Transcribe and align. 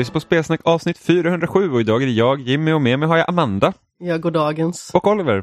Lyssnar 0.00 0.12
på 0.12 0.20
Spelsnack 0.20 0.60
avsnitt 0.64 0.98
407 0.98 1.70
och 1.72 1.80
idag 1.80 2.02
är 2.02 2.06
det 2.06 2.12
jag, 2.12 2.40
Jimmy 2.40 2.72
och 2.72 2.82
med 2.82 2.98
mig 2.98 3.08
har 3.08 3.16
jag 3.16 3.28
Amanda 3.28 3.72
Ja, 3.98 4.18
god 4.18 4.32
dagens. 4.32 4.90
och 4.94 5.06
Oliver. 5.06 5.42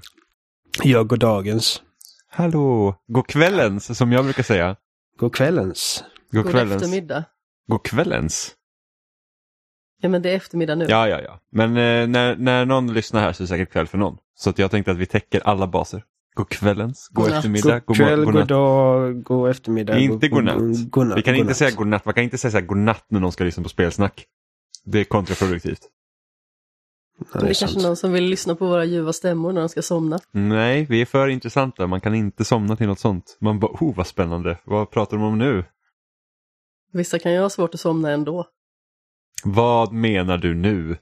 Ja, 0.83 1.03
god 1.03 1.19
dagens. 1.19 1.81
Hallå! 2.29 2.95
God 3.07 3.27
kvällens 3.27 3.97
som 3.97 4.11
jag 4.11 4.23
brukar 4.23 4.43
säga. 4.43 4.75
God 5.19 5.35
kvällens. 5.35 6.03
God, 6.31 6.43
God 6.43 6.51
kvällens. 6.51 6.83
eftermiddag. 6.83 7.23
God 7.67 7.83
kvällens. 7.83 8.55
Ja, 10.01 10.09
men 10.09 10.21
det 10.21 10.31
är 10.31 10.35
eftermiddag 10.35 10.75
nu. 10.75 10.85
Ja, 10.89 11.07
ja, 11.09 11.21
ja. 11.21 11.39
Men 11.51 11.69
eh, 11.69 12.07
när, 12.07 12.35
när 12.35 12.65
någon 12.65 12.93
lyssnar 12.93 13.21
här 13.21 13.33
så 13.33 13.43
är 13.43 13.45
det 13.45 13.47
säkert 13.49 13.71
kväll 13.71 13.87
för 13.87 13.97
någon. 13.97 14.17
Så 14.35 14.49
att 14.49 14.59
jag 14.59 14.71
tänkte 14.71 14.91
att 14.91 14.97
vi 14.97 15.05
täcker 15.05 15.41
alla 15.47 15.67
baser. 15.67 16.03
God 16.35 16.49
kvällens, 16.49 17.07
god 17.11 17.23
God 17.23 17.29
natt. 17.29 17.37
eftermiddag, 17.37 17.79
God 17.85 17.97
kväll, 17.97 18.25
god 18.25 18.33
natt. 18.33 18.47
dag, 18.47 19.23
god 19.23 19.49
eftermiddag. 19.49 19.97
Inte 19.97 20.27
god- 20.27 20.37
godnatt. 20.37 20.57
god- 20.57 20.89
godnatt. 20.89 21.17
Vi 21.17 21.21
kan 21.21 21.35
inte 21.35 21.43
godnatt. 21.43 21.57
säga 21.57 21.71
godnatt, 21.71 22.05
man 22.05 22.13
kan 22.13 22.23
inte 22.23 22.37
säga 22.37 22.51
så 22.51 22.57
här 22.57 22.65
godnatt 22.65 23.05
när 23.09 23.19
någon 23.19 23.31
ska 23.31 23.43
lyssna 23.43 23.63
på 23.63 23.69
spelsnack. 23.69 24.25
Det 24.91 24.99
är 24.99 25.03
kontraproduktivt. 25.03 25.79
Ja, 27.19 27.25
Men 27.33 27.39
det 27.39 27.45
det 27.45 27.49
är 27.49 27.49
är 27.49 27.59
kanske 27.59 27.87
någon 27.87 27.95
som 27.97 28.13
vill 28.13 28.23
lyssna 28.23 28.55
på 28.55 28.65
våra 28.67 28.85
ljuva 28.85 29.13
stämmor 29.13 29.51
när 29.53 29.61
de 29.61 29.69
ska 29.69 29.81
somna. 29.81 30.19
Nej, 30.31 30.85
vi 30.89 31.01
är 31.01 31.05
för 31.05 31.27
intressanta. 31.27 31.87
Man 31.87 32.01
kan 32.01 32.15
inte 32.15 32.45
somna 32.45 32.75
till 32.75 32.87
något 32.87 32.99
sånt. 32.99 33.37
Man 33.41 33.59
bara, 33.59 33.71
oh 33.71 33.95
vad 33.95 34.07
spännande. 34.07 34.57
Vad 34.65 34.91
pratar 34.91 35.17
de 35.17 35.23
om 35.23 35.37
nu? 35.37 35.65
Vissa 36.93 37.19
kan 37.19 37.33
ju 37.33 37.39
ha 37.39 37.49
svårt 37.49 37.73
att 37.73 37.79
somna 37.79 38.11
ändå. 38.11 38.47
Vad 39.43 39.93
menar 39.93 40.37
du 40.37 40.55
nu? 40.55 40.97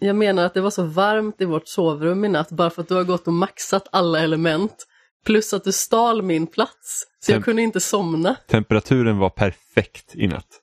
Jag 0.00 0.16
menar 0.16 0.44
att 0.44 0.54
det 0.54 0.60
var 0.60 0.70
så 0.70 0.82
varmt 0.84 1.40
i 1.40 1.44
vårt 1.44 1.68
sovrum 1.68 2.24
i 2.24 2.28
natt 2.28 2.50
bara 2.50 2.70
för 2.70 2.82
att 2.82 2.88
du 2.88 2.94
har 2.94 3.04
gått 3.04 3.26
och 3.26 3.32
maxat 3.32 3.88
alla 3.92 4.20
element. 4.20 4.86
Plus 5.24 5.52
att 5.54 5.64
du 5.64 5.72
stal 5.72 6.22
min 6.22 6.46
plats. 6.46 7.06
Så 7.20 7.32
jag 7.32 7.38
Tem- 7.40 7.44
kunde 7.44 7.62
inte 7.62 7.80
somna. 7.80 8.36
Temperaturen 8.48 9.18
var 9.18 9.30
perfekt 9.30 10.10
i 10.14 10.26
natt. 10.26 10.60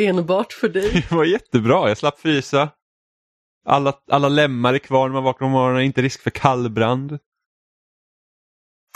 Enbart 0.00 0.52
för 0.52 0.68
dig. 0.68 0.92
Det 0.92 1.12
var 1.14 1.24
jättebra, 1.24 1.88
jag 1.88 1.98
slapp 1.98 2.18
frysa. 2.18 2.70
Alla, 3.64 4.00
alla 4.10 4.28
lemmar 4.28 4.74
är 4.74 4.78
kvar 4.78 5.08
när 5.08 5.12
man 5.12 5.24
vaknar 5.24 5.48
på 5.48 5.52
morgonen, 5.52 5.82
inte 5.82 6.02
risk 6.02 6.20
för 6.20 6.30
kallbrand. 6.30 7.18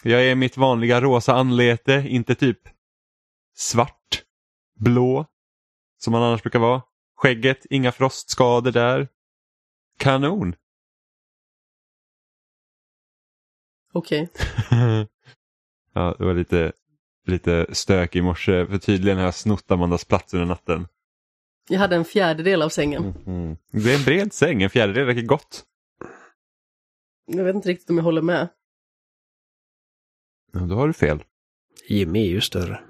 Jag 0.03 0.25
är 0.25 0.35
mitt 0.35 0.57
vanliga 0.57 1.01
rosa 1.01 1.35
anlete, 1.35 2.05
inte 2.09 2.35
typ 2.35 2.59
svart, 3.55 4.23
blå, 4.81 5.27
som 5.99 6.13
man 6.13 6.23
annars 6.23 6.43
brukar 6.43 6.59
vara. 6.59 6.83
Skägget, 7.17 7.67
inga 7.71 7.93
frostskador 7.93 8.73
där. 8.73 9.09
Kanon! 9.99 10.55
Okej. 13.93 14.29
ja, 15.93 16.15
det 16.19 16.25
var 16.25 16.35
lite, 16.35 16.73
lite 17.27 17.67
stök 17.73 18.17
i 18.17 18.23
morse, 18.23 18.67
för 18.67 18.79
tydligen 18.79 19.19
har 19.19 19.25
jag 19.25 19.35
snott 19.35 19.71
Amandas 19.71 20.05
plats 20.05 20.35
under 20.35 20.47
natten. 20.47 20.87
Jag 21.69 21.79
hade 21.79 21.97
en 21.97 22.05
fjärdedel 22.05 22.63
av 22.63 22.69
sängen. 22.69 23.03
Mhm. 23.27 23.57
Det 23.71 23.93
är 23.93 23.99
en 23.99 24.05
bred 24.05 24.33
säng, 24.33 24.63
en 24.63 24.71
fjärdedel 24.71 25.07
räcker 25.07 25.23
gott. 25.23 25.65
Jag 27.27 27.45
vet 27.45 27.55
inte 27.55 27.69
riktigt 27.69 27.91
om 27.91 27.97
jag 27.97 28.05
håller 28.05 28.23
med. 28.23 28.49
Ja, 30.53 30.61
då 30.61 30.75
har 30.75 30.87
du 30.87 30.93
fel. 30.93 31.25
Jimmy 31.89 32.27
är 32.27 32.31
ju 32.31 32.41
större. 32.41 32.81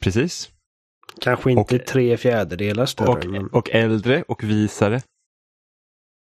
Precis. 0.00 0.50
Kanske 1.20 1.50
inte 1.52 1.76
Och- 1.76 1.86
tre 1.86 2.16
fjärdedelar 2.16 2.86
större. 2.86 3.28
men... 3.28 3.46
Och, 3.46 3.54
och 3.54 3.70
äldre 3.70 4.22
och 4.22 4.44
visare. 4.44 5.00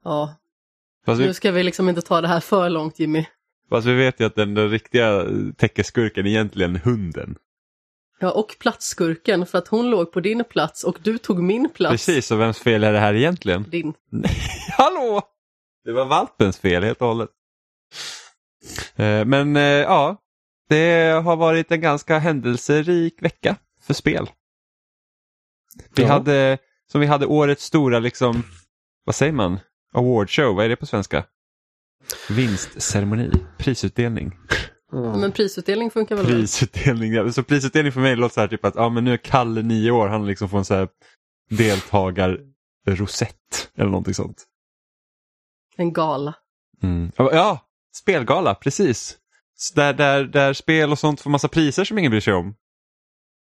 Ja, 0.03 0.35
Fast 1.05 1.21
nu 1.21 1.27
vi, 1.27 1.33
ska 1.33 1.51
vi 1.51 1.63
liksom 1.63 1.89
inte 1.89 2.01
ta 2.01 2.21
det 2.21 2.27
här 2.27 2.39
för 2.39 2.69
långt 2.69 2.99
Jimmy. 2.99 3.25
fast 3.69 3.87
vi 3.87 3.93
vet 3.95 4.19
ju 4.19 4.25
att 4.25 4.35
den, 4.35 4.53
den 4.53 4.69
riktiga 4.69 5.25
täckeskurken 5.57 6.25
är 6.25 6.29
egentligen 6.29 6.75
hunden. 6.75 7.35
Ja, 8.19 8.31
och 8.31 8.55
platsskurken 8.59 9.45
för 9.45 9.57
att 9.57 9.67
hon 9.67 9.89
låg 9.89 10.11
på 10.11 10.19
din 10.19 10.43
plats 10.43 10.83
och 10.83 10.97
du 11.03 11.17
tog 11.17 11.43
min 11.43 11.69
plats. 11.69 11.91
Precis, 11.91 12.31
och 12.31 12.39
vems 12.39 12.59
fel 12.59 12.83
är 12.83 12.93
det 12.93 12.99
här 12.99 13.13
egentligen? 13.13 13.63
Din. 13.69 13.93
Hallå! 14.77 15.21
Det 15.85 15.91
var 15.91 16.05
valpens 16.05 16.57
fel 16.57 16.83
helt 16.83 17.01
och 17.01 17.07
hållet. 17.07 17.29
Eh, 18.95 19.25
Men 19.25 19.55
eh, 19.55 19.61
ja, 19.63 20.17
det 20.69 21.21
har 21.23 21.35
varit 21.35 21.71
en 21.71 21.81
ganska 21.81 22.17
händelserik 22.19 23.23
vecka 23.23 23.55
för 23.81 23.93
spel. 23.93 24.29
Vi 25.95 26.03
Ja. 26.03 26.07
hade, 26.09 26.57
som 26.91 27.01
vi 27.01 27.07
hade 27.07 27.25
årets 27.25 27.63
stora, 27.63 27.99
liksom, 27.99 28.43
vad 29.03 29.15
säger 29.15 29.33
man? 29.33 29.59
Awardshow, 29.93 30.55
vad 30.55 30.65
är 30.65 30.69
det 30.69 30.75
på 30.75 30.85
svenska? 30.85 31.23
Vinstceremoni, 32.29 33.31
prisutdelning. 33.57 34.37
Mm. 34.93 35.19
Men 35.19 35.31
prisutdelning 35.31 35.91
funkar 35.91 36.15
väl? 36.15 36.25
Prisutdelning, 36.25 37.13
ja. 37.13 37.31
så 37.31 37.43
prisutdelning 37.43 37.91
för 37.91 38.01
mig 38.01 38.15
låter 38.15 38.33
så 38.33 38.41
här 38.41 38.47
typ 38.47 38.65
att 38.65 38.75
ja, 38.75 38.89
men 38.89 39.03
nu 39.03 39.13
är 39.13 39.17
Kalle 39.17 39.61
nio 39.61 39.91
år, 39.91 40.07
han 40.07 40.27
liksom 40.27 40.49
får 40.49 40.57
en 40.57 40.65
så 40.65 40.73
här 40.73 40.87
deltagarrosett 41.49 43.69
eller 43.75 43.89
någonting 43.89 44.13
sånt. 44.13 44.45
En 45.75 45.93
gala. 45.93 46.35
Mm. 46.83 47.11
Ja, 47.15 47.59
spelgala, 47.95 48.55
precis. 48.55 49.17
Där, 49.75 49.93
där, 49.93 50.23
där 50.23 50.53
spel 50.53 50.91
och 50.91 50.99
sånt 50.99 51.21
får 51.21 51.29
massa 51.29 51.47
priser 51.47 51.83
som 51.83 51.97
ingen 51.97 52.11
bryr 52.11 52.21
sig 52.21 52.33
om. 52.33 52.55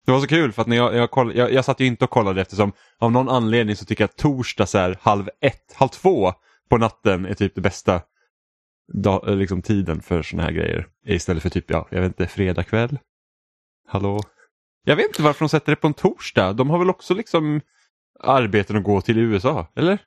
Det 0.06 0.12
var 0.12 0.20
så 0.20 0.26
kul 0.26 0.52
för 0.52 0.62
att 0.62 0.68
när 0.68 0.76
jag, 0.76 0.94
jag, 0.94 1.10
koll, 1.10 1.36
jag, 1.36 1.52
jag 1.52 1.64
satt 1.64 1.80
ju 1.80 1.86
inte 1.86 2.04
och 2.04 2.10
kollade 2.10 2.40
eftersom 2.40 2.72
av 2.98 3.12
någon 3.12 3.28
anledning 3.28 3.76
så 3.76 3.84
tycker 3.84 4.04
jag 4.04 4.08
att 4.08 4.16
torsdag 4.16 4.66
så 4.66 4.78
här, 4.78 4.98
halv 5.00 5.28
ett, 5.40 5.72
halv 5.74 5.88
två 5.88 6.32
på 6.70 6.78
natten 6.78 7.26
är 7.26 7.34
typ 7.34 7.54
det 7.54 7.60
bästa 7.60 8.00
da, 8.92 9.22
eh, 9.26 9.36
liksom, 9.36 9.62
tiden 9.62 10.02
för 10.02 10.22
såna 10.22 10.42
här 10.42 10.52
grejer. 10.52 10.88
Istället 11.06 11.42
för 11.42 11.50
typ, 11.50 11.70
ja, 11.70 11.88
jag 11.90 12.00
vet 12.00 12.08
inte, 12.08 12.26
fredag 12.26 12.64
kväll. 12.64 12.98
Hallå? 13.88 14.20
Jag 14.84 14.96
vet 14.96 15.06
inte 15.06 15.22
varför 15.22 15.44
de 15.44 15.48
sätter 15.48 15.72
det 15.72 15.76
på 15.76 15.86
en 15.86 15.94
torsdag. 15.94 16.52
De 16.52 16.70
har 16.70 16.78
väl 16.78 16.90
också 16.90 17.14
liksom 17.14 17.60
arbeten 18.20 18.76
att 18.76 18.84
gå 18.84 19.00
till 19.00 19.18
i 19.18 19.20
USA, 19.20 19.66
eller? 19.74 19.98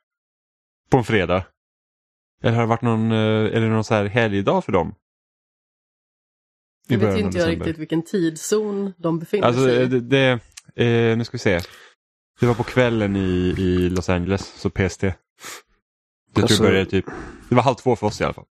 På 0.90 0.96
en 0.98 1.04
fredag. 1.04 1.44
Eller 2.42 2.54
har 2.54 2.62
det 2.62 2.68
varit 2.68 2.82
någon, 2.82 3.12
eh, 3.12 3.18
är 3.56 3.60
det 3.60 3.68
någon 3.68 3.84
så 3.84 3.94
här 3.94 4.04
helgdag 4.04 4.64
för 4.64 4.72
dem? 4.72 4.94
I 6.88 6.92
Jag 6.94 6.98
vet 7.00 7.20
inte 7.20 7.38
jag 7.38 7.48
riktigt 7.48 7.78
vilken 7.78 8.02
tidszon 8.02 8.92
de 8.98 9.18
befinner 9.18 9.46
Alltså 9.46 9.62
sig 9.64 9.82
i. 9.82 9.86
det, 9.86 10.00
det 10.00 10.30
eh, 10.84 11.16
nu 11.18 11.24
ska 11.24 11.34
vi 11.34 11.38
se. 11.38 11.60
Det 12.40 12.46
var 12.46 12.54
på 12.54 12.62
kvällen 12.64 13.16
i, 13.16 13.54
i 13.58 13.88
Los 13.90 14.08
Angeles, 14.08 14.46
så 14.46 14.70
PST. 14.70 15.00
Det 15.00 15.14
tror 16.34 16.42
Alltså- 16.42 16.62
jag 16.64 16.70
började 16.72 16.90
typ, 16.90 17.04
det 17.48 17.54
var 17.54 17.62
halv 17.62 17.74
två 17.74 17.96
för 17.96 18.06
oss 18.06 18.20
i 18.20 18.24
alla 18.24 18.34
fall. 18.34 18.44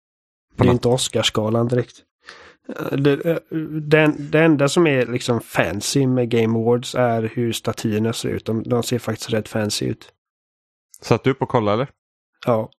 Det 0.56 0.68
är 0.68 0.72
inte 0.72 0.88
Oscarsgalan 0.88 1.68
direkt. 1.68 1.96
Eh, 2.68 2.96
Det, 2.98 3.24
eh, 3.24 3.38
den, 3.80 4.30
det 4.30 4.40
enda 4.44 4.68
som 4.68 4.86
är 4.86 5.06
liksom 5.06 5.40
fancy 5.40 6.06
med 6.06 6.28
Game 6.30 6.58
Awards 6.58 6.94
är 6.94 7.22
hur 7.22 7.52
statyerna 7.52 8.12
ser 8.12 8.28
ut. 8.28 8.44
De, 8.46 8.62
de 8.62 8.82
ser 8.82 8.98
faktiskt 8.98 9.30
rätt 9.32 9.48
fancy 9.48 9.86
ut. 9.86 10.12
Satt 11.00 11.24
du 11.24 11.30
upp 11.30 11.42
och 11.42 11.48
kollade 11.48 11.74
eller? 11.74 11.88
Ja, 12.46 12.70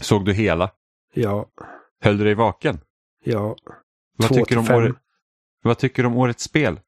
Såg 0.00 0.24
du 0.24 0.32
hela? 0.32 0.70
ja, 1.14 1.46
Höll 2.00 2.18
du 2.18 2.24
dig 2.24 2.34
vaken? 2.34 2.78
ja. 3.24 3.56
Vad 4.18 4.34
tycker, 4.34 4.58
om 4.58 4.70
året, 4.70 4.96
vad 5.62 5.78
tycker 5.78 6.02
du 6.02 6.06
om 6.06 6.16
årets 6.16 6.42
spel? 6.44 6.80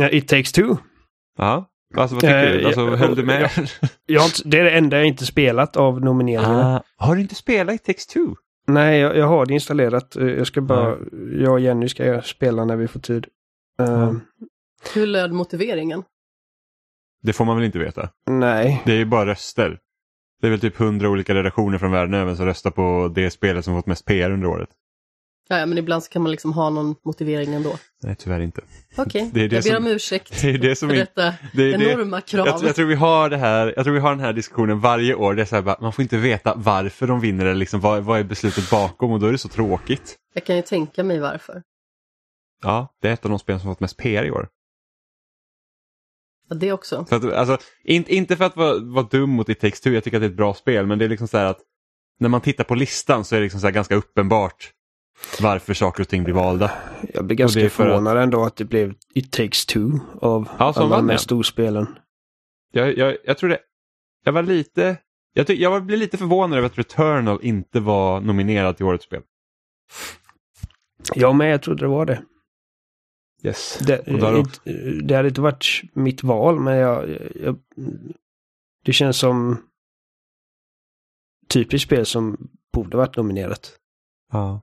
It 0.12 0.28
takes 0.28 0.52
two. 0.52 0.76
Ja, 1.36 1.70
alltså 1.96 2.14
vad 2.16 2.20
tycker 2.22 2.46
Eh, 2.46 2.52
du? 2.52 2.64
Alltså, 2.66 2.80
ja, 2.80 2.96
höll 2.96 3.14
du 3.14 3.22
med? 3.24 3.50
Jag 4.06 4.20
har 4.20 4.26
inte, 4.26 4.42
det 4.44 4.58
är 4.58 4.64
det 4.64 4.70
enda 4.70 4.96
jag 4.96 5.06
inte 5.06 5.26
spelat 5.26 5.76
av 5.76 6.00
nomineringarna. 6.00 6.76
Ah, 6.76 6.82
har 7.06 7.14
du 7.14 7.20
inte 7.20 7.34
spelat 7.34 7.74
i 7.74 7.78
Text 7.78 8.10
2? 8.10 8.20
Nej, 8.66 9.00
jag, 9.00 9.16
jag 9.16 9.26
har 9.26 9.46
det 9.46 9.54
installerat. 9.54 10.16
Eh, 10.16 10.26
Jag 10.26 10.46
ska 10.46 10.60
bara, 10.60 10.96
jag 11.32 11.52
och 11.52 11.60
Jenny 11.60 11.88
ska 11.88 12.22
spela 12.22 12.64
när 12.64 12.76
vi 12.76 12.88
får 12.88 13.00
tid. 13.00 13.26
Eh, 13.80 13.86
Ja. 13.88 14.14
Hur 14.94 15.06
löd 15.06 15.32
motiveringen? 15.32 16.02
Det 17.22 17.32
får 17.32 17.44
man 17.44 17.56
väl 17.56 17.64
inte 17.66 17.78
veta? 17.78 18.08
Nej, 18.30 18.82
Det 18.86 18.92
är 18.92 18.96
ju 18.96 19.04
bara 19.04 19.26
röster. 19.26 19.78
Det 20.40 20.46
är 20.46 20.50
väl 20.50 20.60
typ 20.60 20.76
hundra 20.76 21.08
olika 21.08 21.34
redaktioner 21.34 21.78
från 21.78 21.90
världen 21.92 22.14
över 22.14 22.34
som 22.34 22.46
röstar 22.46 22.70
på 22.70 23.12
det 23.14 23.30
spelet 23.30 23.64
som 23.64 23.74
fått 23.76 23.86
mest 23.86 24.04
PR 24.04 24.30
under 24.30 24.48
året. 24.48 24.68
Ja, 25.50 25.66
men 25.66 25.78
ibland 25.78 26.02
så 26.04 26.10
kan 26.10 26.22
man 26.22 26.30
liksom 26.30 26.52
ha 26.52 26.70
någon 26.70 26.94
motivering 27.04 27.54
ändå. 27.54 27.78
Nej, 28.02 28.16
tyvärr 28.18 28.40
inte. 28.40 28.60
Okej, 28.96 29.30
Det 29.34 29.40
är 29.44 29.48
det 29.48 29.54
jag 29.56 29.64
ber 29.64 29.70
som- 29.74 29.86
om 29.86 29.90
ursäkt 29.92 30.40
Det 30.42 30.50
är 30.50 30.58
det 30.58 30.76
som 30.76 30.88
för 30.88 30.96
detta 30.96 31.34
det 31.52 31.62
är 31.74 31.78
det- 31.78 31.90
enorma 31.92 32.20
krav. 32.20 32.46
Jag, 32.46 32.62
jag 32.62 32.76
tror 32.76 32.86
vi 32.86 32.94
har 32.94 33.30
det 33.30 33.36
här, 33.36 33.72
jag 33.76 33.84
tror 33.84 33.94
vi 33.94 34.00
har 34.00 34.10
den 34.10 34.20
här 34.20 34.32
diskussionen 34.32 34.80
varje 34.80 35.14
år. 35.14 35.34
Det 35.34 35.42
är 35.42 35.46
så 35.46 35.56
här, 35.56 35.76
man 35.80 35.92
får 35.92 36.02
inte 36.02 36.16
veta 36.16 36.54
varför 36.56 37.06
de 37.06 37.20
vinner 37.20 37.44
eller 37.44 37.54
liksom, 37.54 37.80
vad, 37.80 38.02
vad 38.04 38.18
är 38.20 38.24
beslutet 38.24 38.70
bakom 38.70 39.12
och 39.12 39.20
då 39.20 39.26
är 39.26 39.32
det 39.32 39.38
så 39.38 39.48
tråkigt. 39.48 40.16
Jag 40.34 40.44
kan 40.44 40.56
ju 40.56 40.62
tänka 40.62 41.04
mig 41.04 41.20
varför. 41.20 41.62
Ja, 42.62 42.94
det 43.02 43.08
är 43.08 43.12
ett 43.12 43.24
av 43.24 43.30
de 43.30 43.38
spel 43.38 43.60
som 43.60 43.70
fått 43.70 43.80
mest 43.80 43.96
PR 43.96 44.24
i 44.24 44.30
år. 44.30 44.48
Ja, 46.48 46.56
det 46.56 46.72
också. 46.72 47.06
Så 47.08 47.14
att, 47.14 47.24
alltså, 47.24 47.58
inte, 47.84 48.14
inte 48.14 48.36
för 48.36 48.44
att 48.44 48.56
vara, 48.56 48.78
vara 48.78 49.06
dum 49.10 49.30
mot 49.30 49.48
It 49.48 49.60
takes 49.60 49.80
two, 49.80 49.88
jag 49.90 50.04
tycker 50.04 50.16
att 50.16 50.20
det 50.22 50.26
är 50.26 50.30
ett 50.30 50.36
bra 50.36 50.54
spel, 50.54 50.86
men 50.86 50.98
det 50.98 51.04
är 51.04 51.08
liksom 51.08 51.28
så 51.28 51.38
här 51.38 51.44
att 51.44 51.58
när 52.20 52.28
man 52.28 52.40
tittar 52.40 52.64
på 52.64 52.74
listan 52.74 53.24
så 53.24 53.34
är 53.34 53.40
det 53.40 53.44
liksom 53.44 53.60
så 53.60 53.70
ganska 53.70 53.94
uppenbart 53.94 54.70
varför 55.40 55.74
saker 55.74 56.02
och 56.02 56.08
ting 56.08 56.24
blir 56.24 56.34
valda. 56.34 56.70
jag 57.14 57.24
blir 57.24 57.36
ganska 57.36 57.60
det 57.60 57.66
är 57.66 57.68
för 57.70 57.86
att- 57.86 57.90
förvånad 57.92 58.16
ändå 58.16 58.44
att 58.44 58.56
det 58.56 58.64
blev 58.64 58.94
It 59.14 59.32
takes 59.32 59.66
two 59.66 59.90
av 60.20 60.48
Ja, 60.58 60.72
alla 60.76 60.96
de 60.96 61.08
här 61.08 61.16
storspelen. 61.16 61.98
Jag, 62.72 62.98
jag, 62.98 63.16
jag 63.24 63.38
tror 63.38 63.50
det, 63.50 63.58
jag 64.24 64.32
var 64.32 64.42
lite, 64.42 64.96
jag, 65.32 65.46
ty, 65.46 65.54
jag 65.54 65.84
blev 65.84 65.98
lite 65.98 66.16
förvånad 66.18 66.58
över 66.58 66.66
att 66.66 66.78
Returnal 66.78 67.38
inte 67.42 67.80
var 67.80 68.20
nominerad 68.20 68.76
till 68.76 68.86
årets 68.86 69.04
spel. 69.04 69.22
Ja, 71.14 71.32
men 71.32 71.46
jag 71.46 71.62
trodde 71.62 71.84
det 71.84 71.88
var 71.88 72.06
det. 72.06 72.22
Yes. 73.42 73.78
Det, 73.86 73.98
Och 73.98 74.18
där 74.18 74.38
inte, 74.38 74.70
det 75.02 75.14
hade 75.16 75.28
inte 75.28 75.40
varit 75.40 75.66
mitt 75.92 76.22
val, 76.22 76.60
men 76.60 76.76
jag, 76.76 77.18
jag, 77.34 77.58
det 78.84 78.92
känns 78.92 79.18
som 79.18 79.62
typiskt 81.48 81.86
spel 81.86 82.06
som 82.06 82.50
borde 82.72 82.96
varit 82.96 83.16
nominerat. 83.16 83.76
Ja. 84.32 84.60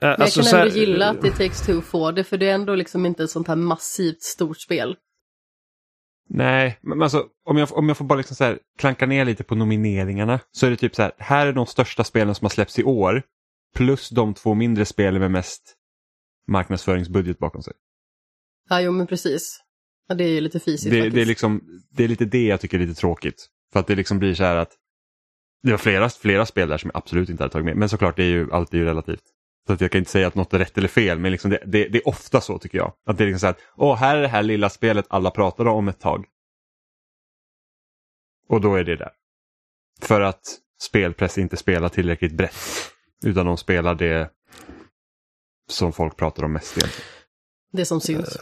Men 0.00 0.16
jag 0.18 0.32
kan 0.32 0.60
ändå 0.60 0.76
gilla 0.76 1.10
att 1.10 1.24
It 1.24 1.36
takes 1.36 1.66
two 1.66 1.80
får 1.80 2.12
det, 2.12 2.24
för 2.24 2.38
det 2.38 2.48
är 2.48 2.54
ändå 2.54 2.74
liksom 2.74 3.06
inte 3.06 3.24
ett 3.24 3.30
sånt 3.30 3.48
här 3.48 3.56
massivt 3.56 4.22
stort 4.22 4.60
spel. 4.60 4.96
Nej, 6.28 6.78
men 6.82 7.02
alltså 7.02 7.24
om 7.44 7.56
jag, 7.56 7.76
om 7.76 7.88
jag 7.88 7.96
får 7.96 8.04
bara 8.04 8.16
liksom 8.16 8.36
så 8.36 8.44
här, 8.44 8.58
klanka 8.78 9.06
ner 9.06 9.24
lite 9.24 9.44
på 9.44 9.54
nomineringarna 9.54 10.40
så 10.50 10.66
är 10.66 10.70
det 10.70 10.76
typ 10.76 10.94
så 10.94 11.02
här, 11.02 11.12
här 11.18 11.46
är 11.46 11.52
de 11.52 11.66
största 11.66 12.04
spelen 12.04 12.34
som 12.34 12.44
har 12.44 12.50
släppts 12.50 12.78
i 12.78 12.84
år 12.84 13.22
plus 13.74 14.08
de 14.08 14.34
två 14.34 14.54
mindre 14.54 14.84
spelen 14.84 15.20
med 15.20 15.30
mest 15.30 15.74
marknadsföringsbudget 16.48 17.38
bakom 17.38 17.62
sig. 17.62 17.72
Ja, 18.68 18.80
jo 18.80 18.92
men 18.92 19.06
precis. 19.06 19.60
Ja, 20.08 20.14
det 20.14 20.24
är 20.24 20.28
ju 20.28 20.40
lite 20.40 20.60
fysiskt 20.60 20.90
Det, 20.90 21.10
det, 21.10 21.20
är 21.20 21.26
liksom, 21.26 21.62
det 21.90 22.04
är 22.04 22.08
lite 22.08 22.24
det 22.24 22.46
jag 22.46 22.60
tycker 22.60 22.78
är 22.78 22.86
lite 22.86 23.00
tråkigt. 23.00 23.46
För 23.72 23.80
att 23.80 23.86
det 23.86 23.94
liksom 23.94 24.18
blir 24.18 24.34
så 24.34 24.44
här 24.44 24.56
att 24.56 24.72
det 25.66 25.72
var 25.72 25.78
flera, 25.78 26.08
flera 26.08 26.46
spel 26.46 26.68
där 26.68 26.78
som 26.78 26.90
jag 26.94 26.98
absolut 26.98 27.28
inte 27.28 27.42
hade 27.42 27.52
tagit 27.52 27.64
med. 27.64 27.76
Men 27.76 27.88
såklart, 27.88 28.16
det 28.16 28.22
är 28.22 28.28
ju 28.28 28.52
alltid 28.52 28.80
ju 28.80 28.86
relativt. 28.86 29.22
Så 29.66 29.72
att 29.72 29.80
jag 29.80 29.90
kan 29.90 29.98
inte 29.98 30.10
säga 30.10 30.26
att 30.26 30.34
något 30.34 30.54
är 30.54 30.58
rätt 30.58 30.78
eller 30.78 30.88
fel, 30.88 31.18
men 31.18 31.32
liksom 31.32 31.50
det, 31.50 31.62
det, 31.66 31.88
det 31.88 31.98
är 31.98 32.08
ofta 32.08 32.40
så 32.40 32.58
tycker 32.58 32.78
jag. 32.78 32.92
Att 33.06 33.18
det 33.18 33.24
är 33.24 33.26
liksom 33.26 33.40
så 33.40 33.46
här, 33.46 33.56
åh, 33.76 33.96
här 33.96 34.16
är 34.16 34.22
det 34.22 34.28
här 34.28 34.42
lilla 34.42 34.70
spelet 34.70 35.06
alla 35.08 35.30
pratade 35.30 35.70
om 35.70 35.88
ett 35.88 36.00
tag. 36.00 36.26
Och 38.48 38.60
då 38.60 38.74
är 38.74 38.84
det 38.84 38.96
där. 38.96 39.12
För 40.00 40.20
att 40.20 40.42
spelpress 40.82 41.38
inte 41.38 41.56
spelar 41.56 41.88
tillräckligt 41.88 42.32
brett. 42.32 42.54
Utan 43.24 43.46
de 43.46 43.56
spelar 43.56 43.94
det 43.94 44.30
som 45.68 45.92
folk 45.92 46.16
pratar 46.16 46.42
om 46.42 46.52
mest 46.52 46.78
egentligen. 46.78 47.10
Det 47.72 47.84
som 47.84 48.00
syns. 48.00 48.38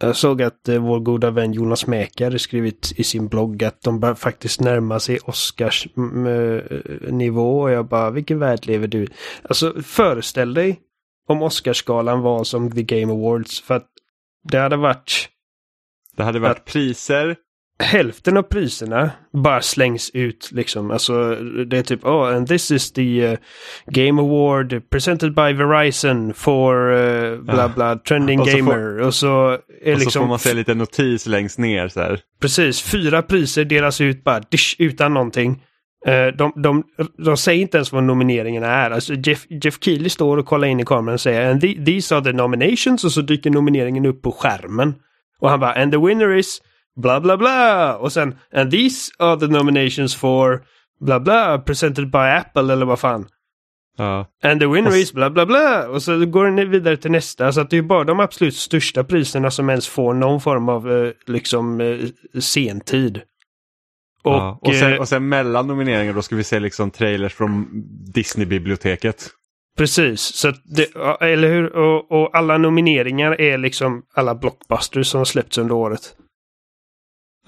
Jag 0.00 0.16
såg 0.16 0.42
att 0.42 0.68
eh, 0.68 0.78
vår 0.78 1.00
goda 1.00 1.30
vän 1.30 1.52
Jonas 1.52 1.86
Mäkare 1.86 2.38
skrivit 2.38 2.92
i 2.96 3.04
sin 3.04 3.28
blogg 3.28 3.64
att 3.64 3.82
de 3.82 4.00
bör 4.00 4.14
faktiskt 4.14 4.60
närma 4.60 5.00
sig 5.00 5.18
Oscars 5.24 5.86
eh, 5.96 6.78
nivå 7.12 7.60
och 7.60 7.70
jag 7.70 7.88
bara, 7.88 8.10
vilken 8.10 8.38
värld 8.38 8.66
lever 8.66 8.88
du? 8.88 9.06
Alltså 9.42 9.82
föreställ 9.82 10.54
dig 10.54 10.80
om 11.28 11.42
Oscarsgalan 11.42 12.20
var 12.20 12.44
som 12.44 12.70
The 12.72 12.82
Game 12.82 13.12
Awards 13.12 13.60
för 13.60 13.74
att 13.76 13.86
det 14.42 14.58
hade 14.58 14.76
varit 14.76 15.28
Det 16.16 16.22
hade 16.22 16.38
varit 16.38 16.56
Att- 16.58 16.64
priser, 16.64 17.36
hälften 17.82 18.36
av 18.36 18.42
priserna 18.42 19.10
bara 19.32 19.60
slängs 19.62 20.10
ut 20.14 20.48
liksom. 20.52 20.90
Alltså 20.90 21.34
det 21.66 21.78
är 21.78 21.82
typ, 21.82 22.04
oh, 22.04 22.36
and 22.36 22.48
this 22.48 22.70
is 22.70 22.92
the 22.92 23.26
uh, 23.28 23.36
Game 23.86 24.22
Award 24.22 24.90
presented 24.90 25.34
by 25.34 25.52
Verizon 25.52 26.34
for 26.34 26.90
uh, 26.92 27.40
bla 27.40 27.68
bla 27.68 27.96
trending 27.98 28.40
Och 28.40 28.48
så 28.48 28.52
får- 28.58 28.58
gamer. 28.58 28.98
och 29.00 29.14
så 29.14 29.48
är 29.82 29.92
och 29.94 29.98
så 29.98 30.04
liksom 30.04 30.22
får 30.22 30.28
man 30.28 30.38
se 30.38 30.54
lite 30.54 30.74
notis 30.74 31.26
längst 31.26 31.58
ner 31.58 31.88
så 31.88 32.00
här. 32.00 32.20
Precis, 32.40 32.82
fyra 32.82 33.22
priser 33.22 33.64
delas 33.64 34.00
ut 34.00 34.24
bara 34.24 34.40
dish, 34.40 34.76
utan 34.78 35.14
någonting. 35.14 35.62
Eh, 36.06 36.26
De, 36.26 36.52
de, 36.62 36.82
de 37.24 37.36
säger 37.36 37.62
inte 37.62 37.76
ens 37.76 37.92
vad 37.92 38.02
nomineringarna 38.04 38.66
är. 38.66 38.90
Alltså 38.90 39.14
Jeff, 39.14 39.46
Jeff 39.64 39.78
Keely 39.80 40.08
står 40.08 40.36
och 40.36 40.46
kollar 40.46 40.68
in 40.68 40.80
i 40.80 40.84
kameran 40.84 41.14
och 41.14 41.20
säger 41.20 41.50
and 41.50 41.60
the, 41.60 41.84
these 41.84 42.16
are 42.16 42.24
the 42.24 42.32
nominations 42.32 43.04
och 43.04 43.12
så 43.12 43.20
dyker 43.20 43.50
nomineringen 43.50 44.06
upp 44.06 44.22
på 44.22 44.32
skärmen. 44.32 44.94
Och 45.40 45.50
han 45.50 45.60
bara 45.60 45.72
and 45.72 45.92
the 45.92 45.98
winner 45.98 46.36
is 46.36 46.62
bla 47.02 47.20
bla 47.20 47.36
bla 47.36 47.96
och 47.96 48.12
sen 48.12 48.34
and 48.54 48.70
these 48.70 49.12
are 49.18 49.40
the 49.40 49.46
nominations 49.46 50.16
for 50.16 50.62
bla 51.00 51.20
bla 51.20 51.58
presented 51.58 52.10
by 52.10 52.18
Apple 52.18 52.72
eller 52.72 52.86
vad 52.86 52.98
fan. 52.98 53.26
Ja. 53.98 54.26
And 54.42 54.60
the 54.60 54.66
winner 54.66 54.96
is 54.96 55.12
bla 55.12 55.30
bla 55.30 55.46
bla. 55.46 55.88
Och 55.88 56.02
så 56.02 56.26
går 56.26 56.44
den 56.44 56.70
vidare 56.70 56.96
till 56.96 57.10
nästa. 57.10 57.52
Så 57.52 57.60
att 57.60 57.70
det 57.70 57.76
är 57.76 57.82
bara 57.82 58.04
de 58.04 58.20
absolut 58.20 58.56
största 58.56 59.04
priserna 59.04 59.50
som 59.50 59.70
ens 59.70 59.88
får 59.88 60.14
någon 60.14 60.40
form 60.40 60.68
av 60.68 60.92
eh, 60.92 61.10
liksom 61.26 61.80
eh, 61.80 61.98
sentid. 62.40 63.20
Och, 64.22 64.32
ja. 64.32 64.58
och, 64.62 64.74
sen, 64.74 64.92
eh, 64.92 64.98
och 64.98 65.08
sen 65.08 65.28
mellan 65.28 65.66
nomineringar 65.66 66.12
då 66.12 66.22
ska 66.22 66.36
vi 66.36 66.44
se 66.44 66.60
liksom 66.60 66.90
trailers 66.90 67.34
från 67.34 67.68
Disney-biblioteket. 68.14 69.30
precis, 69.78 70.20
så 70.20 70.52
det, 70.64 70.94
eller 71.20 71.48
hur? 71.48 71.76
Och, 71.76 72.12
och 72.12 72.36
alla 72.36 72.58
nomineringar 72.58 73.40
är 73.40 73.58
liksom 73.58 74.02
alla 74.14 74.34
blockbusters 74.34 75.06
som 75.06 75.18
har 75.18 75.24
släppts 75.24 75.58
under 75.58 75.74
året. 75.74 76.14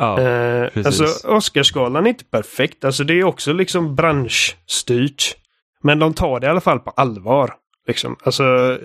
Ja. 0.01 0.21
Eh, 0.21 0.69
precis. 0.71 0.87
alltså 1.01 1.29
Oscarsgalan 1.29 2.05
är 2.07 2.09
inte 2.11 2.25
perfekt. 2.25 2.85
Alltså 2.85 3.05
det 3.05 3.15
är 3.15 3.25
också 3.25 3.53
liksom 3.53 3.95
branschstyrt. 3.97 5.37
Men 5.83 5.99
de 5.99 6.15
tar 6.15 6.41
det 6.41 6.47
i 6.47 6.51
alla 6.51 6.61
fall 6.61 6.79
på 6.81 6.91
allvar. 6.91 7.55
Liksom. 7.87 8.17
Alltså, 8.23 8.45
eh, 8.45 8.79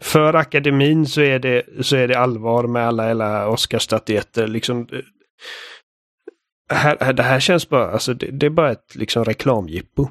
för 0.00 0.34
akademin 0.34 1.06
så 1.06 1.20
är, 1.20 1.38
det, 1.38 1.62
så 1.80 1.96
är 1.96 2.08
det 2.08 2.18
allvar 2.18 2.66
med 2.66 2.86
alla, 2.86 3.10
alla 3.10 3.48
Oscarsstatyetter. 3.48 4.46
Liksom, 4.46 4.88
här, 6.72 7.12
det 7.12 7.22
här 7.22 7.40
känns 7.40 7.68
bara, 7.68 7.90
alltså 7.90 8.14
det, 8.14 8.26
det 8.26 8.46
är 8.46 8.50
bara 8.50 8.72
ett 8.72 8.94
liksom 8.94 9.24
reklamjippo. 9.24 10.08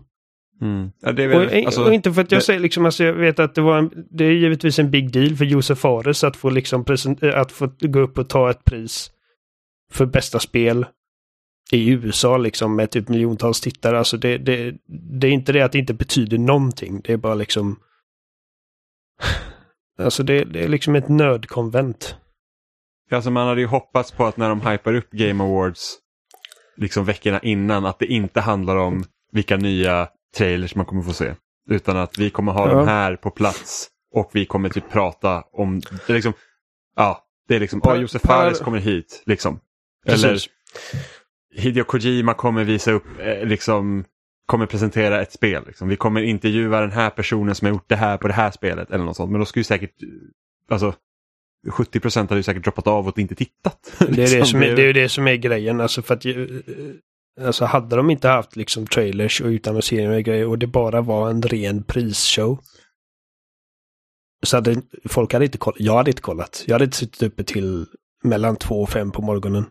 Mm. 0.62 0.90
Ja, 1.02 1.10
är 1.10 1.36
Och, 1.36 1.42
väl, 1.42 1.66
alltså, 1.66 1.84
och 1.84 1.94
inte 1.94 2.14
för 2.14 2.22
att 2.22 2.32
jag 2.32 2.40
det- 2.42 2.46
säger 2.46 2.60
liksom, 2.60 2.86
alltså 2.86 3.04
jag 3.04 3.14
vet 3.14 3.40
att 3.40 3.56
det 3.56 3.62
var 3.62 3.78
en, 3.78 3.92
det 4.12 4.26
är 4.26 4.32
givetvis 4.32 4.80
en 4.80 4.92
big 4.92 5.12
deal 5.12 5.36
för 5.36 5.46
Josef 5.46 5.80
Fares 5.80 6.24
att 6.24 6.38
få 6.38 6.50
liksom 6.50 6.86
present, 6.86 7.24
att 7.24 7.52
få 7.52 7.70
gå 7.80 8.00
upp 8.00 8.18
och 8.18 8.30
ta 8.30 8.50
ett 8.50 8.66
pris 8.66 9.12
för 9.92 10.06
bästa 10.06 10.40
spel 10.40 10.86
i 11.72 11.90
USA 11.90 12.38
liksom 12.38 12.76
med 12.76 12.92
typ 12.92 13.10
miljontals 13.10 13.62
tittare. 13.62 13.98
Alltså 13.98 14.18
det, 14.18 14.38
det, 14.38 14.76
det 15.20 15.28
är 15.28 15.32
inte 15.32 15.52
det 15.52 15.62
att 15.62 15.72
det 15.72 15.80
inte 15.80 15.94
betyder 15.94 16.38
någonting. 16.38 17.02
Det 17.04 17.14
är 17.14 17.18
bara 17.18 17.36
liksom 17.36 17.80
Alltså 20.00 20.24
det, 20.24 20.44
det 20.44 20.64
är 20.64 20.68
liksom 20.68 20.96
ett 20.96 21.10
nödkonvent. 21.10 22.16
Alltså 23.12 23.32
man 23.32 23.48
hade 23.48 23.62
ju 23.62 23.68
hoppats 23.68 24.12
på 24.12 24.26
att 24.26 24.38
när 24.38 24.50
de 24.50 24.62
hypar 24.62 24.94
upp 24.94 25.12
Game 25.12 25.44
Awards 25.44 25.98
liksom 26.78 27.06
veckorna 27.06 27.40
innan 27.40 27.86
att 27.86 28.00
det 28.00 28.06
inte 28.06 28.42
handlar 28.42 28.76
om 28.76 29.04
vilka 29.32 29.58
nya 29.58 30.08
trailers 30.38 30.76
man 30.76 30.86
kommer 30.86 31.04
få 31.04 31.14
se. 31.14 31.36
Utan 31.70 31.98
att 31.98 32.18
vi 32.18 32.30
kommer 32.30 32.52
ha 32.52 32.70
Ja. 32.70 32.76
dem 32.76 32.88
här 32.88 33.16
på 33.16 33.32
plats 33.32 33.88
och 34.14 34.30
vi 34.34 34.46
kommer 34.46 34.70
typ 34.70 34.90
prata 34.90 35.44
om, 35.52 35.82
det 36.08 36.14
liksom, 36.14 36.34
ja, 36.96 37.26
det 37.48 37.56
är 37.56 37.60
liksom, 37.60 37.82
ja 37.84 37.96
Josef 37.96 38.22
Fares 38.22 38.60
kommer 38.60 38.80
hit, 38.80 39.24
liksom. 39.26 39.60
Eller 40.08 40.30
Precis. 40.30 40.50
Hideo 41.56 41.84
Kojima 41.84 42.34
kommer 42.34 42.64
visa 42.64 42.92
upp, 42.92 43.04
eh, 43.20 43.46
liksom, 43.46 44.06
kommer 44.46 44.66
presentera 44.66 45.22
ett 45.22 45.32
spel. 45.32 45.64
Liksom. 45.68 45.88
Vi 45.88 45.96
kommer 45.96 46.22
intervjua 46.22 46.82
den 46.82 46.92
här 46.92 47.10
personen 47.10 47.56
som 47.56 47.66
har 47.66 47.74
gjort 47.74 47.90
det 47.90 47.96
här 47.96 48.18
på 48.18 48.28
det 48.28 48.34
här 48.34 48.52
spelet 48.52 48.92
eller 48.92 49.04
något 49.06 49.16
sånt. 49.16 49.32
Men 49.32 49.40
då 49.40 49.46
ska 49.46 49.60
ju 49.60 49.64
säkert, 49.64 50.04
eh, 50.04 50.10
alltså 50.74 50.94
70 51.72 52.00
procent 52.00 52.30
hade 52.30 52.40
ju 52.40 52.44
säkert 52.44 52.64
droppat 52.64 52.88
av 52.88 53.08
och 53.08 53.20
inte 53.20 53.36
tittat. 53.36 53.94
Det 54.00 54.06
är, 54.06 54.12
det, 54.12 54.22
Liksom, 54.22 54.46
som 54.46 54.62
är, 54.64 54.76
det 54.76 54.82
är 54.82 54.88
ju 54.88 54.94
det 54.94 55.10
som 55.10 55.28
är 55.28 55.36
grejen. 55.36 55.82
Alltså 55.82 56.02
för 56.02 56.14
att 56.14 56.26
ju- 56.26 56.64
Alltså 57.42 57.66
hade 57.66 57.96
de 57.96 58.10
inte 58.10 58.28
haft 58.28 58.56
liksom 58.56 58.88
trailers 58.88 59.42
och 59.42 59.48
utannonseringar 59.48 60.12
och 60.12 60.24
grejer 60.24 60.48
och 60.48 60.58
det 60.60 60.68
bara 60.68 61.02
var 61.02 61.30
en 61.30 61.42
ren 61.42 61.84
prisshow. 61.84 62.60
Så 64.46 64.58
hade 64.58 64.82
folk 65.06 65.34
hade 65.34 65.46
inte 65.46 65.58
kollat. 65.58 65.80
Jag 65.80 65.96
hade 65.98 66.12
inte 66.12 66.22
kollat. 66.22 66.64
Jag 66.68 66.76
hade 66.76 66.86
inte 66.86 66.98
suttit 66.98 67.24
uppe 67.24 67.44
till 67.44 67.86
mellan 68.24 68.56
två 68.56 68.82
och 68.82 68.90
fem 68.90 69.12
på 69.12 69.22
morgonen. 69.22 69.66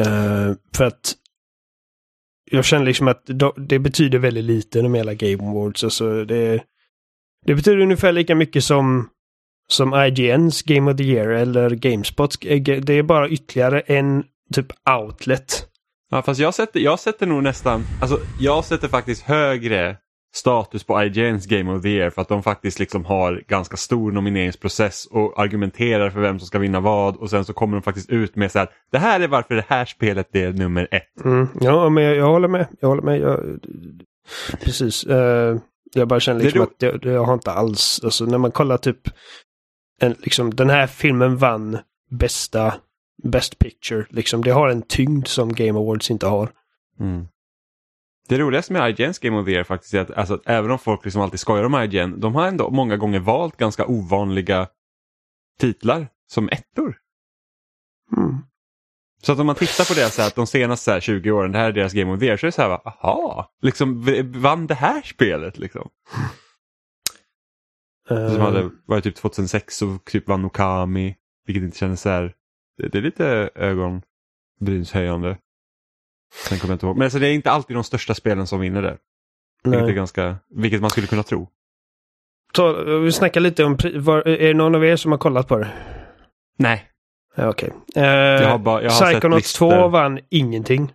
Uh, 0.00 0.54
för 0.76 0.84
att 0.84 1.14
jag 2.50 2.64
känner 2.64 2.86
liksom 2.86 3.08
att 3.08 3.30
det 3.56 3.78
betyder 3.78 4.18
väldigt 4.18 4.44
lite 4.44 4.88
med 4.88 5.00
hela 5.00 5.14
Game 5.14 5.50
Awards. 5.50 5.84
Alltså 5.84 6.24
det, 6.24 6.64
det 7.46 7.54
betyder 7.54 7.78
ungefär 7.78 8.12
lika 8.12 8.34
mycket 8.34 8.64
som 8.64 9.08
som 9.68 9.94
IGNs 9.94 10.62
Game 10.62 10.90
of 10.90 10.96
the 10.96 11.04
Year 11.04 11.28
eller 11.28 11.70
Gamespots. 11.70 12.36
Eh, 12.42 12.62
det 12.62 12.92
är 12.94 13.02
bara 13.02 13.28
ytterligare 13.28 13.80
en 13.80 14.24
typ 14.54 14.66
outlet. 14.90 15.68
Ja, 16.10 16.22
fast 16.22 16.40
jag 16.40 16.54
sätter, 16.54 16.80
jag 16.80 17.00
sätter 17.00 17.26
nog 17.26 17.42
nästan, 17.42 17.84
alltså 18.02 18.20
jag 18.40 18.64
sätter 18.64 18.88
faktiskt 18.88 19.22
högre 19.22 19.96
status 20.34 20.84
på 20.84 21.02
IGNs 21.02 21.46
Game 21.46 21.72
of 21.72 21.82
the 21.82 21.88
Year 21.88 22.10
för 22.10 22.22
att 22.22 22.28
de 22.28 22.42
faktiskt 22.42 22.78
liksom 22.78 23.04
har 23.04 23.42
ganska 23.48 23.76
stor 23.76 24.12
nomineringsprocess 24.12 25.06
och 25.06 25.40
argumenterar 25.40 26.10
för 26.10 26.20
vem 26.20 26.38
som 26.38 26.46
ska 26.46 26.58
vinna 26.58 26.80
vad 26.80 27.16
och 27.16 27.30
sen 27.30 27.44
så 27.44 27.52
kommer 27.52 27.76
de 27.76 27.82
faktiskt 27.82 28.10
ut 28.10 28.36
med 28.36 28.52
så 28.52 28.58
här, 28.58 28.68
det 28.92 28.98
här 28.98 29.20
är 29.20 29.28
varför 29.28 29.54
det 29.54 29.64
här 29.68 29.84
spelet 29.84 30.36
är 30.36 30.52
nummer 30.52 30.88
ett. 30.90 31.24
Mm, 31.24 31.48
ja, 31.60 31.88
men 31.88 32.04
jag, 32.04 32.16
jag 32.16 32.26
håller 32.26 32.48
med. 32.48 32.66
Jag 32.80 32.88
håller 32.88 33.02
med. 33.02 33.20
Jag, 33.20 33.40
precis. 34.64 35.04
Eh, 35.04 35.58
jag 35.94 36.08
bara 36.08 36.20
känner 36.20 36.38
Det 36.38 36.44
liksom 36.44 36.60
är 36.60 36.66
att 36.66 37.02
jag, 37.04 37.12
jag 37.12 37.24
har 37.24 37.34
inte 37.34 37.50
alls, 37.50 38.00
alltså 38.04 38.24
när 38.24 38.38
man 38.38 38.52
kollar 38.52 38.76
typ, 38.76 39.00
en, 40.00 40.14
liksom 40.18 40.54
den 40.54 40.70
här 40.70 40.86
filmen 40.86 41.36
vann 41.36 41.78
bästa, 42.10 42.74
best 43.22 43.58
picture, 43.58 44.06
liksom 44.10 44.44
det 44.44 44.50
har 44.50 44.68
en 44.68 44.82
tyngd 44.82 45.26
som 45.26 45.52
Game 45.52 45.78
Awards 45.78 46.10
inte 46.10 46.26
har. 46.26 46.50
Mm. 47.00 47.26
Det 48.28 48.38
roligaste 48.38 48.72
med 48.72 48.90
IGNs 48.90 49.18
Game 49.18 49.38
of 49.38 49.46
the 49.46 49.52
Year 49.52 49.64
faktiskt 49.64 49.94
är 49.94 50.00
att, 50.00 50.10
alltså, 50.10 50.34
att 50.34 50.42
även 50.46 50.70
om 50.70 50.78
folk 50.78 51.04
liksom 51.04 51.22
alltid 51.22 51.40
skojar 51.40 51.64
om 51.64 51.82
IGN, 51.82 52.20
de 52.20 52.34
har 52.34 52.46
ändå 52.46 52.70
många 52.70 52.96
gånger 52.96 53.18
valt 53.18 53.56
ganska 53.56 53.86
ovanliga 53.86 54.68
titlar 55.58 56.08
som 56.26 56.48
ettor. 56.48 56.96
Mm. 58.16 58.38
Så 59.22 59.32
att 59.32 59.38
om 59.38 59.46
man 59.46 59.54
tittar 59.56 59.84
på 59.84 59.94
det 59.94 60.10
så 60.10 60.22
här, 60.22 60.28
att 60.28 60.34
de 60.34 60.46
senaste 60.46 60.84
så 60.84 60.90
här, 60.90 61.00
20 61.00 61.30
åren, 61.30 61.52
det 61.52 61.58
här 61.58 61.68
är 61.68 61.72
deras 61.72 61.92
Game 61.92 62.12
of 62.12 62.20
the 62.20 62.26
Year, 62.26 62.36
så 62.36 62.46
är 62.46 62.48
det 62.48 62.52
så 62.52 62.62
här, 62.62 62.68
va, 62.68 62.82
aha, 62.84 63.52
liksom 63.62 64.04
vann 64.34 64.66
det 64.66 64.74
här 64.74 65.02
spelet 65.02 65.58
liksom? 65.58 65.90
Eh, 68.10 68.32
Som 68.32 68.40
hade 68.40 68.70
varit 68.86 69.04
typ 69.04 69.16
2006 69.16 69.82
och 69.82 70.04
typ 70.04 70.28
vann 70.28 70.44
Okami. 70.44 71.16
Vilket 71.46 71.64
inte 71.64 71.78
kändes 71.78 72.00
så 72.00 72.08
här. 72.08 72.34
Det, 72.76 72.88
det 72.88 72.98
är 72.98 73.02
lite 73.02 73.50
ögonbrynshöjande. 73.54 75.38
Sen 76.48 76.58
kommer 76.58 76.72
jag 76.72 76.76
inte 76.76 76.86
ihåg. 76.86 76.96
Men 76.96 77.04
alltså, 77.04 77.18
det 77.18 77.28
är 77.28 77.32
inte 77.32 77.50
alltid 77.50 77.76
de 77.76 77.84
största 77.84 78.14
spelen 78.14 78.46
som 78.46 78.60
vinner 78.60 78.82
det. 78.82 78.96
Vilket, 79.64 79.88
är 79.88 79.92
ganska, 79.92 80.36
vilket 80.50 80.80
man 80.80 80.90
skulle 80.90 81.06
kunna 81.06 81.22
tro. 81.22 81.48
Ta, 82.52 82.72
vi 82.82 83.12
snackar 83.12 83.40
lite 83.40 83.64
om... 83.64 83.78
Var, 83.94 84.28
är 84.28 84.48
det 84.48 84.54
någon 84.54 84.74
av 84.74 84.84
er 84.84 84.96
som 84.96 85.12
har 85.12 85.18
kollat 85.18 85.48
på 85.48 85.58
det? 85.58 85.72
Nej. 86.58 86.88
Ja, 87.36 87.48
Okej. 87.48 87.72
Jag 87.94 88.02
har 88.50 88.88
sett 88.90 89.12
Psychonauts 89.12 89.52
2 89.52 89.70
listor. 89.70 89.88
vann 89.88 90.18
ingenting. 90.30 90.92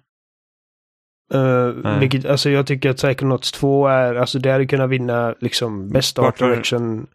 Uh, 1.33 1.99
vilket, 1.99 2.25
alltså 2.25 2.49
jag 2.49 2.67
tycker 2.67 2.89
att 2.89 2.97
Psychonauts 2.97 3.51
2 3.51 3.87
är, 3.87 4.15
alltså 4.15 4.39
det 4.39 4.51
hade 4.51 4.65
kunnat 4.65 4.89
vinna 4.89 5.35
liksom 5.39 5.89
Best 5.89 6.17
Vart 6.17 6.41
Art? 6.41 6.49
Direction. 6.49 7.07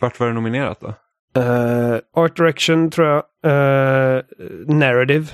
Vart 0.00 0.20
var 0.20 0.26
det 0.26 0.32
nominerat 0.32 0.80
då? 0.80 0.94
Eh, 1.40 1.98
Art 2.12 2.36
Direction 2.36 2.90
tror 2.90 3.08
jag. 3.08 3.24
Eh, 3.44 4.22
narrative. 4.66 5.26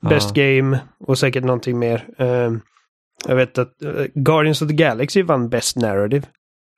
Best 0.00 0.36
Ja. 0.36 0.42
Game 0.44 0.80
och 0.98 1.18
säkert 1.18 1.44
någonting 1.44 1.78
mer. 1.78 2.08
Eh, 2.18 2.52
jag 3.28 3.36
vet 3.36 3.58
att 3.58 3.82
eh, 3.82 4.04
Guardians 4.14 4.62
of 4.62 4.68
the 4.68 4.74
Galaxy 4.74 5.22
vann 5.22 5.48
Best 5.48 5.76
Narrative. 5.76 6.26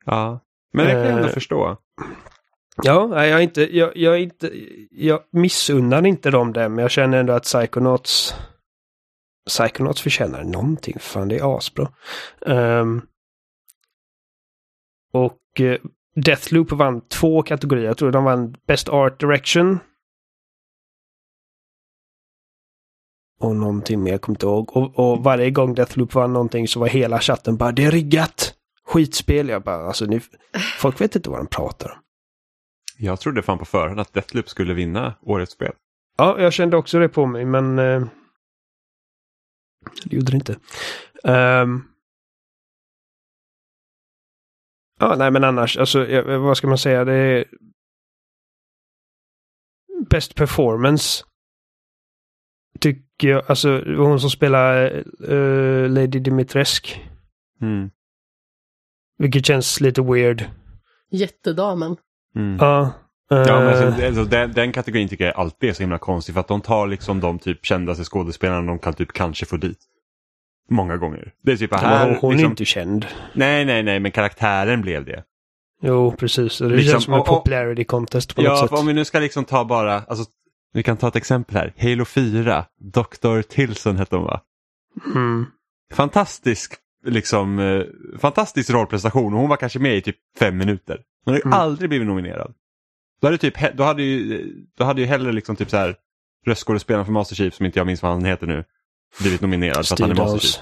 Ja. 0.04 0.40
Men 0.72 0.86
det 0.86 0.92
kan 0.92 1.00
jag 1.00 1.10
ändå 1.12 1.28
Eh, 1.28 1.34
förstå. 1.34 1.76
Ja, 2.82 3.06
nej, 3.06 3.30
jag 3.30 3.38
är 3.38 3.42
inte, 3.42 3.76
jag, 3.76 3.96
jag 3.96 4.14
är 4.14 4.18
inte, 4.18 4.50
jag 4.90 5.20
missunnar 5.32 6.06
inte 6.06 6.30
dem 6.30 6.52
det, 6.52 6.68
men 6.68 6.78
jag 6.82 6.90
känner 6.90 7.18
ändå 7.18 7.32
att 7.32 7.42
Psychonauts 7.42 8.34
Psychonauts 9.48 10.00
förtjänar 10.02 10.44
någonting, 10.44 10.96
fan 11.00 11.28
det 11.28 11.38
är 11.38 11.56
asbra. 11.58 11.88
Ehm, 12.46 13.02
och 15.12 15.40
uh, 15.60 15.76
Deathloop 16.14 16.72
vann 16.72 17.00
två 17.08 17.42
kategorier, 17.42 17.86
jag 17.86 17.96
tror 17.96 18.12
de 18.12 18.24
vann 18.24 18.56
Best 18.66 18.88
Art 18.88 19.20
Direction. 19.20 19.78
Och 23.42 23.56
någonting 23.56 24.02
mer, 24.02 24.12
jag 24.12 24.20
kommer 24.20 24.36
inte 24.36 24.46
ihåg. 24.46 24.76
Och, 24.76 24.98
och 24.98 25.24
varje 25.24 25.50
gång 25.50 25.74
Deathloop 25.74 26.14
vann 26.14 26.32
någonting 26.32 26.68
så 26.68 26.80
var 26.80 26.86
hela 26.86 27.20
chatten 27.20 27.56
bara 27.56 27.72
det 27.72 27.84
är 27.84 27.90
riggat! 27.90 28.54
Skitspel! 28.84 29.48
Jag 29.48 29.62
bara, 29.62 29.86
alltså 29.86 30.04
ni, 30.04 30.20
folk 30.78 31.00
vet 31.00 31.16
inte 31.16 31.30
vad 31.30 31.38
de 31.38 31.46
pratar 31.46 31.90
om. 31.90 31.98
Jag 32.98 33.20
trodde 33.20 33.42
fan 33.42 33.58
på 33.58 33.64
förhand 33.64 34.00
att 34.00 34.12
Deathloop 34.12 34.48
skulle 34.48 34.74
vinna 34.74 35.14
årets 35.22 35.52
spel. 35.52 35.72
Ja, 36.18 36.40
jag 36.40 36.52
kände 36.52 36.76
också 36.76 36.98
det 36.98 37.08
på 37.08 37.26
mig, 37.26 37.44
men 37.44 37.78
eh, 37.78 38.04
det 40.04 40.16
gjorde 40.16 40.30
det 40.30 40.36
inte. 40.36 40.56
Ehm. 41.24 41.82
ja, 45.00 45.14
nej, 45.18 45.30
men 45.30 45.44
annars, 45.44 45.76
alltså, 45.76 46.22
vad 46.38 46.56
ska 46.56 46.66
man 46.66 46.78
säga? 46.78 47.04
Det 47.04 47.14
är 47.14 47.44
Best 50.10 50.34
performance. 50.34 51.24
Tycker 52.80 53.28
jag, 53.28 53.42
alltså 53.48 53.82
hon 53.96 54.20
som 54.20 54.30
spelar 54.30 54.84
eh, 55.28 55.88
Lady 55.90 56.18
Dimitrescu. 56.18 56.94
Mm. 57.60 57.90
Vilket 59.18 59.46
känns 59.46 59.80
lite 59.80 60.02
weird. 60.02 60.44
Jättedamen. 61.10 61.96
Mm. 62.36 62.56
Ja. 62.60 62.92
Ja, 63.28 63.60
men 63.60 63.68
alltså, 63.68 64.06
alltså, 64.06 64.24
den, 64.24 64.52
den 64.52 64.72
kategorin 64.72 65.08
tycker 65.08 65.24
jag 65.24 65.36
alltid 65.36 65.70
är 65.70 65.74
så 65.74 65.82
himla 65.82 65.98
konstig 65.98 66.34
för 66.34 66.40
att 66.40 66.48
de 66.48 66.60
tar 66.60 66.86
liksom 66.86 67.20
de 67.20 67.38
typ 67.38 67.64
kändaste 67.66 68.04
skådespelarna 68.04 68.66
de 68.66 68.78
kan 68.78 68.94
typ 68.94 69.12
kanske 69.12 69.46
få 69.46 69.56
dit. 69.56 69.78
Många 70.70 70.96
gånger. 70.96 71.32
Det 71.42 71.52
är 71.52 71.56
typ 71.56 71.70
ja, 71.72 71.76
här, 71.78 72.06
men 72.06 72.14
hon, 72.14 72.18
hon 72.20 72.30
är 72.32 72.36
liksom, 72.36 72.50
inte 72.50 72.64
känd. 72.64 73.06
Nej, 73.34 73.64
nej, 73.64 73.82
nej, 73.82 74.00
men 74.00 74.12
karaktären 74.12 74.82
blev 74.82 75.04
det. 75.04 75.24
Jo, 75.82 76.14
precis. 76.18 76.58
Det 76.58 76.68
Liksom, 76.68 76.92
känns 76.92 77.04
som 77.04 77.14
en 77.14 77.22
popularity 77.22 77.84
contest 77.84 78.34
på 78.34 78.42
något 78.42 78.50
Ja, 78.50 78.56
sätt. 78.60 78.70
för 78.70 78.78
om 78.78 78.86
vi 78.86 78.92
nu 78.92 79.04
ska 79.04 79.18
liksom 79.18 79.44
ta 79.44 79.64
bara, 79.64 79.94
alltså, 79.94 80.24
vi 80.72 80.82
kan 80.82 80.96
ta 80.96 81.08
ett 81.08 81.16
exempel 81.16 81.56
här. 81.56 81.74
Halo 81.78 82.04
4, 82.04 82.64
Dr. 82.80 83.42
Tilson 83.42 83.96
hette 83.96 84.16
hon 84.16 84.24
va? 84.24 84.40
Mm. 85.14 85.46
Fantastisk, 85.92 86.74
liksom, 87.06 87.58
eh, 87.58 87.82
fantastisk 88.18 88.70
rollprestation 88.70 89.34
och 89.34 89.40
hon 89.40 89.48
var 89.48 89.56
kanske 89.56 89.78
med 89.78 89.96
i 89.96 90.00
typ 90.02 90.16
fem 90.38 90.56
minuter. 90.56 91.00
Hon 91.24 91.34
ju 91.34 91.40
Mm. 91.40 91.52
aldrig 91.52 91.88
blivit 91.90 92.06
nominerad. 92.08 92.54
Då 93.20 93.26
hade, 93.26 93.38
typ, 93.38 93.76
då 93.76 93.84
hade 93.84 94.02
ju, 94.02 94.46
då 94.78 94.84
hade 94.84 95.00
ju 95.00 95.06
hellre 95.06 95.32
liksom 95.32 95.56
typ 95.56 95.70
så 95.70 95.76
här 95.76 95.96
röstskådespelaren 96.46 97.04
för 97.06 97.12
Master 97.12 97.34
Chief, 97.36 97.54
som 97.54 97.66
inte 97.66 97.78
jag 97.78 97.86
minns 97.86 98.02
vad 98.02 98.12
han 98.12 98.24
heter 98.24 98.46
nu, 98.46 98.64
blivit 99.20 99.40
nominerad 99.40 99.86
för 99.86 99.94
att 99.94 100.00
han 100.00 100.10
är 100.10 100.14
Master. 100.14 100.38
Chief. 100.38 100.60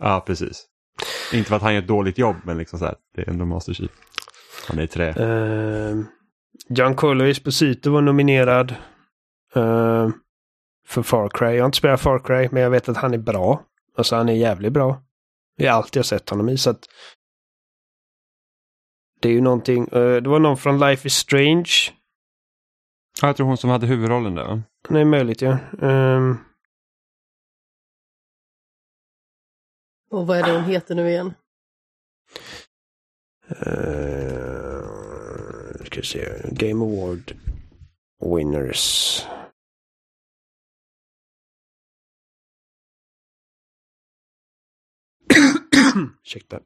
Ja, 0.00 0.24
precis. 0.26 0.66
Inte 1.32 1.48
för 1.48 1.56
att 1.56 1.62
han 1.62 1.74
gör 1.74 1.82
ett 1.82 1.88
dåligt 1.88 2.18
jobb, 2.18 2.36
men 2.44 2.58
liksom 2.58 2.78
så 2.78 2.84
här, 2.84 2.94
det 3.14 3.22
är 3.22 3.30
ändå 3.30 3.44
Master 3.44 3.72
Chief. 3.74 3.90
Han 4.68 4.78
är 4.78 4.82
i 4.82 4.86
trä. 4.86 5.14
Uh, 5.26 6.04
Giancarlo 6.68 7.24
Esposito 7.24 7.90
var 7.90 8.00
nominerad. 8.02 8.74
Eh, 9.54 10.08
för 10.86 11.02
Far 11.02 11.28
Cry. 11.28 11.54
Jag 11.54 11.62
har 11.62 11.66
inte 11.66 11.78
spelat 11.78 12.00
Far 12.00 12.18
Cry, 12.18 12.48
men 12.52 12.62
jag 12.62 12.70
vet 12.70 12.88
att 12.88 12.96
han 12.96 13.14
är 13.14 13.18
bra. 13.18 13.62
Alltså 13.96 14.16
han 14.16 14.28
är 14.28 14.32
jävligt 14.32 14.72
bra. 14.72 15.02
Det 15.56 15.66
är 15.66 15.70
allt 15.70 15.96
jag 15.96 16.04
sett 16.06 16.30
honom 16.30 16.48
i, 16.48 16.58
så 16.58 16.70
att... 16.70 16.80
Det 19.20 19.28
är 19.28 19.32
ju 19.32 19.40
någonting. 19.40 19.88
eh, 19.92 20.16
det 20.22 20.28
var 20.28 20.38
någon 20.38 20.56
från 20.56 20.78
Life 20.80 21.06
is 21.06 21.14
Strange. 21.14 21.70
Ja, 23.22 23.28
jag 23.28 23.36
tror 23.36 23.46
hon 23.46 23.56
som 23.56 23.70
hade 23.70 23.86
huvudrollen 23.86 24.34
där 24.34 24.44
va? 24.44 24.62
Det 24.88 25.00
är 25.00 25.04
möjligt, 25.04 25.42
ja. 25.42 25.58
Ehm, 25.82 26.38
Och 30.10 30.26
vad 30.26 30.38
är 30.38 30.42
det 30.42 30.52
hon 30.52 30.64
heter 30.64 30.94
nu 30.94 31.08
igen? 31.08 31.34
Uh, 33.66 34.84
ska 35.84 36.02
se. 36.02 36.28
Game 36.50 36.84
Award 36.84 37.36
Winners. 38.20 39.22
Ursäkta. 46.24 46.60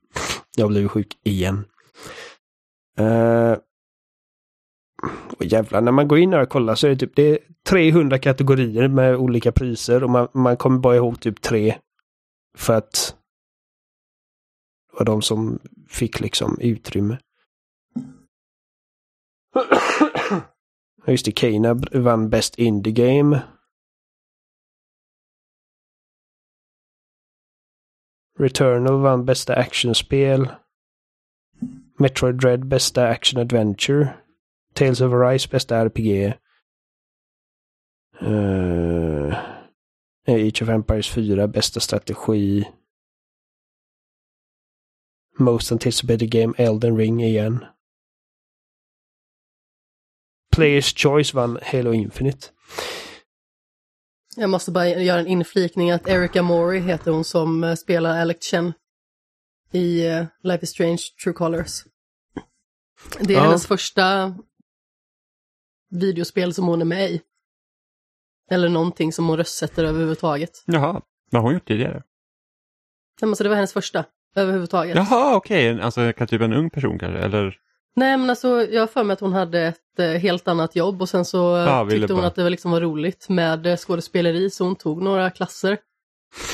Jag 0.56 0.64
har 0.64 0.68
blivit 0.68 0.90
sjuk 0.90 1.18
igen. 1.22 1.64
Uh, 3.00 3.56
och 5.38 5.44
jävlar, 5.44 5.80
när 5.80 5.92
man 5.92 6.08
går 6.08 6.18
in 6.18 6.32
här 6.32 6.42
och 6.42 6.48
kollar 6.48 6.74
så 6.74 6.86
är 6.86 6.90
det 6.90 6.96
typ 6.96 7.16
det 7.16 7.22
är 7.22 7.38
300 7.68 8.18
kategorier 8.18 8.88
med 8.88 9.16
olika 9.16 9.52
priser 9.52 10.04
och 10.04 10.10
man, 10.10 10.28
man 10.34 10.56
kommer 10.56 10.78
bara 10.78 10.96
ihåg 10.96 11.20
typ 11.20 11.40
tre. 11.42 11.78
För 12.56 12.74
att 12.74 13.16
det 14.90 14.98
var 14.98 15.04
de 15.04 15.22
som 15.22 15.58
fick 15.88 16.20
liksom 16.20 16.58
utrymme. 16.60 17.18
Just 21.06 21.24
det, 21.24 21.38
Kena 21.38 21.74
vann 21.92 22.30
Best 22.30 22.58
Indie 22.58 22.92
Game. 22.92 23.42
Returnal 28.38 29.02
vann 29.02 29.24
bästa 29.24 29.54
actionspel. 29.54 30.46
Metroid 31.98 32.40
Dread 32.40 32.68
bästa 32.68 33.08
action 33.08 33.40
adventure. 33.40 34.14
Tales 34.74 35.00
of 35.00 35.12
Arise 35.12 35.48
bästa 35.48 35.84
RPG. 35.84 36.34
Uh, 38.20 39.32
eh, 40.26 40.34
Age 40.34 40.62
of 40.62 40.68
Empires 40.68 41.08
4 41.08 41.48
bästa 41.48 41.80
strategi. 41.80 42.64
Most 45.38 45.72
anticipated 45.72 46.30
game 46.30 46.54
Elden 46.58 46.96
Ring 46.96 47.20
igen. 47.20 47.66
Players 50.50 50.92
Choice 50.92 51.34
vann 51.34 51.58
Halo 51.62 51.92
Infinite. 51.92 52.50
Jag 54.38 54.50
måste 54.50 54.70
bara 54.70 54.88
göra 54.88 55.20
en 55.20 55.26
inflikning 55.26 55.90
att 55.90 56.08
Erika 56.08 56.42
Mori 56.42 56.78
heter 56.80 57.10
hon 57.10 57.24
som 57.24 57.64
eh, 57.64 57.74
spelar 57.74 58.20
Alec 58.20 58.42
Chen 58.50 58.72
i 59.72 60.06
eh, 60.06 60.24
Life 60.42 60.64
is 60.64 60.70
Strange 60.70 60.98
True 61.24 61.32
Colors. 61.34 61.84
Det 63.20 63.32
är 63.34 63.36
Ja. 63.38 63.42
hennes 63.42 63.66
första 63.66 64.34
videospel 65.90 66.54
som 66.54 66.66
hon 66.66 66.80
är 66.80 66.84
med 66.84 67.10
i. 67.10 67.20
Eller 68.50 68.68
någonting 68.68 69.12
som 69.12 69.28
hon 69.28 69.36
röstsätter 69.36 69.84
överhuvudtaget. 69.84 70.62
Jaha, 70.66 71.02
vad 71.30 71.42
har 71.42 71.46
hon 71.48 71.54
gjort 71.54 71.68
tidigare? 71.68 72.02
Nej, 73.20 73.26
men 73.28 73.36
så 73.36 73.42
det 73.42 73.48
var 73.48 73.56
hennes 73.56 73.72
första 73.72 74.04
överhuvudtaget. 74.34 74.96
Jaha, 74.96 75.36
okej. 75.36 75.80
Alltså 75.80 76.12
kan 76.12 76.26
typ 76.26 76.40
en 76.42 76.52
ung 76.52 76.70
person 76.70 76.98
kanske? 76.98 77.18
Eller? 77.18 77.56
Nej 77.96 78.16
men 78.18 78.30
alltså 78.30 78.48
jag 78.64 78.82
har 78.82 78.86
för 78.86 79.04
mig 79.04 79.14
att 79.14 79.20
hon 79.20 79.32
hade 79.32 79.60
ett 79.60 79.98
eh, 79.98 80.06
helt 80.10 80.48
annat 80.48 80.76
jobb 80.76 81.02
och 81.02 81.08
sen 81.08 81.24
så 81.24 81.56
eh, 81.56 81.62
Ja, 81.62 81.86
tyckte 81.90 82.12
hon 82.12 82.20
bara- 82.20 82.26
att 82.28 82.34
det 82.34 82.42
var 82.42 82.50
liksom 82.50 82.70
var 82.70 82.80
roligt 82.80 83.28
med 83.28 83.66
eh, 83.66 83.76
skådespeleri 83.76 84.50
så 84.50 84.64
hon 84.64 84.76
tog 84.76 85.02
några 85.02 85.30
klasser. 85.30 85.78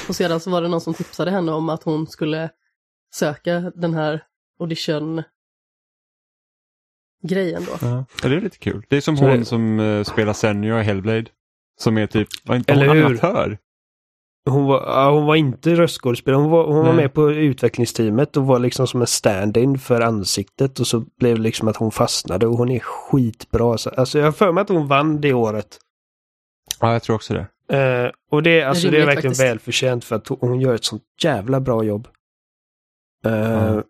Och 0.09 0.17
sedan 0.17 0.41
så 0.41 0.51
var 0.51 0.63
det 0.63 0.69
någon 0.69 0.81
som 0.81 0.95
tipsade 0.95 1.31
henne 1.31 1.53
om 1.53 1.69
att 1.69 1.83
hon 1.83 2.07
skulle 2.07 2.51
söka 3.15 3.61
den 3.75 3.95
här 3.95 4.25
audition 4.61 5.23
grejen 7.23 7.65
då. 7.65 7.73
Ja. 7.87 8.05
det 8.23 8.29
är 8.37 8.41
lite 8.41 8.59
kul. 8.59 8.85
Det 8.89 8.97
är 8.97 9.01
som 9.01 9.17
Så 9.17 9.25
hon 9.25 9.39
det- 9.39 9.45
som 9.45 10.05
spelar 10.07 10.33
Senja 10.33 10.81
i 10.81 10.83
Hellblade. 10.85 11.27
Som 11.81 11.99
är 11.99 12.07
typ, 12.07 12.29
var 12.45 12.57
inte 12.57 12.73
Eller 12.73 12.87
hon 12.87 12.97
hur? 12.97 13.05
animatör? 13.05 13.59
Hon 14.51 14.65
var, 14.65 15.11
hon 15.11 15.27
var 15.27 15.35
inte 15.37 15.75
röstskådespelare, 15.75 16.41
hon 16.41 16.51
var, 16.51 16.67
hon 16.67 16.87
var 16.87 16.93
med 16.93 17.13
på 17.15 17.31
utvecklingsteamet 17.31 18.37
och 18.37 18.47
var 18.47 18.59
liksom 18.59 18.87
som 18.87 19.01
en 19.01 19.07
stand-in 19.07 19.79
för 19.79 20.01
ansiktet 20.01 20.81
och 20.81 20.87
så 20.87 21.01
blev 21.21 21.37
det 21.37 21.43
liksom 21.43 21.69
att 21.69 21.77
hon 21.77 21.91
fastnade 21.91 22.47
och 22.47 22.57
hon 22.57 22.71
är 22.71 22.81
skitbra. 22.81 23.79
Så, 23.79 23.91
alltså 23.91 24.19
jag 24.19 24.25
har 24.27 24.33
för 24.33 24.53
mig 24.53 24.63
att 24.63 24.69
hon 24.69 24.87
vann 24.89 25.21
det 25.21 25.33
året. 25.33 25.79
Ja, 26.81 26.93
jag 26.93 27.03
tror 27.03 27.17
också 27.17 27.35
det. 27.35 27.47
Eh, 27.79 28.11
och 28.31 28.43
det, 28.43 28.63
alltså, 28.63 28.91
det 28.91 28.97
är 29.01 29.07
verkligen 29.07 29.23
faktiskt. 29.23 29.41
välförtjänt 29.43 30.05
för 30.05 30.17
att 30.17 30.29
hon 30.29 30.61
gör 30.61 30.75
ett 30.75 30.85
sånt 30.85 31.03
jävla 31.23 31.61
bra 31.61 31.85
jobb. 31.85 32.09
Eh, 33.27 33.33
Ja. 33.33 33.83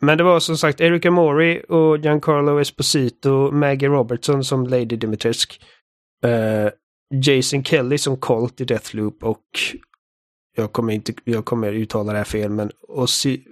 Men 0.00 0.18
det 0.18 0.24
var 0.24 0.40
som 0.40 0.56
sagt 0.56 0.80
Erika 0.80 1.10
Mori 1.10 1.62
och 1.68 1.98
Giancarlo 1.98 2.60
Esposito, 2.60 3.50
Maggie 3.50 3.88
Robertson 3.88 4.44
som 4.44 4.66
Lady 4.66 4.96
Dimitrescu. 4.96 5.54
eh, 6.24 6.70
Jason 7.12 7.64
Kelly 7.64 7.98
som 7.98 8.16
Colt 8.16 8.60
i 8.60 8.64
Deathloop 8.64 9.24
och 9.24 9.44
jag 10.56 10.72
kommer 10.72 10.92
inte, 10.92 11.14
jag 11.24 11.44
kommer 11.44 11.72
uttala 11.72 12.12
det 12.12 12.18
här 12.18 12.24
fel 12.24 12.50
men 12.50 12.70
Osi, 12.88 13.44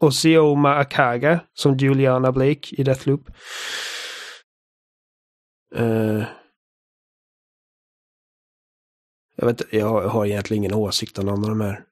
Osioma 0.00 0.74
Akaga 0.74 1.40
som 1.54 1.76
Juliana 1.76 2.32
Blake 2.32 2.74
i 2.76 2.82
Deathloop. 2.82 3.30
Uh, 5.78 6.24
jag, 9.36 9.46
vet, 9.46 9.72
jag 9.72 10.08
har 10.08 10.26
egentligen 10.26 10.62
ingen 10.62 10.74
åsikt 10.74 11.18
om 11.18 11.26
någon 11.26 11.44
av 11.44 11.48
de 11.50 11.60
här. 11.60 11.84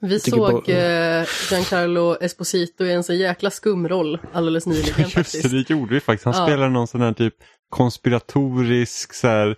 Vi 0.00 0.20
såg 0.20 0.64
på- 0.64 0.70
eh, 0.72 1.26
Giancarlo 1.50 2.16
Esposito 2.20 2.84
i 2.84 2.92
en 2.92 3.02
så 3.04 3.12
jäkla 3.14 3.50
skum 3.50 3.88
roll 3.88 4.18
alldeles 4.32 4.66
nyligen 4.66 4.94
Just 4.98 5.14
det, 5.14 5.22
faktiskt. 5.24 5.50
det 5.50 5.70
gjorde 5.70 5.94
vi 5.94 6.00
faktiskt. 6.00 6.24
Han 6.24 6.34
Ja. 6.36 6.46
spelade 6.46 6.68
någon 6.70 6.86
sån 6.86 7.00
här 7.00 7.12
typ 7.12 7.34
konspiratorisk 7.70 9.14
så 9.14 9.28
här. 9.28 9.56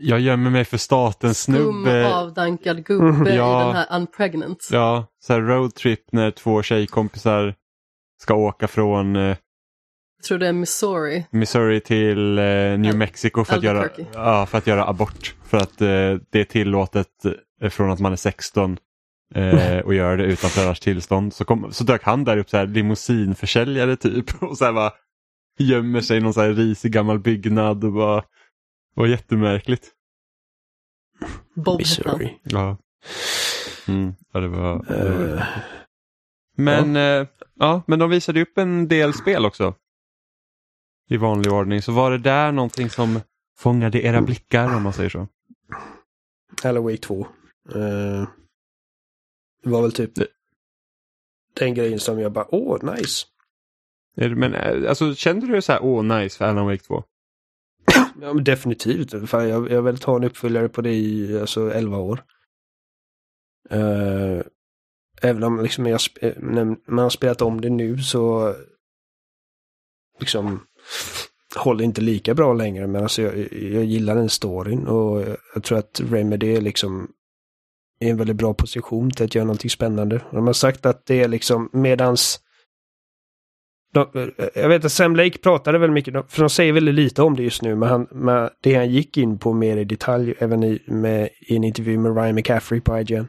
Jag 0.00 0.20
gömmer 0.20 0.50
mig 0.50 0.64
för 0.64 0.76
staten 0.78 1.34
Skum 1.34 1.54
snubbe. 1.54 2.14
avdankad 2.14 2.84
gubbe 2.84 3.30
Ja. 3.34 3.62
i 3.62 3.66
den 3.66 3.76
här 3.76 3.86
Unpregnant. 4.00 4.68
Ja, 4.72 5.06
så 5.20 5.32
här 5.32 5.40
roadtrip 5.40 6.12
när 6.12 6.30
två 6.30 6.62
tjejkompisar 6.62 7.54
ska 8.22 8.34
åka 8.34 8.68
från 8.68 9.16
eh, 9.16 9.22
Jag 9.22 10.24
tror 10.28 10.38
det 10.38 10.48
är 10.48 10.52
Missouri. 10.52 11.26
Missouri 11.30 11.80
till 11.80 12.38
eh, 12.38 12.44
New 12.44 12.90
Al- 12.92 12.96
Mexico 12.96 13.44
för 13.44 13.56
att, 13.56 13.62
göra, 13.62 13.88
ja, 14.12 14.46
för 14.46 14.58
att 14.58 14.66
göra 14.66 14.86
abort. 14.88 15.34
För 15.44 15.56
att 15.58 15.80
eh, 15.80 16.14
det 16.30 16.40
är 16.40 16.44
tillåtet 16.44 17.08
eh, 17.62 17.68
från 17.70 17.90
att 17.90 18.00
man 18.00 18.12
är 18.12 18.16
16 18.16 18.76
eh, 19.34 19.78
och 19.78 19.94
gör 19.94 20.16
det 20.16 20.24
utan 20.24 20.50
föräldrars 20.50 20.80
tillstånd. 20.80 21.32
Så, 21.34 21.44
kom, 21.44 21.72
så 21.72 21.84
dök 21.84 22.02
han 22.02 22.24
där 22.24 22.36
upp 22.36 22.50
så 22.50 22.56
här 22.56 22.66
limousinförsäljare 22.66 23.96
typ 23.96 24.42
och 24.42 24.58
så 24.58 24.64
här 24.64 24.72
bara 24.72 24.92
gömmer 25.58 26.00
sig 26.00 26.16
i 26.16 26.20
någon 26.20 26.34
så 26.34 26.40
här 26.40 26.52
risig 26.52 26.92
gammal 26.92 27.18
byggnad 27.18 27.84
och 27.84 27.92
bara 27.92 28.24
var 28.94 29.06
jättemärkligt. 29.06 29.90
Bob. 31.54 31.78
Missouri. 31.78 32.38
Ja, 32.42 32.76
mm, 33.88 34.14
ja 34.32 34.40
det 34.40 34.48
var... 34.48 34.84
Det 34.88 35.18
var 35.18 35.36
Eh, 35.36 35.46
Men, 36.56 36.96
eh, 36.96 37.26
ja, 37.54 37.82
men 37.86 37.98
de 37.98 38.10
visade 38.10 38.42
upp 38.42 38.58
en 38.58 38.88
del 38.88 39.14
spel 39.14 39.46
också. 39.46 39.74
I 41.08 41.16
vanlig 41.16 41.52
ordning. 41.52 41.82
Så 41.82 41.92
var 41.92 42.10
det 42.10 42.18
där 42.18 42.52
någonting 42.52 42.90
som 42.90 43.20
fångade 43.58 44.04
era 44.04 44.22
blickar 44.22 44.76
om 44.76 44.82
man 44.82 44.92
säger 44.92 45.10
så? 45.10 45.28
Wake 46.62 46.96
2. 46.96 47.26
Eh, 47.74 48.28
det 49.64 49.70
var 49.70 49.82
väl 49.82 49.92
typ 49.92 50.14
Det- 50.14 50.26
den 51.54 51.74
grejen 51.74 51.98
som 52.00 52.18
jag 52.20 52.32
bara, 52.32 52.54
åh, 52.54 52.94
nice. 52.94 53.26
Men 54.16 54.54
eh, 54.54 54.88
alltså, 54.88 55.14
kände 55.14 55.46
du 55.46 55.62
så 55.62 55.72
här, 55.72 55.82
åh 55.84 56.02
nice 56.18 56.38
för 56.38 56.44
Alan 56.44 56.66
Wake 56.66 56.82
2? 56.84 57.04
Ja, 58.20 58.34
men 58.34 58.44
definitivt. 58.44 59.28
Fan, 59.30 59.48
jag, 59.48 59.70
jag 59.70 59.82
vill 59.82 59.98
ta 59.98 60.16
en 60.16 60.24
uppföljare 60.24 60.68
på 60.68 60.80
det 60.82 60.94
i 60.94 61.38
alltså, 61.40 61.70
11 61.72 61.98
år. 61.98 62.24
Eh, 63.70 64.40
även 65.22 65.42
om 65.42 65.60
liksom 65.62 65.86
jag, 65.86 66.00
eh, 66.20 66.32
när 66.36 66.64
man 66.64 66.98
har 67.02 67.10
spelat 67.10 67.42
om 67.42 67.60
det 67.60 67.70
nu 67.70 67.98
så 67.98 68.54
liksom 70.20 70.66
håller 71.56 71.84
inte 71.84 72.00
lika 72.00 72.34
bra 72.34 72.52
längre. 72.52 72.86
Men 72.86 73.02
alltså 73.02 73.22
jag, 73.22 73.38
jag 73.52 73.84
gillar 73.84 74.14
den 74.14 74.28
storyn 74.30 74.86
och 74.86 75.36
jag 75.54 75.62
tror 75.64 75.78
att 75.78 76.00
Remedy 76.04 76.56
är 76.56 76.60
liksom 76.60 77.12
i 78.04 78.10
en 78.10 78.16
väldigt 78.16 78.36
bra 78.36 78.54
position 78.54 79.10
till 79.10 79.24
att 79.24 79.34
göra 79.34 79.44
någonting 79.44 79.70
spännande. 79.70 80.20
De 80.30 80.46
har 80.46 80.54
sagt 80.54 80.86
att 80.86 81.06
det 81.06 81.22
är 81.22 81.28
liksom 81.28 81.70
medans 81.72 82.40
de, 83.94 84.32
jag 84.54 84.68
vet 84.68 84.84
att 84.84 84.92
Sam 84.92 85.16
Lake 85.16 85.38
pratade 85.38 85.78
väldigt 85.78 85.94
mycket, 85.94 86.32
för 86.32 86.40
de 86.40 86.50
säger 86.50 86.72
väldigt 86.72 86.94
lite 86.94 87.22
om 87.22 87.36
det 87.36 87.42
just 87.42 87.62
nu, 87.62 87.74
men 87.74 87.88
han, 87.88 88.06
med 88.10 88.50
det 88.60 88.74
han 88.74 88.90
gick 88.90 89.16
in 89.18 89.38
på 89.38 89.52
mer 89.52 89.76
i 89.76 89.84
detalj, 89.84 90.34
även 90.38 90.64
i, 90.64 90.82
med, 90.86 91.28
i 91.40 91.56
en 91.56 91.64
intervju 91.64 91.98
med 91.98 92.16
Ryan 92.16 92.34
McCaffrey 92.34 92.80
på 92.80 92.98
IGN, 93.00 93.26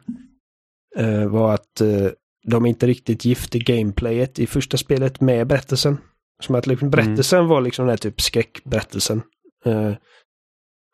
eh, 0.96 1.26
var 1.26 1.54
att 1.54 1.80
eh, 1.80 2.10
de 2.46 2.66
inte 2.66 2.86
riktigt 2.86 3.24
gifte 3.24 3.58
gameplayet 3.58 4.38
i 4.38 4.46
första 4.46 4.76
spelet 4.76 5.20
med 5.20 5.46
berättelsen. 5.46 5.98
Som 6.42 6.54
att 6.54 6.66
liksom 6.66 6.90
berättelsen 6.90 7.46
var 7.46 7.60
liksom 7.60 7.84
den 7.84 7.90
här 7.90 7.96
typ 7.96 8.20
skräckberättelsen. 8.20 9.22
Eh, 9.64 9.92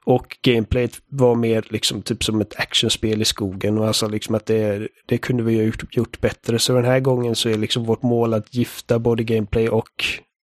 och 0.05 0.39
gameplayet 0.43 1.03
var 1.09 1.35
mer 1.35 1.67
liksom 1.69 2.03
typ 2.03 2.25
som 2.25 2.41
ett 2.41 2.61
actionspel 2.61 3.23
i 3.23 3.25
skogen 3.25 3.79
och 3.79 3.87
alltså 3.87 4.09
liksom 4.09 4.35
att 4.35 4.47
det, 4.47 4.89
det 5.07 5.19
kunde 5.19 5.43
vi 5.43 5.57
ha 5.57 5.63
gjort, 5.63 5.97
gjort 5.97 6.21
bättre. 6.21 6.59
Så 6.59 6.75
den 6.75 6.85
här 6.85 7.01
gången 7.01 7.35
så 7.35 7.49
är 7.49 7.59
liksom 7.59 7.85
vårt 7.85 8.03
mål 8.03 8.35
att 8.35 8.55
gifta 8.55 8.99
både 8.99 9.25
gameplay 9.25 9.69
och 9.69 10.05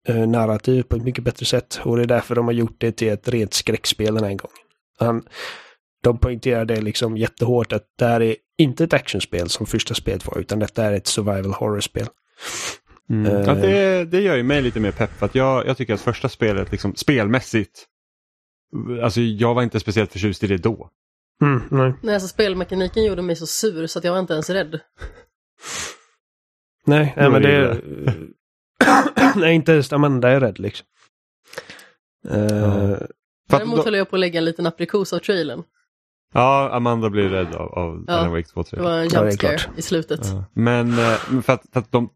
eh, 0.08 0.28
narrativ 0.28 0.82
på 0.82 0.96
ett 0.96 1.02
mycket 1.02 1.24
bättre 1.24 1.46
sätt. 1.46 1.80
Och 1.82 1.96
det 1.96 2.02
är 2.02 2.06
därför 2.06 2.34
de 2.34 2.44
har 2.44 2.52
gjort 2.52 2.76
det 2.78 2.92
till 2.92 3.08
ett 3.08 3.28
rent 3.28 3.54
skräckspel 3.54 4.14
den 4.14 4.24
här 4.24 4.34
gången. 4.34 4.56
Han, 4.98 5.22
de 6.02 6.18
poängterar 6.18 6.64
det 6.64 6.80
liksom 6.80 7.16
jättehårt 7.16 7.72
att 7.72 7.84
det 7.98 8.04
här 8.04 8.22
är 8.22 8.36
inte 8.58 8.84
ett 8.84 8.92
actionspel 8.92 9.48
som 9.48 9.66
första 9.66 9.94
spelet 9.94 10.26
var, 10.26 10.38
utan 10.38 10.58
detta 10.58 10.84
är 10.84 10.92
ett 10.92 11.06
survival 11.06 11.52
horror-spel. 11.52 12.06
Mm. 13.10 13.36
Eh. 13.36 13.46
Ja, 13.46 13.54
det, 13.54 14.04
det 14.04 14.20
gör 14.20 14.36
ju 14.36 14.42
mig 14.42 14.62
lite 14.62 14.80
mer 14.80 14.90
pepp 14.90 15.22
att 15.22 15.34
jag, 15.34 15.66
jag 15.66 15.76
tycker 15.76 15.94
att 15.94 16.00
första 16.00 16.28
spelet 16.28 16.72
liksom, 16.72 16.94
spelmässigt, 16.94 17.86
alltså 19.02 19.20
jag 19.20 19.54
var 19.54 19.62
inte 19.62 19.80
speciellt 19.80 20.12
förtjust 20.12 20.42
i 20.42 20.46
det 20.46 20.56
då. 20.56 20.90
Mm, 21.42 21.62
nej. 21.70 21.94
Nej, 22.02 22.14
alltså 22.14 22.28
spelmekaniken 22.28 23.04
gjorde 23.04 23.22
mig 23.22 23.36
så 23.36 23.46
sur 23.46 23.86
så 23.86 23.98
att 23.98 24.04
jag 24.04 24.12
var 24.12 24.18
inte 24.20 24.32
ens 24.32 24.50
rädd. 24.50 24.80
Nej, 26.86 27.14
nej 27.16 27.30
men 27.30 27.42
det 27.42 27.48
det 27.48 27.56
är... 27.56 29.36
nej, 29.40 29.54
inte 29.54 29.72
ens 29.72 29.92
Amanda 29.92 30.28
är 30.30 30.40
rädd 30.40 30.58
liksom. 30.58 30.86
Ja. 32.22 32.30
För 32.30 32.94
att 33.02 33.10
Däremot 33.48 33.76
då- 33.76 33.84
höll 33.84 33.94
jag 33.94 34.10
på 34.10 34.16
att 34.16 34.20
lägga 34.20 34.38
en 34.38 34.44
liten 34.44 34.66
aprikos 34.66 35.12
av 35.12 35.18
trailern. 35.18 35.62
Ja, 36.32 36.70
Amanda 36.72 37.10
blir 37.10 37.28
rädd 37.28 37.54
av, 37.54 37.68
av 37.74 38.04
Ja. 38.06 38.12
Alan 38.14 38.32
Wake 38.32 38.48
2 38.48 38.62
Det 38.62 38.68
tror 38.68 38.82
jag. 38.82 38.90
var 38.90 38.98
en 38.98 39.08
Ja, 39.12 39.20
det 39.22 39.28
jump 39.28 39.40
scare 39.40 39.58
klart. 39.58 39.78
i 39.78 39.82
slutet. 39.82 40.20
Ja. 40.24 40.44
Men 40.52 40.98
eh, 40.98 41.16
men 41.30 41.42
för 41.42 41.52
att, 41.52 41.62
för 41.72 41.80
att 41.80 41.92
de, 41.92 42.10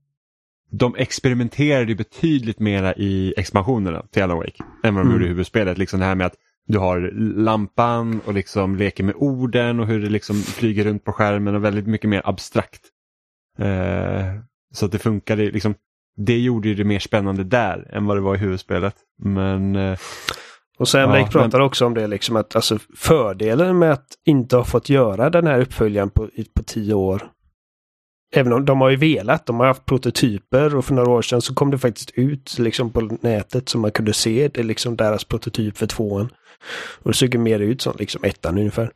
de 0.71 0.95
experimenterade 0.97 1.95
betydligt 1.95 2.59
mera 2.59 2.95
i 2.95 3.35
expansionerna 3.37 4.03
till 4.11 4.23
Alan 4.23 4.37
Wake 4.37 4.63
än 4.85 4.95
vad 4.95 5.05
de 5.05 5.09
Mm. 5.09 5.13
gjorde 5.13 5.25
i 5.25 5.29
huvudspelet. 5.29 5.79
Liksom 5.79 6.01
det 6.01 6.07
här 6.07 6.15
med 6.15 6.27
att 6.27 6.35
du 6.67 6.79
har 6.79 7.11
lampan 7.37 8.21
och 8.25 8.35
liksom 8.35 8.77
leker 8.77 9.05
med 9.05 9.15
orden 9.19 9.81
och 9.81 9.87
hur 9.87 10.01
det 10.03 10.09
liksom 10.11 10.37
flyger 10.37 10.85
runt 10.85 11.05
på 11.05 11.13
skärmen 11.13 11.55
och 11.55 11.65
väldigt 11.65 11.87
mycket 11.87 12.11
mer 12.11 12.23
abstrakt. 12.25 12.81
Eh, 13.59 14.25
så 14.75 14.87
att 14.87 14.93
det 14.93 14.99
funkade 14.99 15.51
liksom. 15.51 15.75
Det 16.17 16.39
gjorde 16.39 16.69
ju 16.69 16.75
det 16.75 16.85
mer 16.85 16.99
spännande 16.99 17.45
där 17.45 17.91
än 17.93 18.07
vad 18.07 18.17
det 18.17 18.21
var 18.21 18.35
i 18.35 18.39
huvudspelet. 18.39 18.95
Men 19.23 19.77
eh, 19.77 19.99
Och 20.79 20.89
Sam 20.89 21.11
Ja, 21.15 21.29
pratar 21.33 21.61
också 21.61 21.87
om 21.87 21.95
det, 21.95 22.07
liksom 22.07 22.37
att 22.37 22.57
alltså, 22.57 22.79
fördelen 22.97 23.79
med 23.79 23.93
att 23.93 24.07
inte 24.27 24.57
ha 24.57 24.65
fått 24.65 24.89
göra 24.89 25.31
den 25.31 25.47
här 25.47 25.61
uppföljaren 25.61 26.11
på, 26.11 26.29
på 26.55 26.63
tio 26.63 26.95
år. 26.95 27.23
Även 28.35 28.53
om 28.53 28.65
de 28.65 28.81
har 28.81 28.91
ju 28.91 28.97
velat, 28.97 29.47
de 29.47 29.61
har 29.61 29.67
haft 29.67 29.85
prototyper 29.87 30.77
och 30.77 30.85
för 30.85 30.95
några 30.95 31.11
år 31.11 31.23
sedan 31.23 31.43
så 31.43 31.55
kom 31.55 31.71
det 31.71 31.79
faktiskt 31.79 32.11
ut 32.15 32.59
liksom 32.59 32.91
på 32.91 33.19
nätet 33.21 33.69
så 33.69 33.79
man 33.79 33.91
kunde 33.91 34.13
se 34.13 34.49
det 34.49 34.63
liksom 34.63 34.97
deras 34.97 35.25
prototyp 35.25 35.77
för 35.77 35.87
tvåan. 35.87 36.29
Och 37.03 37.11
det 37.11 37.17
såg 37.17 37.35
mer 37.35 37.61
ut 37.61 37.83
som 37.83 37.97
liksom 37.99 38.25
ettan 38.25 38.59
ungefär. 38.59 38.91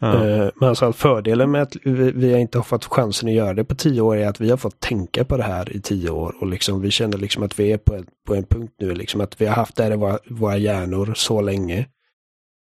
ja. 0.00 0.26
Eh, 0.26 0.50
Men 0.54 0.68
alltså 0.68 0.92
fördelen 0.92 1.50
med 1.50 1.62
att 1.62 1.76
vi 1.84 2.38
inte 2.38 2.58
har 2.58 2.62
fått 2.62 2.84
chansen 2.84 3.28
att 3.28 3.34
göra 3.34 3.54
det 3.54 3.64
på 3.64 3.74
tio 3.74 4.00
år 4.00 4.16
är 4.16 4.28
att 4.28 4.40
vi 4.40 4.50
har 4.50 4.56
fått 4.56 4.80
tänka 4.80 5.24
på 5.24 5.36
det 5.36 5.42
här 5.42 5.76
i 5.76 5.80
tio 5.80 6.10
år 6.10 6.34
och 6.40 6.46
liksom 6.46 6.80
vi 6.80 6.90
känner 6.90 7.18
liksom 7.18 7.42
att 7.42 7.58
vi 7.60 7.72
är 7.72 7.78
på 7.78 7.94
en, 7.94 8.06
på 8.26 8.34
en 8.34 8.44
punkt 8.44 8.74
nu, 8.78 8.94
liksom 8.94 9.20
att 9.20 9.40
vi 9.40 9.46
har 9.46 9.54
haft 9.54 9.76
det 9.76 9.82
här 9.82 9.92
i 9.92 9.96
våra, 9.96 10.18
våra 10.30 10.56
hjärnor 10.56 11.12
så 11.16 11.40
länge. 11.40 11.86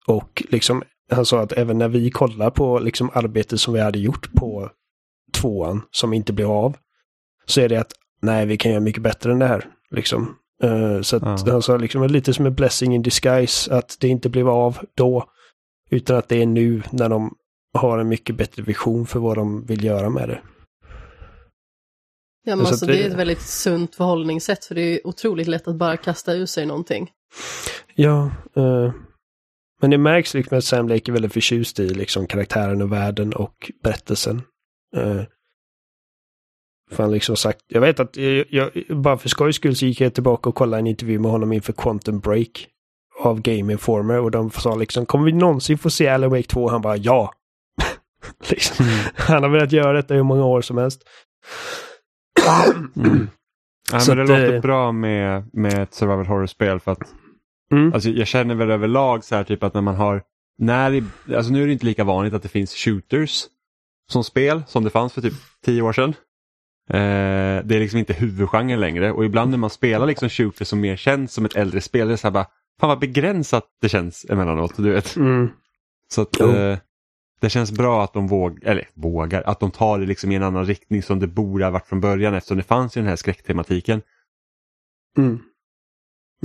Och 0.08 0.44
liksom, 0.50 0.84
han 1.12 1.26
sa 1.26 1.40
att 1.42 1.52
även 1.52 1.78
när 1.78 1.88
vi 1.90 2.12
kollar 2.12 2.50
på 2.50 2.80
liksom 2.80 3.10
arbete 3.14 3.58
som 3.58 3.74
vi 3.74 3.80
hade 3.80 4.00
gjort 4.00 4.34
på 4.34 4.70
tvåan 5.32 5.82
som 5.92 6.14
inte 6.14 6.34
blev 6.34 6.52
av, 6.52 6.78
så 7.46 7.62
är 7.62 7.70
det 7.70 7.78
att 7.78 7.92
nej, 8.22 8.46
vi 8.46 8.58
kan 8.58 8.72
göra 8.72 8.82
mycket 8.82 9.04
bättre 9.04 9.32
än 9.32 9.40
det 9.40 9.48
här. 9.48 9.66
Liksom. 9.92 10.36
Eh, 10.64 11.02
så 11.02 11.16
att 11.16 11.24
Ja. 11.46 11.52
han 11.52 11.62
sa 11.62 11.78
liksom 11.78 12.08
lite 12.08 12.34
som 12.34 12.46
en 12.46 12.56
blessing 12.56 12.96
in 12.96 13.02
disguise 13.02 13.74
att 13.76 13.98
det 14.00 14.08
inte 14.08 14.30
blev 14.30 14.50
av 14.50 14.78
då. 14.96 15.26
Utan 15.90 16.18
att 16.18 16.30
det 16.30 16.42
är 16.42 16.46
nu 16.46 16.84
när 16.92 17.10
de 17.10 17.36
har 17.74 17.98
en 18.00 18.08
mycket 18.08 18.36
bättre 18.36 18.64
vision 18.64 19.06
för 19.08 19.20
vad 19.20 19.38
de 19.38 19.66
vill 19.66 19.84
göra 19.84 20.10
med 20.10 20.30
det. 20.30 20.42
Ja, 22.44 22.56
men 22.56 22.66
Så 22.66 22.72
alltså, 22.72 22.86
det 22.86 22.94
det- 22.94 23.04
är 23.04 23.08
ett 23.10 23.16
väldigt 23.18 23.42
sunt 23.42 23.96
förhållningssätt 23.96 24.66
för 24.66 24.76
det 24.76 24.82
är 24.82 25.08
otroligt 25.08 25.48
lätt 25.48 25.68
att 25.68 25.76
bara 25.76 25.98
kasta 25.98 26.34
ur 26.34 26.46
sig 26.46 26.66
någonting. 26.66 27.10
Ja, 27.96 28.32
eh, 28.56 28.92
Men 29.82 29.90
det 29.92 29.98
märks 29.98 30.34
liksom 30.34 30.58
att 30.58 30.64
Sam 30.64 30.88
Lake 30.88 31.12
är 31.12 31.14
väldigt 31.14 31.34
förtjust 31.34 31.80
i 31.80 31.90
liksom 31.90 32.28
karaktären 32.28 32.82
och 32.82 32.92
världen 32.92 33.34
och 33.34 33.72
berättelsen. 33.84 34.42
Uh, 34.98 35.24
för 36.92 37.04
han 37.04 37.12
liksom 37.12 37.36
sagt, 37.36 37.60
jag 37.68 37.82
vet 37.82 38.00
att 38.00 38.18
jag, 38.18 38.46
jag, 38.50 38.72
bara 38.90 39.18
för 39.18 39.30
skojs 39.30 39.56
skull 39.56 39.76
så 39.76 39.86
gick 39.86 40.02
jag 40.02 40.14
tillbaka 40.14 40.50
och 40.50 40.56
kollade 40.56 40.80
en 40.80 40.88
intervju 40.88 41.20
med 41.20 41.32
honom 41.32 41.54
inför 41.54 41.74
Quantum 41.74 42.20
Break 42.20 42.68
av 43.20 43.42
Game 43.42 43.74
Informer 43.74 44.20
och 44.20 44.32
de 44.32 44.52
sa 44.52 44.76
liksom, 44.76 45.06
kommer 45.06 45.26
vi 45.26 45.32
någonsin 45.32 45.78
få 45.78 45.90
se 45.90 46.08
Alan 46.08 46.30
Wake 46.30 46.48
2? 46.48 46.70
Han 46.70 46.82
bara 46.82 46.98
ja. 46.98 47.34
liksom. 48.50 48.86
mm. 48.86 49.00
Han 49.16 49.44
har 49.44 49.50
velat 49.50 49.72
göra 49.72 49.94
detta 49.94 50.14
hur 50.14 50.24
många 50.24 50.46
år 50.46 50.62
som 50.62 50.78
helst. 50.78 51.04
mm. 52.96 53.28
Ja, 53.92 54.00
men 54.08 54.18
det 54.18 54.24
att, 54.24 54.30
låter 54.30 54.54
äh... 54.54 54.62
bra 54.62 54.92
med, 54.92 55.50
med 55.54 55.84
ett 55.84 55.94
survival 55.94 56.26
horror-spel 56.26 56.80
för 56.80 56.92
att 56.92 57.14
mm. 57.72 57.94
alltså, 57.94 58.10
jag 58.10 58.28
känner 58.28 58.56
väl 58.56 58.72
överlag 58.72 59.24
så 59.24 59.36
här 59.36 59.44
typ 59.44 59.64
att 59.64 59.74
när 59.74 59.82
man 59.82 59.96
har, 59.96 60.24
när, 60.58 61.04
alltså 61.36 61.52
nu 61.52 61.64
är 61.64 61.68
det 61.68 61.74
inte 61.74 61.86
lika 61.86 62.04
vanligt 62.04 62.34
att 62.34 62.44
det 62.44 62.50
finns 62.50 62.76
shooters 62.76 63.46
som 64.10 64.24
spel 64.24 64.64
som 64.68 64.84
det 64.84 64.90
fanns 64.90 65.14
för 65.14 65.22
typ 65.22 65.34
tio 65.66 65.82
år 65.82 65.94
sedan. 65.94 66.14
Eh, 66.90 67.66
det 67.66 67.76
är 67.76 67.80
liksom 67.80 68.00
inte 68.00 68.14
huvudgenren 68.14 68.80
längre 68.80 69.12
och 69.12 69.26
ibland 69.26 69.52
när 69.52 69.58
man 69.58 69.70
spelar 69.70 70.06
liksom 70.06 70.30
shooters 70.30 70.68
som 70.68 70.80
mer 70.80 70.96
känns 70.96 71.34
som 71.34 71.46
ett 71.46 71.56
äldre 71.56 71.82
spel, 71.82 72.08
det 72.08 72.14
är 72.14 72.18
så 72.18 72.28
här 72.28 72.32
bara, 72.32 72.48
fan 72.80 72.90
vad 72.90 73.00
begränsat 73.00 73.66
det 73.82 73.90
känns 73.90 74.26
emellanåt. 74.30 74.78
Du 74.78 74.92
vet. 74.92 75.16
Mm. 75.16 75.50
Så 76.14 76.22
att 76.22 76.40
eh, 76.40 76.78
det 77.42 77.50
känns 77.50 77.72
bra 77.72 78.04
att 78.04 78.14
de 78.14 78.28
våg, 78.28 78.60
eller 78.64 78.88
vågar, 78.94 79.42
att 79.42 79.60
de 79.60 79.72
tar 79.72 80.00
det 80.00 80.06
liksom 80.06 80.32
i 80.32 80.36
en 80.36 80.44
annan 80.44 80.66
riktning 80.66 81.04
som 81.04 81.20
det 81.20 81.28
borde 81.28 81.64
ha 81.64 81.72
varit 81.72 81.88
från 81.88 82.02
början 82.02 82.34
eftersom 82.34 82.58
det 82.58 82.64
fanns 82.64 82.98
ju 82.98 83.02
den 83.02 83.10
här 83.10 83.16
skräcktematiken. 83.16 84.02
Mm. 85.18 85.40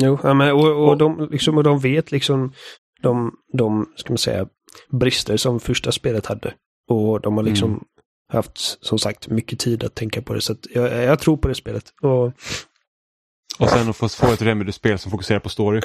Jo, 0.03 0.19
ja, 0.23 0.35
men, 0.35 0.53
och, 0.53 0.67
och, 0.67 0.89
och, 0.89 0.99
de, 0.99 1.29
liksom, 1.31 1.57
och 1.57 1.65
de 1.65 1.79
vet 1.79 2.13
liksom 2.13 2.53
de, 3.03 3.37
de, 3.53 3.93
ska 3.97 4.11
man 4.11 4.19
säga, 4.19 4.49
brister 4.91 5.37
som 5.37 5.61
första 5.61 5.93
spelet 5.93 6.27
hade. 6.27 6.55
Och 6.89 7.21
de 7.21 7.37
har 7.37 7.45
liksom 7.45 7.71
mm. 7.71 7.85
haft, 8.33 8.85
som 8.85 8.99
sagt, 8.99 9.29
mycket 9.29 9.59
tid 9.59 9.85
att 9.85 9.95
tänka 9.95 10.23
på 10.23 10.35
det. 10.35 10.41
Så 10.41 10.55
jag, 10.75 11.05
jag, 11.05 11.19
tror 11.19 11.37
på 11.37 11.49
det 11.49 11.55
spelet. 11.55 11.93
Och, 12.03 12.27
och 13.59 13.71
sen 13.71 13.89
att 13.89 13.97
få, 13.97 14.09
få 14.09 14.33
ett 14.33 14.43
Remedy-spel 14.43 14.99
som 14.99 15.11
fokuserar 15.11 15.39
på 15.39 15.49
story. 15.49 15.81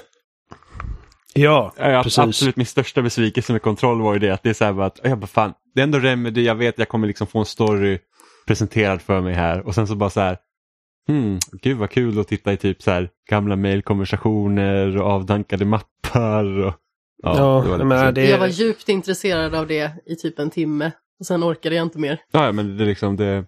Ja, 1.33 1.73
ja 1.77 2.03
precis. 2.03 2.19
Absolut 2.19 2.55
min 2.55 2.65
största 2.65 3.01
besvikelse 3.01 3.53
med 3.53 3.61
kontroll 3.61 4.01
var 4.01 4.13
ju 4.13 4.19
det 4.19 4.29
att 4.29 4.43
det 4.43 4.49
är 4.49 4.53
så 4.53 4.65
här 4.65 4.81
att, 4.81 4.99
jag 5.03 5.17
bara 5.17 5.27
fan, 5.27 5.53
det 5.75 5.81
är 5.81 5.83
ändå 5.83 5.99
Remedy, 5.99 6.43
jag 6.43 6.55
vet 6.55 6.79
jag 6.79 6.89
kommer 6.89 7.07
liksom 7.07 7.27
få 7.27 7.39
en 7.39 7.45
story 7.45 7.99
presenterad 8.47 9.01
för 9.01 9.21
mig 9.21 9.33
här 9.33 9.67
och 9.67 9.75
sen 9.75 9.87
så 9.87 9.95
bara 9.95 10.09
så 10.09 10.19
här, 10.19 10.37
hmm, 11.07 11.39
gud 11.61 11.77
vad 11.77 11.89
kul 11.89 12.19
att 12.19 12.27
titta 12.27 12.53
i 12.53 12.57
typ 12.57 12.81
så 12.81 12.91
här 12.91 13.09
gamla 13.29 13.55
mailkonversationer 13.55 14.97
och 14.97 15.09
avdankade 15.09 15.65
mappar. 15.65 16.59
Och, 16.59 16.73
ja, 17.21 17.37
ja 17.37 17.61
det 17.63 17.69
var 17.69 17.85
men 17.85 18.13
det... 18.13 18.29
Jag 18.29 18.39
var 18.39 18.47
djupt 18.47 18.89
intresserad 18.89 19.55
av 19.55 19.67
det 19.67 19.91
i 20.05 20.15
typ 20.15 20.39
en 20.39 20.49
timme 20.49 20.91
och 21.19 21.25
sen 21.25 21.43
orkade 21.43 21.75
jag 21.75 21.85
inte 21.85 21.99
mer. 21.99 22.21
Ja, 22.31 22.51
men 22.51 22.77
det 22.77 22.85
liksom 22.85 23.15
det, 23.15 23.45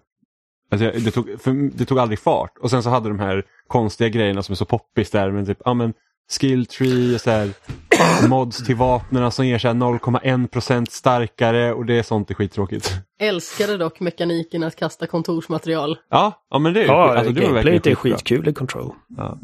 alltså, 0.70 0.90
det, 1.04 1.10
tog, 1.10 1.28
det 1.74 1.84
tog 1.84 1.98
aldrig 1.98 2.18
fart 2.18 2.58
och 2.58 2.70
sen 2.70 2.82
så 2.82 2.90
hade 2.90 3.08
de 3.08 3.18
här 3.18 3.44
konstiga 3.68 4.08
grejerna 4.08 4.42
som 4.42 4.52
är 4.52 4.56
så 4.56 4.64
poppis 4.64 5.10
där, 5.10 5.30
men 5.30 5.46
typ, 5.46 5.58
ja 5.64 5.74
men 5.74 5.94
skill 6.30 6.66
tree 6.66 7.14
och 7.14 7.20
så 7.20 7.30
här, 7.30 7.50
mods 8.28 8.66
till 8.66 8.76
vapnen 8.76 9.32
som 9.32 9.46
ger 9.46 9.58
0,1% 9.58 10.86
starkare 10.90 11.72
och 11.72 11.86
det 11.86 11.98
är 11.98 12.02
sånt 12.02 12.30
är 12.30 12.34
skittråkigt. 12.34 12.94
Älskade 13.20 13.76
dock 13.76 14.00
mekaniken 14.00 14.62
att 14.62 14.76
kasta 14.76 15.06
kontorsmaterial. 15.06 15.98
Ja, 16.10 16.46
ja 16.50 16.58
men 16.58 16.72
det 16.72 16.82
är 16.82 16.86
ja, 16.86 17.16
alltså, 17.16 17.32
det 17.32 17.40
gameplayet 17.40 17.86
är 17.86 17.94
skitkul 17.94 18.48
i 18.48 18.52
Control. 18.52 18.94
Ja. 19.16 19.38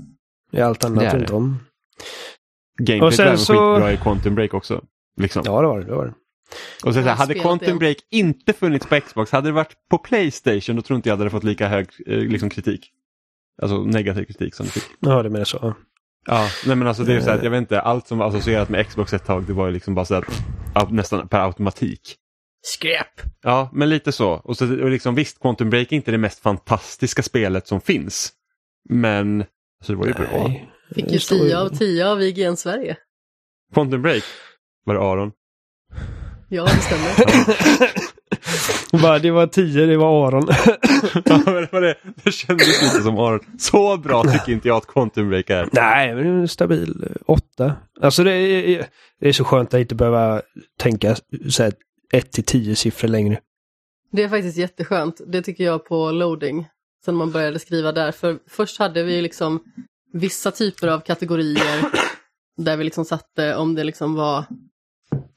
Det 0.52 0.60
är 0.60 0.64
allt 0.64 0.84
annat 0.84 1.14
inte 1.14 1.34
om. 1.34 1.58
Gameplayet 2.80 3.18
var 3.18 3.36
så... 3.36 3.52
skitbra 3.52 3.92
i 3.92 3.96
Quantum 3.96 4.34
Break 4.34 4.54
också. 4.54 4.84
Liksom. 5.16 5.42
Ja, 5.46 5.60
det 5.60 5.66
var 5.66 5.80
det. 5.80 5.86
det, 5.86 5.94
var 5.94 6.06
det. 6.06 6.14
Och 6.84 6.94
så, 6.94 7.02
så 7.02 7.08
hade 7.08 7.34
Quantum 7.34 7.78
Break 7.78 7.96
inte 8.10 8.52
funnits 8.52 8.86
på 8.86 9.00
Xbox, 9.00 9.32
hade 9.32 9.48
det 9.48 9.52
varit 9.52 9.74
på 9.90 9.98
Playstation 9.98 10.76
då 10.76 10.82
tror 10.82 10.96
inte 10.96 11.08
jag 11.08 11.16
hade 11.16 11.30
fått 11.30 11.44
lika 11.44 11.68
hög 11.68 11.86
eh, 12.06 12.18
liksom, 12.18 12.50
kritik. 12.50 12.90
Alltså 13.62 13.84
negativ 13.84 14.24
kritik 14.24 14.54
som 14.54 14.66
det 14.66 14.72
fick. 14.72 14.84
Ja, 15.00 15.22
det 15.22 15.30
menar 15.30 15.44
så. 15.44 15.74
Ja, 16.26 16.48
nej 16.66 16.76
men 16.76 16.88
alltså 16.88 17.04
det 17.04 17.14
är 17.14 17.20
så 17.20 17.30
att 17.30 17.42
jag 17.42 17.50
vet 17.50 17.58
inte, 17.58 17.80
allt 17.80 18.06
som 18.06 18.18
var 18.18 18.28
associerat 18.28 18.68
med 18.68 18.86
Xbox 18.86 19.12
ett 19.12 19.26
tag 19.26 19.44
det 19.44 19.52
var 19.52 19.66
ju 19.66 19.72
liksom 19.72 19.94
bara 19.94 20.04
så 20.04 20.22
att 20.74 20.92
nästan 20.92 21.28
per 21.28 21.40
automatik. 21.40 22.16
Skräp! 22.62 23.20
Ja, 23.42 23.70
men 23.72 23.88
lite 23.88 24.12
så. 24.12 24.30
Och, 24.30 24.56
så, 24.56 24.82
och 24.82 24.90
liksom, 24.90 25.14
visst, 25.14 25.40
Quantum 25.40 25.70
Break 25.70 25.92
är 25.92 25.96
inte 25.96 26.10
det 26.10 26.18
mest 26.18 26.42
fantastiska 26.42 27.22
spelet 27.22 27.66
som 27.66 27.80
finns. 27.80 28.32
Men 28.88 29.40
alltså, 29.80 29.92
det 29.92 29.98
var 29.98 30.06
ju 30.06 30.14
nej. 30.18 30.28
bra. 30.28 30.50
Fick 30.94 31.12
ju 31.12 31.18
10 31.18 31.58
av 31.58 31.68
10 31.68 32.06
av 32.06 32.22
IGN 32.22 32.56
Sverige. 32.56 32.96
Quantum 33.74 34.02
Break? 34.02 34.24
Var 34.84 34.94
det 34.94 35.00
Aron? 35.00 35.32
Ja, 36.48 36.64
det 36.64 36.70
stämmer. 36.70 38.10
Bara, 39.02 39.18
det 39.18 39.30
var 39.30 39.46
tio, 39.46 39.86
det 39.86 39.96
var 39.96 40.28
Aron. 40.28 40.48
ja, 41.24 41.42
men 41.44 41.54
det, 41.54 41.68
var 41.72 41.80
det. 41.80 41.96
det 42.24 42.32
kändes 42.32 42.82
lite 42.82 43.02
som 43.02 43.18
Aron. 43.18 43.40
Så 43.58 43.96
bra 43.96 44.22
tycker 44.22 44.52
inte 44.52 44.68
jag 44.68 44.76
att 44.76 44.86
Quantum 44.86 45.28
Break 45.28 45.50
är. 45.50 45.68
Nej, 45.72 46.14
men 46.14 46.24
det 46.24 46.30
är 46.30 46.34
en 46.34 46.48
stabil 46.48 47.04
eh, 47.06 47.16
åtta. 47.26 47.72
Alltså 48.00 48.24
det 48.24 48.32
är, 48.32 48.86
det 49.20 49.28
är 49.28 49.32
så 49.32 49.44
skönt 49.44 49.74
att 49.74 49.80
inte 49.80 49.94
behöva 49.94 50.42
tänka 50.78 51.16
så 51.50 51.62
här, 51.62 51.72
ett 52.12 52.32
till 52.32 52.44
tio 52.44 52.76
siffror 52.76 53.08
längre. 53.08 53.40
Det 54.12 54.22
är 54.22 54.28
faktiskt 54.28 54.56
jätteskönt. 54.56 55.20
Det 55.26 55.42
tycker 55.42 55.64
jag 55.64 55.84
på 55.84 56.10
loading. 56.10 56.66
Sen 57.04 57.14
man 57.14 57.32
började 57.32 57.58
skriva 57.58 57.92
där. 57.92 58.12
För 58.12 58.38
först 58.48 58.78
hade 58.78 59.02
vi 59.02 59.22
liksom 59.22 59.60
vissa 60.12 60.50
typer 60.50 60.88
av 60.88 61.00
kategorier 61.00 61.84
där 62.56 62.76
vi 62.76 62.84
liksom 62.84 63.04
satte 63.04 63.54
om 63.56 63.74
det 63.74 63.84
liksom 63.84 64.14
var 64.14 64.38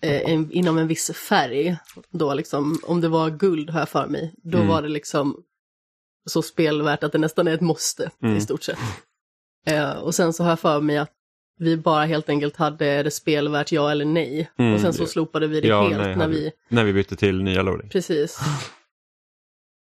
eh, 0.01 0.31
en, 0.31 0.51
inom 0.51 0.77
en 0.77 0.87
viss 0.87 1.11
färg. 1.11 1.77
Då 2.09 2.33
liksom, 2.33 2.79
om 2.83 3.01
det 3.01 3.09
var 3.09 3.29
guld 3.29 3.69
har 3.69 3.79
jag 3.79 3.89
för 3.89 4.07
mig, 4.07 4.33
då 4.43 4.57
mm. 4.57 4.69
var 4.69 4.81
det 4.81 4.89
liksom 4.89 5.43
så 6.29 6.41
spelvärt 6.41 7.03
att 7.03 7.11
det 7.11 7.17
nästan 7.17 7.47
är 7.47 7.53
ett 7.53 7.61
måste 7.61 8.11
mm. 8.21 8.37
i 8.37 8.41
stort 8.41 8.63
sett. 8.63 8.79
Eh, 9.67 9.91
och 9.91 10.15
sen 10.15 10.33
så 10.33 10.43
har 10.43 10.49
jag 10.49 10.59
för 10.59 10.81
mig 10.81 10.97
att 10.97 11.11
vi 11.59 11.77
bara 11.77 12.05
helt 12.05 12.29
enkelt 12.29 12.55
hade 12.55 13.03
det 13.03 13.11
spelvärt 13.11 13.71
ja 13.71 13.91
eller 13.91 14.05
nej. 14.05 14.51
Mm, 14.57 14.73
och 14.73 14.79
sen 14.79 14.93
så 14.93 15.05
slopade 15.05 15.47
vi 15.47 15.61
det 15.61 15.67
ja, 15.67 15.87
helt 15.87 15.97
nej, 15.97 16.15
när 16.15 16.27
vi... 16.27 16.51
När 16.67 16.83
vi 16.83 16.93
bytte 16.93 17.15
till 17.15 17.43
nya 17.43 17.61
loading. 17.61 17.89
Precis. 17.89 18.39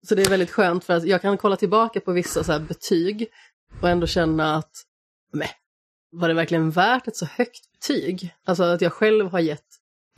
Så 0.07 0.15
det 0.15 0.21
är 0.21 0.29
väldigt 0.29 0.51
skönt 0.51 0.83
för 0.83 0.93
att 0.93 1.05
jag 1.05 1.21
kan 1.21 1.37
kolla 1.37 1.55
tillbaka 1.55 1.99
på 1.99 2.11
vissa 2.11 2.43
så 2.43 2.59
betyg 2.59 3.27
och 3.81 3.89
ändå 3.89 4.07
känna 4.07 4.55
att, 4.55 4.71
nej, 5.33 5.49
var 6.11 6.27
det 6.27 6.33
verkligen 6.33 6.71
värt 6.71 7.07
ett 7.07 7.15
så 7.15 7.25
högt 7.25 7.71
betyg? 7.71 8.33
Alltså 8.45 8.63
att 8.63 8.81
jag 8.81 8.93
själv 8.93 9.29
har 9.29 9.39
gett 9.39 9.63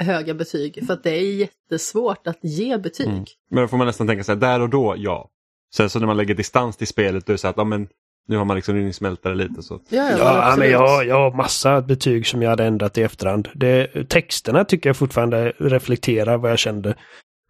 höga 0.01 0.33
betyg 0.33 0.85
för 0.87 0.93
att 0.93 1.03
det 1.03 1.09
är 1.09 1.33
jättesvårt 1.33 2.27
att 2.27 2.39
ge 2.41 2.77
betyg. 2.77 3.07
Mm. 3.07 3.25
Men 3.51 3.61
då 3.61 3.67
får 3.67 3.77
man 3.77 3.87
nästan 3.87 4.07
tänka 4.07 4.23
sig 4.23 4.35
där 4.35 4.59
och 4.59 4.69
då, 4.69 4.95
ja. 4.97 5.29
Sen 5.75 5.89
så 5.89 5.99
när 5.99 6.07
man 6.07 6.17
lägger 6.17 6.35
distans 6.35 6.77
till 6.77 6.87
spelet 6.87 7.25
då 7.25 7.31
är 7.31 7.33
det 7.33 7.37
så 7.37 7.47
att 7.47 7.57
ja, 7.57 7.63
men, 7.63 7.87
nu 8.27 8.37
har 8.37 8.45
man 8.45 8.55
liksom 8.55 8.93
smält 8.93 9.23
det 9.23 9.35
lite. 9.35 9.63
Så. 9.63 9.81
Ja, 9.89 10.17
ja, 10.17 10.55
men 10.57 10.71
jag, 10.71 11.07
jag 11.07 11.15
har 11.15 11.37
massa 11.37 11.81
betyg 11.81 12.27
som 12.27 12.41
jag 12.41 12.49
hade 12.49 12.65
ändrat 12.65 12.97
i 12.97 13.01
efterhand. 13.01 13.49
Det, 13.53 14.09
texterna 14.09 14.65
tycker 14.65 14.89
jag 14.89 14.97
fortfarande 14.97 15.53
reflekterar 15.57 16.37
vad 16.37 16.51
jag 16.51 16.59
kände. 16.59 16.95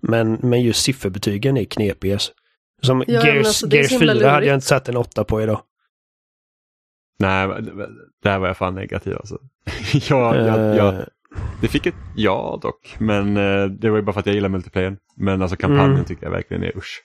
Men, 0.01 0.33
men 0.41 0.62
just 0.62 0.83
sifferbetygen 0.83 1.57
är 1.57 1.65
knepiga. 1.65 2.19
Som 2.81 3.03
ja, 3.07 3.25
Gears, 3.25 3.47
alltså, 3.47 3.67
Gears 3.67 3.89
4 3.89 3.99
lurigt. 3.99 4.25
hade 4.25 4.45
jag 4.45 4.53
inte 4.55 4.67
satt 4.67 4.89
en 4.89 4.97
åtta 4.97 5.23
på 5.23 5.41
idag. 5.41 5.62
Nej, 7.19 7.47
där 8.23 8.39
var 8.39 8.47
jag 8.47 8.58
fan 8.58 8.75
negativ 8.75 9.15
alltså. 9.15 9.38
jag, 10.10 10.36
jag, 10.36 10.75
jag, 10.75 10.95
eh. 10.95 11.01
Det 11.62 11.67
fick 11.67 11.86
ett 11.86 11.95
ja 12.15 12.60
dock, 12.62 12.95
men 12.99 13.38
eh, 13.38 13.65
det 13.65 13.89
var 13.89 13.97
ju 13.97 14.03
bara 14.03 14.13
för 14.13 14.19
att 14.19 14.25
jag 14.25 14.36
gillar 14.36 14.49
multiplayer. 14.49 14.97
Men 15.15 15.41
alltså 15.41 15.58
kampanjen 15.58 15.91
mm. 15.91 16.05
tycker 16.05 16.23
jag 16.23 16.32
verkligen 16.32 16.63
är 16.63 16.77
usch. 16.77 17.03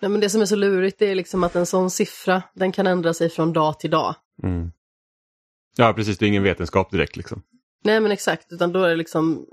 Nej, 0.00 0.10
men 0.10 0.20
det 0.20 0.30
som 0.30 0.40
är 0.40 0.46
så 0.46 0.56
lurigt 0.56 1.02
är 1.02 1.14
liksom 1.14 1.44
att 1.44 1.56
en 1.56 1.66
sån 1.66 1.90
siffra, 1.90 2.42
den 2.54 2.72
kan 2.72 2.86
ändra 2.86 3.14
sig 3.14 3.30
från 3.30 3.52
dag 3.52 3.80
till 3.80 3.90
dag. 3.90 4.14
Mm. 4.42 4.72
Ja, 5.76 5.92
precis, 5.92 6.18
det 6.18 6.26
är 6.26 6.28
ingen 6.28 6.42
vetenskap 6.42 6.90
direkt 6.90 7.16
liksom. 7.16 7.42
Nej, 7.84 8.00
men 8.00 8.12
exakt, 8.12 8.52
utan 8.52 8.72
då 8.72 8.82
är 8.82 8.88
det 8.88 8.96
liksom 8.96 9.46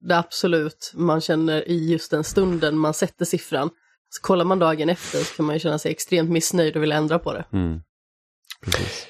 det 0.00 0.18
absolut 0.18 0.92
man 0.94 1.20
känner 1.20 1.68
i 1.68 1.92
just 1.92 2.10
den 2.10 2.24
stunden 2.24 2.78
man 2.78 2.94
sätter 2.94 3.24
siffran. 3.24 3.70
Så 4.10 4.22
kollar 4.22 4.44
man 4.44 4.58
dagen 4.58 4.88
efter 4.88 5.18
så 5.18 5.36
kan 5.36 5.46
man 5.46 5.54
ju 5.56 5.60
känna 5.60 5.78
sig 5.78 5.92
extremt 5.92 6.30
missnöjd 6.30 6.76
och 6.76 6.82
vill 6.82 6.92
ändra 6.92 7.18
på 7.18 7.32
det. 7.32 7.44
Mm. 7.52 7.80
Precis. 8.64 9.06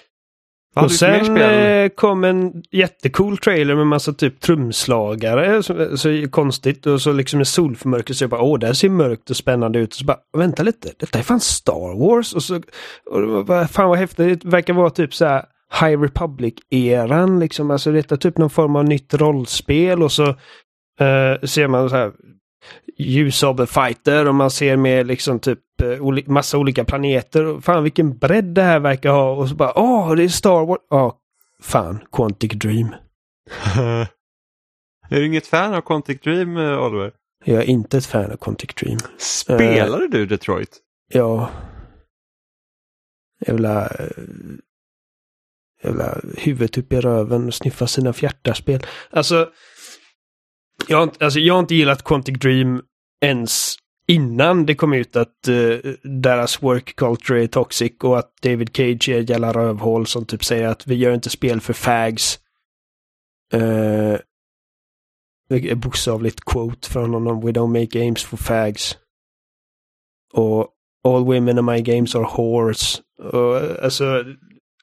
Och 0.76 0.92
sen 0.92 1.36
eh, 1.36 1.88
kom 1.88 2.24
en 2.24 2.62
jättecool 2.70 3.38
trailer 3.38 3.74
med 3.74 3.86
massa 3.86 4.12
typ 4.12 4.40
trumslagare. 4.40 5.62
Så, 5.62 5.96
så 5.96 6.28
konstigt 6.30 6.86
och 6.86 7.02
så 7.02 7.12
liksom 7.12 7.40
en 7.40 7.46
solförmörkelse. 7.46 8.24
Jag 8.24 8.30
bara 8.30 8.42
åh, 8.42 8.58
det 8.58 8.66
här 8.66 8.74
ser 8.74 8.88
mörkt 8.88 9.30
och 9.30 9.36
spännande 9.36 9.78
ut. 9.78 9.92
Och 9.92 9.96
så 9.96 10.04
bara 10.04 10.18
vänta 10.36 10.62
lite, 10.62 10.92
detta 10.98 11.18
är 11.18 11.22
fan 11.22 11.40
Star 11.40 11.98
Wars. 11.98 12.34
Och 12.34 12.42
så, 12.42 12.60
och, 13.10 13.44
bara, 13.44 13.68
fan 13.68 13.88
vad 13.88 13.98
häftigt, 13.98 14.42
det 14.42 14.48
verkar 14.48 14.74
vara 14.74 14.90
typ 14.90 15.14
så 15.14 15.24
här 15.24 15.44
High 15.80 16.00
Republic-eran 16.00 17.40
liksom. 17.40 17.70
Alltså 17.70 17.92
detta 17.92 18.14
är 18.14 18.18
typ 18.18 18.38
någon 18.38 18.50
form 18.50 18.76
av 18.76 18.84
nytt 18.84 19.14
rollspel 19.14 20.02
och 20.02 20.12
så 20.12 20.28
eh, 21.00 21.40
ser 21.42 21.68
man 21.68 21.90
så 21.90 21.96
här 21.96 22.12
ljusabelfighter 22.98 24.28
och 24.28 24.34
man 24.34 24.50
ser 24.50 24.76
med 24.76 25.06
liksom 25.06 25.40
typ 25.40 25.60
eh, 25.82 26.26
massa 26.32 26.58
olika 26.58 26.84
planeter. 26.84 27.60
Fan 27.60 27.82
vilken 27.82 28.18
bredd 28.18 28.44
det 28.44 28.62
här 28.62 28.78
verkar 28.80 29.10
ha. 29.10 29.30
Och 29.30 29.48
så 29.48 29.54
bara 29.54 29.78
åh, 29.78 30.14
det 30.14 30.24
är 30.24 30.28
Star 30.28 30.66
Wars. 30.66 30.78
Ja, 30.90 31.18
fan, 31.62 32.04
Quantic 32.12 32.52
Dream. 32.52 32.94
Är 35.10 35.16
du 35.20 35.26
inget 35.26 35.46
fan 35.46 35.74
av 35.74 35.80
Quantic 35.80 36.20
Dream, 36.20 36.56
eh, 36.56 36.84
Oliver? 36.86 37.12
Jag 37.44 37.58
är 37.62 37.66
inte 37.66 37.98
ett 37.98 38.06
fan 38.06 38.30
av 38.32 38.36
Quantic 38.36 38.74
Dream. 38.74 38.98
Spelade 39.18 40.08
du 40.08 40.26
Detroit? 40.26 40.78
Ja. 41.12 41.50
Jävla... 43.46 43.86
eh, 43.86 44.06
Jävla 45.82 46.18
huvudet 46.36 46.78
upp 46.78 46.92
i 46.92 47.00
röven 47.00 47.46
och 47.46 47.54
sniffa 47.54 47.86
sina 47.86 48.12
fjärtarspel. 48.12 48.86
Alltså 49.10 49.48
jag, 50.86 50.96
har 50.96 51.02
inte- 51.04 51.24
alltså, 51.24 51.40
jag 51.40 51.54
har 51.54 51.60
inte 51.60 51.74
gillat 51.74 52.04
Quantic 52.04 52.38
Dream 52.38 52.82
ens 53.24 53.76
innan 54.08 54.66
det 54.66 54.74
kom 54.74 54.92
ut 54.92 55.16
att 55.16 55.48
uh, 55.48 55.78
deras 56.02 56.62
work 56.62 56.96
culture 56.96 57.42
är 57.42 57.46
toxic 57.46 57.92
och 58.02 58.18
att 58.18 58.32
David 58.42 58.76
Cage 58.76 59.08
är 59.08 59.20
ett 59.20 59.30
jävla 59.30 59.52
rövhål 59.52 60.06
som 60.06 60.26
typ 60.26 60.44
säger 60.44 60.68
att 60.68 60.86
vi 60.86 60.94
gör 60.94 61.14
inte 61.14 61.30
spel 61.30 61.60
för 61.60 61.72
fags. 61.72 62.38
Uh, 63.54 64.16
bokstavligt 65.76 66.44
quote 66.44 66.90
från 66.90 67.14
honom. 67.14 67.40
We 67.40 67.52
don't 67.52 67.80
make 67.80 67.98
games 68.00 68.24
for 68.24 68.36
fags. 68.36 68.98
Och 70.32 70.74
All 71.04 71.24
women 71.24 71.58
in 71.58 71.64
my 71.64 71.80
games 71.80 72.14
are 72.14 72.28
whores. 72.36 73.00
Och, 73.18 73.56
alltså, 73.84 74.24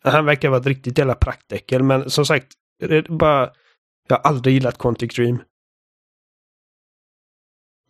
han 0.03 0.25
verkar 0.25 0.49
vara 0.49 0.59
ett 0.59 0.67
riktigt 0.67 0.97
jävla 0.97 1.15
praktäckel 1.15 1.83
men 1.83 2.09
som 2.09 2.25
sagt, 2.25 2.47
det 2.79 2.97
är 2.97 3.17
bara... 3.17 3.51
Jag 4.07 4.15
har 4.15 4.23
aldrig 4.29 4.53
gillat 4.53 4.77
Quantic 4.77 5.15
Dream. 5.15 5.41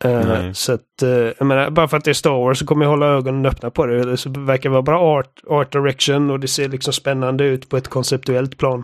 Nej. 0.07 0.55
så 0.55 0.73
att, 0.73 1.01
eh, 1.01 1.09
jag 1.09 1.45
menar, 1.45 1.69
bara 1.69 1.87
för 1.87 1.97
att 1.97 2.03
det 2.03 2.11
är 2.11 2.13
Star 2.13 2.29
Wars 2.45 2.59
så 2.59 2.65
kommer 2.65 2.85
jag 2.85 2.89
hålla 2.89 3.05
ögonen 3.05 3.45
öppna 3.45 3.69
på 3.69 3.85
det. 3.85 4.03
Det 4.15 4.39
verkar 4.39 4.69
vara 4.69 4.81
bra 4.81 4.99
art, 5.19 5.41
art 5.49 5.71
direction 5.71 6.31
och 6.31 6.39
det 6.39 6.47
ser 6.47 6.69
liksom 6.69 6.93
spännande 6.93 7.43
ut 7.43 7.69
på 7.69 7.77
ett 7.77 7.87
konceptuellt 7.87 8.57
plan. 8.57 8.83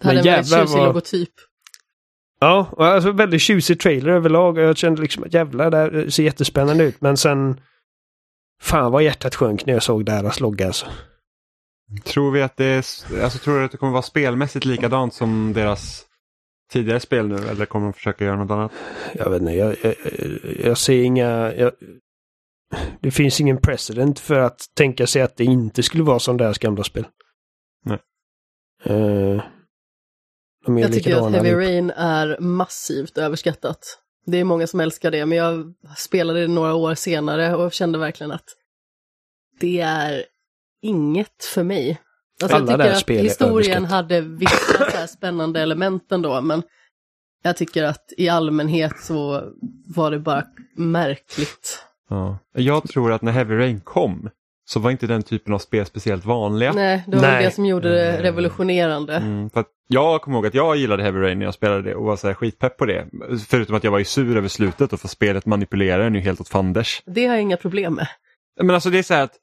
Det 0.00 0.06
hade 0.08 0.18
en 0.18 0.24
väldigt 0.24 0.48
tjusig 0.48 0.78
vad- 0.78 0.86
logotyp. 0.86 1.30
Ja, 2.40 2.66
och 2.72 2.86
alltså 2.86 3.10
väldigt 3.12 3.40
tjusig 3.40 3.80
trailer 3.80 4.12
överlag. 4.12 4.58
Jag 4.58 4.76
kände 4.76 5.02
liksom 5.02 5.24
att 5.24 5.34
jävlar, 5.34 5.70
det 5.70 5.76
här 5.76 6.10
ser 6.10 6.22
jättespännande 6.22 6.84
ut. 6.84 7.00
Men 7.00 7.16
sen... 7.16 7.60
Fan 8.62 8.92
vad 8.92 9.02
hjärtat 9.02 9.34
sjönk 9.34 9.66
när 9.66 9.74
jag 9.74 9.82
såg 9.82 10.04
deras 10.04 10.40
logga 10.40 10.66
alltså. 10.66 10.86
Tror 12.04 12.30
vi 12.30 12.42
att 12.42 12.56
det 12.56 12.64
är, 12.64 12.76
alltså 13.22 13.38
tror 13.38 13.58
du 13.58 13.64
att 13.64 13.70
det 13.72 13.76
kommer 13.78 13.92
vara 13.92 14.02
spelmässigt 14.02 14.64
likadant 14.64 15.14
som 15.14 15.52
deras 15.52 16.04
tidigare 16.74 17.00
spel 17.00 17.28
nu 17.28 17.36
eller 17.36 17.66
kommer 17.66 17.86
de 17.86 17.92
försöka 17.92 18.24
göra 18.24 18.36
något 18.36 18.50
annat? 18.50 18.72
Jag 19.14 19.30
vet 19.30 19.40
inte, 19.40 19.52
jag, 19.52 19.76
jag, 19.82 19.94
jag 20.64 20.78
ser 20.78 21.02
inga... 21.02 21.54
Jag, 21.54 21.72
det 23.00 23.10
finns 23.10 23.40
ingen 23.40 23.60
precedent 23.60 24.20
för 24.20 24.38
att 24.38 24.60
tänka 24.76 25.06
sig 25.06 25.22
att 25.22 25.36
det 25.36 25.44
inte 25.44 25.82
skulle 25.82 26.04
vara 26.04 26.18
som 26.18 26.36
deras 26.36 26.58
gamla 26.58 26.84
spel. 26.84 27.06
Nej. 27.84 27.98
De 30.66 30.78
är 30.78 30.82
Jag 30.82 30.92
tycker 30.92 31.16
att 31.16 31.32
Heavy 31.32 31.38
allihop. 31.38 31.60
Rain 31.60 31.90
är 31.90 32.40
massivt 32.40 33.18
överskattat. 33.18 33.78
Det 34.26 34.38
är 34.38 34.44
många 34.44 34.66
som 34.66 34.80
älskar 34.80 35.10
det, 35.10 35.26
men 35.26 35.38
jag 35.38 35.74
spelade 35.96 36.40
det 36.40 36.48
några 36.48 36.74
år 36.74 36.94
senare 36.94 37.56
och 37.56 37.72
kände 37.72 37.98
verkligen 37.98 38.32
att 38.32 38.48
det 39.60 39.80
är 39.80 40.24
inget 40.82 41.44
för 41.54 41.62
mig. 41.62 42.00
Alltså 42.42 42.56
Alla 42.56 42.70
jag 42.70 42.78
där 42.78 42.94
tycker 43.00 43.18
att 43.18 43.24
historien 43.24 43.84
hade 43.84 44.20
vissa 44.20 44.90
så 44.90 44.96
här 44.96 45.06
spännande 45.06 45.60
element 45.60 46.12
ändå, 46.12 46.40
men 46.40 46.62
jag 47.42 47.56
tycker 47.56 47.84
att 47.84 48.12
i 48.16 48.28
allmänhet 48.28 48.92
så 49.00 49.42
var 49.94 50.10
det 50.10 50.18
bara 50.18 50.44
märkligt. 50.76 51.82
Ja. 52.10 52.38
Jag 52.52 52.88
tror 52.88 53.12
att 53.12 53.22
när 53.22 53.32
Heavy 53.32 53.54
Rain 53.58 53.80
kom 53.80 54.30
så 54.66 54.80
var 54.80 54.90
inte 54.90 55.06
den 55.06 55.22
typen 55.22 55.54
av 55.54 55.58
spel 55.58 55.86
speciellt 55.86 56.24
vanliga. 56.24 56.72
Nej, 56.72 57.04
det 57.06 57.16
var 57.16 57.22
Nej. 57.22 57.44
det 57.44 57.50
som 57.50 57.66
gjorde 57.66 57.88
det 57.88 58.08
Mm. 58.10 58.22
revolutionerande. 58.22 59.16
Mm, 59.16 59.50
för 59.50 59.60
att 59.60 59.68
jag 59.88 60.22
kommer 60.22 60.36
ihåg 60.38 60.46
att 60.46 60.54
jag 60.54 60.76
gillade 60.76 61.02
Heavy 61.02 61.20
Rain 61.20 61.38
när 61.38 61.44
jag 61.46 61.54
spelade 61.54 61.82
det 61.82 61.94
och 61.94 62.04
var 62.04 62.16
så 62.16 62.26
här 62.26 62.34
skitpepp 62.34 62.76
på 62.78 62.86
det. 62.86 63.06
Förutom 63.48 63.76
att 63.76 63.84
jag 63.84 63.90
var 63.90 63.98
ju 63.98 64.04
sur 64.04 64.36
över 64.36 64.48
slutet 64.48 64.92
och 64.92 65.00
för 65.00 65.08
spelet 65.08 65.46
manipulerar 65.46 66.04
en 66.06 66.14
ju 66.14 66.20
helt 66.20 66.40
åt 66.40 66.48
fanders. 66.48 67.02
Det 67.06 67.26
har 67.26 67.34
jag 67.34 67.42
inga 67.42 67.56
problem 67.56 67.94
med. 67.94 68.08
Men 68.60 68.70
alltså 68.74 68.90
det 68.90 68.98
är 68.98 69.02
så 69.02 69.14
här 69.14 69.22
att 69.22 69.34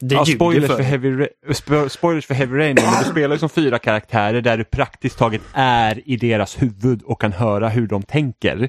Det 0.00 0.14
Ja, 0.14 0.24
spoilers, 0.24 0.66
för 0.66 0.76
för. 0.76 0.82
heavy 0.82 1.10
Ra- 1.16 1.28
spo- 1.48 1.88
spoilers 1.88 2.26
för 2.26 2.34
Heavy 2.34 2.58
Rain, 2.58 2.76
men 2.82 2.98
du 3.04 3.10
spelar 3.10 3.34
ju 3.34 3.38
som 3.38 3.48
fyra 3.48 3.78
karaktärer 3.78 4.40
där 4.40 4.58
du 4.58 4.64
praktiskt 4.64 5.18
taget 5.18 5.42
är 5.52 6.08
i 6.08 6.16
deras 6.16 6.62
huvud 6.62 7.02
och 7.02 7.20
kan 7.20 7.32
höra 7.32 7.68
hur 7.68 7.86
de 7.86 8.02
tänker. 8.02 8.68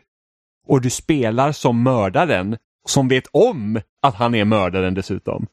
Och 0.68 0.82
du 0.82 0.90
spelar 0.90 1.52
som 1.52 1.84
mördaren 1.84 2.58
som 2.88 3.08
vet 3.08 3.24
om 3.32 3.80
att 4.02 4.16
han 4.16 4.36
är 4.36 4.46
mördaren 4.46 4.94
dessutom. 4.94 5.48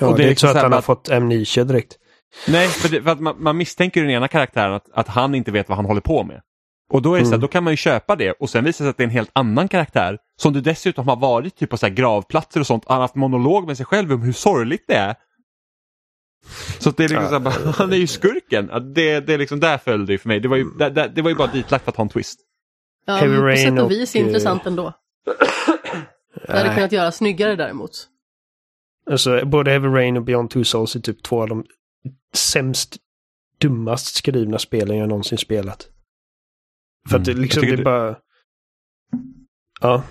Ja, 0.00 0.06
och 0.06 0.16
det 0.16 0.22
det 0.22 0.26
är 0.26 0.28
inte 0.28 0.40
så 0.40 0.46
så 0.46 0.56
att 0.56 0.62
han 0.62 0.72
har 0.72 0.78
att- 0.78 0.84
fått 0.84 1.10
amnesia 1.10 1.64
direkt. 1.64 1.98
Nej, 2.48 2.68
för, 2.68 2.88
det, 2.88 3.02
för 3.02 3.10
att 3.10 3.20
man, 3.20 3.34
man 3.42 3.56
misstänker 3.56 4.00
den 4.02 4.10
ena 4.10 4.28
karaktären 4.28 4.74
att, 4.74 4.86
att 4.92 5.08
han 5.08 5.34
inte 5.34 5.50
vet 5.50 5.68
vad 5.68 5.76
han 5.78 5.84
håller 5.84 6.00
på 6.00 6.24
med. 6.24 6.40
Och 6.92 7.02
då 7.02 7.14
är 7.14 7.18
det 7.18 7.24
så 7.24 7.30
här, 7.30 7.34
Mm. 7.34 7.40
då 7.40 7.48
kan 7.48 7.64
man 7.64 7.72
ju 7.72 7.76
köpa 7.76 8.16
det 8.16 8.32
och 8.32 8.50
sen 8.50 8.64
visar 8.64 8.84
det 8.84 8.86
sig 8.86 8.90
att 8.90 8.96
det 8.96 9.02
är 9.02 9.06
en 9.06 9.10
helt 9.10 9.30
annan 9.32 9.68
karaktär 9.68 10.18
som 10.42 10.52
du 10.52 10.60
dessutom 10.60 11.08
har 11.08 11.16
varit 11.16 11.56
typ 11.56 11.70
på 11.70 11.76
så 11.76 11.86
här 11.86 11.94
gravplatser 11.94 12.60
och 12.60 12.66
sånt. 12.66 12.84
Han 12.88 12.94
har 12.94 13.02
haft 13.02 13.14
monolog 13.14 13.66
med 13.66 13.76
sig 13.76 13.86
själv 13.86 14.12
om 14.12 14.22
hur 14.22 14.32
sorgligt 14.32 14.84
det 14.88 14.94
är. 14.94 15.14
Så 16.78 16.90
det 16.90 17.04
är 17.04 17.08
liksom 17.08 17.28
så 17.28 17.38
här, 17.38 17.72
han 17.78 17.92
är 17.92 17.96
ju 17.96 18.06
skurken. 18.06 18.66
Det, 18.66 19.20
det 19.20 19.34
är 19.34 19.38
liksom 19.38 19.60
där 19.60 19.78
föll 19.78 20.06
det 20.06 20.12
ju 20.12 20.18
för 20.18 20.28
mig. 20.28 20.40
Det 20.40 20.48
var 20.48 20.56
ju, 20.56 20.64
det, 20.78 20.90
det, 20.90 21.12
det 21.14 21.22
var 21.22 21.30
ju 21.30 21.36
bara 21.36 21.52
ditlagt 21.52 21.84
för 21.84 21.90
att 21.92 21.96
ha 21.96 22.02
en 22.02 22.08
twist. 22.08 22.40
Ja, 23.04 23.14
Heavy 23.14 23.32
men 23.32 23.40
på 23.40 23.46
Rain 23.46 23.58
sätt 23.58 23.78
och 23.78 23.84
och, 23.84 23.90
vis 23.90 24.14
eh, 24.14 24.20
intressant 24.20 24.66
ändå. 24.66 24.92
Det 26.46 26.52
hade 26.52 26.64
Nej. 26.64 26.74
kunnat 26.74 26.92
göra 26.92 27.12
snyggare 27.12 27.56
däremot. 27.56 28.08
Alltså, 29.10 29.46
både 29.46 29.70
Heavy 29.70 29.88
Rain 29.88 30.16
och 30.16 30.22
Beyond 30.22 30.50
Two 30.50 30.62
Souls 30.62 30.96
är 30.96 31.00
typ 31.00 31.22
två 31.22 31.42
av 31.42 31.48
de 31.48 31.64
sämst, 32.34 32.96
dummast 33.60 34.14
skrivna 34.14 34.58
spelen 34.58 34.96
jag 34.96 35.08
någonsin 35.08 35.38
spelat. 35.38 35.88
För 37.08 37.16
att 37.16 37.24
det 37.24 37.32
Mm. 37.32 37.42
liksom, 37.42 37.62
Jag 37.62 37.78
det 37.78 37.82
är 37.82 37.84
bara... 37.84 38.16
Ja, 39.80 40.02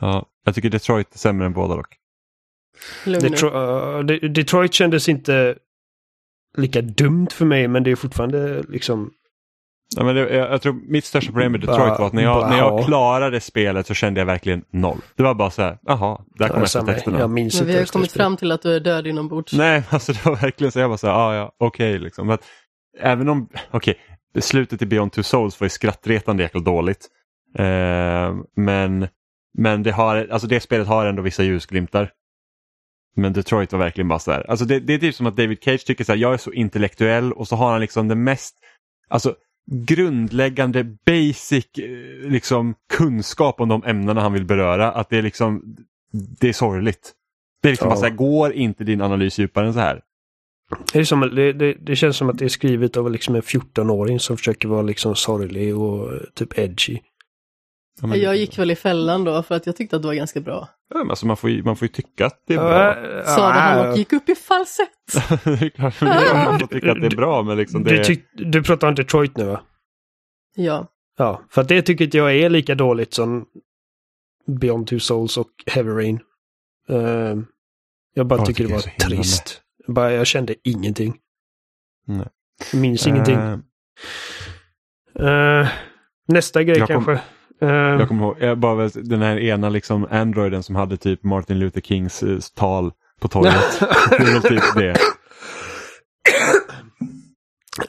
Ja, 0.00 0.26
jag 0.44 0.54
tycker 0.54 0.70
Detroit 0.70 1.14
är 1.14 1.18
sämre 1.18 1.46
än 1.46 1.52
båda 1.52 1.76
dock. 1.76 1.96
Detro 3.04 3.48
uh, 3.48 4.04
De- 4.04 4.28
Detroit 4.28 4.74
kändes 4.74 5.08
inte 5.08 5.56
lika 6.56 6.80
dumt 6.80 7.28
för 7.32 7.44
mig, 7.44 7.68
men 7.68 7.82
det 7.82 7.90
är 7.90 7.96
fortfarande 7.96 8.62
liksom... 8.68 9.10
Ja, 9.96 10.04
men 10.04 10.14
det, 10.14 10.20
jag, 10.20 10.52
jag 10.52 10.62
tror 10.62 10.72
mitt 10.72 11.04
största 11.04 11.32
problem 11.32 11.52
med 11.52 11.60
Bara- 11.60 11.72
Detroit 11.76 11.98
var 11.98 12.06
att 12.06 12.12
när 12.12 12.22
jag, 12.22 12.36
bara 12.40 12.50
när 12.50 12.58
jag 12.58 12.84
klarade 12.86 13.40
spelet 13.40 13.86
så 13.86 13.94
kände 13.94 14.20
jag 14.20 14.26
verkligen 14.26 14.64
noll. 14.70 14.98
Det 15.16 15.22
var 15.22 15.34
bara 15.34 15.50
så 15.50 15.62
här, 15.62 15.78
jaha, 15.82 16.20
där 16.34 16.48
kommer 16.48 16.64
eftertexterna. 16.64 17.18
jag 17.18 17.30
minns 17.30 17.60
Men 17.60 17.66
vi 17.66 17.78
har 17.78 17.84
kommit 17.84 18.12
fram 18.12 18.36
till 18.36 18.52
att 18.52 18.62
du 18.62 18.74
är 18.74 18.80
död 18.80 19.06
inombords. 19.06 19.52
Nej, 19.52 19.82
alltså 19.90 20.12
det 20.12 20.24
var 20.24 20.36
verkligen 20.36 20.72
så 20.72 20.78
jag 20.78 20.90
bara 20.90 20.98
så 20.98 21.06
här, 21.06 21.14
ah, 21.14 21.34
ja, 21.34 21.52
okej 21.58 21.98
liksom. 21.98 22.26
Men 22.26 22.38
även 23.00 23.28
om, 23.28 23.48
okej, 23.70 23.98
slutet 24.40 24.82
i 24.82 24.86
Beyond 24.86 25.12
Two 25.12 25.22
Souls 25.22 25.60
var 25.60 25.64
ju 25.64 25.70
skrattretande 25.70 26.42
jäkla 26.42 26.60
dåligt. 26.60 27.08
Eh, 27.58 28.34
men, 28.56 29.08
men 29.58 29.82
det 29.82 29.92
har, 29.92 30.28
alltså 30.30 30.48
det 30.48 30.60
spelet 30.60 30.86
har 30.86 31.06
ändå 31.06 31.22
vissa 31.22 31.42
ljusglimtar. 31.42 32.10
Men 33.16 33.32
Detroit 33.32 33.72
var 33.72 33.78
verkligen 33.78 34.08
bara 34.08 34.18
så 34.18 34.32
här, 34.32 34.50
alltså 34.50 34.64
det, 34.64 34.80
det 34.80 34.94
är 34.94 34.98
typ 34.98 35.14
som 35.14 35.26
att 35.26 35.36
David 35.36 35.58
Cage 35.62 35.86
tycker 35.86 36.04
så 36.04 36.12
här, 36.12 36.18
jag 36.18 36.34
är 36.34 36.38
så 36.38 36.52
intellektuell 36.52 37.32
och 37.32 37.48
så 37.48 37.56
har 37.56 37.70
han 37.72 37.80
liksom 37.80 38.08
det 38.08 38.14
mest, 38.14 38.54
alltså 39.08 39.34
grundläggande 39.70 40.84
basic 41.06 41.66
eh, 41.78 42.30
liksom 42.30 42.74
kunskap 42.92 43.60
om 43.60 43.68
de 43.68 43.84
ämnena 43.84 44.20
han 44.20 44.32
vill 44.32 44.44
beröra, 44.44 44.92
att 44.92 45.10
det 45.10 45.18
är 45.18 45.22
liksom, 45.22 45.76
det 46.40 46.48
är 46.48 46.52
sorgligt. 46.52 47.12
Det 47.62 47.68
är 47.68 47.72
liksom 47.72 47.86
Ja. 47.86 47.90
bara 47.90 48.00
så 48.00 48.06
här, 48.06 48.14
går 48.14 48.52
inte 48.52 48.84
din 48.84 49.00
analys 49.00 49.38
djupare 49.38 49.66
än 49.66 49.72
så 49.72 49.80
här? 49.80 50.00
Det, 50.92 50.98
är 50.98 51.04
som, 51.04 51.20
det, 51.20 51.52
det, 51.52 51.72
det 51.80 51.96
känns 51.96 52.16
som 52.16 52.28
att 52.30 52.38
det 52.38 52.44
är 52.44 52.48
skrivet 52.48 52.96
av 52.96 53.10
liksom 53.10 53.34
en 53.34 53.42
14-åring 53.42 54.20
som 54.20 54.36
försöker 54.36 54.68
vara 54.68 54.82
liksom 54.82 55.14
sorglig 55.14 55.76
och 55.78 56.12
eh, 56.14 56.20
typ 56.34 56.58
edgy. 56.58 56.98
Ja, 58.02 58.16
Jag 58.16 58.36
gick 58.36 58.58
väl 58.58 58.70
i 58.70 58.76
fällan 58.76 59.24
då 59.24 59.42
för 59.42 59.54
att 59.54 59.66
jag 59.66 59.76
tyckte 59.76 59.96
att 59.96 60.02
det 60.02 60.08
var 60.08 60.14
ganska 60.14 60.40
bra. 60.40 60.68
Ja, 60.90 60.98
men 60.98 61.10
alltså 61.10 61.26
man, 61.26 61.36
får 61.36 61.50
ju, 61.50 61.62
man 61.62 61.76
får 61.76 61.86
ju 61.86 61.92
tycka 61.92 62.26
att 62.26 62.42
det 62.46 62.54
är 62.54 62.58
bra. 62.58 62.94
Sa 63.24 63.46
det 63.48 63.52
han 63.60 63.90
och 63.90 63.98
gick 63.98 64.12
upp 64.12 64.28
i 64.28 64.34
falsett. 64.34 64.88
man 65.78 65.92
får 65.92 66.66
tycka 66.66 66.92
att 66.92 67.00
det 67.00 67.06
är 67.06 67.16
bra 67.16 67.42
men 67.42 67.56
liksom 67.56 67.84
det... 67.84 67.96
Du, 67.96 68.04
tyck, 68.04 68.24
du 68.32 68.62
pratar 68.62 68.88
om 68.88 68.94
Detroit 68.94 69.36
nu 69.36 69.44
va? 69.44 69.60
Ja, 70.56 70.86
Ja, 71.18 71.42
för 71.50 71.62
att 71.62 71.68
det 71.68 71.82
tycker 71.82 72.04
inte 72.04 72.16
jag 72.16 72.34
är 72.36 72.48
lika 72.50 72.74
dåligt 72.74 73.14
som 73.14 73.46
Beyond 74.46 74.86
Two 74.86 74.98
Souls 74.98 75.36
och 75.36 75.50
Heavy 75.66 75.90
Rain. 75.90 76.20
Ehm, 76.88 77.46
jag 78.14 78.26
bara 78.26 78.38
Jag 78.38 78.46
tycker 78.46 78.64
det 78.64 78.68
tycker 78.68 78.74
var 78.88 78.94
det 78.98 79.04
himla 79.04 79.16
trist. 79.22 79.62
Bara, 79.86 80.12
jag 80.12 80.26
kände 80.26 80.54
ingenting. 80.64 81.16
Nej. 82.06 82.26
Minns 82.72 83.06
ingenting. 83.06 83.34
Eh, 83.34 83.58
Eh, 85.20 85.68
nästa 86.28 86.62
grej 86.62 86.78
Jag 86.78 86.88
kom- 86.88 87.18
Eh, 87.60 87.68
jag 87.68 88.08
kommer 88.08 88.24
ihåg, 88.24 88.36
jag 88.40 88.58
bara, 88.58 88.88
den 88.88 89.22
här 89.22 89.38
ena 89.38 89.68
liksom 89.68 90.06
androiden 90.10 90.62
som 90.62 90.76
hade 90.76 90.96
typ 90.96 91.22
Martin 91.24 91.58
Luther 91.58 91.80
Kings 91.80 92.22
eh, 92.22 92.38
tal 92.54 92.92
på 93.20 93.28
torget. 93.28 93.80
det 94.10 94.16
är 94.16 94.32
väl 94.32 94.42
typ 94.42 94.74
det. 94.74 94.96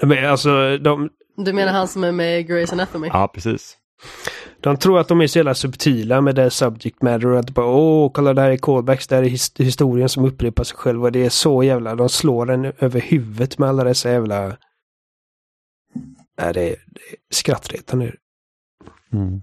men 0.02 0.26
alltså, 0.26 0.78
de, 0.78 1.10
du 1.38 1.54
menar 1.54 1.72
han 1.74 1.88
som 1.88 2.04
är 2.04 2.12
med 2.12 2.40
i 2.40 2.44
Grey's 2.44 2.74
Anatomy? 2.74 3.08
Ja, 3.14 3.28
precis. 3.34 3.78
de 4.62 4.78
tror 4.78 5.00
att 5.00 5.08
de 5.08 5.22
är 5.22 5.28
så 5.28 5.40
jävla 5.40 5.54
subtila 5.54 6.22
med 6.22 6.36
det 6.36 6.50
subject 6.50 7.02
matter. 7.02 7.28
och 7.28 7.40
Att 7.40 7.50
bara, 7.50 7.66
åh, 7.66 8.12
kolla 8.12 8.34
det 8.34 8.42
här 8.42 8.52
är 8.52 8.58
callbacks, 8.58 9.08
det 9.08 9.16
här 9.16 9.24
är 9.24 9.28
his- 9.30 9.64
historien 9.64 10.10
som 10.10 10.26
upprepar 10.26 10.64
sig 10.64 10.78
själv. 10.78 11.04
Och 11.04 11.12
det 11.12 11.26
är 11.26 11.30
så 11.30 11.64
jävla, 11.64 11.96
de 11.96 12.10
slår 12.10 12.52
en 12.52 12.66
över 12.66 13.00
huvudet 13.02 13.58
med 13.58 13.70
alla 13.70 13.84
dessa 13.84 14.12
jävla... 14.12 14.58
Nej, 16.42 16.54
det 16.54 16.62
är, 16.62 16.76
det 16.88 17.02
är 17.12 17.16
skrattretande. 17.32 18.14
Mm. 19.14 19.42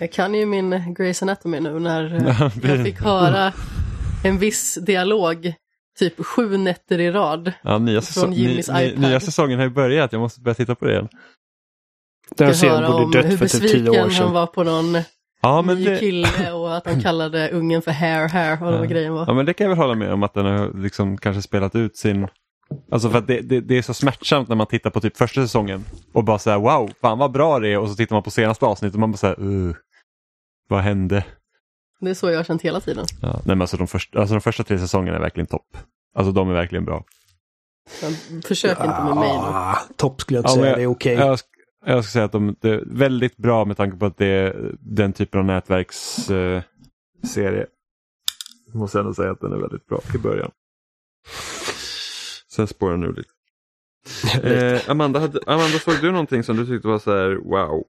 Jag 0.00 0.12
kan 0.12 0.34
ju 0.34 0.46
min 0.46 0.74
Grey's 0.74 1.22
Anatomy 1.22 1.60
nu 1.60 1.78
när 1.78 2.14
eh, 2.14 2.22
Ja, 2.62 2.68
jag 2.68 2.84
fick 2.84 3.00
höra 3.00 3.52
en 4.24 4.38
viss 4.38 4.74
dialog 4.74 5.54
typ 5.98 6.26
sju 6.26 6.56
nätter 6.56 7.00
i 7.00 7.10
rad. 7.10 7.52
Ja, 7.62 7.78
nya, 7.78 8.00
säsong, 8.00 8.30
ny, 8.30 8.36
Jimmys 8.36 8.68
ny, 8.68 8.84
iPad. 8.84 9.00
nya 9.00 9.20
säsongen 9.20 9.58
har 9.58 9.66
ju 9.66 9.72
börjat, 9.72 10.12
jag 10.12 10.20
måste 10.20 10.40
börja 10.40 10.54
titta 10.54 10.74
på 10.74 10.84
det 10.84 10.92
igen. 10.92 11.08
Den 12.36 12.54
serien 12.54 12.76
höra 12.76 12.94
om 12.94 13.02
borde 13.02 13.22
hur 13.22 13.28
dött 13.28 13.38
för 13.38 13.48
typ 13.48 13.70
tio 13.70 13.80
besviken 13.80 13.88
år 13.88 14.00
han 14.00 14.10
sedan. 14.10 14.32
var 14.32 14.46
på 14.46 14.64
någon 14.64 15.02
Ja 15.42 15.62
men, 15.62 15.76
ny 15.76 15.84
det, 15.84 15.98
kille 15.98 16.52
och 16.52 16.76
att 16.76 16.86
han 16.86 17.00
kallade 17.02 17.50
ungen 17.50 17.82
för 17.82 17.90
hair 17.90 18.28
hair 18.28 18.62
och 18.62 18.72
vad 18.72 18.88
grejen 18.88 19.12
var. 19.12 19.24
ja 19.26 19.34
men 19.34 19.46
det 19.46 19.54
kan 19.54 19.64
jag 19.64 19.68
väl 19.68 19.78
hålla 19.78 19.94
med 19.94 20.12
om 20.12 20.22
att 20.22 20.34
den 20.34 20.46
har 20.46 20.82
liksom 20.82 21.18
kanske 21.18 21.42
spelat 21.42 21.74
ut 21.74 21.96
sin... 21.96 22.28
Alltså 22.92 23.10
för 23.10 23.18
att 23.18 23.26
det, 23.26 23.40
det, 23.40 23.60
det 23.60 23.78
är 23.78 23.82
så 23.82 23.94
smärtsamt 23.94 24.48
när 24.48 24.56
man 24.56 24.66
tittar 24.66 24.90
på 24.90 25.00
typ 25.00 25.16
första 25.16 25.40
säsongen 25.42 25.84
och 26.12 26.24
bara 26.24 26.38
säger 26.38 26.58
wow, 26.58 26.90
fan 27.00 27.18
vad 27.18 27.32
bra 27.32 27.58
det 27.58 27.68
är 27.68 27.78
och 27.78 27.88
så 27.88 27.94
tittar 27.94 28.16
man 28.16 28.22
på 28.22 28.30
senaste 28.30 28.66
avsnittet 28.66 28.94
och 28.94 29.00
man 29.00 29.10
bara 29.12 29.16
säger 29.16 29.40
uh, 29.40 29.74
vad 30.68 30.80
hände? 30.82 31.24
Det 32.00 32.10
är 32.10 32.14
så 32.14 32.30
jag 32.30 32.36
har 32.36 32.44
känt 32.44 32.62
hela 32.62 32.80
tiden. 32.80 33.04
Ja, 33.22 33.28
nej, 33.32 33.42
men 33.46 33.60
alltså, 33.60 33.76
de 33.76 33.86
första, 33.86 34.18
alltså 34.20 34.34
de 34.34 34.40
första 34.40 34.64
tre 34.64 34.78
säsongerna 34.78 35.16
är 35.16 35.20
verkligen 35.20 35.46
topp. 35.46 35.76
Alltså 36.14 36.32
de 36.32 36.50
är 36.50 36.54
verkligen 36.54 36.84
bra. 36.84 37.04
Men 38.02 38.42
Försök 38.42 38.70
inte 38.80 39.04
med 39.04 39.14
mig 39.16 39.28
nu. 39.32 39.38
Ah, 39.44 39.78
Topp 39.96 40.20
skulle 40.20 40.36
jag 40.38 40.42
inte 40.42 40.50
Ja, 40.50 40.54
säga, 40.54 40.68
jag- 40.68 40.78
det 40.78 40.82
är 40.82 40.86
okej. 40.86 41.14
Jag, 41.14 41.36
sk- 41.36 41.42
jag 41.86 42.04
ska 42.04 42.10
säga 42.12 42.24
att 42.24 42.32
de 42.32 42.56
det 42.60 42.70
är 42.70 42.82
väldigt 42.86 43.36
bra 43.36 43.64
med 43.64 43.76
tanke 43.76 43.96
på 43.96 44.06
att 44.06 44.16
det 44.18 44.26
är 44.26 44.74
den 44.80 45.12
typen 45.12 45.40
av 45.40 45.46
nätverksserie. 45.46 46.64
serie. 47.24 47.66
Jag 48.66 48.74
måste 48.76 48.98
ändå 48.98 49.14
säga 49.14 49.30
att 49.30 49.40
den 49.40 49.52
är 49.52 49.56
väldigt 49.58 49.86
bra 49.86 50.00
i 50.14 50.18
början. 50.18 50.50
Sen 52.52 52.66
spårar 52.66 52.92
den 52.92 53.04
ur 53.04 53.12
lite. 53.12 53.30
Eh, 54.42 54.90
Amanda, 54.90 55.20
hade, 55.20 55.38
Amanda, 55.46 55.78
såg 55.78 55.94
du 56.00 56.10
någonting 56.12 56.42
som 56.42 56.56
du 56.56 56.66
tyckte 56.66 56.88
var 56.88 56.98
så 56.98 57.10
här 57.16 57.34
wow? 57.34 57.84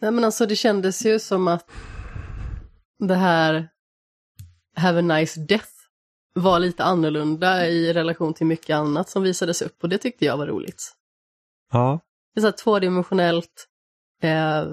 Nej 0.00 0.10
men 0.10 0.24
alltså 0.24 0.46
det 0.46 0.56
kändes 0.56 1.06
ju 1.06 1.18
som 1.18 1.48
att 1.48 1.70
det 2.98 3.14
här 3.14 3.68
Have 4.76 4.98
a 4.98 5.02
nice 5.02 5.40
death 5.40 5.70
var 6.34 6.58
lite 6.58 6.84
annorlunda 6.84 7.68
i 7.68 7.92
relation 7.92 8.34
till 8.34 8.46
mycket 8.46 8.74
annat 8.74 9.08
som 9.08 9.22
visades 9.22 9.62
upp 9.62 9.82
och 9.82 9.88
det 9.88 9.98
tyckte 9.98 10.24
jag 10.24 10.36
var 10.36 10.46
roligt. 10.46 10.92
Ja. 11.72 12.00
Det 12.34 12.38
är 12.38 12.42
så 12.42 12.46
här 12.46 12.52
tvådimensionellt, 12.52 13.68
eh, 14.22 14.64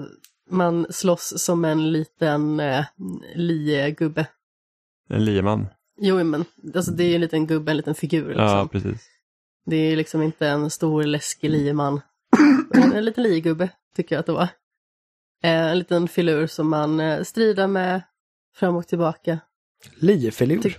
man 0.50 0.86
slåss 0.90 1.34
som 1.36 1.64
en 1.64 1.92
liten 1.92 2.60
eh, 2.60 2.84
liegubbe. 3.34 4.26
En 5.08 5.24
lieman. 5.24 5.66
Jo 6.00 6.24
men, 6.24 6.44
alltså 6.74 6.92
det 6.92 7.04
är 7.04 7.08
ju 7.08 7.14
en 7.14 7.20
liten 7.20 7.46
gubbe, 7.46 7.70
en 7.70 7.76
liten 7.76 7.94
figur 7.94 8.28
liksom. 8.28 8.44
Ja, 8.44 8.68
precis. 8.72 9.08
Det 9.66 9.76
är 9.76 9.96
liksom 9.96 10.22
inte 10.22 10.48
en 10.48 10.70
stor 10.70 11.04
läskig 11.04 11.50
lieman. 11.50 12.00
en 12.94 13.04
liten 13.04 13.22
liegubbe 13.22 13.68
tycker 13.96 14.14
jag 14.14 14.20
att 14.20 14.26
det 14.26 14.32
var. 14.32 14.48
Eh, 15.42 15.50
en 15.70 15.78
liten 15.78 16.08
filur 16.08 16.46
som 16.46 16.70
man 16.70 17.00
eh, 17.00 17.22
strider 17.22 17.66
med 17.66 18.02
fram 18.56 18.76
och 18.76 18.86
tillbaka. 18.86 19.38
Liefilur. 19.94 20.58
Tyck- 20.58 20.78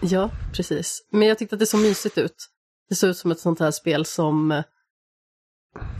Ja, 0.00 0.30
precis. 0.52 1.06
Men 1.10 1.28
jag 1.28 1.38
tyckte 1.38 1.54
att 1.56 1.60
det 1.60 1.66
såg 1.66 1.80
mysigt 1.80 2.18
ut. 2.18 2.48
Det 2.88 2.94
såg 2.94 3.10
ut 3.10 3.16
som 3.18 3.30
ett 3.30 3.40
sånt 3.40 3.60
här 3.60 3.70
spel 3.70 4.04
som 4.04 4.52
eh, 4.52 4.64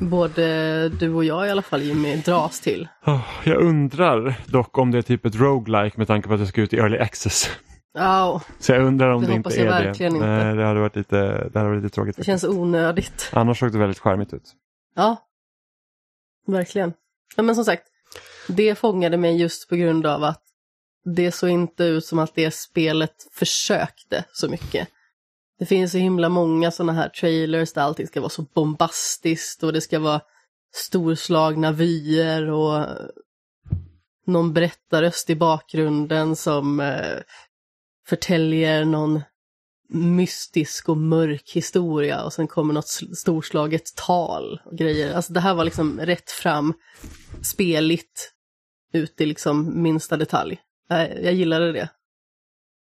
både 0.01 0.89
du 0.89 1.15
och 1.15 1.25
jag 1.25 1.47
i 1.47 1.51
alla 1.51 1.63
fall 1.63 1.83
Jimmy 1.83 2.17
dras 2.17 2.61
till. 2.61 2.89
Oh, 3.07 3.21
jag 3.45 3.63
undrar 3.63 4.41
dock 4.47 4.79
om 4.79 4.91
det 4.91 4.99
är 4.99 5.03
typ 5.03 5.27
ett 5.27 5.35
roguelike 5.35 5.99
med 5.99 6.07
tanke 6.07 6.29
på 6.29 6.35
att 6.35 6.41
det 6.41 6.47
ska 6.47 6.61
ut 6.61 6.73
i 6.73 6.77
early 6.77 6.99
access. 6.99 7.51
Ja, 7.95 8.41
Så 8.59 8.73
jag 8.73 8.83
undrar 8.83 9.11
om 9.11 9.21
Det 9.23 9.27
det, 9.29 9.37
hoppas 9.37 9.55
inte 9.57 9.67
är 9.67 9.85
verkligen 9.85 10.13
det. 10.13 10.17
inte. 10.17 10.27
Nej, 10.29 10.57
det 10.57 10.65
hade 10.65 10.81
varit 10.81 10.97
lite, 10.97 11.49
det 11.49 11.59
hade 11.59 11.71
varit 11.71 11.83
lite 11.83 11.95
tråkigt. 11.95 12.17
det 12.17 12.25
känns 12.25 12.45
onödigt. 12.45 13.31
Annars 13.33 13.59
såg 13.59 13.73
det 13.73 13.79
väldigt 13.79 13.99
charmigt 13.99 14.33
ut. 14.35 14.53
Ja, 14.95 15.17
verkligen. 16.47 16.93
Ja, 17.37 17.43
men 17.43 17.55
som 17.55 17.65
sagt, 17.65 17.89
det 18.49 18.75
fångade 18.75 19.17
mig 19.17 19.37
just 19.37 19.69
på 19.69 19.77
grund 19.77 20.07
av 20.07 20.25
att 20.25 20.43
det 21.05 21.33
såg 21.33 21.51
inte 21.51 21.85
ut 21.85 22.07
som 22.07 22.19
att 22.19 22.35
det 22.35 22.51
spelet 22.51 23.29
försökte 23.33 24.25
så 24.33 24.49
mycket. 24.49 24.89
Det 25.59 25.67
finns 25.67 25.93
så 25.93 25.99
himla 25.99 26.29
många 26.29 26.71
sådana 26.71 26.93
här 26.93 27.09
trailers 27.09 27.73
där 27.73 27.83
allting 27.83 28.07
ska 28.07 28.21
vara 28.21 28.31
så 28.31 28.43
bombastiskt 28.43 29.63
och 29.63 29.73
det 29.73 29.81
ska 29.81 29.99
vara 29.99 30.21
storslagna 30.75 31.73
vyer 31.73 32.51
och 32.51 32.87
någon 34.27 34.53
berättarröst 34.53 35.31
i 35.31 35.37
bakgrunden 35.37 36.37
som 36.37 36.81
eh, 36.81 37.19
förtäljer 38.07 38.85
någon 38.85 39.21
mystisk 39.95 40.89
och 40.89 40.97
mörk 40.97 41.51
historia 41.55 42.23
och 42.23 42.33
sen 42.33 42.47
kommer 42.47 42.75
något 42.75 42.89
storslaget 43.17 43.97
tal 43.97 44.61
och 44.65 44.79
grejer. 44.79 45.15
Alltså 45.15 45.33
det 45.33 45.41
här 45.41 45.55
var 45.55 45.65
liksom 45.65 46.01
rätt 46.01 46.31
fram, 46.31 46.75
speligt, 47.43 48.33
ut 48.93 49.21
i 49.21 49.27
liksom 49.27 49.83
minsta 49.83 50.17
detalj. 50.17 50.61
Jag, 50.89 51.25
jag 51.25 51.33
gillade 51.33 51.73
det. 51.73 51.89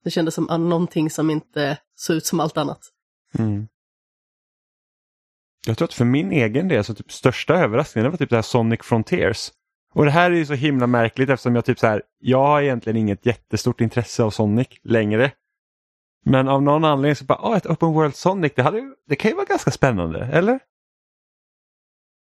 Det 0.04 0.10
kändes 0.10 0.34
som 0.34 0.44
någonting 0.44 1.10
som 1.10 1.30
inte 1.30 1.78
såg 1.94 2.16
ut 2.16 2.26
som 2.26 2.40
allt 2.40 2.56
annat. 2.56 2.80
Mm. 3.38 3.68
Jag 5.66 5.78
tror 5.78 5.88
att 5.88 5.94
för 5.94 6.04
min 6.04 6.32
egen 6.32 6.68
del 6.68 6.84
så 6.84 6.94
typ 6.94 7.12
största 7.12 7.54
överraskningen 7.54 8.10
var 8.10 8.18
typ 8.18 8.30
det 8.30 8.36
här 8.36 8.42
Sonic 8.42 8.80
Frontiers. 8.82 9.52
Och 9.94 10.04
det 10.04 10.10
här 10.10 10.30
är 10.30 10.34
ju 10.34 10.46
så 10.46 10.54
himla 10.54 10.86
märkligt 10.86 11.30
eftersom 11.30 11.54
jag 11.54 11.64
typ 11.64 11.78
så 11.78 11.86
här, 11.86 12.02
jag 12.18 12.46
har 12.46 12.62
egentligen 12.62 12.96
inget 12.96 13.26
jättestort 13.26 13.80
intresse 13.80 14.22
av 14.22 14.30
Sonic 14.30 14.68
längre. 14.82 15.32
Men 16.24 16.48
av 16.48 16.62
någon 16.62 16.84
anledning 16.84 17.16
så 17.16 17.24
bara, 17.24 17.38
ah, 17.38 17.56
ett 17.56 17.66
Open 17.66 17.88
World 17.92 18.14
Sonic, 18.16 18.52
det, 18.56 18.62
hade, 18.62 18.82
det 19.08 19.16
kan 19.16 19.30
ju 19.30 19.34
vara 19.34 19.46
ganska 19.46 19.70
spännande, 19.70 20.24
eller? 20.32 20.58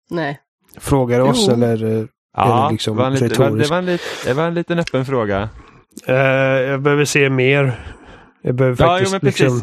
Nej, 0.09 0.39
Frågar 0.77 1.19
oss 1.19 1.45
Jo. 1.47 1.53
eller? 1.53 1.83
eh, 1.99 2.05
Ja, 2.37 2.65
det 2.67 2.71
liksom 2.73 2.95
det, 2.95 3.01
var 3.01 3.07
en 3.07 3.13
lite, 3.13 3.27
det, 3.27 3.39
var, 3.39 3.57
det, 3.57 3.67
var 3.69 3.77
en 3.77 3.85
det 4.25 4.33
var 4.33 4.43
en 4.47 4.53
liten 4.53 4.79
öppen 4.79 5.05
fråga. 5.05 5.49
Eh, 6.07 6.15
jag 6.15 6.81
behöver 6.81 7.05
se 7.05 7.29
mer. 7.29 7.79
Jag 8.41 8.55
behöver 8.55 8.83
Ja, 8.83 8.87
faktiskt 8.89 9.11
jo, 9.11 9.13
men 9.15 9.19
precis. 9.19 9.39
liksom... 9.41 9.61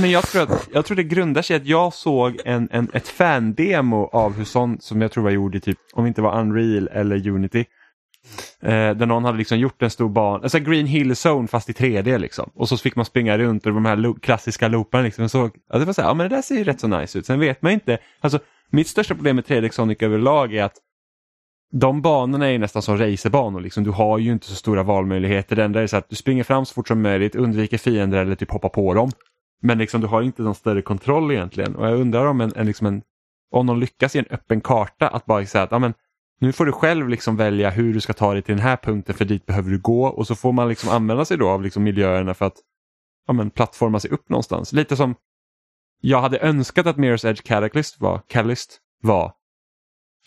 Men 0.00 0.10
jag 0.10 0.22
tror, 0.26 0.42
att, 0.42 0.68
jag 0.72 0.84
tror 0.84 0.96
det 0.96 1.02
grundar 1.04 1.42
sig 1.42 1.56
att 1.56 1.66
jag 1.66 1.92
såg 1.94 2.40
en, 2.44 2.68
en, 2.72 2.88
ett 2.92 3.08
fan-demo 3.08 4.08
av 4.12 4.32
hur 4.34 4.44
sånt 4.44 4.82
som 4.82 5.02
jag 5.02 5.12
tror 5.12 5.24
var 5.24 5.30
gjord 5.30 5.54
i 5.54 5.60
typ, 5.60 5.78
om 5.92 6.04
det 6.04 6.08
inte 6.08 6.22
var 6.22 6.40
Unreal 6.40 6.88
eller 6.92 7.28
Unity. 7.28 7.64
Eh, 8.62 8.70
där 8.70 9.06
någon 9.06 9.24
hade 9.24 9.38
liksom 9.38 9.58
gjort 9.58 9.82
en 9.82 9.90
stor 9.90 10.08
ban, 10.08 10.42
alltså 10.42 10.58
Green 10.58 10.86
Hill 10.86 11.14
Zone 11.26 11.48
fast 11.48 11.70
i 11.70 11.72
3D 11.72 12.18
liksom. 12.18 12.50
Och 12.54 12.68
så 12.68 12.76
fick 12.76 12.96
man 12.96 13.04
springa 13.04 13.38
runt 13.38 13.66
och 13.66 13.72
de 13.72 13.84
här 13.84 13.96
lo- 13.96 14.18
klassiska 14.22 14.68
looparna 14.68 15.04
liksom. 15.04 15.28
Så, 15.28 15.42
alltså, 15.42 15.78
det 15.78 15.84
var 15.84 15.92
så 15.92 16.02
här, 16.02 16.08
ja 16.08 16.14
men 16.14 16.28
det 16.28 16.36
där 16.36 16.42
ser 16.42 16.54
ju 16.54 16.64
rätt 16.64 16.80
så 16.80 16.86
nice 16.88 17.18
ut. 17.18 17.26
Sen 17.26 17.40
vet 17.40 17.62
man 17.62 17.72
inte, 17.72 17.98
alltså 18.20 18.38
mitt 18.70 18.88
största 18.88 19.14
problem 19.14 19.36
med 19.36 19.44
3D 19.44 19.70
Sonic 19.70 20.02
överlag 20.02 20.54
är 20.54 20.64
att 20.64 20.76
de 21.72 22.02
banorna 22.02 22.46
är 22.46 22.50
ju 22.50 22.58
nästan 22.58 22.82
som 22.82 22.98
racerbanor. 22.98 23.60
Liksom. 23.60 23.84
Du 23.84 23.90
har 23.90 24.18
ju 24.18 24.32
inte 24.32 24.46
så 24.46 24.54
stora 24.54 24.82
valmöjligheter. 24.82 25.56
Det 25.56 25.64
enda 25.64 25.82
är 25.82 25.86
så 25.86 25.96
att 25.96 26.08
du 26.08 26.16
springer 26.16 26.44
fram 26.44 26.66
så 26.66 26.74
fort 26.74 26.88
som 26.88 27.02
möjligt, 27.02 27.34
undviker 27.34 27.78
fiender 27.78 28.18
eller 28.18 28.34
typ 28.34 28.50
hoppar 28.50 28.68
på 28.68 28.94
dem. 28.94 29.10
Men 29.62 29.78
liksom, 29.78 30.00
du 30.00 30.06
har 30.06 30.22
inte 30.22 30.42
någon 30.42 30.54
större 30.54 30.82
kontroll 30.82 31.30
egentligen. 31.32 31.76
Och 31.76 31.86
jag 31.86 32.00
undrar 32.00 32.26
om, 32.26 32.40
en, 32.40 32.52
en, 32.56 32.66
liksom 32.66 32.86
en, 32.86 33.02
om 33.50 33.66
de 33.66 33.80
lyckas 33.80 34.16
i 34.16 34.18
en 34.18 34.26
öppen 34.30 34.60
karta 34.60 35.08
att 35.08 35.26
bara 35.26 35.46
säga 35.46 35.64
att 35.64 35.70
ja, 35.70 35.78
men, 35.78 35.94
nu 36.44 36.52
får 36.52 36.66
du 36.66 36.72
själv 36.72 37.08
liksom 37.08 37.36
välja 37.36 37.70
hur 37.70 37.94
du 37.94 38.00
ska 38.00 38.12
ta 38.12 38.32
dig 38.32 38.42
till 38.42 38.54
den 38.56 38.64
här 38.64 38.76
punkten 38.76 39.14
för 39.14 39.24
dit 39.24 39.46
behöver 39.46 39.70
du 39.70 39.78
gå. 39.78 40.06
Och 40.06 40.26
så 40.26 40.34
får 40.34 40.52
man 40.52 40.68
liksom 40.68 40.88
använda 40.90 41.24
sig 41.24 41.36
då 41.36 41.48
av 41.48 41.62
liksom 41.62 41.82
miljöerna 41.82 42.34
för 42.34 42.46
att 42.46 42.56
ja, 43.26 43.32
men, 43.32 43.50
plattforma 43.50 44.00
sig 44.00 44.10
upp 44.10 44.28
någonstans. 44.28 44.72
Lite 44.72 44.96
som 44.96 45.14
jag 46.00 46.20
hade 46.20 46.38
önskat 46.38 46.86
att 46.86 46.96
Mirror's 46.96 47.26
Edge 47.28 47.42
Catalyst 47.42 48.00
var, 48.00 48.20
Catalyst 48.28 48.80
var 49.02 49.32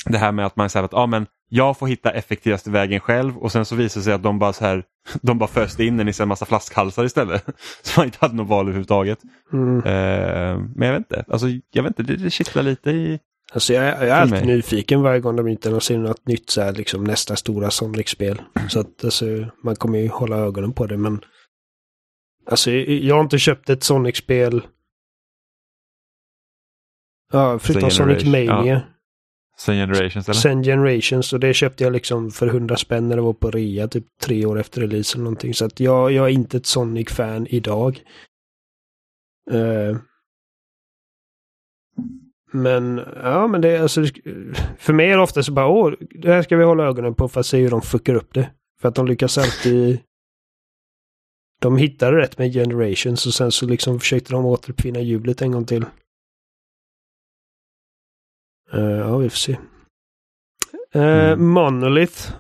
det 0.06 0.18
här 0.18 0.32
med 0.32 0.46
att 0.46 0.56
man 0.56 0.70
säger 0.70 0.84
att 0.84 0.92
ja, 0.92 1.06
men 1.06 1.28
jag 1.50 1.78
får 1.78 1.88
hitta 1.88 2.12
effektivaste 2.12 2.72
vägen 2.72 3.00
själv 3.00 3.38
och 3.38 3.52
sen 3.52 3.66
så 3.66 3.76
visar 3.76 4.00
det 4.00 4.04
sig 4.04 4.14
att 4.14 4.24
de 4.24 4.40
bara 4.40 4.54
så 4.54 4.66
här, 4.66 4.84
de 5.22 5.38
bara 5.38 5.50
föste 5.50 5.84
in 5.84 6.00
en 6.00 6.08
i 6.08 6.14
en 6.20 6.28
massa 6.28 6.46
flaskhalsar 6.46 7.06
istället. 7.06 7.46
Så 7.82 8.00
man 8.00 8.06
inte 8.06 8.18
hade 8.22 8.36
något 8.36 8.48
val 8.48 8.66
överhuvudtaget. 8.66 9.20
Mm. 9.54 9.78
Eh, 9.78 10.58
men 10.76 10.88
jag 10.88 10.94
vet 10.94 11.00
inte, 11.00 11.26
alltså, 11.28 11.48
jag 11.72 11.84
vet 11.84 12.00
inte, 12.00 12.14
det, 12.14 12.24
det 12.24 12.30
kittlar 12.30 12.64
lite 12.64 12.92
i... 12.92 13.20
Alltså 13.54 13.74
jag, 13.74 13.84
jag 13.84 14.08
är 14.08 14.12
alltid 14.12 14.46
mig. 14.46 14.56
nyfiken 14.56 15.02
varje 15.02 15.20
gång 15.20 15.36
de 15.36 15.48
inte 15.48 15.80
ser 15.80 15.98
något 15.98 16.28
nytt 16.28 16.50
så 16.50 16.62
här, 16.62 16.74
liksom 16.74 17.04
nästa 17.04 17.36
stora 17.36 17.72
Sonic-spel. 17.72 18.42
Så 18.70 18.80
att 18.80 19.04
alltså, 19.04 19.26
man 19.64 19.76
kommer 19.76 20.00
ju 20.00 20.08
hålla 20.08 20.38
ögonen 20.38 20.74
på 20.74 20.88
det 20.88 20.98
men 20.98 21.22
Alltså 22.50 22.72
jag 22.72 23.16
har 23.16 23.24
inte 23.24 23.40
köpt 23.40 23.70
ett 23.70 23.84
Sonic-spel 23.84 24.62
Ja, 27.32 27.60
förutom 27.60 27.92
Sonic 27.92 28.26
Mania. 28.26 28.82
Sen 29.58 29.76
Generations 29.76 30.30
eller? 30.30 30.40
Sen 30.40 30.64
Generations 30.64 31.34
och 31.34 31.40
det 31.40 31.54
köpte 31.54 31.84
jag 31.84 31.94
liksom 31.94 32.32
för 32.32 32.48
100 32.48 32.78
spänn 32.78 33.08
när 33.08 33.16
det 33.16 33.22
var 33.22 33.34
på 33.34 33.52
rea 33.52 33.88
typ 33.88 34.06
tre 34.22 34.46
år 34.46 34.60
efter 34.60 34.82
release 34.82 35.16
eller 35.16 35.24
någonting. 35.24 35.54
Så 35.54 35.66
att 35.66 35.80
jag, 35.80 36.12
jag 36.12 36.26
är 36.26 36.30
inte 36.30 36.58
ett 36.58 36.66
Sonic-fan 36.66 37.48
idag. 37.48 38.02
Eh, 39.52 39.98
men 42.52 43.02
ja, 43.24 43.48
men 43.48 43.62
det 43.62 43.70
är 43.70 43.82
alltså 43.82 44.04
för 44.78 44.94
mig 44.94 45.10
är 45.12 45.18
det 45.18 45.24
ofta 45.24 45.44
så 45.44 45.52
bara 45.52 45.68
åh, 45.68 45.94
det 46.00 46.34
här 46.34 46.42
ska 46.42 46.58
vi 46.58 46.64
hålla 46.64 46.84
ögonen 46.84 47.16
på 47.16 47.28
för 47.28 47.40
att 47.40 47.46
se 47.46 47.58
hur 47.58 47.70
de 47.70 47.82
fuckar 47.82 48.16
upp 48.16 48.34
det. 48.34 48.50
För 48.82 48.90
att 48.90 48.96
de 48.96 49.08
lyckas 49.08 49.38
alltid 49.38 50.00
de 51.62 51.78
hittade 51.78 52.18
rätt 52.18 52.38
med 52.38 52.54
Generations 52.54 53.26
och 53.26 53.34
sen 53.34 53.52
så 53.52 53.66
liksom 53.66 54.00
försökte 54.00 54.32
de 54.34 54.46
återuppfinna 54.46 55.00
hjulet 55.00 55.42
en 55.42 55.52
gång 55.52 55.66
till. 55.66 55.86
Eh, 58.74 58.80
ja, 58.82 59.18
vi 59.18 59.30
får 59.30 59.38
se. 59.38 59.52
Eh, 60.94 61.02
Mm. 61.32 61.48
Monolith, 61.48 62.32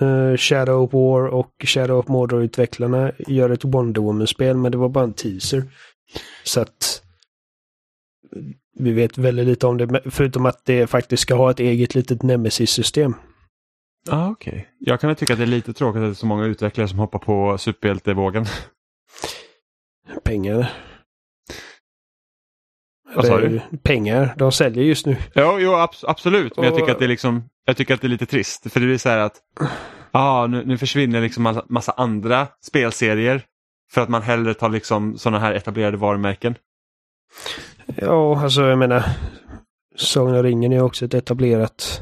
eh, 0.00 0.36
Shadow 0.36 0.82
of 0.82 0.92
War 0.92 1.26
och 1.26 1.52
Shadow 1.64 1.98
of 1.98 2.08
Mordor-utvecklarna 2.08 3.12
gör 3.18 3.50
ett 3.50 3.64
Wonder 3.64 4.00
Woman-spel, 4.00 4.56
men 4.56 4.72
det 4.72 4.78
var 4.78 4.88
bara 4.88 5.04
en 5.04 5.12
teaser. 5.12 5.64
Så 6.44 6.60
att 6.60 7.02
vi 8.74 8.92
vet 8.92 9.18
väldigt 9.18 9.46
lite 9.46 9.66
om 9.66 9.76
det, 9.76 10.00
förutom 10.10 10.46
att 10.46 10.64
det 10.64 10.86
faktiskt 10.86 11.22
ska 11.22 11.34
ha 11.34 11.50
ett 11.50 11.60
eget 11.60 11.94
litet 11.94 12.22
Nemesis-system. 12.22 13.14
Ah, 14.08 14.28
okej. 14.28 14.68
Jag 14.78 15.00
kan 15.00 15.14
tycka 15.14 15.32
att 15.32 15.38
det 15.38 15.44
är 15.44 15.46
lite 15.46 15.72
tråkigt 15.72 16.00
att 16.00 16.06
det 16.06 16.12
är 16.12 16.14
så 16.14 16.26
många 16.26 16.44
utvecklare 16.44 16.88
som 16.88 16.98
hoppar 16.98 17.18
på 17.18 17.58
superhjältevågen. 17.58 18.46
Pengar. 20.24 20.72
Vad 23.14 23.26
sa 23.26 23.40
du? 23.40 23.48
ju 23.48 23.60
Pengar. 23.82 24.34
De 24.36 24.52
säljer 24.52 24.84
just 24.84 25.06
nu. 25.06 25.16
Jo, 25.34 25.58
jo 25.58 25.70
abs- 25.70 26.04
absolut. 26.06 26.56
Men 26.56 26.64
jag 26.64 26.76
tycker 26.76 26.92
att 26.92 26.98
det 26.98 27.04
är 27.04 27.08
liksom, 27.08 27.44
jag 27.64 27.76
tycker 27.76 27.94
att 27.94 28.00
det 28.00 28.06
är 28.06 28.08
lite 28.08 28.26
trist. 28.26 28.72
För 28.72 28.80
det 28.80 28.86
blir 28.86 28.98
så 28.98 29.08
här 29.08 29.18
att 29.18 29.36
ah, 30.10 30.46
nu, 30.46 30.64
nu 30.66 30.78
försvinner 30.78 31.20
liksom 31.20 31.42
massa, 31.42 31.64
massa 31.68 31.92
andra 31.92 32.48
spelserier. 32.60 33.42
För 33.92 34.00
att 34.00 34.08
man 34.08 34.22
hellre 34.22 34.54
tar 34.54 34.68
liksom 34.68 35.18
sådana 35.18 35.38
här 35.38 35.54
etablerade 35.54 35.96
varumärken. 35.96 36.54
Ja, 37.96 38.40
alltså 38.42 38.62
jag 38.62 38.78
menar. 38.78 39.02
Sagan 39.96 40.34
om 40.36 40.42
ringen 40.42 40.72
är 40.72 40.82
också 40.82 41.04
ett 41.04 41.14
etablerat. 41.14 42.00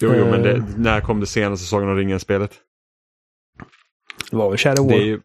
Jo, 0.00 0.12
jo, 0.18 0.24
men 0.30 0.42
det, 0.42 0.52
Eh. 0.52 0.62
när 0.76 1.00
kom 1.00 1.20
det 1.20 1.26
senaste 1.26 1.66
Sagan 1.66 1.88
om 1.88 1.96
ringen-spelet? 1.96 2.50
Det 4.30 4.36
var 4.36 4.48
väl 4.48 4.58
Shadow 4.58 4.84
War. 4.86 4.92
Det 4.96 5.02
är 5.02 5.06
ju, 5.06 5.20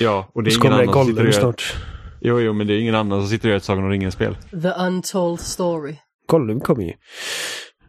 ja, 0.00 0.28
och 0.34 0.42
det 0.42 0.50
är 0.50 0.56
ingen 0.56 0.72
annan 0.72 0.94
som 0.94 1.06
sitter 1.06 1.20
och 1.20 1.26
gör, 1.32 1.40
snart. 1.40 1.76
jo, 2.20 2.40
jo, 2.40 2.52
men 2.52 2.66
det 2.66 2.74
är 2.74 2.78
ingen 2.78 2.94
annan 2.94 3.20
som 3.20 3.28
sitter 3.28 3.48
och 3.48 3.50
gör 3.50 3.56
ett 3.56 3.64
Sagan 3.64 3.84
om 3.84 3.90
ringen-spel. 3.90 4.36
The 4.62 4.68
Untold 4.86 5.40
Story. 5.40 5.96
Gollum 6.26 6.60
kommer 6.60 6.84
ju. 6.84 6.92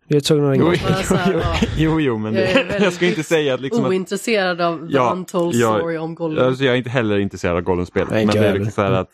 Det 0.07 0.15
är 0.15 0.17
ett 0.17 0.25
Sagan 0.25 0.45
om 0.45 0.55
Jo, 0.55 0.69
ringen. 0.69 0.85
Bara 0.87 1.03
så 1.03 1.15
här, 1.15 1.33
jo, 1.33 1.39
ja. 1.43 1.55
jo, 1.77 1.99
jo, 2.01 2.17
men 2.17 2.33
Jag 2.35 2.47
det, 2.47 2.53
väldigt 2.63 2.81
jag 2.81 2.93
ska 2.93 3.05
inte 3.05 3.23
säga 3.23 3.53
att 3.53 3.61
liksom 3.61 3.83
att, 3.83 3.89
Ointresserad 3.89 4.61
av 4.61 4.77
The 4.77 4.93
Ja, 4.93 5.11
Untold 5.13 5.55
Story 5.55 5.97
om 5.97 6.15
Gollum. 6.15 6.47
Alltså, 6.47 6.63
jag 6.63 6.73
är 6.73 6.77
inte 6.77 6.89
heller 6.89 7.19
intresserad 7.19 7.55
av 7.57 7.61
Gollum-spel. 7.61 8.07
Nej, 8.11 8.25
Men 8.25 8.35
det 8.35 8.41
är 8.41 8.45
jag 8.45 8.53
liksom 8.53 8.71
så 8.71 8.81
här 8.81 8.91
att 8.91 9.09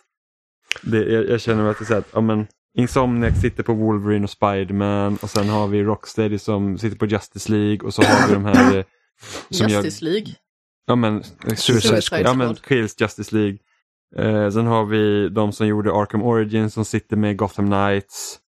det, 0.82 0.98
jag, 0.98 1.30
jag 1.30 1.42
känner 1.42 1.66
att 1.70 1.80
det 1.80 1.84
är 1.84 1.86
så 1.86 1.94
här 1.94 2.00
att, 2.00 2.10
ja, 2.14 2.22
men, 2.22 2.48
Insomniac 2.78 3.42
sitter 3.42 3.64
på 3.64 3.74
Wolverine 3.74 4.24
och 4.24 4.30
Spiderman 4.30 5.18
och 5.22 5.30
sen 5.30 5.50
har 5.50 5.68
vi 5.68 5.84
Rocksteady 5.84 6.38
som 6.38 6.78
sitter 6.78 6.98
på 6.98 7.06
Justice 7.06 7.52
League 7.52 7.80
och 7.88 7.94
så 7.94 8.02
har 8.04 8.28
vi 8.28 8.34
de 8.34 8.46
här 8.46 8.78
eh, 8.78 8.84
som 9.50 9.68
gör, 9.68 9.84
Justice 9.84 10.06
League. 10.06 10.28
ja 10.88 10.96
men, 10.96 11.24
Suicide 11.56 12.02
Squad. 12.02 12.22
Ja 12.22 12.34
men, 12.34 12.56
Kills 12.56 13.02
Justice 13.02 13.36
League. 13.36 13.58
Eh, 14.16 14.50
sen 14.50 14.66
har 14.66 14.86
vi 14.86 15.30
de 15.30 15.52
som 15.52 15.68
gjorde 15.68 15.92
Arkham 15.94 16.22
Origins 16.24 16.74
som 16.74 16.86
sitter 16.86 17.18
med 17.18 17.38
Gotham 17.38 17.66
Knights. 17.66 18.40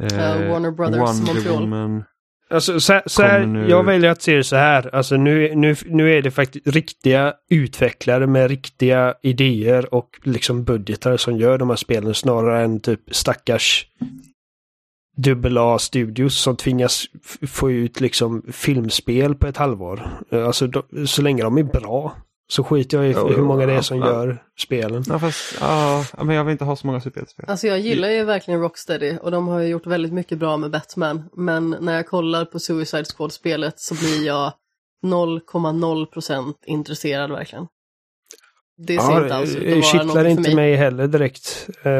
Eh, 0.00 0.18
Ja, 0.18 0.48
Warner 0.52 0.70
Brothers 0.70 1.20
Montreal. 1.20 1.60
Woman. 1.60 2.04
Alltså, 2.50 2.80
så, 2.80 3.00
så 3.06 3.22
här, 3.22 3.46
nu- 3.46 3.68
Jag 3.70 3.84
väljer 3.84 4.10
att 4.10 4.22
se 4.22 4.36
det 4.36 4.44
så 4.44 4.56
här. 4.56 4.94
Alltså, 4.94 5.16
nu, 5.16 5.54
nu, 5.54 5.76
nu 5.86 6.14
är 6.18 6.22
det 6.22 6.30
faktiskt 6.30 6.66
riktiga 6.66 7.34
utvecklare 7.50 8.26
med 8.26 8.50
riktiga 8.50 9.14
idéer 9.22 9.94
och 9.94 10.20
liksom 10.24 10.64
budgetar 10.64 11.16
som 11.16 11.36
gör 11.36 11.58
de 11.58 11.68
här 11.70 11.76
spelen 11.76 12.14
snarare 12.14 12.64
än 12.64 12.80
typ 12.80 13.00
stackars 13.10 13.86
AA-studios 15.56 16.34
som 16.38 16.56
tvingas 16.56 17.06
få 17.48 17.70
ut 17.70 18.00
liksom 18.00 18.42
filmspel 18.52 19.34
på 19.34 19.46
ett 19.46 19.56
halvår. 19.56 20.08
Alltså, 20.32 20.66
de, 20.66 21.06
så 21.06 21.22
länge 21.22 21.42
de 21.42 21.58
är 21.58 21.62
bra 21.62 22.16
så 22.50 22.64
skiter 22.64 22.96
jag 22.96 23.06
i 23.08 23.12
Jo, 23.16 23.28
hur 23.28 23.42
många 23.42 23.66
det 23.66 23.72
är 23.72 23.76
ja, 23.76 23.82
som 23.82 23.98
ja. 23.98 24.06
gör 24.06 24.42
spelen. 24.58 25.04
Ja 25.08 25.18
fast, 25.18 25.56
ja, 25.60 26.04
ja, 26.18 26.24
men 26.24 26.36
jag 26.36 26.44
vill 26.44 26.52
inte 26.52 26.64
ha 26.64 26.76
så 26.76 26.86
många 26.86 27.00
superhjältespel. 27.00 27.44
Alltså 27.48 27.66
jag 27.66 27.78
gillar 27.78 28.08
ju 28.08 28.24
verkligen 28.24 28.60
Rocksteady 28.60 29.16
och 29.22 29.30
de 29.30 29.48
har 29.48 29.60
ju 29.60 29.68
gjort 29.68 29.86
väldigt 29.86 30.12
mycket 30.12 30.38
bra 30.38 30.56
med 30.56 30.70
Batman. 30.70 31.22
Men 31.36 31.76
när 31.80 31.94
jag 31.94 32.06
kollar 32.06 32.44
på 32.44 32.58
Suicide 32.58 33.04
Squad-spelet 33.04 33.80
så 33.80 33.94
blir 33.94 34.26
jag 34.26 34.52
0,0% 35.06 36.54
intresserad 36.66 37.30
verkligen. 37.30 37.66
Det 38.86 38.98
ser 39.00 39.22
inte 39.22 39.34
alls 39.34 39.56
ut 39.56 39.84
att 39.84 39.94
vara 39.94 40.04
något 40.04 40.14
för 40.14 40.24
inte 40.24 40.42
mig. 40.42 40.54
mig 40.54 40.74
heller 40.76 41.06
direkt. 41.06 41.68
Eh, 41.82 41.90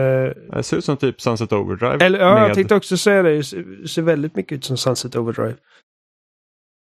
Det 0.56 0.62
ser 0.62 0.76
ut 0.76 0.84
som 0.84 0.96
typ 0.96 1.20
Sunset 1.20 1.52
Overdrive. 1.52 2.04
eller 2.06 2.18
ja, 2.18 2.38
jag 2.38 2.46
med- 2.46 2.54
tänkte 2.54 2.74
också 2.74 2.96
säga 2.96 3.22
det. 3.22 3.36
Det 3.36 3.42
ser- 3.44 3.86
ser 3.86 4.02
väldigt 4.02 4.36
mycket 4.36 4.52
ut 4.58 4.64
som 4.64 4.76
Sunset 4.76 5.16
Overdrive. 5.16 5.54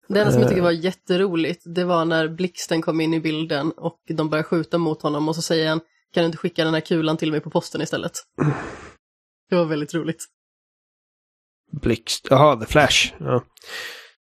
Det 0.08 0.20
enda 0.20 0.32
som 0.32 0.42
jag 0.42 0.50
tycker 0.50 0.62
Eh. 0.62 0.64
var 0.64 0.72
jätteroligt, 0.72 1.64
det 1.66 1.84
var 1.86 2.06
när 2.06 2.28
Blixten 2.28 2.82
kom 2.82 3.02
in 3.02 3.14
i 3.14 3.20
bilden 3.20 3.72
och 3.72 4.00
de 4.08 4.30
började 4.30 4.48
skjuta 4.48 4.78
mot 4.78 5.02
honom 5.02 5.30
och 5.30 5.36
så 5.36 5.42
säger 5.42 5.70
han, 5.70 5.80
kan 6.14 6.24
du 6.24 6.26
inte 6.26 6.38
skicka 6.38 6.64
den 6.64 6.74
här 6.74 6.82
kulan 6.82 7.18
till 7.18 7.32
mig 7.32 7.40
på 7.40 7.50
posten 7.50 7.82
istället? 7.82 8.12
Det 9.50 9.56
var 9.56 9.66
väldigt 9.66 9.94
roligt. 9.94 10.26
Blixt. 11.82 12.28
Jaha, 12.30 12.56
The 12.60 12.66
Flash. 12.66 13.14
Ja. 13.20 13.44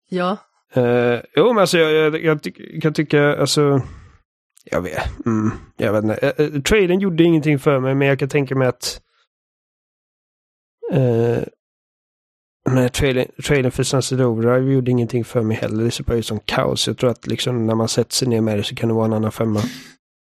Ja, 0.09 0.37
Uh, 0.77 1.21
jo, 1.37 1.53
men 1.53 1.59
alltså 1.59 1.79
jag, 1.79 1.93
jag, 1.93 2.25
jag 2.25 2.43
tyck, 2.43 2.83
kan 2.83 2.93
tycka, 2.95 3.37
alltså... 3.37 3.83
Jag 4.65 4.83
vet, 4.83 5.27
mm, 5.27 5.51
jag 5.77 5.93
vet 5.93 6.05
inte. 6.05 6.43
Uh, 6.43 6.63
traden 6.63 7.01
gjorde 7.01 7.25
ingenting 7.25 7.59
för 7.59 7.81
mig, 7.81 7.95
men 7.95 8.09
jag 8.09 8.19
kan 8.19 8.29
tänka 8.29 8.55
mig 8.55 8.69
att... 8.69 9.01
Uh, 10.95 11.43
men 12.75 12.91
traden, 12.91 13.27
traden 13.45 13.71
för 13.71 13.83
Sunset 13.83 14.21
Overdrive 14.21 14.73
gjorde 14.73 14.91
ingenting 14.91 15.25
för 15.25 15.43
mig 15.43 15.57
heller. 15.57 15.85
Det 15.85 15.91
ser 15.91 16.05
bara 16.05 16.17
ut 16.19 16.27
som 16.27 16.41
kaos. 16.45 16.87
Jag 16.87 16.97
tror 16.99 17.11
att 17.11 17.27
liksom 17.27 17.67
när 17.67 17.75
man 17.75 17.89
sätter 17.89 18.13
sig 18.15 18.29
ner 18.29 18.41
med 18.41 18.59
det 18.59 18.63
så 18.63 18.75
kan 18.75 18.89
det 18.89 18.95
vara 18.95 19.05
en 19.05 19.13
annan 19.13 19.33
femma. 19.33 19.61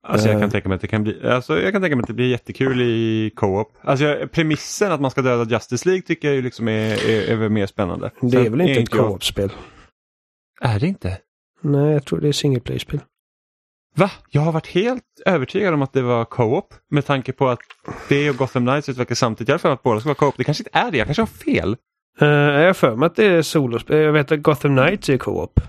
Alltså 0.07 0.27
jag 0.27 0.35
Eh. 0.35 0.41
kan 0.41 0.49
tänka 0.49 0.69
mig 0.69 0.75
att 0.75 0.81
det 0.81 0.87
kan 0.87 1.03
bli, 1.03 1.27
alltså 1.27 1.59
jag 1.61 1.73
kan 1.73 1.81
tänka 1.81 1.95
mig 1.95 2.01
att 2.03 2.07
det 2.07 2.13
blir 2.13 2.29
jättekul 2.29 2.81
i 2.81 3.31
co-op. 3.35 3.71
Alltså 3.81 4.05
jag, 4.05 4.31
premissen 4.31 4.91
att 4.91 5.01
man 5.01 5.11
ska 5.11 5.21
döda 5.21 5.51
Justice 5.51 5.89
League 5.89 6.01
tycker 6.01 6.27
jag 6.27 6.35
ju 6.35 6.41
liksom 6.41 6.67
är, 6.67 7.09
är, 7.09 7.41
är 7.43 7.49
mer 7.49 7.65
spännande. 7.67 8.11
Det 8.21 8.29
Sen 8.29 8.45
är 8.45 8.49
väl 8.49 8.61
inte 8.61 8.73
ett 8.73 8.79
inte 8.79 8.97
jag- 8.97 9.05
co-op-spel? 9.07 9.51
Är 10.61 10.79
det 10.79 10.87
inte? 10.87 11.17
Nej, 11.61 11.91
jag 11.93 12.05
tror 12.05 12.19
det 12.21 12.27
är 12.27 12.31
single 12.31 12.59
play-spel. 12.59 12.99
Va? 13.95 14.11
Jag 14.29 14.41
har 14.41 14.51
varit 14.51 14.67
helt 14.67 15.03
övertygad 15.25 15.73
om 15.73 15.81
att 15.81 15.93
det 15.93 16.01
var 16.01 16.25
co-op 16.25 16.73
med 16.91 17.05
tanke 17.05 17.31
på 17.31 17.49
att 17.49 17.59
det 18.09 18.29
och 18.29 18.35
Gotham 18.35 18.65
Knights 18.65 18.89
utvecklas 18.89 19.19
samtidigt. 19.19 19.47
Jag 19.49 19.53
har 19.53 19.59
för 19.59 19.73
att 19.73 19.83
båda 19.83 19.99
ska 19.99 20.09
vara 20.09 20.15
co-op. 20.15 20.33
Det 20.37 20.43
kanske 20.43 20.61
inte 20.63 20.77
är 20.77 20.91
det, 20.91 20.97
jag 20.97 21.07
kanske 21.07 21.21
har 21.21 21.27
fel. 21.27 21.77
Uh, 22.21 22.27
jag 22.29 22.65
har 22.67 22.73
för 22.73 22.95
mig 22.95 23.07
att 23.07 23.15
det 23.15 23.25
är 23.25 23.41
solospel. 23.41 23.97
Jag 23.97 24.11
vet 24.13 24.31
att 24.31 24.41
Gotham 24.41 24.77
Knights 24.77 25.09
är 25.09 25.17
co-op. 25.17 25.59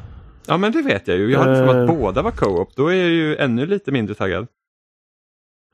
Ja 0.46 0.56
men 0.56 0.72
det 0.72 0.82
vet 0.82 1.08
jag 1.08 1.18
ju. 1.18 1.30
Jag 1.32 1.40
hade 1.40 1.56
för 1.56 1.66
mig 1.66 1.82
att 1.84 1.90
Eh. 1.90 1.96
båda 1.96 2.22
var 2.22 2.30
co-op. 2.30 2.76
Då 2.76 2.88
är 2.88 2.94
jag 2.96 3.08
ju 3.08 3.36
ännu 3.36 3.66
lite 3.66 3.92
mindre 3.92 4.14
taggad. 4.14 4.46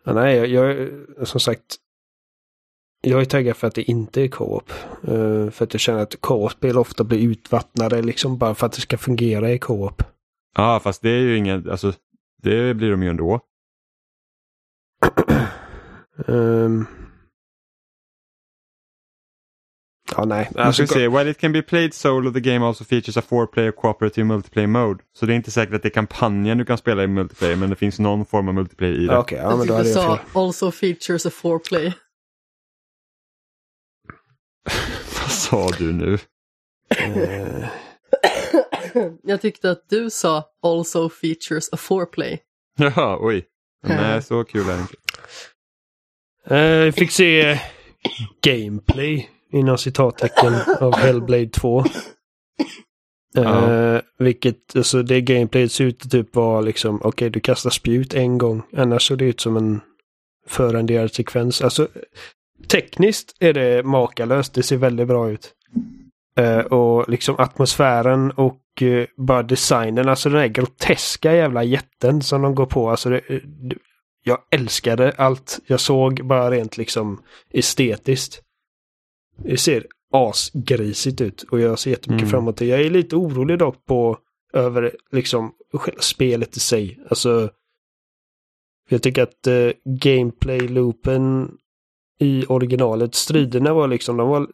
Ja, 0.05 0.13
nej, 0.13 0.37
jag, 0.37 0.89
jag 1.19 1.29
som 1.29 1.41
sagt. 1.41 1.63
Jag 3.01 3.21
är 3.21 3.25
taggad 3.25 3.57
för 3.57 3.67
att 3.67 3.75
det 3.75 3.83
inte 3.83 4.23
är 4.23 4.29
co-op. 4.29 4.73
Eh, 5.09 5.51
för 5.51 5.63
att 5.65 5.75
jag 5.75 5.81
känner 5.81 6.01
att 6.03 6.21
co-op-spel 6.21 6.79
ofta 6.79 7.05
blir 7.05 7.19
utvattnade 7.31 8.03
liksom 8.03 8.39
bara 8.39 8.55
för 8.55 8.67
att 8.67 8.73
det 8.73 8.81
ska 8.81 8.99
fungera 8.99 9.51
i 9.53 9.59
co-op. 9.59 10.03
Ja 10.57 10.81
fast 10.83 11.03
det 11.03 11.11
är 11.11 11.21
ju 11.21 11.37
ingen, 11.37 11.71
alltså 11.71 11.93
det 12.43 12.75
blir 12.75 12.91
de 12.91 13.03
ju 13.03 13.09
ändå. 13.09 13.41
Ehm. 16.29 16.87
Ja, 20.17 20.25
nej. 20.25 20.51
Nu 20.55 20.61
Alltså, 20.61 20.83
vi 20.83 20.89
se. 20.89 21.09
While 21.09 21.31
it 21.31 21.39
can 21.39 21.53
be 21.53 21.63
played 21.63 21.95
solo, 21.95 22.33
the 22.33 22.41
game 22.41 22.67
also 22.67 22.85
features 22.85 23.17
a 23.17 23.23
four-player 23.23 23.73
cooperative 23.73 24.25
multiplayer 24.27 24.67
mode. 24.67 25.05
Så 25.13 25.27
det 25.27 25.33
är 25.33 25.37
inte 25.37 25.51
säkert 25.51 25.75
att 25.75 25.83
det 25.83 25.89
är 25.89 25.91
kampanjen 25.91 26.59
du 26.59 26.65
kan 26.65 26.79
spela 26.79 27.03
i 27.03 27.07
multiplayer, 27.07 27.57
men 27.57 27.71
det 27.71 27.77
finns 27.77 27.99
någon 27.99 28.27
form 28.27 28.49
av 28.49 28.55
multiplayer 28.55 28.95
i 28.95 29.07
det. 29.07 29.19
Okej, 29.19 29.39
ja, 29.39 29.51
jag 29.51 29.59
men 29.59 29.67
då 29.67 29.75
hade 29.75 29.89
jag 29.89 29.95
sa 30.03 30.17
fel. 30.17 30.27
also 30.35 30.71
features 30.71 31.27
a 31.27 31.31
foreplay. 31.31 31.93
Vad 35.23 35.31
sa 35.31 35.71
du 35.79 35.93
nu? 35.93 36.19
Eh, 36.97 37.69
jag 39.23 39.41
tyckte 39.41 39.71
att 39.71 39.89
du 39.89 40.11
sa 40.11 40.45
also 40.63 41.09
features 41.09 41.73
a 41.73 41.77
foreplay. 41.77 42.39
Jaha, 42.79 43.19
oj. 43.21 43.45
Nej, 43.87 44.23
så 44.23 44.45
kul 44.45 44.69
är 44.69 44.75
det 44.77 44.81
inte. 44.81 44.95
vi 46.85 46.93
fick 46.93 47.11
se 47.11 47.61
gameplay 48.43 49.31
inom 49.53 49.79
citattecken 49.79 50.55
av 50.81 50.97
Hellblade 50.97 51.49
2. 51.49 51.85
Eh, 53.37 53.43
Ja. 53.43 54.01
Vilket, 54.19 54.77
alltså 54.77 55.03
det 55.03 55.21
gameplayet 55.21 55.73
ser 55.73 55.85
ut 55.85 56.05
att 56.05 56.11
typ 56.11 56.37
vara 56.37 56.61
liksom, 56.61 57.01
okej 57.05 57.31
du 57.31 57.41
kastar 57.41 57.71
spjut 57.71 58.15
en 58.15 58.39
gång, 58.39 58.63
annars 58.77 59.09
såg 59.09 59.19
det 59.19 59.25
ut 59.25 59.41
som 59.41 59.57
en 59.57 59.81
förrenderad 60.47 61.15
sekvens. 61.15 61.63
Alltså 61.63 61.89
tekniskt 62.69 63.37
är 63.41 63.53
det 63.53 63.83
makalöst, 63.83 64.55
det 64.55 64.63
ser 64.63 64.77
väldigt 64.77 65.09
bra 65.09 65.31
ut. 65.31 65.53
Eh, 66.39 66.59
och 66.59 67.09
liksom 67.09 67.35
atmosfären 67.39 68.31
och 68.31 68.83
eh, 68.83 69.07
bara 69.17 69.43
designen, 69.43 70.09
alltså 70.09 70.31
den 70.31 70.41
här 70.41 70.49
groteska 70.49 71.35
jävla 71.35 71.65
jätten 71.65 72.23
som 72.23 72.43
de 72.43 72.55
går 72.55 72.67
på. 72.67 72.91
Alltså 72.91 73.11
det, 73.11 73.21
eh, 73.29 73.41
det, 73.45 73.77
jag 74.25 74.39
älskade 74.51 75.13
allt 75.17 75.59
jag 75.67 75.81
såg 75.81 76.27
bara 76.27 76.51
rent 76.51 76.77
liksom 76.77 77.23
estetiskt. 77.51 78.43
Det 79.37 79.57
ser 79.57 79.87
asgrisigt 80.13 81.21
ut 81.21 81.43
och 81.43 81.61
jag 81.61 81.79
ser 81.79 81.91
jättemycket 81.91 82.23
Mm. 82.23 82.31
fram 82.31 82.43
emot 82.43 82.57
det. 82.57 82.67
Jag 82.67 82.81
är 82.81 82.91
lite 82.91 83.17
orolig 83.17 83.59
dock 83.59 83.85
på 83.85 84.19
över 84.53 84.97
liksom 85.13 85.53
själva 85.73 86.01
spelet 86.01 86.57
i 86.57 86.61
sig. 86.61 87.01
Alltså 87.09 87.51
jag 88.89 89.03
tycker 89.03 89.23
att 89.23 89.47
eh, 89.47 89.71
gameplay-loopen 89.85 91.51
i 92.19 92.47
originalet, 92.49 93.15
striderna 93.15 93.75
var 93.75 93.89
liksom, 93.89 94.17
de 94.17 94.29
var 94.29 94.49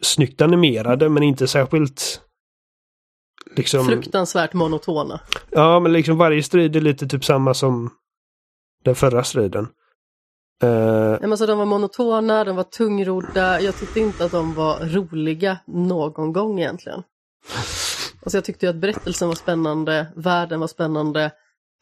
snyggt 0.00 0.40
animerade 0.42 1.08
men 1.08 1.22
inte 1.22 1.46
särskilt 1.48 2.20
liksom... 3.56 3.86
Fruktansvärt 3.86 4.52
monotona. 4.52 5.20
Ja, 5.50 5.80
men 5.80 5.92
liksom 5.92 6.18
varje 6.18 6.42
strid 6.42 6.76
är 6.76 6.80
lite 6.80 7.06
typ 7.06 7.24
samma 7.24 7.54
som 7.54 7.90
den 8.84 8.94
förra 8.94 9.24
striden. 9.24 9.68
Uh, 10.62 11.18
men 11.20 11.30
alltså, 11.32 11.46
de 11.46 11.58
var 11.58 11.64
monotona, 11.64 12.44
de 12.44 12.56
var 12.56 12.64
tungrodda. 12.64 13.60
Jag 13.60 13.76
tyckte 13.76 14.00
inte 14.00 14.24
att 14.24 14.32
de 14.32 14.54
var 14.54 14.80
roliga 14.80 15.58
någon 15.66 16.32
gång 16.32 16.60
egentligen. 16.60 17.02
Alltså, 18.22 18.36
jag 18.36 18.44
tyckte 18.44 18.66
ju 18.66 18.70
att 18.70 18.76
berättelsen 18.76 19.28
var 19.28 19.34
spännande, 19.34 20.06
världen 20.16 20.60
var 20.60 20.66
spännande, 20.66 21.30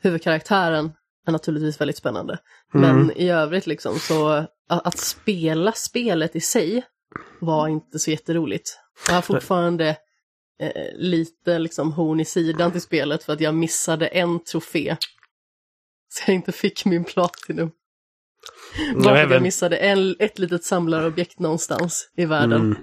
huvudkaraktären 0.02 0.92
är 1.26 1.32
naturligtvis 1.32 1.80
väldigt 1.80 1.96
spännande. 1.96 2.38
Men 2.72 2.90
Mm. 3.00 3.10
i 3.16 3.28
övrigt 3.30 3.66
liksom 3.66 3.98
så 3.98 4.28
att, 4.28 4.50
att 4.86 4.98
spela 4.98 5.72
spelet 5.72 6.36
i 6.36 6.40
sig 6.40 6.82
var 7.40 7.68
inte 7.68 7.98
så 7.98 8.10
jätteroligt. 8.10 8.78
Jag 9.08 9.14
har 9.14 9.22
fortfarande 9.22 9.96
eh, 10.60 10.94
lite 10.94 11.58
liksom 11.58 11.92
horn 11.92 12.20
i 12.20 12.24
sidan 12.24 12.72
till 12.72 12.80
spelet 12.80 13.24
för 13.24 13.32
att 13.32 13.40
jag 13.40 13.54
missade 13.54 14.06
en 14.06 14.44
trofé. 14.44 14.96
Så 16.08 16.22
jag 16.26 16.34
inte 16.34 16.52
fick 16.52 16.84
min 16.84 17.04
platinum. 17.04 17.70
Bara 18.95 19.03
för 19.05 19.11
att 19.11 19.16
även- 19.18 19.32
jag 19.32 19.43
missade 19.43 19.76
en, 19.76 20.16
ett 20.18 20.38
litet 20.38 20.64
samlarobjekt 20.64 21.38
någonstans 21.38 22.11
i 22.16 22.24
världen. 22.24 22.61
Mm. 22.61 22.76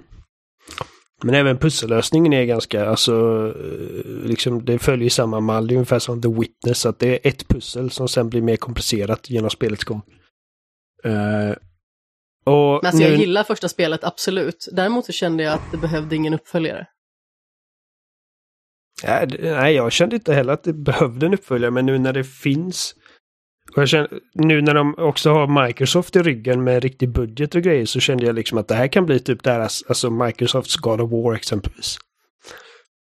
Men 1.22 1.34
även 1.34 1.58
pussellösningen 1.58 2.32
är 2.32 2.44
ganska, 2.44 2.86
alltså, 2.86 3.12
eh, 3.58 4.04
liksom 4.28 4.64
det 4.64 4.78
följer 4.78 5.10
samma 5.10 5.40
mall. 5.40 5.66
Det 5.66 5.74
är 5.74 5.76
ungefär 5.76 5.98
som 5.98 6.22
The 6.22 6.28
Witness, 6.28 6.86
att 6.86 6.98
det 6.98 7.08
är 7.08 7.30
ett 7.30 7.48
pussel 7.48 7.90
som 7.90 8.08
sen 8.08 8.28
blir 8.30 8.42
mer 8.42 8.56
komplicerat 8.56 9.30
genom 9.30 9.50
spelets 9.50 9.84
gång. 9.84 10.02
Eh, 11.04 11.50
och 12.44 12.80
Men 12.82 12.86
alltså 12.86 13.02
jag 13.02 13.10
nu- 13.10 13.16
gillar 13.16 13.44
första 13.44 13.68
spelet, 13.68 14.04
absolut. 14.04 14.68
Däremot 14.72 15.06
så 15.06 15.12
kände 15.12 15.42
jag 15.42 15.52
att 15.54 15.70
det 15.70 15.76
behövde 15.76 16.16
ingen 16.16 16.34
uppföljare. 16.34 16.86
Nej, 19.40 19.74
jag 19.74 19.92
kände 19.92 20.16
inte 20.16 20.32
heller 20.34 20.52
att 20.52 20.62
det 20.64 20.72
behövde 20.72 21.26
en 21.26 21.34
uppföljare, 21.34 21.70
men 21.70 21.86
nu 21.86 21.98
när 21.98 22.12
det 22.12 22.24
finns 22.24 22.94
och 23.76 23.82
jag 23.82 23.88
känner, 23.88 24.20
nu 24.34 24.62
när 24.62 24.74
de 24.74 24.94
också 24.98 25.30
har 25.30 25.66
Microsoft 25.66 26.16
i 26.16 26.22
ryggen 26.22 26.64
med 26.64 26.82
riktig 26.82 27.08
budget 27.08 27.54
och 27.54 27.62
grejer 27.62 27.86
så 27.86 28.00
kände 28.00 28.26
jag 28.26 28.34
liksom 28.34 28.58
att 28.58 28.68
det 28.68 28.74
här 28.74 28.88
kan 28.88 29.06
bli 29.06 29.20
typ 29.20 29.42
deras, 29.42 29.84
alltså 29.88 30.10
Microsofts 30.10 30.76
God 30.76 31.00
of 31.00 31.10
War 31.10 31.34
exempelvis. 31.34 31.98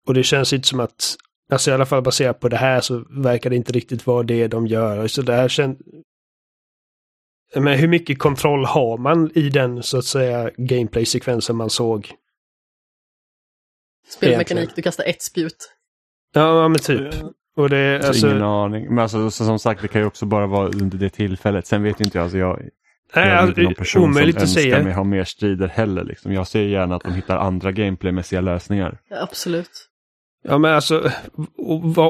Och 0.08 0.14
det 0.14 0.24
känns 0.24 0.54
inte 0.54 0.68
som 0.68 0.80
att, 0.80 1.16
alltså 1.52 1.72
i 1.72 1.74
alla 1.74 1.86
fall 1.86 2.02
baserat 2.02 2.40
på 2.40 2.50
det 2.50 2.58
här 2.58 2.82
så 2.82 3.06
verkar 3.10 3.50
det 3.50 3.56
inte 3.56 3.72
riktigt 3.72 4.08
vara 4.08 4.24
det 4.24 4.48
de 4.48 4.68
gör. 4.68 5.08
Så 5.08 5.22
det 5.22 5.34
här 5.34 5.48
känns... 5.48 5.78
Men 7.56 7.80
hur 7.80 7.88
mycket 7.88 8.20
kontroll 8.20 8.66
har 8.66 8.98
man 8.98 9.32
i 9.36 9.50
den 9.50 9.84
så 9.84 9.98
att 9.98 10.06
säga 10.06 10.52
gameplay-sekvensen 10.58 11.56
man 11.56 11.70
såg? 11.70 12.12
Spelmekanik, 14.10 14.52
Egentligen. 14.52 14.76
du 14.76 14.82
kastar 14.82 15.04
ett 15.04 15.22
spjut. 15.22 15.74
Ja, 16.34 16.68
men 16.68 16.80
typ. 16.80 17.14
Och 17.58 17.70
det, 17.70 17.96
Alltså, 17.96 18.08
alltså, 18.08 18.28
ingen 18.30 18.42
aning. 18.44 18.86
Men 18.90 19.00
alltså, 19.00 19.32
så, 19.32 19.46
som 19.46 19.60
sagt, 19.60 19.82
det 19.82 19.88
kan 19.88 20.02
ju 20.02 20.08
också 20.08 20.26
bara 20.26 20.48
vara 20.48 20.68
under 20.68 20.98
det 20.98 21.10
tillfället. 21.10 21.68
Sen 21.68 21.84
vet 21.84 22.02
inte 22.02 22.18
jag, 22.18 22.24
alltså, 22.24 22.38
jag, 22.38 22.60
nej, 22.60 22.70
jag 23.14 23.24
är 23.26 23.32
alltså, 23.36 23.50
inte 23.50 23.62
någon 23.62 23.74
person 23.74 24.14
som 24.14 24.22
att 24.22 24.28
önskar 24.28 24.46
säga. 24.46 24.84
mig 24.84 24.94
ha 24.94 25.04
mer 25.04 25.24
strider 25.24 25.68
heller. 25.68 26.04
Liksom. 26.04 26.34
Jag 26.34 26.48
ser 26.48 26.62
gärna 26.64 26.96
att 26.96 27.04
de 27.04 27.14
hittar 27.14 27.38
andra 27.38 27.72
gameplaymässiga 27.72 28.42
lösningar. 28.42 28.98
Ja, 29.10 29.18
absolut. 29.22 29.70
Ja 30.44 30.58
men 30.58 30.74
alltså 30.74 31.12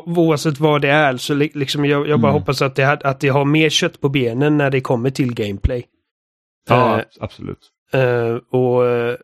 oavsett 0.06 0.60
vad 0.60 0.82
det 0.82 0.90
är 0.90 1.18
så 1.18 1.34
li- 1.34 1.52
liksom 1.54 1.86
jag, 1.86 2.08
jag 2.08 2.20
bara 2.20 2.32
Mm. 2.32 2.42
hoppas 2.42 2.62
att 2.62 2.76
det, 2.76 2.84
har- 2.84 3.06
att 3.08 3.20
det 3.20 3.28
har 3.30 3.46
mer 3.46 3.70
kött 3.70 4.02
på 4.02 4.10
benen 4.10 4.58
när 4.58 4.70
det 4.72 4.82
kommer 4.82 5.10
till 5.10 5.34
gameplay. 5.34 5.86
Ja, 6.70 6.98
Eh, 7.00 7.06
absolut. 7.20 7.60
eh, 7.94 8.36
och 8.52 8.86
eh, 8.88 9.16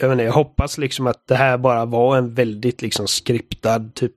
jag, 0.00 0.12
inte, 0.12 0.24
jag 0.24 0.32
hoppas 0.32 0.78
liksom 0.78 1.06
att 1.06 1.26
det 1.28 1.34
här 1.34 1.58
bara 1.58 1.84
var 1.84 2.16
en 2.16 2.34
väldigt 2.34 2.82
liksom 2.82 3.06
skriptad 3.08 3.94
typ 3.94 4.14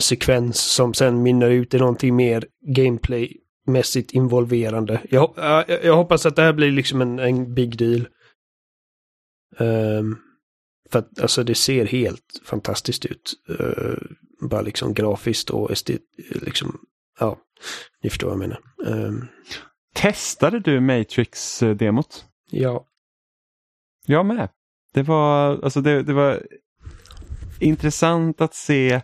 sekvens 0.00 0.60
som 0.60 0.94
sen 0.94 1.22
mynnar 1.22 1.50
ut 1.50 1.74
i 1.74 1.78
någonting 1.78 2.16
mer 2.16 2.44
gameplaymässigt 2.76 4.10
involverande. 4.12 5.00
Jag, 5.10 5.32
jag, 5.36 5.84
jag 5.84 5.96
hoppas 5.96 6.26
att 6.26 6.36
det 6.36 6.42
här 6.42 6.52
blir 6.52 6.70
liksom 6.72 7.00
en, 7.00 7.18
en 7.18 7.54
big 7.54 7.78
deal. 7.78 8.08
Ehm, 9.58 10.16
för 10.90 10.98
att 10.98 11.20
alltså 11.20 11.44
det 11.44 11.54
ser 11.54 11.86
helt 11.86 12.40
fantastiskt 12.44 13.06
ut. 13.06 13.32
Eh, 13.58 13.96
bara 14.48 14.62
liksom 14.62 14.94
grafiskt 14.94 15.50
och 15.50 15.70
estet, 15.70 16.02
liksom, 16.30 16.80
ja, 17.20 17.38
ni 18.02 18.10
förstår 18.10 18.28
vad 18.28 18.34
jag 18.34 18.48
menar. 18.48 18.60
Ehm, 18.86 19.24
Testade 19.94 20.60
du 20.60 20.80
Matrix-demot? 20.80 22.24
ja, 22.50 22.86
Jag 24.06 24.26
med. 24.26 24.48
Det 24.94 25.02
var, 25.02 25.60
alltså 25.64 25.80
det, 25.80 26.02
det 26.02 26.12
var 26.12 26.42
intressant 27.60 28.40
att 28.40 28.54
se. 28.54 29.00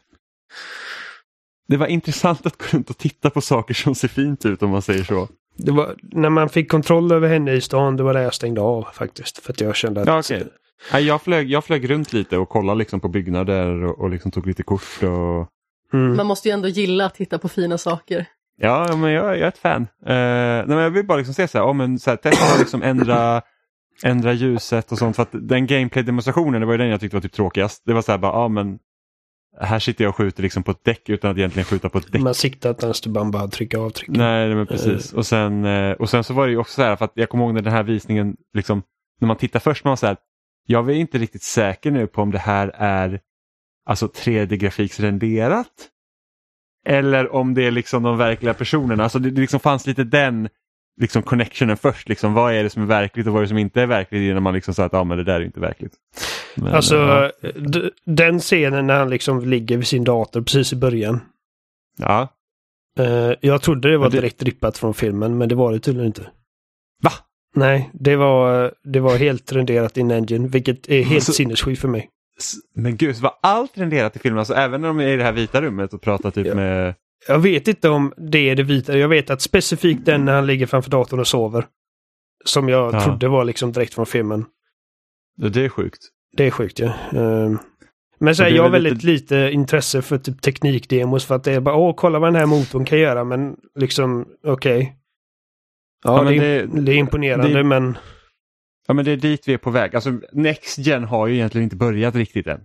Det 1.68 1.76
var 1.76 1.86
intressant 1.86 2.46
att 2.46 2.56
gå 2.56 2.64
runt 2.70 2.90
och 2.90 2.98
titta 2.98 3.30
på 3.30 3.40
saker 3.40 3.74
som 3.74 3.94
ser 3.94 4.08
fint 4.08 4.46
ut 4.46 4.62
om 4.62 4.70
man 4.70 4.82
säger 4.82 5.04
så. 5.04 5.28
det 5.56 5.72
var 5.72 5.96
när 6.02 6.30
man 6.30 6.48
fick 6.48 6.70
kontroll 6.70 7.12
över 7.12 7.28
henne 7.28 7.52
i 7.52 7.60
stan, 7.60 7.96
det 7.96 8.02
var 8.02 8.14
det 8.14 8.22
jag 8.22 8.34
stängde 8.34 8.60
av 8.60 8.88
faktiskt. 8.92 9.38
För 9.38 9.52
att 9.52 9.60
jag 9.60 9.76
kände 9.76 10.00
att... 10.00 10.06
Ja, 10.06 10.18
okej. 10.18 10.46
Nej, 10.92 11.06
jag, 11.06 11.22
flög, 11.22 11.50
jag 11.50 11.64
flög 11.64 11.90
runt 11.90 12.12
lite 12.12 12.38
och 12.38 12.48
kollade 12.48 12.78
liksom 12.78 13.00
på 13.00 13.08
byggnader 13.08 13.84
och, 13.84 13.98
och 13.98 14.10
liksom 14.10 14.30
tog 14.30 14.46
lite 14.46 14.62
kort. 14.62 15.02
Och... 15.02 15.48
Mm. 15.92 16.16
Man 16.16 16.26
måste 16.26 16.48
ju 16.48 16.52
ändå 16.52 16.68
gilla 16.68 17.06
att 17.06 17.14
titta 17.14 17.38
på 17.38 17.48
fina 17.48 17.78
saker. 17.78 18.26
Ja, 18.60 18.96
men 18.96 19.12
jag, 19.12 19.24
jag 19.24 19.38
är 19.38 19.48
ett 19.48 19.58
fan. 19.58 19.82
Eh, 19.82 20.14
nej, 20.14 20.66
men 20.66 20.78
jag 20.78 20.90
vill 20.90 21.06
bara 21.06 21.18
liksom 21.18 21.34
se 21.34 21.48
så 21.48 21.58
här, 21.58 21.66
oh, 21.66 21.74
men 21.74 21.98
så 21.98 22.10
här 22.10 22.16
testa 22.16 22.54
att 22.54 22.58
liksom 22.58 22.82
ändra, 22.82 23.42
ändra 24.02 24.32
ljuset 24.32 24.92
och 24.92 24.98
sånt. 24.98 25.16
För 25.16 25.22
att 25.22 25.30
den 25.32 25.66
gameplay-demonstrationen, 25.66 26.60
det 26.60 26.66
var 26.66 26.74
ju 26.74 26.78
den 26.78 26.88
jag 26.88 27.00
tyckte 27.00 27.16
var 27.16 27.20
typ 27.20 27.32
tråkigast. 27.32 27.82
Det 27.86 27.92
var 27.92 28.02
så 28.02 28.12
här 28.12 28.18
bara, 28.18 28.32
ja 28.32 28.48
men 28.48 28.78
här 29.60 29.78
sitter 29.78 30.04
jag 30.04 30.08
och 30.08 30.16
skjuter 30.16 30.42
liksom 30.42 30.62
på 30.62 30.70
ett 30.70 30.84
däck 30.84 31.08
utan 31.08 31.30
att 31.30 31.36
egentligen 31.36 31.64
skjuta 31.64 31.88
på 31.88 31.98
ett 31.98 32.12
däck. 32.12 32.22
Man 32.22 32.34
siktar 32.34 32.70
inte 32.70 32.86
ens, 32.86 33.00
du 33.00 33.10
bara, 33.10 33.48
trycka 33.48 33.78
av 33.78 33.90
trycket. 33.90 34.16
Nej, 34.16 34.54
men 34.54 34.66
precis. 34.66 35.12
Och 35.12 35.26
sen, 35.26 35.64
eh, 35.64 35.92
och 35.92 36.10
sen 36.10 36.24
så 36.24 36.34
var 36.34 36.46
det 36.46 36.52
ju 36.52 36.58
också 36.58 36.74
så 36.74 36.82
här, 36.82 36.96
för 36.96 37.04
att 37.04 37.12
jag 37.14 37.28
kommer 37.28 37.44
ihåg 37.44 37.54
när 37.54 37.62
den 37.62 37.72
här 37.72 37.82
visningen, 37.82 38.36
liksom, 38.54 38.82
när 39.20 39.26
man 39.26 39.36
tittar 39.36 39.60
först, 39.60 39.84
man 39.84 39.90
var 39.90 39.96
så 39.96 40.06
här, 40.06 40.16
jag 40.66 40.90
är 40.90 40.94
inte 40.94 41.18
riktigt 41.18 41.42
säker 41.42 41.90
nu 41.90 42.06
på 42.06 42.22
om 42.22 42.30
det 42.30 42.38
här 42.38 42.68
är 42.74 43.20
alltså 43.86 44.06
3D-grafiksrenderat. 44.06 45.66
Eller 46.86 47.34
om 47.34 47.54
det 47.54 47.66
är 47.66 47.70
liksom 47.70 48.02
de 48.02 48.18
verkliga 48.18 48.54
personerna. 48.54 49.02
Alltså 49.02 49.18
det, 49.18 49.30
det 49.30 49.40
liksom 49.40 49.60
fanns 49.60 49.86
lite 49.86 50.04
den 50.04 50.48
liksom 51.00 51.22
connectionen 51.22 51.76
först. 51.76 52.08
Liksom, 52.08 52.34
vad 52.34 52.54
är 52.54 52.62
det 52.62 52.70
som 52.70 52.82
är 52.82 52.86
verkligt 52.86 53.26
och 53.26 53.32
vad 53.32 53.40
är 53.40 53.44
det 53.44 53.48
som 53.48 53.58
inte 53.58 53.82
är 53.82 53.86
verkligt 53.86 54.30
innan 54.30 54.42
man 54.42 54.54
liksom 54.54 54.74
sa 54.74 54.84
att 54.84 54.94
ah, 54.94 55.04
men 55.04 55.18
det 55.18 55.24
där 55.24 55.40
är 55.40 55.44
inte 55.44 55.60
verkligt. 55.60 55.92
Men, 56.54 56.74
Alltså, 56.74 56.96
ja. 56.96 57.30
den 58.04 58.40
scenen 58.40 58.86
när 58.86 58.98
han 58.98 59.10
liksom 59.10 59.40
ligger 59.44 59.76
vid 59.76 59.86
sin 59.86 60.04
dator 60.04 60.42
precis 60.42 60.72
i 60.72 60.76
början. 60.76 61.20
ja. 61.98 62.28
Eh, 63.00 63.32
jag 63.40 63.62
trodde 63.62 63.90
det 63.90 63.98
var 63.98 64.10
det- 64.10 64.16
direkt 64.16 64.42
rippat 64.42 64.78
från 64.78 64.94
filmen, 64.94 65.38
men 65.38 65.48
det 65.48 65.54
var 65.54 65.72
det 65.72 65.80
tydligen 65.80 66.06
inte. 66.06 66.22
Va? 67.02 67.10
Nej, 67.56 67.90
det 67.92 68.16
var, 68.16 68.72
det 68.84 69.00
var 69.00 69.16
helt 69.16 69.52
renderat 69.52 69.96
in 69.96 70.10
engine, 70.10 70.48
vilket 70.48 70.88
är 70.88 71.02
helt 71.02 71.24
Så- 71.24 71.32
sinnessjukt 71.32 71.80
för 71.80 71.88
mig. 71.88 72.08
Men 72.74 72.96
gud, 72.96 73.16
så 73.16 73.22
var 73.22 73.32
allt 73.42 73.78
renderat 73.78 74.16
i 74.16 74.18
filmen? 74.18 74.38
Alltså 74.38 74.54
även 74.54 74.80
när 74.80 74.88
de 74.88 75.00
är 75.00 75.08
i 75.08 75.16
det 75.16 75.24
här 75.24 75.32
vita 75.32 75.62
rummet 75.62 75.94
och 75.94 76.00
pratar 76.02 76.30
typ 76.30 76.46
Ja. 76.46 76.54
med... 76.54 76.94
Jag 77.28 77.38
vet 77.38 77.68
inte 77.68 77.88
om 77.88 78.12
det 78.16 78.38
är 78.50 78.56
det 78.56 78.62
vita. 78.62 78.98
Jag 78.98 79.08
vet 79.08 79.30
att 79.30 79.40
specifikt 79.42 80.04
den 80.04 80.24
när 80.24 80.34
han 80.34 80.46
ligger 80.46 80.66
framför 80.66 80.90
datorn 80.90 81.20
och 81.20 81.26
sover. 81.26 81.66
Som 82.44 82.68
jag 82.68 82.94
Ja. 82.94 83.00
trodde 83.04 83.28
var 83.28 83.44
liksom 83.44 83.72
direkt 83.72 83.94
från 83.94 84.06
filmen. 84.06 84.44
Det 85.36 85.64
är 85.64 85.68
sjukt. 85.68 85.98
Det 86.36 86.46
är 86.46 86.50
sjukt 86.50 86.78
ja. 86.78 86.92
Ehm, 87.12 87.58
Men 88.20 88.36
så 88.36 88.42
här, 88.42 88.50
jag 88.50 88.62
har 88.62 88.70
väl 88.70 88.82
väldigt 88.84 89.04
lite 89.04 89.36
intresse 89.52 90.02
för 90.02 90.18
typ 90.18 90.42
teknikdemos 90.42 91.24
för 91.24 91.34
att 91.34 91.44
det 91.44 91.52
är 91.52 91.60
bara 91.60 91.74
åh, 91.76 91.94
kolla 91.96 92.18
vad 92.18 92.28
den 92.28 92.36
här 92.40 92.46
motorn 92.46 92.84
kan 92.84 92.98
göra 92.98 93.24
men 93.24 93.56
liksom 93.74 94.28
okej. 94.46 94.96
Ja, 96.04 96.16
Ja, 96.18 96.22
men 96.24 96.38
det, 96.38 96.44
är, 96.46 96.66
det- 96.66 96.80
det 96.80 96.92
är 96.92 96.96
imponerande 96.96 97.48
det- 97.52 97.64
men 97.64 97.98
Ja 98.86 98.94
men 98.94 99.04
det 99.04 99.10
är 99.10 99.16
dit 99.16 99.48
vi 99.48 99.52
är 99.54 99.58
på 99.58 99.70
väg. 99.70 99.94
Alltså 99.94 100.20
Next 100.32 100.78
Gen 100.78 101.04
har 101.04 101.26
ju 101.26 101.34
egentligen 101.34 101.62
inte 101.64 101.76
börjat 101.76 102.14
riktigt 102.14 102.46
än. 102.46 102.60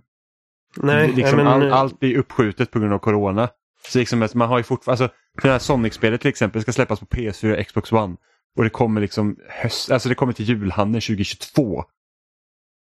nej. 0.77 1.11
Liksom, 1.15 1.37
men, 1.37 1.47
all, 1.47 1.63
eh, 1.67 1.73
allt 1.73 2.03
är 2.03 2.17
uppskjutet 2.17 2.71
på 2.71 2.79
grund 2.79 2.93
av 2.93 2.99
Corona. 2.99 3.49
Så 3.89 3.99
liksom, 3.99 4.21
att 4.21 4.33
man 4.35 4.47
har 4.49 4.57
ju 4.57 4.63
fortfarande, 4.63 5.03
alltså 5.03 5.17
det 5.41 5.49
här 5.49 5.59
Sonic-spelet 5.59 6.21
till 6.21 6.29
exempel 6.29 6.61
ska 6.61 6.71
släppas 6.71 6.99
på 6.99 7.05
PS4 7.05 7.59
och 7.59 7.67
Xbox 7.67 7.91
One. 7.91 8.15
Och 8.57 8.63
det 8.63 8.69
kommer 8.69 9.01
liksom 9.01 9.35
höst, 9.49 9.91
alltså 9.91 10.09
det 10.09 10.15
kommer 10.15 10.33
till 10.33 10.45
julhandeln 10.49 11.01
2022. 11.01 11.83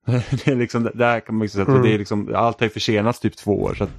det 0.30 0.46
är 0.48 0.56
liksom, 0.56 0.90
där 0.94 1.20
kan 1.20 1.34
man 1.34 1.42
liksom 1.42 1.58
säga 1.58 1.62
att 1.62 1.68
Mm. 1.68 1.82
det 1.82 1.94
är 1.94 1.98
liksom, 1.98 2.34
allt 2.34 2.60
har 2.60 2.66
ju 2.66 2.70
försenats 2.70 3.20
typ 3.20 3.36
två 3.36 3.62
år. 3.62 3.74
Så, 3.74 3.84
att, 3.84 3.90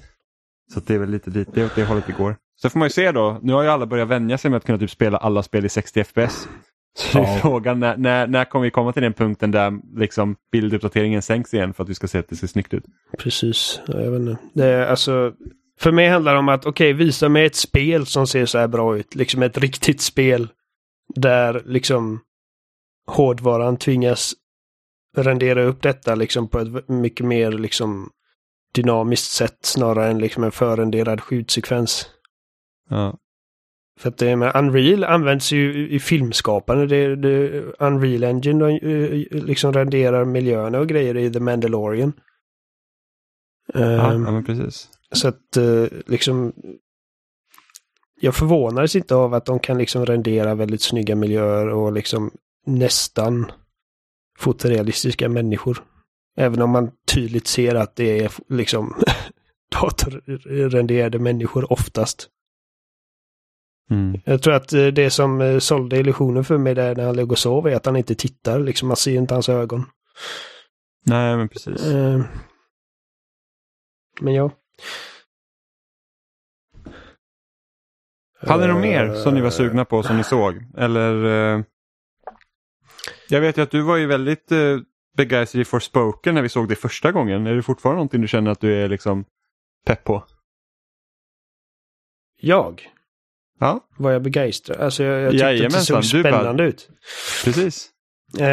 så 0.73 0.79
att 0.79 0.87
det 0.87 0.93
är 0.95 0.99
väl 0.99 1.09
lite 1.09 1.29
dit, 1.29 1.47
det 1.53 1.61
är 1.61 1.65
åt 1.65 1.75
det 1.75 1.85
hållet 1.85 2.07
det 2.07 2.13
går. 2.13 2.35
Så 2.55 2.69
får 2.69 2.79
man 2.79 2.85
ju 2.85 2.89
se 2.89 3.11
då, 3.11 3.39
nu 3.41 3.53
har 3.53 3.63
ju 3.63 3.69
alla 3.69 3.85
börjat 3.85 4.07
vänja 4.07 4.37
sig 4.37 4.51
med 4.51 4.57
att 4.57 4.65
kunna 4.65 4.77
typ 4.77 4.91
spela 4.91 5.17
alla 5.17 5.43
spel 5.43 5.65
i 5.65 5.69
60 5.69 6.03
FPS. 6.03 6.47
Så 6.97 7.17
Ja. 7.19 7.39
frågan, 7.41 7.79
när, 7.79 7.97
när, 7.97 8.27
när 8.27 8.45
kommer 8.45 8.65
vi 8.65 8.71
komma 8.71 8.93
till 8.93 9.01
den 9.03 9.13
punkten 9.13 9.51
där 9.51 9.73
liksom 9.99 10.35
bilduppdateringen 10.51 11.21
sänks 11.21 11.53
igen 11.53 11.73
för 11.73 11.83
att 11.83 11.89
vi 11.89 11.95
ska 11.95 12.07
se 12.07 12.17
att 12.19 12.29
det 12.29 12.35
ser 12.35 12.47
snyggt 12.47 12.73
ut? 12.73 12.83
Precis, 13.17 13.81
Ja, 13.87 14.01
jag 14.01 14.11
vet 14.11 14.19
inte. 14.19 14.37
Det 14.53 14.65
är 14.65 14.87
alltså, 14.87 15.33
för 15.79 15.91
mig 15.91 16.09
handlar 16.09 16.33
det 16.33 16.39
om 16.39 16.49
att 16.49 16.65
okej, 16.65 16.93
visa 16.93 17.29
mig 17.29 17.45
ett 17.45 17.55
spel 17.55 18.05
som 18.05 18.27
ser 18.27 18.45
så 18.45 18.57
här 18.57 18.67
bra 18.67 18.97
ut. 18.97 19.15
Liksom 19.15 19.43
ett 19.43 19.57
riktigt 19.57 20.01
spel. 20.01 20.49
Där 21.15 21.63
liksom 21.65 22.19
hårdvaran 23.07 23.77
tvingas 23.77 24.33
rendera 25.17 25.63
upp 25.63 25.81
detta 25.81 26.15
liksom 26.15 26.47
på 26.47 26.59
ett 26.59 26.89
mycket 26.89 27.25
mer 27.25 27.51
liksom 27.51 28.09
dynamiskt 28.73 29.31
sätt 29.31 29.57
snarare 29.61 30.11
än 30.11 30.19
liksom 30.19 30.43
en 30.43 30.51
förrenderad 30.51 31.21
skjutsekvens. 31.21 32.09
Ja. 32.89 33.17
För 33.99 34.09
att 34.09 34.17
det 34.17 34.35
med 34.35 34.55
Unreal 34.55 35.03
används 35.03 35.51
ju 35.51 35.89
i 35.89 35.99
filmskapande. 35.99 36.87
Det, 36.87 37.15
det, 37.15 37.61
Unreal 37.79 38.23
Engine 38.23 38.65
de, 38.65 38.77
eh, 38.77 39.43
liksom 39.43 39.73
renderar 39.73 40.25
miljöerna 40.25 40.79
och 40.79 40.87
grejer 40.87 41.17
i 41.17 41.33
The 41.33 41.39
Mandalorian. 41.39 42.13
Ja, 43.73 43.79
Ehm, 43.79 44.25
ja, 44.25 44.31
men 44.31 44.45
precis. 44.45 44.89
Så 45.13 45.27
att 45.27 45.57
eh, 45.57 45.85
liksom... 46.05 46.53
Jag 48.21 48.35
förvånades 48.35 48.95
inte 48.95 49.15
av 49.15 49.33
att 49.33 49.45
de 49.45 49.59
kan 49.59 49.77
liksom 49.77 50.05
rendera 50.05 50.55
väldigt 50.55 50.81
snygga 50.81 51.15
miljöer 51.15 51.67
och 51.67 51.93
liksom 51.93 52.31
nästan 52.65 53.51
fotorealistiska 54.37 55.29
människor. 55.29 55.83
Även 56.37 56.61
om 56.61 56.69
man 56.69 56.91
tydligt 57.13 57.47
ser 57.47 57.75
att 57.75 57.95
det 57.95 58.19
är 58.19 58.31
liksom 58.49 58.95
datorrenderade 59.81 61.19
människor 61.19 61.71
oftast. 61.71 62.29
Mm. 63.89 64.21
Jag 64.25 64.41
tror 64.41 64.53
att 64.53 64.73
eh, 64.73 64.87
det 64.87 65.09
som 65.09 65.41
eh, 65.41 65.59
sålde 65.59 65.97
illusionen 65.97 66.43
för 66.43 66.57
mig 66.57 66.75
där 66.75 66.95
när 66.95 67.05
han 67.05 67.15
låg 67.15 67.31
och 67.31 67.39
sov 67.39 67.67
är 67.67 67.75
att 67.75 67.85
han 67.85 67.95
inte 67.95 68.15
tittar. 68.15 68.59
Liksom 68.59 68.87
man 68.87 68.97
ser 68.97 69.15
inte 69.15 69.33
hans 69.33 69.49
ögon. 69.49 69.85
Nej, 71.05 71.37
men 71.37 71.49
precis. 71.49 71.85
Men 74.21 74.33
ja. 74.33 74.51
Hade 78.47 78.67
ni 78.67 78.73
något 78.73 78.81
mer 78.81 79.13
som 79.15 79.33
ni 79.33 79.41
var 79.41 79.49
sugna 79.49 79.85
på 79.85 80.03
som 80.03 80.17
ni 80.17 80.23
såg? 80.23 80.55
Eller? 80.77 81.25
eh, 81.55 81.63
Jag 83.29 83.41
vet 83.41 83.57
ju 83.57 83.61
att 83.61 83.71
du 83.71 83.81
var 83.81 83.97
ju 83.97 84.05
väldigt 84.07 84.51
eh, 84.51 84.77
begeistrad 85.17 85.61
i 85.61 85.65
Forspoken 85.65 86.35
när 86.35 86.41
vi 86.41 86.49
såg 86.49 86.69
det 86.69 86.75
första 86.75 87.11
gången. 87.11 87.47
Är 87.47 87.55
det 87.55 87.63
fortfarande 87.63 87.95
någonting 87.97 88.21
du 88.21 88.27
känner 88.27 88.51
att 88.51 88.59
du 88.61 88.73
är 88.83 88.89
liksom 88.89 89.25
pepp 89.85 90.03
på? 90.03 90.23
Jag? 92.39 92.89
Ja, 93.59 93.87
Var 93.97 94.11
jag 94.11 94.21
begeistrad? 94.21 94.77
Alltså 94.81 95.03
jag, 95.03 95.21
jag 95.21 95.31
tyckte 95.31 95.45
att 95.45 95.51
det 95.51 95.55
Jajamensan, 95.57 96.03
såg 96.03 96.19
du 96.19 96.23
bara- 96.23 96.33
spännande 96.33 96.63
ut. 96.63 96.89
precis. 97.45 97.89
Eh, 98.39 98.47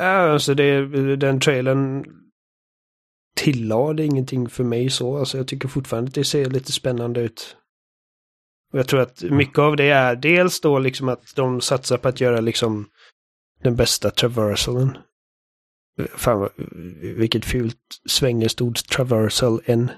ja, 0.00 0.32
alltså 0.32 0.54
det, 0.54 0.86
den 1.16 1.40
trailern 1.40 2.04
tillade 3.36 4.04
ingenting 4.04 4.48
för 4.48 4.64
mig 4.64 4.90
så. 4.90 5.18
Alltså 5.18 5.36
jag 5.38 5.48
tycker 5.48 5.68
fortfarande 5.68 6.08
att 6.08 6.14
det 6.14 6.24
ser 6.24 6.50
lite 6.50 6.72
spännande 6.72 7.20
ut. 7.20 7.56
Och 8.72 8.78
jag 8.78 8.88
tror 8.88 9.00
att 9.00 9.22
mycket 9.22 9.58
av 9.58 9.76
det 9.76 9.90
är 9.90 10.16
dels 10.16 10.60
då 10.60 10.78
liksom 10.78 11.08
att 11.08 11.34
de 11.36 11.60
satsar 11.60 11.98
på 11.98 12.08
att 12.08 12.20
göra 12.20 12.40
liksom 12.40 12.88
den 13.62 13.76
bästa 13.76 14.10
traversalen. 14.10 14.98
Fan 16.14 16.48
vilket 17.02 17.44
fult 17.44 18.00
svengelskt 18.08 18.60
ord 18.60 18.76
traversal 18.76 19.60
en. 19.64 19.90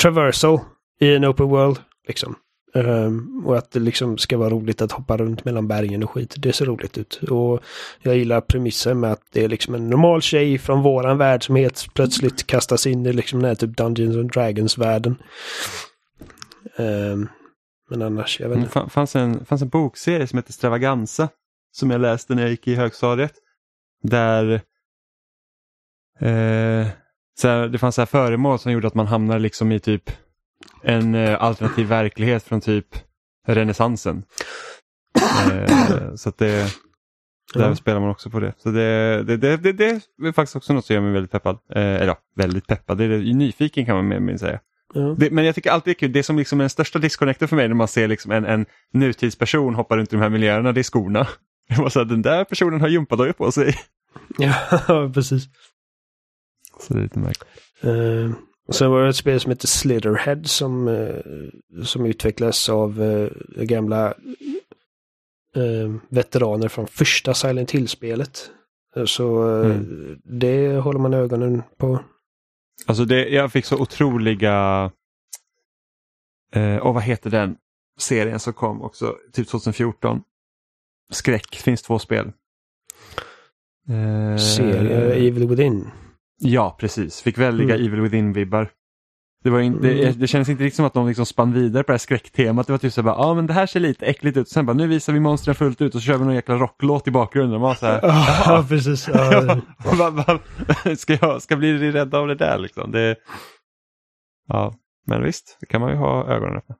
Traversal 0.00 0.60
i 1.00 1.14
en 1.14 1.24
open 1.24 1.48
world 1.48 1.78
liksom. 2.08 2.36
Ehm, 2.74 3.42
och 3.46 3.58
att 3.58 3.70
det 3.70 3.80
liksom 3.80 4.18
ska 4.18 4.38
vara 4.38 4.50
roligt 4.50 4.82
att 4.82 4.92
hoppa 4.92 5.16
runt 5.16 5.44
mellan 5.44 5.68
bergen 5.68 6.02
och 6.02 6.10
skit. 6.10 6.34
Det 6.38 6.52
ser 6.52 6.64
roligt 6.66 6.98
ut. 6.98 7.14
Och 7.30 7.60
jag 8.02 8.16
gillar 8.16 8.40
premissen 8.40 9.00
med 9.00 9.12
att 9.12 9.22
det 9.32 9.44
är 9.44 9.48
liksom 9.48 9.74
en 9.74 9.90
normal 9.90 10.22
tjej 10.22 10.58
från 10.58 10.82
våran 10.82 11.18
värld 11.18 11.44
som 11.46 11.56
helt 11.56 11.86
plötsligt 11.94 12.46
kastas 12.46 12.86
in 12.86 13.06
i 13.06 13.12
liksom 13.12 13.38
den 13.40 13.48
här 13.48 13.54
typ 13.54 13.76
Dungeons 13.76 14.16
and 14.16 14.32
Dragons-världen. 14.32 15.16
Ehm, 16.78 17.28
men 17.90 18.02
annars, 18.02 18.40
jag 18.40 18.48
vet 18.48 18.58
Det 18.58 18.62
inte. 18.62 18.78
fa- 18.78 18.88
fanns 18.88 19.16
en, 19.16 19.44
fanns 19.44 19.62
en 19.62 19.68
bokserie 19.68 20.26
som 20.26 20.36
heter 20.38 20.52
Stravaganza 20.52 21.28
som 21.72 21.90
jag 21.90 22.00
läste 22.00 22.34
när 22.34 22.42
jag 22.42 22.50
gick 22.50 22.68
i 22.68 22.74
högstadiet. 22.74 23.32
Där 24.02 24.52
eh, 26.20 26.86
så 27.38 27.48
här, 27.48 27.68
det 27.68 27.78
fanns 27.78 27.94
så 27.94 28.00
här 28.00 28.06
föremål 28.06 28.58
som 28.58 28.72
gjorde 28.72 28.86
att 28.86 28.94
man 28.94 29.06
hamnade 29.06 29.40
liksom 29.40 29.72
i 29.72 29.80
typ 29.80 30.10
en 30.82 31.14
eh, 31.14 31.42
alternativ 31.42 31.86
verklighet 31.86 32.42
från 32.42 32.60
typ 32.60 32.86
renässansen. 33.46 34.22
Eh, 35.52 36.14
så 36.14 36.28
att 36.28 36.38
det, 36.38 36.72
där 37.54 37.68
Ja. 37.68 37.76
spelar 37.76 38.00
man 38.00 38.10
också 38.10 38.30
på 38.30 38.40
det. 38.40 38.54
Så 38.58 38.70
det, 38.70 39.22
det, 39.22 39.36
det, 39.36 39.56
det, 39.56 39.72
det 39.72 40.28
är 40.28 40.32
faktiskt 40.32 40.56
också 40.56 40.72
något 40.72 40.84
som 40.86 40.94
gör 40.94 41.02
mig 41.02 41.12
väldigt 41.12 41.30
peppad. 41.30 41.58
Eh, 41.74 41.82
eller 41.82 42.06
ja, 42.06 42.18
väldigt 42.36 42.66
peppad. 42.66 42.98
Det 42.98 43.04
är, 43.04 43.34
nyfiken 43.34 43.86
kan 43.86 43.96
man 43.96 44.08
mer 44.08 44.20
minst 44.20 44.44
säga. 44.44 44.60
Ja. 44.94 45.14
Det, 45.18 45.30
men 45.30 45.44
jag 45.44 45.54
tycker 45.54 45.70
alltid 45.70 45.90
det 45.90 45.96
är 45.96 45.98
kul, 45.98 46.12
det 46.12 46.22
som 46.22 46.38
liksom 46.38 46.60
är 46.60 46.62
den 46.62 46.70
största 46.70 46.98
disconnecten 46.98 47.48
för 47.48 47.56
mig 47.56 47.68
när 47.68 47.74
man 47.74 47.88
ser 47.88 48.08
liksom 48.08 48.32
en, 48.32 48.44
en 48.44 48.66
nutidsperson 48.92 49.74
hoppa 49.74 49.96
runt 49.96 50.12
i 50.12 50.16
de 50.16 50.22
här 50.22 50.28
miljöerna, 50.30 50.72
det 50.72 50.80
är 50.80 50.82
skorna. 50.82 51.26
Jag 51.68 51.76
var 51.76 51.88
så 51.88 51.98
här, 51.98 52.06
den 52.06 52.22
där 52.22 52.44
personen 52.44 52.80
har 52.80 52.88
gympadojor 52.88 53.32
på 53.32 53.52
sig. 53.52 53.74
ja, 54.38 55.10
precis. 55.14 55.44
Så 56.80 56.94
det 56.94 57.00
är 57.00 57.02
lite 57.02 57.18
märkligt. 57.18 57.48
Uh, 57.84 58.32
sen 58.74 58.90
var 58.90 59.02
det 59.02 59.08
ett 59.08 59.16
spel 59.16 59.40
som 59.40 59.50
heter 59.50 59.66
Slitherhead 59.66 60.42
som, 60.44 60.88
eh, 60.88 61.16
som 61.84 62.06
utvecklas 62.06 62.68
av 62.68 63.00
uh, 63.00 63.30
gamla 63.56 64.06
eh, 65.56 65.94
veteraner 66.08 66.68
från 66.68 66.86
första 66.86 67.34
Silent 67.34 67.70
Hill-spelet. 67.70 68.50
Eh, 68.96 69.04
Så 69.04 69.58
eh, 69.60 69.66
Mm. 69.70 70.18
det 70.24 70.76
håller 70.76 70.98
man 71.00 71.14
ögonen 71.14 71.62
på. 71.76 72.00
Alltså 72.86 73.04
det, 73.04 73.28
jag 73.28 73.52
fick 73.52 73.64
så 73.64 73.76
otroliga, 73.80 74.90
eh, 76.54 76.76
och 76.76 76.94
vad 76.94 77.02
heter 77.02 77.30
den 77.30 77.56
serien 78.00 78.40
som 78.40 78.52
kom 78.52 78.82
också, 78.82 79.16
typ 79.32 79.48
2014? 79.48 80.22
Skräck, 81.12 81.56
finns 81.56 81.82
två 81.82 81.98
spel. 81.98 82.32
Eh, 83.88 84.36
Serie 84.38 85.14
Evil 85.14 85.48
Within. 85.48 85.90
Ja, 86.38 86.76
precis. 86.80 87.22
Fick 87.22 87.38
väldiga 87.38 87.74
Mm. 87.74 87.86
Evil 87.86 88.00
Within-vibbar. 88.00 88.68
Det, 89.44 89.50
var 89.50 89.60
inte, 89.60 89.88
Mm. 89.90 90.00
det, 90.00 90.12
det 90.20 90.26
kändes 90.26 90.48
inte 90.48 90.64
riktigt 90.64 90.76
som 90.76 90.84
att 90.84 90.94
de 90.94 91.06
liksom 91.08 91.26
spann 91.26 91.52
vidare 91.52 91.82
på 91.82 91.86
det 91.86 91.92
här 91.92 91.98
skräcktemat. 91.98 92.66
Det 92.66 92.72
var 92.72 92.78
typ 92.78 92.92
så 92.92 93.02
här, 93.02 93.08
ja 93.08 93.34
men 93.34 93.46
det 93.46 93.52
här 93.52 93.66
ser 93.66 93.80
lite 93.80 94.06
äckligt 94.06 94.36
ut. 94.36 94.48
Sen 94.48 94.66
bara, 94.66 94.72
nu 94.72 94.86
visar 94.86 95.12
vi 95.12 95.20
monstren 95.20 95.54
fullt 95.54 95.80
ut 95.80 95.94
och 95.94 96.00
så 96.02 96.06
kör 96.06 96.18
vi 96.18 96.24
någon 96.24 96.34
jäkla 96.34 96.54
rocklåt 96.54 97.08
i 97.08 97.10
bakgrunden. 97.10 97.54
Och 97.54 97.60
man 97.60 97.68
var 97.68 97.74
så 97.74 97.86
här, 97.86 98.00
Ja, 98.02 98.66
precis. 98.68 99.08
Ja, 99.08 99.60
ska 100.96 101.18
jag 101.20 101.42
ska 101.42 101.56
bli 101.56 101.92
rädd 101.92 102.14
av 102.14 102.28
det 102.28 102.34
där 102.34 102.58
liksom? 102.58 102.90
Det, 102.92 103.16
ja, 104.48 104.74
men 105.06 105.22
visst, 105.22 105.56
det 105.60 105.66
kan 105.66 105.80
man 105.80 105.90
ju 105.90 105.96
ha 105.96 106.26
ögonen 106.26 106.56
öppna. 106.56 106.74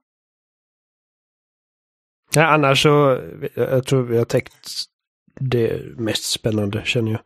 Ja, 2.34 2.46
annars 2.46 2.82
så, 2.82 3.20
jag 3.54 3.86
tror 3.86 4.02
vi 4.02 4.18
har 4.18 4.24
täckt 4.24 4.68
det 5.40 5.82
mest 5.96 6.24
spännande 6.30 6.82
känner 6.84 7.10
jag. 7.12 7.20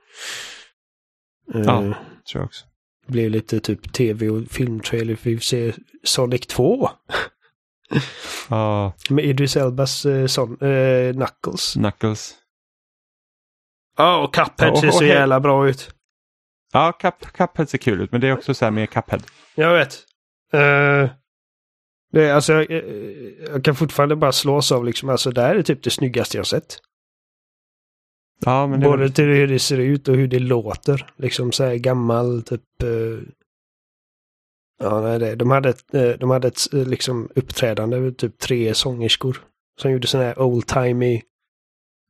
Eh, 1.60 1.66
Ja. 1.66 1.94
Tror 2.32 2.40
jag 2.40 2.44
också. 2.44 2.66
Det 3.06 3.12
blir 3.12 3.30
lite 3.30 3.60
typ 3.60 3.92
tv 3.92 4.28
och 4.28 4.48
filmtrailer 4.50 5.16
för 5.16 5.30
vi 5.30 5.40
ser 5.40 5.74
Sonic 6.04 6.46
2. 6.46 6.90
Ja, 8.48 8.92
Med 9.10 9.24
Idris 9.24 9.56
Elbas 9.56 10.06
eh, 10.06 10.26
son, 10.26 10.58
eh, 10.62 11.12
Knuckles. 11.12 11.72
Knuckles. 11.72 12.34
Ja, 13.96 14.24
och 14.24 14.34
Cuphead 14.34 14.78
ser 14.78 14.90
så 14.90 15.04
jävla 15.04 15.40
bra 15.40 15.68
ut. 15.68 15.94
Ja, 16.72 16.92
Cup, 16.92 17.32
Cuphead 17.32 17.68
ser 17.68 17.78
kul 17.78 18.00
ut, 18.00 18.12
men 18.12 18.20
det 18.20 18.28
är 18.28 18.32
också 18.32 18.54
så 18.54 18.64
här 18.64 18.72
med 18.72 18.90
Cuphead. 18.90 19.22
Jag 19.54 19.74
vet. 19.74 19.94
Eh, 20.52 21.10
det, 22.12 22.28
är, 22.28 22.34
alltså, 22.34 22.52
jag, 22.52 22.70
jag 23.52 23.64
kan 23.64 23.74
fortfarande 23.74 24.16
bara 24.16 24.32
slås 24.32 24.72
av 24.72 24.84
liksom, 24.84 25.08
alltså 25.08 25.30
det 25.30 25.42
här 25.42 25.54
är 25.56 25.62
typ 25.62 25.82
det 25.82 25.90
snyggaste 25.90 26.36
jag 26.36 26.46
sett. 26.46 26.78
Ja, 28.44 28.66
men 28.66 28.80
Både 28.80 29.02
väl- 29.02 29.12
till 29.12 29.24
hur 29.24 29.48
det 29.48 29.58
ser 29.58 29.78
ut 29.78 30.08
och 30.08 30.16
hur 30.16 30.28
det 30.28 30.38
låter. 30.38 31.06
Liksom 31.16 31.52
så 31.52 31.64
här 31.64 31.74
gammal, 31.74 32.42
typ... 32.42 32.82
eh, 32.82 33.18
ja, 34.82 35.00
nej, 35.00 35.18
det, 35.18 35.34
de 35.34 35.50
hade 35.50 35.68
ett, 35.68 35.94
eh, 35.94 36.08
de 36.10 36.30
hade 36.30 36.48
ett 36.48 36.74
eh, 36.74 36.84
liksom 36.86 37.28
uppträdande 37.34 38.12
typ 38.12 38.38
tre 38.38 38.74
sångerskor. 38.74 39.36
Som 39.80 39.90
gjorde 39.90 40.06
sån 40.06 40.20
här 40.20 40.38
old-timey... 40.38 41.22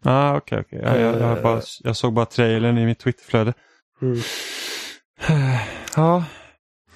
Ja, 0.04 0.36
okej, 0.36 0.60
okej. 0.60 0.80
Ja, 0.84 0.96
jag, 0.96 1.20
jag, 1.20 1.42
bara, 1.42 1.60
jag 1.80 1.96
såg 1.96 2.12
bara 2.12 2.26
trailern 2.26 2.78
i 2.78 2.86
mitt 2.86 2.98
Twitterflöde. 2.98 3.54
Mm. 4.02 4.18
Ja, 5.96 6.24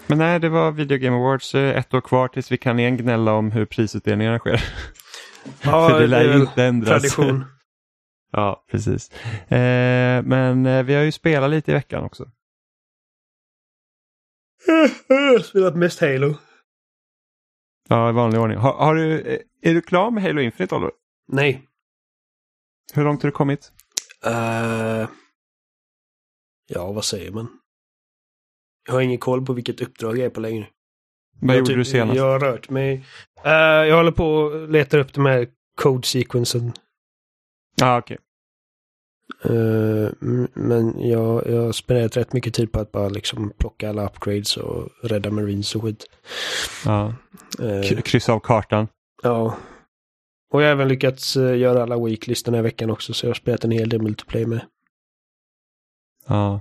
men 0.07 0.19
nej, 0.19 0.41
det 0.41 0.49
var 0.49 0.71
Video 0.73 0.99
Game 0.99 1.17
Awards. 1.17 1.55
Ett 1.55 1.95
år 1.95 2.01
kvar 2.01 2.29
tills 2.29 2.53
vi 2.53 2.57
kan 2.57 2.79
igen 2.79 2.97
gnälla 2.97 3.33
om 3.33 3.51
hur 3.51 3.65
prisutdelningarna 3.65 4.39
sker. 4.39 4.65
Ja, 5.63 5.89
För 5.91 6.01
det 6.01 6.07
lär 6.07 6.25
är 6.25 6.35
ju 6.35 6.41
inte 6.41 6.65
ändras. 6.65 7.03
Tradition. 7.03 7.45
Ja, 8.37 8.65
precis. 8.71 9.11
Eh, 9.53 10.23
men 10.25 10.67
eh, 10.67 10.83
vi 10.83 10.95
har 10.95 11.03
ju 11.03 11.13
spelat 11.13 11.51
lite 11.51 11.71
i 11.71 11.75
veckan 11.75 12.05
också. 12.05 12.31
Spelat 15.45 15.77
mest 15.77 16.01
Halo. 16.01 16.35
Ja, 17.89 18.11
i 18.11 18.13
vanlig 18.13 18.41
ordning. 18.41 18.59
Har, 18.59 18.73
har 18.73 18.95
du, 18.95 19.21
eh, 19.21 19.41
är 19.63 19.75
du 19.75 19.83
klar 19.83 20.11
med 20.11 20.23
Halo 20.23 20.41
Infinite, 20.41 20.75
Oliver? 20.75 20.93
Nej. 21.29 21.69
Hur 22.95 23.05
långt 23.05 23.23
har 23.23 23.29
du 23.29 23.33
kommit? 23.33 23.73
Eh, 24.25 25.09
ja, 26.67 26.93
vad 26.93 27.05
säger 27.05 27.33
man? 27.33 27.49
Jag 28.87 28.95
har 28.95 29.01
ingen 29.01 29.19
koll 29.19 29.47
på 29.47 29.53
vilket 29.53 29.81
uppdrag 29.81 30.19
jag 30.19 30.27
är 30.27 30.31
på 30.31 30.41
längre. 30.41 30.69
Vad 31.41 31.51
jag 31.51 31.59
gjorde 31.59 31.69
typ- 31.69 31.77
du 31.77 31.85
senast? 31.85 32.17
Jag 32.17 32.25
har 32.33 32.41
rört 32.41 32.71
mig. 32.71 33.05
Eh, 33.45 33.53
jag 33.53 33.97
håller 33.97 34.13
på 34.13 34.27
och 34.27 34.69
letar 34.69 34.99
upp 34.99 35.13
de 35.13 35.27
här 35.27 35.49
code 35.77 36.07
sequensen. 36.07 36.73
Ja, 37.77 37.99
okej. 37.99 38.17
Eh, 38.17 38.24
m- 39.45 40.49
men 40.55 41.09
jag, 41.09 41.47
jag 41.47 41.63
har 41.63 41.73
spenderat 41.73 42.17
rätt 42.17 42.33
mycket 42.33 42.55
tid 42.55 42.73
på 42.73 42.81
att 42.81 42.93
bara 42.93 43.09
liksom 43.09 43.53
plocka 43.59 43.89
alla 43.89 44.07
upgrades 44.07 44.57
och 44.57 44.89
rädda 45.03 45.31
marines 45.31 45.75
och 45.77 45.83
skit. 45.83 46.07
Ja. 46.85 47.15
Eh, 47.63 47.89
K- 47.89 48.03
kryssa 48.05 48.33
av 48.33 48.41
kartan. 48.41 48.89
ja. 49.23 49.57
Och 50.53 50.63
jag 50.63 50.67
har 50.67 50.73
även 50.73 50.89
lyckats 50.89 51.37
eh, 51.37 51.57
göra 51.59 51.83
alla 51.83 52.05
weeklies 52.05 52.43
den 52.43 52.55
här 52.55 52.63
veckan 52.63 52.91
också, 52.91 53.15
så 53.15 53.27
jag 53.27 53.31
har 53.31 53.35
spelat 53.35 53.65
en 53.65 53.71
hel 53.71 53.89
del 53.89 54.03
multiplayer 54.03 54.47
med. 54.47 54.61
Ja. 56.29 56.61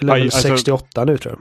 Level 0.00 0.14
Aj, 0.14 0.22
alltså- 0.22 0.40
68 0.48 1.04
nu 1.04 1.18
tror 1.18 1.32
jag. 1.34 1.40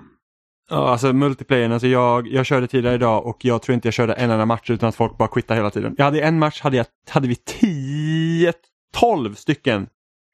Ja, 0.70 0.90
alltså 0.90 1.14
multiplayern, 1.14 1.72
alltså 1.72 1.88
jag, 1.88 2.28
jag 2.28 2.46
körde 2.46 2.68
tidigare 2.68 2.96
idag 2.96 3.26
och 3.26 3.46
jag 3.46 3.62
tror 3.62 3.74
inte 3.74 3.88
jag 3.88 3.94
körde 3.94 4.14
en 4.14 4.30
enda 4.32 4.46
match 4.46 4.70
utan 4.70 4.90
att 4.90 4.96
folk 4.96 5.18
bara 5.18 5.28
quittade 5.28 5.60
hela 5.60 5.70
tiden. 5.72 5.96
Jag 5.98 6.06
hade 6.06 6.22
en 6.22 6.40
match 6.40 6.62
hade, 6.62 6.78
jag, 6.78 6.86
hade 7.10 7.28
vi 7.28 7.36
10, 7.36 8.54
12 8.94 9.36
stycken 9.36 9.88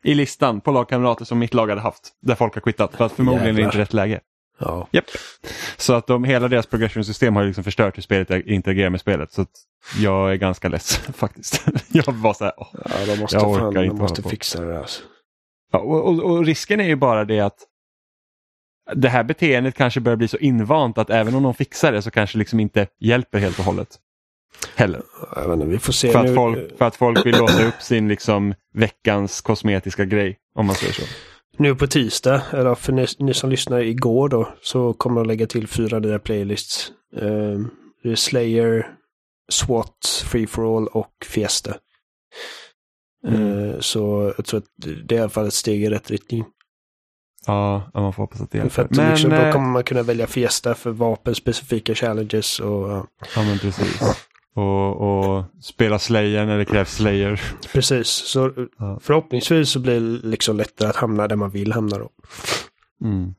i 0.03 0.13
listan 0.13 0.61
på 0.61 0.71
lagkamrater 0.71 1.25
som 1.25 1.39
mitt 1.39 1.53
lag 1.53 1.67
hade 1.69 1.81
haft. 1.81 2.09
Där 2.21 2.35
folk 2.35 2.53
har 2.53 2.61
quittat 2.61 2.95
för 2.95 3.05
att 3.05 3.11
förmodligen 3.11 3.47
är 3.47 3.53
det 3.53 3.59
Jävlar. 3.61 3.65
inte 3.65 3.77
rätt 3.77 3.93
läge. 3.93 4.19
Ja. 4.59 4.87
Japp. 4.91 5.05
Så 5.77 5.93
att 5.93 6.07
de, 6.07 6.23
hela 6.23 6.47
deras 6.47 6.65
progression-system 6.65 7.35
har 7.35 7.43
liksom 7.43 7.63
förstört 7.63 7.97
hur 7.97 8.01
spelet 8.01 8.45
interagerar 8.47 8.89
med 8.89 8.99
spelet. 9.01 9.31
Så 9.31 9.41
att 9.41 9.51
jag 9.99 10.31
är 10.31 10.35
ganska 10.35 10.69
less 10.69 10.97
faktiskt. 11.13 11.65
jag 11.91 12.11
var 12.13 12.33
så 12.33 12.43
här, 12.43 12.53
åh. 12.57 12.67
Ja, 12.73 13.05
de 13.05 13.19
måste, 13.19 13.35
Jag 13.37 13.49
orkar 13.49 13.59
fan, 13.61 13.73
de 13.73 13.83
inte 13.83 13.95
måste 13.95 14.21
hålla 14.21 14.23
på. 14.23 14.29
fixa 14.29 14.61
det. 14.65 14.79
Alltså. 14.79 15.01
Ja, 15.71 15.79
och, 15.79 16.07
och, 16.07 16.23
och 16.23 16.45
risken 16.45 16.79
är 16.79 16.87
ju 16.87 16.95
bara 16.95 17.25
det 17.25 17.39
att 17.39 17.57
det 18.95 19.09
här 19.09 19.23
beteendet 19.23 19.75
kanske 19.75 19.99
börjar 19.99 20.15
bli 20.17 20.27
så 20.27 20.37
invant 20.37 20.97
att 20.97 21.09
även 21.09 21.35
om 21.35 21.43
de 21.43 21.53
fixar 21.53 21.91
det 21.91 22.01
så 22.01 22.11
kanske 22.11 22.37
liksom 22.37 22.59
inte 22.59 22.87
hjälper 22.99 23.39
helt 23.39 23.59
och 23.59 23.65
hållet. 23.65 23.87
Heller. 24.75 25.01
Jag 25.35 25.47
vet 25.47 25.53
inte, 25.53 25.65
vi 25.65 25.79
får 25.79 25.93
se 25.93 26.11
För 26.11 26.23
nu. 26.23 26.29
att, 26.29 26.35
folk, 26.35 26.77
för 26.77 26.85
att 26.85 26.95
folk 26.95 27.25
vill 27.25 27.37
låsa 27.37 27.67
upp 27.67 27.81
sin 27.81 28.07
liksom 28.07 28.53
veckans 28.73 29.41
kosmetiska 29.41 30.05
grej. 30.05 30.37
Om 30.55 30.65
man 30.65 30.75
säger 30.75 30.93
så. 30.93 31.01
Nu 31.57 31.75
på 31.75 31.87
tisdag, 31.87 32.41
eller 32.51 32.75
för 32.75 32.93
ni, 32.93 33.07
ni 33.19 33.33
som 33.33 33.49
lyssnar 33.49 33.79
igår 33.79 34.29
då, 34.29 34.49
så 34.61 34.93
kommer 34.93 35.21
jag 35.21 35.27
lägga 35.27 35.47
till 35.47 35.67
fyra 35.67 35.99
nya 35.99 36.19
playlists. 36.19 36.91
Eh, 37.17 37.59
det 38.03 38.11
är 38.11 38.15
Slayer, 38.15 38.87
SWAT, 39.51 40.23
Free 40.25 40.47
for 40.47 40.77
All 40.77 40.87
och 40.87 41.13
Fiesta. 41.25 41.75
Mm. 43.27 43.69
Eh, 43.69 43.79
så 43.79 44.33
jag 44.37 44.45
tror 44.45 44.57
att 44.57 44.65
det 44.77 45.15
är 45.15 45.17
i 45.17 45.21
alla 45.21 45.29
fall 45.29 45.47
ett 45.47 45.53
steg 45.53 45.83
i 45.83 45.89
rätt 45.89 46.11
riktning. 46.11 46.45
Ja, 47.45 47.91
man 47.93 48.13
får 48.13 48.23
hoppas 48.23 48.41
att 48.41 48.51
det 48.51 48.57
För 48.57 48.63
hjälper. 48.63 48.83
att 48.83 48.91
Men, 48.91 49.09
liksom, 49.11 49.29
då 49.29 49.35
eh, 49.35 49.51
kommer 49.51 49.69
man 49.69 49.83
kunna 49.83 50.03
välja 50.03 50.27
Fiesta 50.27 50.75
för 50.75 50.91
vapenspecifika 50.91 51.95
challenges 51.95 52.59
och 52.59 52.89
ja, 52.89 53.07
ja, 53.35 53.43
men 53.43 53.59
precis. 53.59 54.01
Och, 54.59 55.01
och 55.37 55.45
spela 55.61 55.99
Slayer 55.99 56.45
när 56.45 56.57
det 56.57 56.65
krävs 56.65 56.95
Slayer. 56.95 57.41
precis. 57.73 58.07
Så 58.07 58.51
Ja. 58.77 58.99
förhoppningsvis 59.01 59.69
så 59.69 59.79
blir 59.79 59.93
det 59.99 60.27
liksom 60.27 60.57
lättare 60.57 60.89
att 60.89 60.95
hamna 60.95 61.27
där 61.27 61.35
man 61.35 61.49
vill 61.49 61.71
hamna 61.71 61.97
då. 61.97 62.09
Mm. 63.03 63.33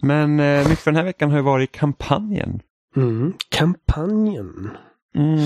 Men 0.00 0.40
eh, 0.40 0.68
mycket 0.68 0.84
för 0.84 0.90
den 0.90 0.96
här 0.96 1.04
veckan 1.04 1.30
har 1.30 1.36
ju 1.36 1.42
varit 1.42 1.72
kampanjen. 1.72 2.60
Mm. 2.96 3.32
Kampanjen. 3.48 4.70
Mm. 5.14 5.38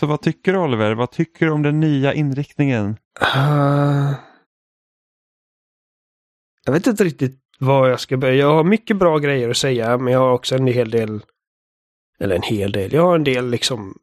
Så 0.00 0.06
vad 0.06 0.20
tycker 0.22 0.52
du 0.52 0.58
Oliver? 0.58 0.94
Vad 0.94 1.10
tycker 1.10 1.46
du 1.46 1.52
om 1.52 1.62
den 1.62 1.80
nya 1.80 2.14
inriktningen? 2.14 2.96
Ah. 3.20 4.14
jag 6.64 6.72
vet 6.72 6.86
inte 6.86 7.04
riktigt 7.04 7.38
vad 7.58 7.90
jag 7.90 8.00
ska 8.00 8.16
börja. 8.16 8.34
Jag 8.34 8.54
har 8.54 8.64
mycket 8.64 8.96
bra 8.96 9.18
grejer 9.18 9.50
att 9.50 9.56
säga, 9.56 9.98
men 9.98 10.12
jag 10.12 10.20
har 10.20 10.32
också 10.32 10.54
en 10.54 10.66
hel 10.66 10.90
del... 10.90 11.20
Eller 12.20 12.36
en 12.36 12.42
hel 12.42 12.72
del. 12.72 12.92
Jag 12.92 13.02
har 13.02 13.14
en 13.14 13.24
del 13.24 13.50
liksom 13.50 13.94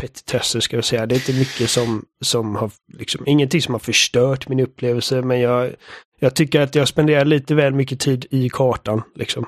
petitesser 0.00 0.60
ska 0.60 0.76
jag 0.76 0.84
säga. 0.84 1.06
Det 1.06 1.14
är 1.14 1.16
inte 1.16 1.32
mycket 1.38 1.70
som, 1.70 2.04
som 2.24 2.56
har, 2.56 2.70
liksom, 2.92 3.22
ingenting 3.26 3.62
som 3.62 3.74
har 3.74 3.78
förstört 3.78 4.48
min 4.48 4.60
upplevelse, 4.60 5.22
men 5.22 5.40
jag, 5.40 5.74
jag 6.20 6.34
tycker 6.34 6.60
att 6.60 6.74
jag 6.74 6.88
spenderar 6.88 7.24
lite 7.24 7.54
väl 7.54 7.74
mycket 7.74 8.00
tid 8.00 8.26
i 8.30 8.48
kartan, 8.48 9.02
liksom. 9.14 9.46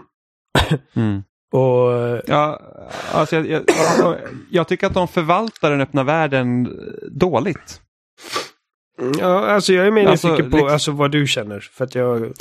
Mm. 0.97 1.23
Och 1.53 2.21
Ja, 2.27 2.61
alltså 3.13 3.37
jag, 3.37 3.47
jag, 3.99 4.17
jag 4.51 4.69
tycker 4.69 4.87
att 4.87 4.95
de 4.95 5.09
förvaltar 5.09 5.71
den 5.71 5.81
öppna 5.81 6.03
världen 6.05 6.69
dåligt. 7.11 7.81
ja, 9.19 9.47
alltså 9.47 9.73
jag 9.73 9.87
är 9.87 9.91
mer 9.91 10.07
Alltså, 10.07 10.29
nyfiken 10.29 10.51
på 10.51 10.57
liksom- 10.57 10.73
alltså, 10.73 10.91
vad 10.93 11.11
du 11.11 11.27
känner. 11.27 11.61
För 11.61 11.85
att 11.85 11.95
jag... 11.95 12.33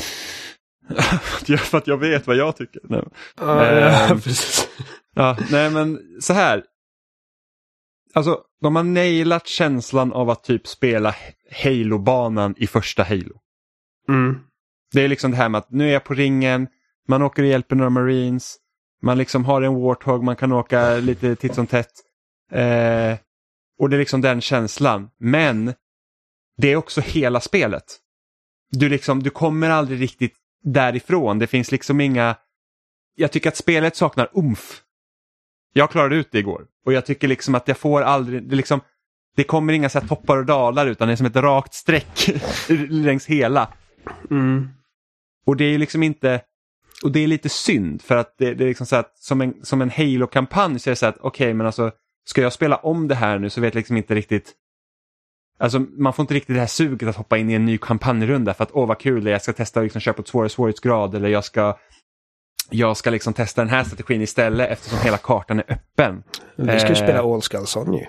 för 1.59 1.77
att 1.77 1.87
jag 1.87 1.97
vet 1.97 2.27
vad 2.27 2.35
jag 2.35 2.55
tycker. 2.57 2.81
Nej. 2.83 3.03
Ja, 3.37 3.65
ja, 3.65 4.07
Ehm. 4.07 4.21
precis. 4.21 4.67
Ja, 5.15 5.37
nej 5.51 5.69
men 5.69 5.99
så 6.21 6.33
här. 6.33 6.63
Alltså, 8.13 8.41
de 8.61 8.75
har 8.75 8.83
nailat 8.83 9.47
känslan 9.47 10.13
av 10.13 10.29
att 10.29 10.43
typ 10.43 10.67
spela 10.67 11.15
Halo-banan 11.63 12.55
i 12.57 12.67
första 12.67 13.03
Halo. 13.03 13.39
Mm. 14.09 14.39
Det 14.91 15.01
är 15.01 15.07
liksom 15.07 15.31
det 15.31 15.37
här 15.37 15.49
med 15.49 15.59
att 15.59 15.71
nu 15.71 15.89
är 15.89 15.93
jag 15.93 16.03
på 16.03 16.13
ringen, 16.13 16.67
man 17.07 17.21
åker 17.21 17.43
och 17.43 17.49
hjälper 17.49 17.75
några 17.75 17.89
Marines, 17.89 18.57
man 19.01 19.17
liksom 19.17 19.45
har 19.45 19.61
en 19.61 19.75
Warthog, 19.75 20.23
man 20.23 20.35
kan 20.35 20.51
åka 20.51 20.95
lite 20.95 21.35
titt 21.35 21.55
som 21.55 21.67
tätt. 21.67 21.91
Eh, 22.51 23.17
och 23.79 23.89
det 23.89 23.95
är 23.95 23.99
liksom 23.99 24.21
den 24.21 24.41
känslan. 24.41 25.09
Men 25.19 25.73
det 26.57 26.71
är 26.71 26.75
också 26.75 27.01
hela 27.01 27.39
spelet. 27.39 27.83
Du, 28.71 28.89
liksom, 28.89 29.23
du 29.23 29.29
kommer 29.29 29.69
aldrig 29.69 30.01
riktigt 30.01 30.35
därifrån. 30.63 31.39
Det 31.39 31.47
finns 31.47 31.71
liksom 31.71 32.01
inga... 32.01 32.35
Jag 33.15 33.31
tycker 33.31 33.49
att 33.49 33.57
spelet 33.57 33.95
saknar 33.95 34.29
umf. 34.33 34.81
Jag 35.73 35.91
klarade 35.91 36.15
ut 36.15 36.31
det 36.31 36.39
igår 36.39 36.65
och 36.85 36.93
jag 36.93 37.05
tycker 37.05 37.27
liksom 37.27 37.55
att 37.55 37.67
jag 37.67 37.77
får 37.77 38.01
aldrig... 38.01 38.49
Det, 38.49 38.55
liksom, 38.55 38.81
det 39.35 39.43
kommer 39.43 39.73
inga 39.73 39.89
så 39.89 40.01
toppar 40.01 40.37
och 40.37 40.45
dalar 40.45 40.87
utan 40.87 41.07
det 41.07 41.13
är 41.13 41.15
som 41.15 41.25
ett 41.25 41.35
rakt 41.35 41.73
streck 41.73 42.29
längs 42.89 43.25
hela. 43.25 43.73
Mm. 44.31 44.69
Och 45.45 45.57
det 45.57 45.63
är 45.63 45.77
liksom 45.77 46.03
inte... 46.03 46.41
Och 47.03 47.11
det 47.11 47.19
är 47.19 47.27
lite 47.27 47.49
synd 47.49 48.01
för 48.01 48.17
att 48.17 48.37
det, 48.37 48.53
det 48.53 48.63
är 48.63 48.67
liksom 48.67 48.85
så 48.85 48.95
att 48.95 49.17
som 49.17 49.41
en, 49.41 49.53
som 49.65 49.81
en 49.81 49.89
Halo-kampanj 49.89 50.79
så 50.79 50.89
är 50.89 50.91
det 50.91 50.95
så 50.95 51.05
att 51.05 51.17
okej 51.19 51.53
men 51.53 51.65
alltså 51.65 51.91
ska 52.25 52.41
jag 52.41 52.53
spela 52.53 52.75
om 52.75 53.07
det 53.07 53.15
här 53.15 53.39
nu 53.39 53.49
så 53.49 53.61
vet 53.61 53.73
jag 53.73 53.79
liksom 53.79 53.97
inte 53.97 54.15
riktigt 54.15 54.55
Alltså 55.59 55.79
man 55.79 56.13
får 56.13 56.23
inte 56.23 56.33
riktigt 56.33 56.55
det 56.55 56.59
här 56.59 56.67
suget 56.67 57.09
att 57.09 57.15
hoppa 57.15 57.37
in 57.37 57.49
i 57.49 57.53
en 57.53 57.65
ny 57.65 57.77
kampanjrunda 57.77 58.53
för 58.53 58.63
att 58.63 58.71
åh 58.71 58.87
vad 58.87 58.99
kul 58.99 59.23
det 59.23 59.29
är, 59.29 59.31
jag 59.31 59.41
ska 59.41 59.53
testa 59.53 59.79
att 59.79 59.83
liksom 59.83 60.01
köpa 60.01 60.21
ett 60.21 60.27
svårare 60.27 60.49
svårighetsgrad 60.49 61.15
eller 61.15 61.29
jag 61.29 61.43
ska 61.43 61.77
jag 62.69 62.97
ska 62.97 63.09
liksom 63.09 63.33
testa 63.33 63.61
den 63.61 63.69
här 63.69 63.83
strategin 63.83 64.21
istället 64.21 64.69
eftersom 64.69 64.99
hela 65.03 65.17
kartan 65.17 65.59
är 65.59 65.65
öppen. 65.73 66.23
Vi 66.55 66.79
ska 66.79 66.87
ju 66.87 66.93
Eh. 66.95 67.03
spela 67.03 67.19
All 67.33 67.41
Skulls 67.41 67.75
On 67.75 67.93
ju. 67.93 68.05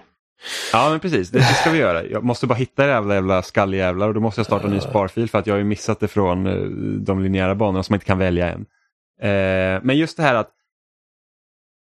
Ja 0.73 0.91
men 0.91 1.01
precis, 1.01 1.31
det, 1.31 1.39
det 1.39 1.45
ska 1.45 1.71
vi 1.71 1.79
göra. 1.79 2.05
Jag 2.05 2.25
måste 2.25 2.47
bara 2.47 2.55
hitta 2.55 2.87
jävla, 2.87 3.15
jävla 3.15 3.43
skalljävlar 3.43 4.09
och 4.09 4.15
då 4.15 4.21
måste 4.21 4.39
jag 4.39 4.47
starta 4.47 4.67
en 4.67 4.73
ny 4.73 4.81
sparfil 4.81 5.29
för 5.29 5.39
att 5.39 5.47
jag 5.47 5.55
har 5.55 5.59
ju 5.59 5.65
missat 5.65 6.01
det 6.01 6.09
från 6.09 6.47
eh, 6.47 6.55
de 7.05 7.23
linjära 7.23 7.55
banorna 7.55 7.83
som 7.83 7.93
man 7.93 7.97
inte 7.97 8.07
kan 8.07 8.19
välja 8.19 8.53
än. 8.53 8.61
Eh, 9.23 9.81
men 9.83 9.97
just 9.99 10.17
det 10.17 10.23
här 10.23 10.35
att 10.35 10.51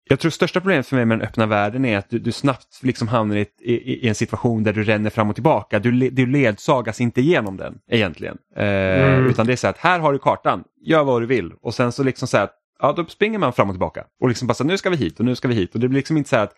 jag 0.09 0.19
tror 0.19 0.31
största 0.31 0.59
problemet 0.59 0.87
för 0.87 0.95
mig 0.95 1.05
med 1.05 1.19
den 1.19 1.27
öppna 1.27 1.45
världen 1.45 1.85
är 1.85 1.97
att 1.97 2.09
du, 2.09 2.19
du 2.19 2.31
snabbt 2.31 2.79
liksom 2.81 3.07
hamnar 3.07 3.35
i, 3.35 3.45
i, 3.61 3.73
i 4.05 4.07
en 4.07 4.15
situation 4.15 4.63
där 4.63 4.73
du 4.73 4.83
ränner 4.83 5.09
fram 5.09 5.29
och 5.29 5.35
tillbaka. 5.35 5.79
Du, 5.79 6.09
du 6.09 6.25
ledsagas 6.25 7.01
inte 7.01 7.21
igenom 7.21 7.57
den 7.57 7.77
egentligen. 7.89 8.37
Eh, 8.55 8.63
Mm. 9.13 9.25
Utan 9.29 9.45
det 9.47 9.51
är 9.53 9.57
så 9.57 9.67
att 9.67 9.77
här 9.77 9.99
har 9.99 10.13
du 10.13 10.19
kartan, 10.19 10.63
gör 10.85 11.03
vad 11.03 11.21
du 11.21 11.25
vill. 11.25 11.51
Och 11.61 11.73
sen 11.73 11.91
så 11.91 12.03
liksom 12.03 12.27
så 12.27 12.37
här 12.37 12.43
att 12.43 12.55
ja, 12.83 12.93
då 12.93 13.05
springer 13.05 13.39
man 13.39 13.53
fram 13.53 13.69
och 13.69 13.73
tillbaka. 13.73 14.05
Och 14.21 14.27
liksom 14.29 14.47
bara 14.47 14.53
så 14.53 14.63
här, 14.63 14.67
nu 14.67 14.77
ska 14.77 14.89
vi 14.89 14.95
hit 14.95 15.19
och 15.19 15.25
nu 15.25 15.35
ska 15.35 15.47
vi 15.47 15.53
hit. 15.53 15.73
Och 15.73 15.79
det 15.79 15.87
blir 15.87 15.99
liksom 15.99 16.17
inte 16.17 16.29
så 16.29 16.35
här 16.35 16.43
att 16.43 16.53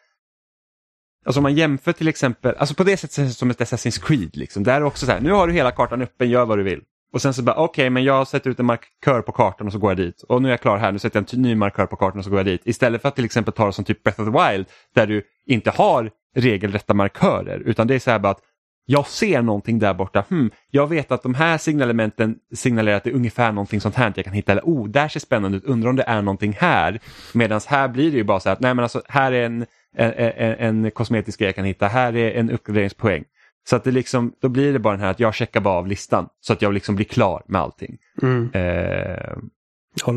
Alltså 1.25 1.39
om 1.39 1.43
man 1.43 1.55
jämför 1.55 1.91
till 1.91 2.07
exempel, 2.07 2.55
alltså 2.57 2.75
på 2.75 2.83
det 2.83 2.97
sättet 2.97 3.15
det 3.15 3.29
som 3.29 3.49
ett 3.49 3.59
Assassin's 3.59 4.05
Creed. 4.05 4.37
Liksom. 4.37 4.63
Där 4.63 4.75
är 4.75 4.79
det 4.79 4.85
också 4.85 5.05
så 5.05 5.11
här, 5.11 5.21
nu 5.21 5.31
har 5.31 5.47
du 5.47 5.53
hela 5.53 5.71
kartan 5.71 6.01
öppen, 6.01 6.29
gör 6.29 6.45
vad 6.45 6.57
du 6.57 6.63
vill. 6.63 6.81
Och 7.13 7.21
sen 7.21 7.33
så 7.33 7.43
bara, 7.43 7.55
okej, 7.55 7.89
men 7.89 8.03
jag 8.03 8.27
sätter 8.27 8.49
ut 8.49 8.59
en 8.59 8.65
markör 8.65 9.21
på 9.21 9.31
kartan 9.31 9.67
och 9.67 9.73
så 9.73 9.79
går 9.79 9.91
jag 9.91 9.97
dit. 9.97 10.21
Och 10.21 10.41
nu 10.41 10.47
är 10.47 10.51
jag 10.51 10.61
klar 10.61 10.77
här, 10.77 10.91
nu 10.91 10.99
sätter 10.99 11.19
jag 11.19 11.33
en 11.33 11.41
ny 11.41 11.55
markör 11.55 11.85
på 11.85 11.95
kartan 11.95 12.19
och 12.19 12.23
så 12.23 12.29
går 12.29 12.39
jag 12.39 12.45
dit. 12.45 12.61
Istället 12.63 13.01
för 13.01 13.09
att 13.09 13.15
till 13.15 13.25
exempel 13.25 13.53
ta 13.53 13.65
det 13.65 13.73
som 13.73 13.85
typ 13.85 14.03
Breath 14.03 14.21
of 14.21 14.27
the 14.27 14.51
Wild, 14.51 14.65
där 14.95 15.07
du 15.07 15.23
inte 15.45 15.71
har 15.71 16.11
regelrätta 16.35 16.93
markörer, 16.93 17.59
utan 17.59 17.87
det 17.87 17.95
är 17.95 17.99
så 17.99 18.11
här 18.11 18.19
bara 18.19 18.31
att 18.31 18.41
jag 18.85 19.07
ser 19.07 19.41
någonting 19.41 19.79
där 19.79 19.93
borta. 19.93 20.23
Hmm, 20.29 20.51
jag 20.71 20.87
vet 20.87 21.11
att 21.11 21.23
de 21.23 21.33
här 21.33 21.57
signalementen 21.57 22.35
signalerar 22.53 22.97
att 22.97 23.03
det 23.03 23.09
är 23.09 23.15
ungefär 23.15 23.51
någonting 23.51 23.81
sånt 23.81 23.95
här 23.95 24.13
jag 24.15 24.25
kan 24.25 24.33
hitta. 24.33 24.51
Eller 24.51 24.63
oh, 24.63 24.87
där 24.89 25.07
ser 25.07 25.19
spännande 25.19 25.57
ut. 25.57 25.65
Undrar 25.65 25.89
om 25.89 25.95
det 25.95 26.03
är 26.03 26.21
någonting 26.21 26.57
här. 26.59 26.99
Medan 27.33 27.61
här 27.67 27.87
blir 27.87 28.11
det 28.11 28.17
ju 28.17 28.23
bara 28.23 28.39
så 28.39 28.49
att 28.49 28.59
nej 28.59 28.73
men 28.73 28.83
alltså 28.83 29.01
här 29.07 29.31
är 29.31 29.45
en, 29.45 29.65
en, 29.97 30.11
en, 30.11 30.85
en 30.85 30.91
kosmetisk 30.91 31.39
grej 31.39 31.47
jag 31.47 31.55
kan 31.55 31.65
hitta. 31.65 31.87
Här 31.87 32.15
är 32.15 32.31
en 32.31 32.51
uppgraderingspoäng. 32.51 33.23
Så 33.69 33.75
att 33.75 33.83
det 33.83 33.91
liksom, 33.91 34.33
då 34.41 34.49
blir 34.49 34.73
det 34.73 34.79
bara 34.79 34.93
den 34.93 35.03
här 35.03 35.11
att 35.11 35.19
jag 35.19 35.35
checkar 35.35 35.59
bara 35.59 35.77
av 35.77 35.87
listan. 35.87 36.27
Så 36.41 36.53
att 36.53 36.61
jag 36.61 36.73
liksom 36.73 36.95
blir 36.95 37.05
klar 37.05 37.43
med 37.47 37.61
allting. 37.61 37.97
Mm. 38.21 38.51
Eh, 38.53 39.37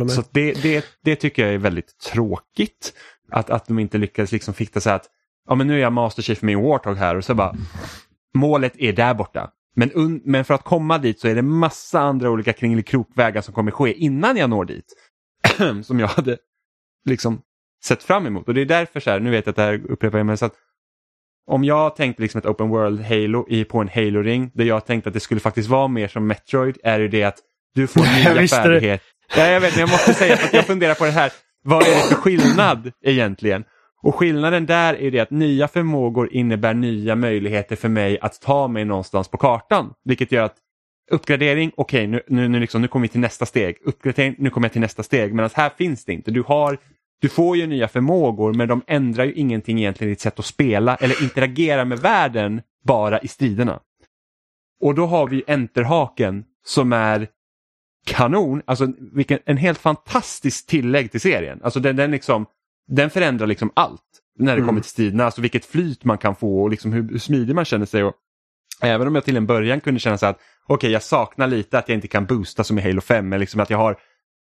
så 0.09 0.23
det, 0.31 0.63
det, 0.63 0.85
det 1.05 1.17
tycker 1.17 1.45
jag 1.45 1.55
är 1.55 1.59
väldigt 1.59 1.99
tråkigt. 1.99 2.93
Att, 3.31 3.51
att 3.51 3.67
de 3.67 3.79
inte 3.79 3.99
lyckades 3.99 4.33
liksom 4.33 4.55
fixa 4.55 4.81
så 4.81 4.91
att 4.91 5.07
ja, 5.49 5.55
men 5.55 5.67
nu 5.67 5.75
är 5.75 5.79
jag 5.79 5.93
Master 5.93 6.23
Chief 6.23 6.43
med 6.43 6.57
min 6.57 6.65
Warthog 6.65 6.97
här 6.97 7.17
och 7.17 7.25
så 7.25 7.35
bara 7.35 7.57
målet 8.35 8.73
är 8.79 8.93
där 8.93 9.15
borta. 9.15 9.51
Men, 9.77 9.93
un, 9.93 10.21
men 10.25 10.45
för 10.45 10.55
att 10.55 10.65
komma 10.65 10.99
dit 10.99 11.21
så 11.21 11.29
är 11.29 11.35
det 11.35 11.43
massa 11.43 12.01
andra 12.01 12.31
olika 12.31 12.53
kringelikrokvägar 12.53 13.41
som 13.41 13.55
kommer 13.55 13.71
ske 13.71 13.93
innan 13.93 14.37
jag 14.37 14.51
når 14.51 14.65
dit. 14.65 14.95
som 15.83 16.01
jag 16.01 16.09
hade 16.09 16.37
liksom 17.05 17.41
sett 17.85 18.03
fram 18.03 18.27
emot. 18.27 18.49
Och 18.49 18.55
det 18.55 18.61
är 18.61 18.67
därför 18.67 19.01
så 19.01 19.11
här, 19.11 19.21
nu 19.21 19.31
vet 19.31 19.47
jag 19.47 19.51
att 19.51 19.57
det 19.57 19.63
här 19.63 19.91
upprepar 19.91 20.19
jag 20.19 20.27
mig, 20.27 20.37
så 20.37 20.47
att 20.47 20.55
om 21.47 21.65
jag 21.65 21.97
tänkte 21.97 22.23
liksom 22.23 22.39
ett 22.39 22.47
open 22.47 22.69
world 22.69 23.01
Halo 23.01 23.47
i, 23.49 23.65
på 23.65 23.79
en 23.79 23.89
Halo-ring 23.89 24.51
där 24.55 24.65
jag 24.65 24.87
tänkte 24.87 25.09
att 25.09 25.15
det 25.15 25.21
skulle 25.21 25.41
faktiskt 25.41 25.69
vara 25.69 25.89
mer 25.89 26.09
som 26.09 26.27
Metroid 26.27 26.79
är 26.83 27.01
ju 27.01 27.09
det 27.09 27.25
att 27.25 27.39
du 27.75 27.87
får 27.87 28.01
nya 28.01 28.49
färdigheter. 28.49 29.07
Ja, 29.37 29.47
jag 29.47 29.61
vet, 29.61 29.73
men 29.73 29.81
jag 29.81 29.91
måste 29.91 30.15
säga 30.15 30.35
att 30.35 30.53
jag 30.53 30.67
funderar 30.67 30.95
på 30.95 31.05
det 31.05 31.11
här. 31.11 31.33
Vad 31.63 31.83
är 31.83 31.95
det 31.95 32.09
för 32.09 32.15
skillnad 32.15 32.93
egentligen? 33.05 33.65
Och 34.03 34.15
skillnaden 34.15 34.67
där 34.67 34.95
är 34.95 35.11
det 35.11 35.21
att 35.21 35.31
nya 35.31 35.69
förmågor 35.69 36.33
innebär 36.33 36.75
nya 36.75 37.17
möjligheter 37.17 37.77
för 37.77 37.89
mig 37.89 38.19
att 38.21 38.41
ta 38.41 38.69
mig 38.69 38.85
någonstans 38.85 39.29
på 39.29 39.37
kartan. 39.37 39.93
Vilket 40.05 40.33
gör 40.33 40.43
att 40.43 40.57
uppgradering, 41.11 41.73
okej 41.77 42.01
okay, 42.01 42.07
nu, 42.07 42.21
nu, 42.29 42.49
nu, 42.49 42.61
liksom, 42.61 42.83
nu 42.83 42.89
kommer 42.89 43.03
vi 43.03 43.09
till 43.09 43.21
nästa 43.21 43.47
steg. 43.47 43.77
Uppgradering, 43.85 44.35
nu 44.39 44.51
kommer 44.51 44.65
jag 44.65 44.73
till 44.73 44.81
nästa 44.81 45.03
steg. 45.03 45.35
Medan 45.35 45.51
här 45.55 45.71
finns 45.71 46.05
det 46.05 46.13
inte. 46.13 46.31
Du, 46.31 46.43
har, 46.43 46.79
du 47.21 47.29
får 47.29 47.57
ju 47.57 47.67
nya 47.67 47.89
förmågor 47.89 48.55
men 48.55 48.69
de 48.69 48.83
ändrar 48.87 49.25
ju 49.25 49.33
ingenting 49.33 49.79
egentligen 49.79 50.11
i 50.11 50.13
ditt 50.13 50.21
sätt 50.21 50.39
att 50.39 50.45
spela 50.45 50.97
eller 50.97 51.23
interagera 51.23 51.85
med 51.85 51.99
världen 51.99 52.63
bara 52.85 53.19
i 53.19 53.29
striderna. 53.29 53.81
Och 54.81 54.95
då 54.95 55.07
har 55.07 55.29
vi 55.29 55.45
enterhaken 55.47 56.45
som 56.65 56.93
är 56.93 57.29
kanon, 58.07 58.63
alltså 58.65 58.93
vilken, 59.13 59.39
en 59.45 59.57
helt 59.57 59.79
fantastisk 59.79 60.67
tillägg 60.67 61.11
till 61.11 61.21
serien. 61.21 61.61
Alltså 61.63 61.81
den, 61.81 61.97
den, 61.97 62.11
liksom, 62.11 62.47
den 62.89 63.11
förändrar 63.11 63.47
liksom 63.47 63.71
allt 63.75 64.03
när 64.39 64.53
det 64.53 64.59
mm. 64.59 64.67
kommer 64.67 64.81
till 64.81 64.91
striderna, 64.91 65.25
alltså 65.25 65.41
vilket 65.41 65.65
flyt 65.65 66.05
man 66.05 66.19
kan 66.19 66.37
få 66.37 66.63
och 66.63 66.71
liksom 66.71 66.93
hur, 66.93 67.09
hur 67.09 67.19
smidig 67.19 67.55
man 67.55 67.65
känner 67.65 67.87
sig. 67.87 68.05
Och, 68.05 68.15
även 68.83 69.07
om 69.07 69.15
jag 69.15 69.25
till 69.25 69.37
en 69.37 69.47
början 69.47 69.81
kunde 69.81 70.01
känna 70.01 70.19
så 70.19 70.27
att 70.27 70.37
okej, 70.37 70.75
okay, 70.75 70.91
jag 70.91 71.03
saknar 71.03 71.47
lite 71.47 71.79
att 71.79 71.89
jag 71.89 71.97
inte 71.97 72.09
kan 72.09 72.27
boosta 72.27 72.65
som 72.65 72.79
i 72.79 72.83
Halo 72.83 73.01
5, 73.01 73.29
men 73.29 73.41
liksom 73.41 73.61
att 73.61 73.71
jag 73.71 73.79
har 73.79 73.97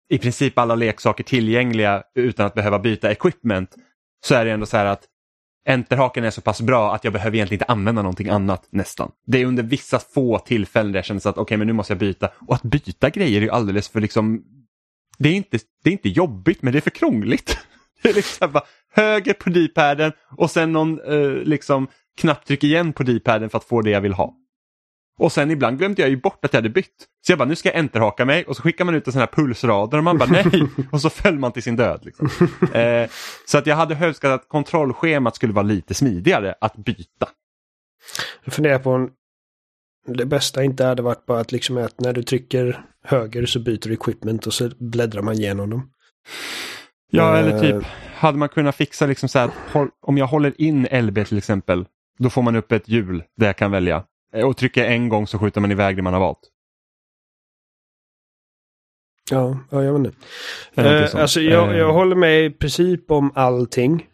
i 0.09 0.17
princip 0.17 0.57
alla 0.57 0.75
leksaker 0.75 1.23
tillgängliga 1.23 2.03
utan 2.15 2.45
att 2.45 2.53
behöva 2.53 2.79
byta 2.79 3.11
equipment, 3.11 3.75
så 4.25 4.35
är 4.35 4.45
det 4.45 4.51
ändå 4.51 4.65
så 4.65 4.77
här 4.77 4.85
att 4.85 5.07
Enterhaken 5.65 6.23
är 6.23 6.29
så 6.29 6.41
pass 6.41 6.61
bra 6.61 6.95
att 6.95 7.03
jag 7.03 7.13
behöver 7.13 7.37
egentligen 7.37 7.61
inte 7.61 7.71
använda 7.71 8.01
någonting 8.01 8.29
annat 8.29 8.67
nästan. 8.69 9.11
Det 9.25 9.41
är 9.41 9.45
under 9.45 9.63
vissa 9.63 9.99
få 9.99 10.39
tillfällen 10.39 10.91
där 10.91 10.97
jag 10.97 11.05
känner 11.05 11.19
att 11.19 11.25
okej 11.27 11.41
okay, 11.41 11.57
men 11.57 11.67
nu 11.67 11.73
måste 11.73 11.93
jag 11.93 11.99
byta. 11.99 12.29
Och 12.47 12.55
att 12.55 12.63
byta 12.63 13.09
grejer 13.09 13.37
är 13.37 13.45
ju 13.45 13.49
alldeles 13.49 13.89
för 13.89 14.01
liksom 14.01 14.43
det 15.17 15.29
är, 15.29 15.33
inte, 15.33 15.59
det 15.83 15.89
är 15.89 15.91
inte 15.91 16.09
jobbigt 16.09 16.61
men 16.61 16.73
det 16.73 16.79
är 16.79 16.81
för 16.81 16.89
krångligt. 16.89 17.57
Liksom 18.15 18.51
bara 18.51 18.63
höger 18.93 19.33
på 19.33 19.49
D-paden 19.49 20.11
och 20.37 20.51
sen 20.51 20.71
någon 20.71 21.01
eh, 21.01 21.31
liksom 21.31 21.87
knapptryck 22.17 22.63
igen 22.63 22.93
på 22.93 23.03
D-paden 23.03 23.49
för 23.49 23.57
att 23.57 23.63
få 23.63 23.81
det 23.81 23.89
jag 23.89 24.01
vill 24.01 24.13
ha. 24.13 24.33
Och 25.19 25.31
sen 25.31 25.51
ibland 25.51 25.77
glömde 25.77 26.01
jag 26.01 26.09
ju 26.09 26.17
bort 26.17 26.45
att 26.45 26.53
jag 26.53 26.57
hade 26.57 26.69
bytt. 26.69 27.07
Så 27.25 27.31
jag 27.31 27.39
bara, 27.39 27.47
nu 27.49 27.55
ska 27.55 27.69
jag 27.69 27.77
enterhaka 27.77 28.25
mig 28.25 28.45
och 28.45 28.55
så 28.55 28.61
skickar 28.61 28.85
man 28.85 28.95
ut 28.95 29.07
en 29.07 29.13
sån 29.13 29.19
här 29.19 29.27
pulsrader 29.27 29.97
och 29.97 30.03
man 30.03 30.17
bara 30.17 30.29
nej. 30.29 30.67
och 30.91 31.01
så 31.01 31.09
föll 31.09 31.39
man 31.39 31.51
till 31.51 31.63
sin 31.63 31.75
död. 31.75 32.01
Liksom. 32.03 32.29
Eh, 32.73 33.09
så 33.45 33.57
att 33.57 33.67
jag 33.67 33.75
hade 33.75 34.05
önskat 34.05 34.31
att 34.31 34.49
kontrollschemat 34.49 35.35
skulle 35.35 35.53
vara 35.53 35.63
lite 35.63 35.93
smidigare 35.93 36.55
att 36.61 36.75
byta. 36.75 37.29
Jag 38.43 38.53
funderar 38.53 38.79
på 38.79 38.91
om 38.91 39.11
det 40.07 40.25
bästa 40.25 40.63
inte 40.63 40.85
hade 40.85 41.01
varit 41.01 41.25
bara 41.25 41.39
att 41.39 41.51
liksom 41.51 41.77
att 41.77 41.99
när 41.99 42.13
du 42.13 42.23
trycker 42.23 42.85
höger 43.03 43.45
så 43.45 43.59
byter 43.59 43.87
du 43.87 43.93
equipment 43.93 44.47
och 44.47 44.53
så 44.53 44.69
bläddrar 44.79 45.21
man 45.21 45.33
igenom 45.33 45.69
dem. 45.69 45.89
Ja, 47.15 47.37
eller 47.37 47.59
typ 47.59 47.75
eh. 47.75 47.87
hade 48.15 48.37
man 48.37 48.49
kunnat 48.49 48.75
fixa 48.75 49.05
liksom 49.05 49.29
så 49.29 49.39
här, 49.39 49.51
om 50.01 50.17
jag 50.17 50.27
håller 50.27 50.61
in 50.61 50.87
LB 50.91 51.27
till 51.27 51.37
exempel, 51.37 51.85
då 52.19 52.29
får 52.29 52.41
man 52.41 52.55
upp 52.55 52.71
ett 52.71 52.89
hjul 52.89 53.23
där 53.37 53.47
jag 53.47 53.57
kan 53.57 53.71
välja. 53.71 54.03
Eh, 54.33 54.47
och 54.47 54.57
trycker 54.57 54.85
en 54.85 55.09
gång 55.09 55.27
så 55.27 55.39
skjuter 55.39 55.61
man 55.61 55.71
iväg 55.71 55.95
det 55.95 56.01
man 56.01 56.13
har 56.13 56.19
valt. 56.19 56.39
Ja, 59.31 59.59
ja 59.69 59.83
jag 59.83 59.93
vet 59.93 60.07
inte. 60.07 60.17
Eh, 60.89 61.21
alltså 61.21 61.41
jag, 61.41 61.77
jag 61.77 61.89
eh. 61.89 61.93
håller 61.93 62.15
med 62.15 62.45
i 62.45 62.49
princip 62.49 63.11
om 63.11 63.31
allting. 63.35 64.07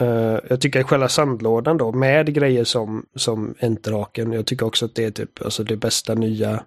Uh, 0.00 0.38
jag 0.50 0.60
tycker 0.60 0.82
själva 0.82 1.08
sandlådan 1.08 1.76
då 1.76 1.92
med 1.92 2.34
grejer 2.34 2.64
som, 2.64 3.06
som 3.14 3.54
enterhaken. 3.60 4.32
Jag 4.32 4.46
tycker 4.46 4.66
också 4.66 4.84
att 4.84 4.94
det 4.94 5.04
är 5.04 5.10
typ 5.10 5.42
alltså 5.42 5.64
det 5.64 5.76
bästa 5.76 6.14
nya 6.14 6.64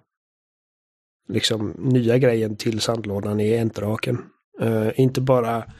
liksom 1.28 1.74
nya 1.78 2.18
grejen 2.18 2.56
till 2.56 2.80
sandlådan 2.80 3.40
är 3.40 3.60
enterhaken. 3.60 4.22
Uh, 4.62 4.88
inte 4.96 5.20
bara 5.20 5.64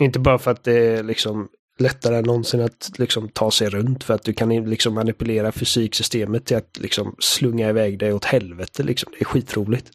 inte 0.00 0.18
bara 0.18 0.38
för 0.38 0.50
att 0.50 0.64
det 0.64 0.78
är 0.78 1.02
liksom 1.02 1.48
lättare 1.78 2.16
än 2.16 2.24
någonsin 2.24 2.60
att 2.60 2.90
liksom 2.98 3.28
ta 3.28 3.50
sig 3.50 3.68
runt 3.68 4.04
för 4.04 4.14
att 4.14 4.22
du 4.22 4.32
kan 4.32 4.48
liksom 4.48 4.94
manipulera 4.94 5.52
fysiksystemet 5.52 6.46
till 6.46 6.56
att 6.56 6.78
liksom 6.78 7.14
slunga 7.18 7.68
iväg 7.68 7.98
dig 7.98 8.12
åt 8.12 8.24
helvete. 8.24 8.82
Liksom. 8.82 9.12
Det 9.12 9.22
är 9.22 9.24
skitroligt. 9.24 9.90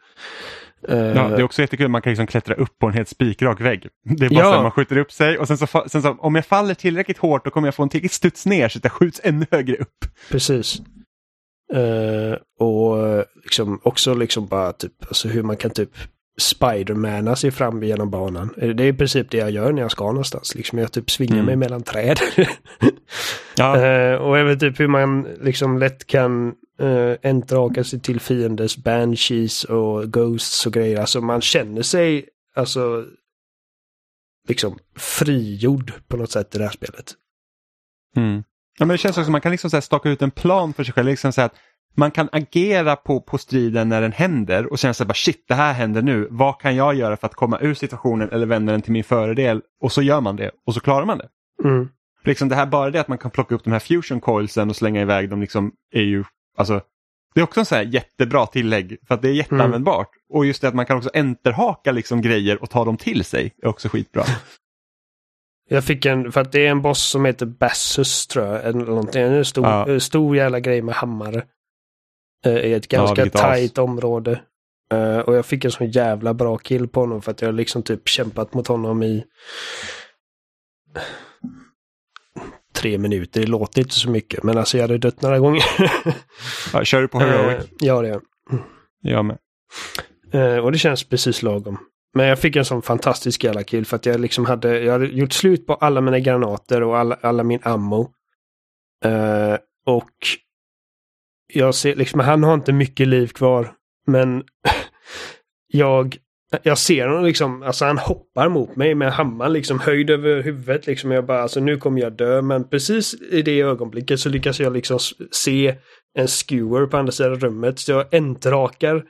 Ja, 0.88 0.96
det 0.96 1.20
är 1.20 1.44
också 1.44 1.62
jättekul, 1.62 1.88
man 1.88 2.02
kan 2.02 2.12
liksom 2.12 2.28
klättra 2.28 2.56
upp 2.56 2.80
på 2.80 2.88
en 2.88 2.94
helt 2.94 3.10
spikrak 3.10 3.62
vägg. 3.62 3.88
Det 4.04 4.26
är 4.26 4.30
bara 4.30 4.40
ja. 4.40 4.52
så 4.52 4.54
att 4.54 4.64
man 4.64 4.72
skjuter 4.72 4.98
upp 4.98 5.12
sig 5.12 5.38
och 5.38 5.48
sen 5.48 5.58
så, 5.58 5.84
sen 5.88 6.02
så, 6.02 6.18
om 6.20 6.36
jag 6.36 6.46
faller 6.46 6.74
tillräckligt 6.74 7.18
hårt 7.18 7.46
då 7.46 7.52
kommer 7.52 7.68
jag 7.68 7.76
få 7.76 7.84
en 7.84 7.90
tillräckligt 7.90 8.12
studs 8.12 8.46
ner 8.46 8.70
så 8.70 8.78
att 8.78 8.84
jag 8.84 8.92
skjuts 8.92 9.22
ännu 9.24 9.46
högre 9.52 9.76
upp. 9.76 10.06
Precis. 10.30 10.82
Uh, 11.74 12.36
och 12.60 13.26
liksom 13.44 13.80
också 13.84 14.14
liksom 14.14 14.48
bara 14.48 14.74
typ, 14.74 14.94
alltså 15.08 15.28
hur 15.28 15.44
man 15.44 15.58
kan 15.58 15.72
typ 15.72 15.90
Spidermana 16.38 17.36
sig 17.36 17.52
fram 17.52 17.84
genom 17.84 18.10
banan. 18.10 18.54
Det 18.58 18.84
är 18.84 18.88
i 18.88 18.94
princip 18.94 19.32
det 19.32 19.38
jag 19.38 19.52
gör 19.52 19.72
när 19.72 19.82
jag 19.82 19.92
ska 19.92 20.06
någonstans. 20.06 20.56
Liksom 20.56 20.78
jag 20.78 20.92
typ 20.92 21.12
svingar 21.12 21.34
mm. 21.34 21.46
mig 21.46 21.56
mellan 21.56 21.84
träd. 21.84 22.20
ja. 23.58 23.76
uh, 23.76 24.22
och 24.22 24.38
även 24.38 24.60
typ 24.60 24.80
hur 24.80 24.88
man 24.88 25.24
liksom 25.42 25.78
lätt 25.78 26.08
kan 26.08 26.56
uh, 26.82 27.16
entraka 27.24 27.84
sig 27.84 28.00
till 28.00 28.20
fienders 28.20 28.78
banshees 28.78 29.64
och 29.64 30.14
ghosts 30.14 30.66
och 30.66 30.74
grejer. 30.74 31.00
Alltså 31.00 31.22
man 31.22 31.42
känner 31.42 31.82
sig 31.82 32.26
alltså 32.56 33.06
liksom 34.48 34.80
frigjord 34.96 35.94
på 36.08 36.18
något 36.18 36.32
sätt 36.32 36.56
i 36.56 36.58
det 36.58 36.64
här 36.64 36.72
spelet. 36.72 37.14
Mm. 38.16 38.44
Ja, 38.80 38.86
men 38.86 38.94
det 38.94 38.98
känns 38.98 39.18
också 39.18 39.24
som 39.24 39.32
man 39.32 39.42
kan 39.42 39.52
liksom 39.52 39.70
så 39.70 39.82
staka 39.82 40.10
ut 40.10 40.22
en 40.22 40.32
plan 40.32 40.74
för 40.74 40.84
sig 40.84 40.94
själv. 40.94 41.08
Liksom 41.08 41.34
så 41.34 41.42
att 41.42 41.56
man 41.96 42.12
kan 42.12 42.30
agera 42.32 42.96
på, 42.96 43.22
på 43.22 43.38
striden 43.38 43.90
när 43.90 44.02
den 44.02 44.12
händer 44.12 44.72
och 44.72 44.80
känna 44.80 44.94
sig 44.94 45.06
bara 45.06 45.14
shit 45.14 45.46
det 45.48 45.56
här 45.56 45.74
händer 45.74 46.02
nu. 46.02 46.28
Vad 46.32 46.60
kan 46.60 46.76
jag 46.76 46.96
göra 46.96 47.18
för 47.18 47.28
att 47.28 47.36
komma 47.36 47.60
ur 47.62 47.74
situationen 47.74 48.30
eller 48.30 48.46
vända 48.46 48.72
den 48.72 48.82
till 48.82 48.92
min 48.92 49.04
fördel? 49.04 49.62
Och 49.82 49.92
så 49.92 50.02
gör 50.02 50.22
man 50.22 50.36
det 50.36 50.52
och 50.66 50.74
så 50.74 50.80
klarar 50.80 51.06
man 51.06 51.18
det. 51.18 51.28
Mm. 51.64 51.90
Liksom 52.26 52.50
det 52.50 52.56
här 52.56 52.66
bara 52.66 52.90
det 52.90 53.02
att 53.02 53.08
man 53.08 53.18
kan 53.18 53.32
plocka 53.32 53.56
upp 53.56 53.64
de 53.64 53.74
här 53.74 53.80
fusion 53.80 54.22
coilsen 54.22 54.70
och 54.70 54.76
slänga 54.76 55.02
iväg 55.02 55.30
dem 55.30 55.42
liksom 55.42 55.72
är 55.92 56.02
ju 56.02 56.24
alltså 56.58 56.82
det 57.34 57.42
är 57.42 57.44
också 57.44 57.60
en 57.60 57.66
sån 57.66 57.76
här 57.76 57.86
jättebra 57.86 58.46
tillägg 58.46 58.98
för 59.08 59.16
att 59.16 59.22
det 59.22 59.30
är 59.30 59.34
jätteanvändbart. 59.34 60.10
Mm. 60.16 60.38
Och 60.38 60.46
just 60.46 60.62
det 60.62 60.68
att 60.68 60.74
man 60.74 60.86
kan 60.86 60.98
också 60.98 61.10
enterhaka 61.14 61.92
liksom 61.92 62.22
grejer 62.22 62.62
och 62.64 62.70
ta 62.70 62.86
dem 62.86 62.98
till 62.98 63.24
sig 63.26 63.56
är 63.62 63.68
också 63.68 63.90
skitbra. 63.90 64.24
Jag 65.74 65.84
fick 65.84 66.06
en, 66.06 66.32
för 66.32 66.42
att 66.42 66.52
det 66.52 66.66
är 66.66 66.70
en 66.70 66.82
boss 66.82 67.04
som 67.04 67.26
heter 67.26 67.46
Bassus 67.46 68.28
tror 68.28 68.46
jag. 68.46 68.66
Eller 68.66 68.86
någonting. 68.86 69.22
En 69.22 69.46
stor, 69.46 69.66
ja. 69.66 70.00
stor 70.00 70.36
jävla 70.36 70.60
grej 70.60 70.82
med 70.82 70.96
hammare. 70.96 71.44
Eh, 72.46 72.58
i 72.58 72.74
ett 72.74 72.88
ganska 72.88 73.26
ja, 73.26 73.30
tight 73.30 73.78
område. 73.78 74.42
Uh, 74.94 75.20
och 75.20 75.36
jag 75.36 75.46
fick 75.46 75.66
en 75.66 75.72
sån 75.72 75.92
jävla 75.92 76.34
bra 76.34 76.58
kill 76.58 76.88
på 76.88 77.00
honom 77.00 77.22
för 77.22 77.32
att 77.32 77.42
jag 77.42 77.56
liksom 77.56 77.84
typ 77.84 78.08
kämpat 78.08 78.54
mot 78.54 78.68
honom 78.68 79.04
i 79.04 79.24
tre 82.76 82.98
minuter. 82.98 83.42
Det 83.42 83.48
låter 83.48 83.82
inte 83.82 83.94
så 83.94 84.10
mycket 84.10 84.44
men 84.44 84.58
alltså 84.58 84.78
jag 84.78 84.84
hade 84.84 84.98
dött 84.98 85.22
några 85.22 85.40
gånger. 85.40 85.64
ja, 86.74 86.84
kör 86.84 87.02
du 87.02 87.08
på 87.08 87.20
heroic? 87.20 87.64
Uh, 87.64 87.70
ja 87.80 88.02
det 88.02 88.10
är 88.10 88.22
jag. 89.02 89.26
med. 89.26 89.38
Uh, 90.36 90.58
och 90.58 90.72
det 90.72 90.78
känns 90.78 91.04
precis 91.04 91.44
lagom. 91.44 91.78
Men 92.14 92.26
jag 92.26 92.40
fick 92.40 92.56
en 92.56 92.66
sån 92.66 92.82
fantastisk 92.82 93.44
jävla 93.44 93.64
kill 93.64 93.86
för 93.86 93.96
att 93.96 94.06
jag 94.06 94.20
liksom 94.20 94.46
hade, 94.46 94.80
jag 94.80 94.92
hade 94.92 95.06
gjort 95.06 95.34
slut 95.34 95.68
på 95.68 95.74
alla 95.74 96.02
mina 96.02 96.20
granater 96.20 96.84
och 96.84 96.98
alla, 96.98 97.18
alla 97.22 97.44
min 97.44 97.60
ammo. 97.64 98.02
Uh, 99.06 99.58
och 99.86 100.12
jag 101.54 101.76
ser 101.76 101.96
liksom, 101.96 102.20
han 102.20 102.44
har 102.44 102.54
inte 102.54 102.74
mycket 102.74 103.08
liv 103.08 103.28
kvar. 103.28 103.74
Men 104.08 104.44
jag, 105.68 106.18
jag 106.64 106.78
ser 106.78 107.08
honom 107.08 107.26
liksom, 107.26 107.64
alltså 107.64 107.86
han 107.86 107.98
hoppar 107.98 108.50
mot 108.50 108.76
mig 108.76 108.96
med 108.96 109.14
hammaren 109.14 109.54
liksom 109.54 109.80
höjd 109.80 110.10
över 110.10 110.44
huvudet 110.44 110.88
liksom. 110.88 111.12
Jag 111.12 111.26
bara, 111.26 111.42
alltså 111.42 111.60
nu 111.60 111.78
kommer 111.78 112.02
jag 112.02 112.14
dö. 112.14 112.42
Men 112.42 112.70
precis 112.70 113.14
i 113.32 113.42
det 113.42 113.62
ögonblicket 113.62 114.20
så 114.20 114.30
lyckas 114.30 114.60
jag 114.60 114.74
liksom 114.74 115.00
se 115.32 115.76
en 116.14 116.28
skewer 116.28 116.86
på 116.86 116.98
andra 116.98 117.12
sidan 117.12 117.40
rummet. 117.40 117.80
Så 117.80 117.92
jag 117.92 118.14
entrakar 118.14 119.04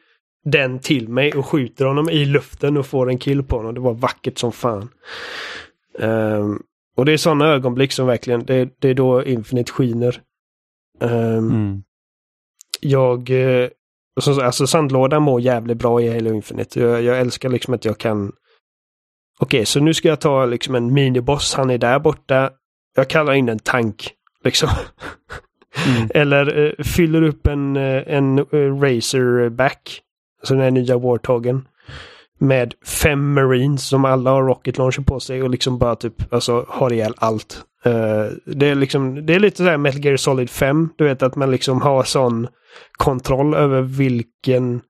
den 0.43 0.79
till 0.79 1.09
mig 1.09 1.31
och 1.31 1.45
skjuter 1.45 1.85
honom 1.85 2.09
i 2.09 2.25
luften 2.25 2.77
och 2.77 2.85
får 2.85 3.09
en 3.09 3.17
kill 3.17 3.43
på 3.43 3.57
honom. 3.57 3.73
Det 3.73 3.81
var 3.81 3.93
vackert 3.93 4.37
som 4.37 4.51
fan. 4.51 4.89
Um, 5.99 6.63
och 6.95 7.05
det 7.05 7.13
är 7.13 7.17
sådana 7.17 7.47
ögonblick 7.47 7.91
som 7.91 8.07
verkligen, 8.07 8.45
det, 8.45 8.69
det 8.79 8.89
är 8.89 8.93
då 8.93 9.23
Infinite 9.23 9.71
skiner. 9.71 10.21
Um, 10.99 11.11
mm 11.49 11.83
jag, 12.83 13.29
eh, 13.29 13.69
alltså 14.43 14.67
sandlådan 14.67 15.23
mår 15.23 15.41
jävligt 15.41 15.77
bra 15.77 16.01
i 16.01 16.13
Halo 16.13 16.33
Infinite. 16.33 16.79
Jag, 16.79 17.03
jag 17.03 17.19
älskar 17.19 17.49
liksom 17.49 17.73
att 17.73 17.85
jag 17.85 17.97
kan 17.97 18.31
Okej, 19.39 19.57
okay, 19.57 19.65
så 19.65 19.79
nu 19.79 19.93
ska 19.93 20.07
jag 20.07 20.21
ta 20.21 20.45
liksom 20.45 20.75
en 20.75 20.93
miniboss. 20.93 21.53
Han 21.53 21.69
är 21.69 21.77
där 21.77 21.99
borta. 21.99 22.51
Jag 22.95 23.07
kallar 23.07 23.33
in 23.33 23.49
en 23.49 23.59
tank. 23.59 24.11
Liksom. 24.43 24.69
Mm. 25.87 26.09
Eller 26.13 26.57
uh, 26.57 26.83
fyller 26.83 27.21
upp 27.21 27.47
en, 27.47 27.77
uh, 27.77 28.03
en 28.07 28.39
uh, 28.39 28.81
Razorback. 28.81 30.01
Alltså 30.43 30.53
den 30.53 30.63
här 30.63 30.71
nya 30.71 30.97
Warthogen. 30.97 31.67
med 32.39 32.73
fem 32.85 33.33
marines 33.33 33.87
som 33.87 34.05
alla 34.05 34.31
har 34.31 34.43
rocket 34.43 34.77
launcher 34.77 35.01
på 35.01 35.19
sig 35.19 35.43
och 35.43 35.49
liksom 35.49 35.77
bara 35.77 35.95
typ 35.95 36.33
alltså 36.33 36.65
har 36.69 36.93
ihjäl 36.93 37.13
allt. 37.17 37.63
Uh, 37.85 38.53
det 38.55 38.69
är 38.69 38.75
liksom, 38.75 39.25
det 39.25 39.35
är 39.35 39.39
lite 39.39 39.57
såhär 39.57 39.77
Metal 39.77 40.05
Gear 40.05 40.17
Solid 40.17 40.49
5, 40.49 40.89
du 40.97 41.03
vet 41.03 41.23
att 41.23 41.35
man 41.35 41.51
liksom 41.51 41.81
har 41.81 42.03
sån 42.03 42.47
kontroll 42.91 43.53
över 43.53 43.81
vilken 43.81 44.81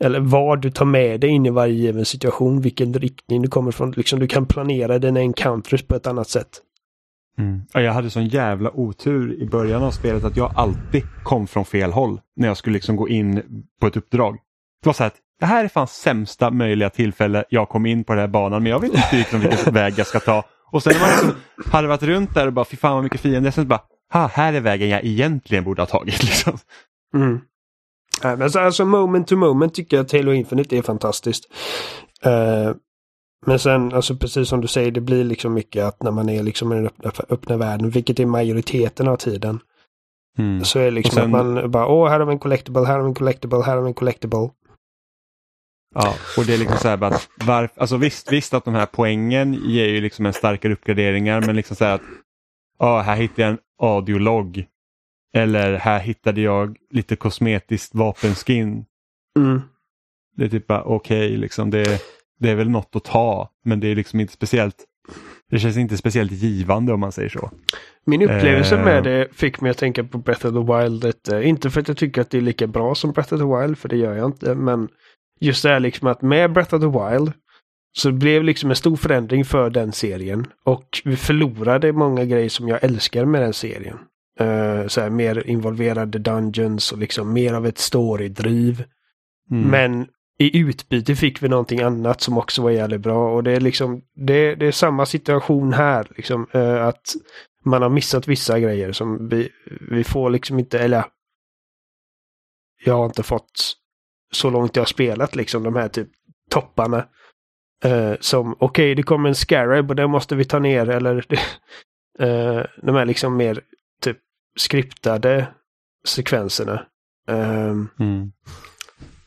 eller 0.00 0.20
vad 0.20 0.62
du 0.62 0.70
tar 0.70 0.84
med 0.84 1.20
dig 1.20 1.30
in 1.30 1.46
i 1.46 1.50
varje 1.50 1.74
given 1.74 2.04
situation, 2.04 2.60
vilken 2.60 2.94
riktning 2.94 3.42
du 3.42 3.48
kommer 3.48 3.70
från. 3.70 3.90
Liksom, 3.90 4.18
du 4.18 4.26
kan 4.26 4.46
planera 4.46 4.98
dina 4.98 5.20
encounters 5.20 5.82
på 5.82 5.94
ett 5.94 6.06
annat 6.06 6.28
sätt. 6.28 6.48
Mm. 7.38 7.60
Jag 7.72 7.92
hade 7.92 8.10
sån 8.10 8.28
jävla 8.28 8.70
otur 8.70 9.42
i 9.42 9.46
början 9.46 9.82
av 9.82 9.90
spelet 9.90 10.24
att 10.24 10.36
jag 10.36 10.52
alltid 10.56 11.02
kom 11.22 11.46
från 11.46 11.64
fel 11.64 11.92
håll 11.92 12.20
när 12.36 12.48
jag 12.48 12.56
skulle 12.56 12.74
liksom 12.74 12.96
gå 12.96 13.08
in 13.08 13.42
på 13.80 13.86
ett 13.86 13.96
uppdrag. 13.96 14.38
Det 14.82 14.88
var 14.88 14.92
så 14.92 15.02
här 15.02 15.08
att 15.08 15.16
det 15.40 15.46
här 15.46 15.64
är 15.64 15.68
fan 15.68 15.86
sämsta 15.86 16.50
möjliga 16.50 16.90
tillfälle 16.90 17.44
jag 17.48 17.68
kom 17.68 17.86
in 17.86 18.04
på 18.04 18.12
den 18.12 18.20
här 18.20 18.28
banan 18.28 18.62
men 18.62 18.72
jag 18.72 18.80
vet 18.80 18.94
inte 18.94 19.16
liksom 19.16 19.40
vilken 19.40 19.74
väg 19.74 19.94
jag 19.96 20.06
ska 20.06 20.20
ta. 20.20 20.44
Och 20.72 20.82
sen 20.82 20.92
när 20.92 21.00
man 21.00 21.10
liksom 21.10 21.34
hade 21.72 21.88
varit 21.88 22.02
runt 22.02 22.34
där 22.34 22.46
och 22.46 22.52
bara 22.52 22.64
fy 22.64 22.76
fan 22.76 22.94
vad 22.94 23.04
mycket 23.04 23.20
fiender. 23.20 23.50
Sen 23.50 23.68
bara, 23.68 23.80
ha, 24.12 24.26
här 24.26 24.52
är 24.52 24.60
vägen 24.60 24.88
jag 24.88 25.04
egentligen 25.04 25.64
borde 25.64 25.82
ha 25.82 25.86
tagit. 25.86 26.22
Liksom. 26.22 26.58
Mm. 27.14 27.40
Ja, 28.22 28.36
men 28.36 28.50
så, 28.50 28.60
alltså 28.60 28.84
moment 28.84 29.28
to 29.28 29.36
moment 29.36 29.74
tycker 29.74 29.96
jag 29.96 30.04
att 30.04 30.12
Halo 30.12 30.32
Infinite 30.32 30.76
är 30.76 30.82
fantastiskt. 30.82 31.44
Uh, 32.26 32.74
men 33.46 33.58
sen, 33.58 33.92
alltså 33.92 34.16
precis 34.16 34.48
som 34.48 34.60
du 34.60 34.68
säger, 34.68 34.90
det 34.90 35.00
blir 35.00 35.24
liksom 35.24 35.54
mycket 35.54 35.84
att 35.84 36.02
när 36.02 36.10
man 36.10 36.28
är 36.28 36.42
liksom 36.42 36.72
i 36.72 36.76
den 36.76 36.86
öppna, 36.86 37.24
öppna 37.28 37.56
världen, 37.56 37.90
vilket 37.90 38.20
är 38.20 38.26
majoriteten 38.26 39.08
av 39.08 39.16
tiden. 39.16 39.60
Mm. 40.38 40.64
Så 40.64 40.78
är 40.78 40.84
det 40.84 40.90
liksom 40.90 41.14
sen, 41.14 41.24
att 41.24 41.30
man 41.30 41.70
bara, 41.70 41.86
åh, 41.86 42.08
här 42.08 42.20
har 42.20 42.26
vi 42.26 42.32
en 42.32 42.38
collectible, 42.38 42.84
här 42.84 42.94
har 42.94 43.02
vi 43.02 43.08
en 43.08 43.14
collectible, 43.14 43.62
här 43.62 43.74
har 43.76 43.82
vi 43.82 43.88
en 43.88 43.94
collectible. 43.94 44.50
Ja, 45.98 46.14
och 46.36 46.44
det 46.46 46.54
är 46.54 46.58
liksom 46.58 46.76
så 46.78 46.88
här 46.88 47.04
att 47.04 47.28
var, 47.46 47.68
alltså 47.76 47.96
visst, 47.96 48.32
visst 48.32 48.54
att 48.54 48.64
de 48.64 48.74
här 48.74 48.86
poängen 48.86 49.54
ger 49.54 49.86
ju 49.86 50.00
liksom 50.00 50.26
en 50.26 50.32
starkare 50.32 50.72
uppgraderingar 50.72 51.40
men 51.40 51.56
liksom 51.56 51.76
så 51.76 51.84
här 51.84 51.94
att 51.94 52.02
ja, 52.78 53.00
här 53.00 53.16
hittar 53.16 53.42
jag 53.42 53.52
en 53.52 53.58
audiolog. 53.82 54.64
Eller 55.34 55.74
här 55.74 56.00
hittade 56.00 56.40
jag 56.40 56.76
lite 56.90 57.16
kosmetiskt 57.16 57.94
vapenskin. 57.94 58.84
Mm. 59.38 59.60
Det 60.36 60.44
är 60.44 60.48
typ 60.48 60.66
bara 60.66 60.82
okej, 60.82 61.26
okay, 61.26 61.36
liksom 61.36 61.70
det, 61.70 62.02
det 62.38 62.50
är 62.50 62.54
väl 62.54 62.70
något 62.70 62.96
att 62.96 63.04
ta 63.04 63.50
men 63.64 63.80
det 63.80 63.88
är 63.88 63.94
liksom 63.94 64.20
inte 64.20 64.32
speciellt 64.32 64.84
det 65.50 65.58
känns 65.58 65.76
inte 65.76 65.96
speciellt 65.96 66.32
givande 66.32 66.92
om 66.92 67.00
man 67.00 67.12
säger 67.12 67.28
så. 67.28 67.50
Min 68.04 68.22
upplevelse 68.22 68.76
med 68.76 68.96
eh. 68.96 69.02
det 69.02 69.28
fick 69.32 69.60
mig 69.60 69.70
att 69.70 69.78
tänka 69.78 70.04
på 70.04 70.18
Breath 70.18 70.46
of 70.46 70.52
the 70.52 70.72
Wild. 70.72 71.04
Lite. 71.04 71.42
Inte 71.42 71.70
för 71.70 71.80
att 71.80 71.88
jag 71.88 71.96
tycker 71.96 72.20
att 72.20 72.30
det 72.30 72.38
är 72.38 72.42
lika 72.42 72.66
bra 72.66 72.94
som 72.94 73.12
Breath 73.12 73.34
of 73.34 73.40
the 73.40 73.46
Wild, 73.46 73.78
för 73.78 73.88
det 73.88 73.96
gör 73.96 74.14
jag 74.14 74.26
inte. 74.26 74.54
Men 74.54 74.88
just 75.40 75.62
det 75.62 75.68
här 75.68 75.80
liksom 75.80 76.08
att 76.08 76.22
med 76.22 76.52
Breath 76.52 76.74
of 76.74 76.80
the 76.80 76.86
Wild 76.86 77.32
så 77.96 78.08
det 78.08 78.14
blev 78.14 78.44
liksom 78.44 78.70
en 78.70 78.76
stor 78.76 78.96
förändring 78.96 79.44
för 79.44 79.70
den 79.70 79.92
serien. 79.92 80.46
Och 80.64 81.02
vi 81.04 81.16
förlorade 81.16 81.92
många 81.92 82.24
grejer 82.24 82.48
som 82.48 82.68
jag 82.68 82.84
älskar 82.84 83.24
med 83.24 83.42
den 83.42 83.52
serien. 83.52 83.98
Uh, 84.40 84.86
så 84.86 85.00
här, 85.00 85.10
mer 85.10 85.46
involverade 85.46 86.18
dungeons 86.18 86.92
och 86.92 86.98
liksom 86.98 87.32
mer 87.32 87.54
av 87.54 87.66
ett 87.66 87.78
storydriv. 87.78 88.84
Mm. 89.50 89.70
Men 89.70 90.06
i 90.38 90.58
utbyte 90.58 91.16
fick 91.16 91.42
vi 91.42 91.48
någonting 91.48 91.80
annat 91.80 92.20
som 92.20 92.38
också 92.38 92.62
var 92.62 92.70
jävligt 92.70 93.00
bra. 93.00 93.34
Och 93.34 93.42
det 93.44 93.52
är 93.52 93.60
liksom 93.60 94.02
det, 94.14 94.54
det 94.54 94.66
är 94.66 94.72
samma 94.72 95.06
situation 95.06 95.72
här. 95.72 96.06
Liksom, 96.16 96.46
uh, 96.54 96.86
att 96.86 97.14
man 97.64 97.82
har 97.82 97.88
missat 97.88 98.28
vissa 98.28 98.60
grejer 98.60 98.92
som 98.92 99.28
vi, 99.28 99.48
vi 99.90 100.04
får 100.04 100.30
liksom 100.30 100.58
inte, 100.58 100.78
eller 100.78 101.04
jag 102.84 102.94
har 102.94 103.06
inte 103.06 103.22
fått 103.22 103.76
så 104.36 104.50
långt 104.50 104.76
jag 104.76 104.80
har 104.80 104.86
spelat 104.86 105.36
liksom 105.36 105.62
de 105.62 105.76
här 105.76 105.88
typ 105.88 106.08
topparna. 106.50 107.06
Uh, 107.84 108.14
som 108.20 108.52
okej, 108.52 108.66
okay, 108.66 108.94
det 108.94 109.02
kommer 109.02 109.28
en 109.28 109.34
Scarab 109.34 109.90
och 109.90 109.96
den 109.96 110.10
måste 110.10 110.36
vi 110.36 110.44
ta 110.44 110.58
ner 110.58 110.88
eller 110.88 111.16
uh, 112.22 112.62
de 112.82 112.94
här 112.94 113.04
liksom 113.04 113.36
mer 113.36 113.60
typ 114.02 114.18
skriptade 114.58 115.48
sekvenserna. 116.06 116.86
Um, 117.28 117.88
mm. 117.98 118.32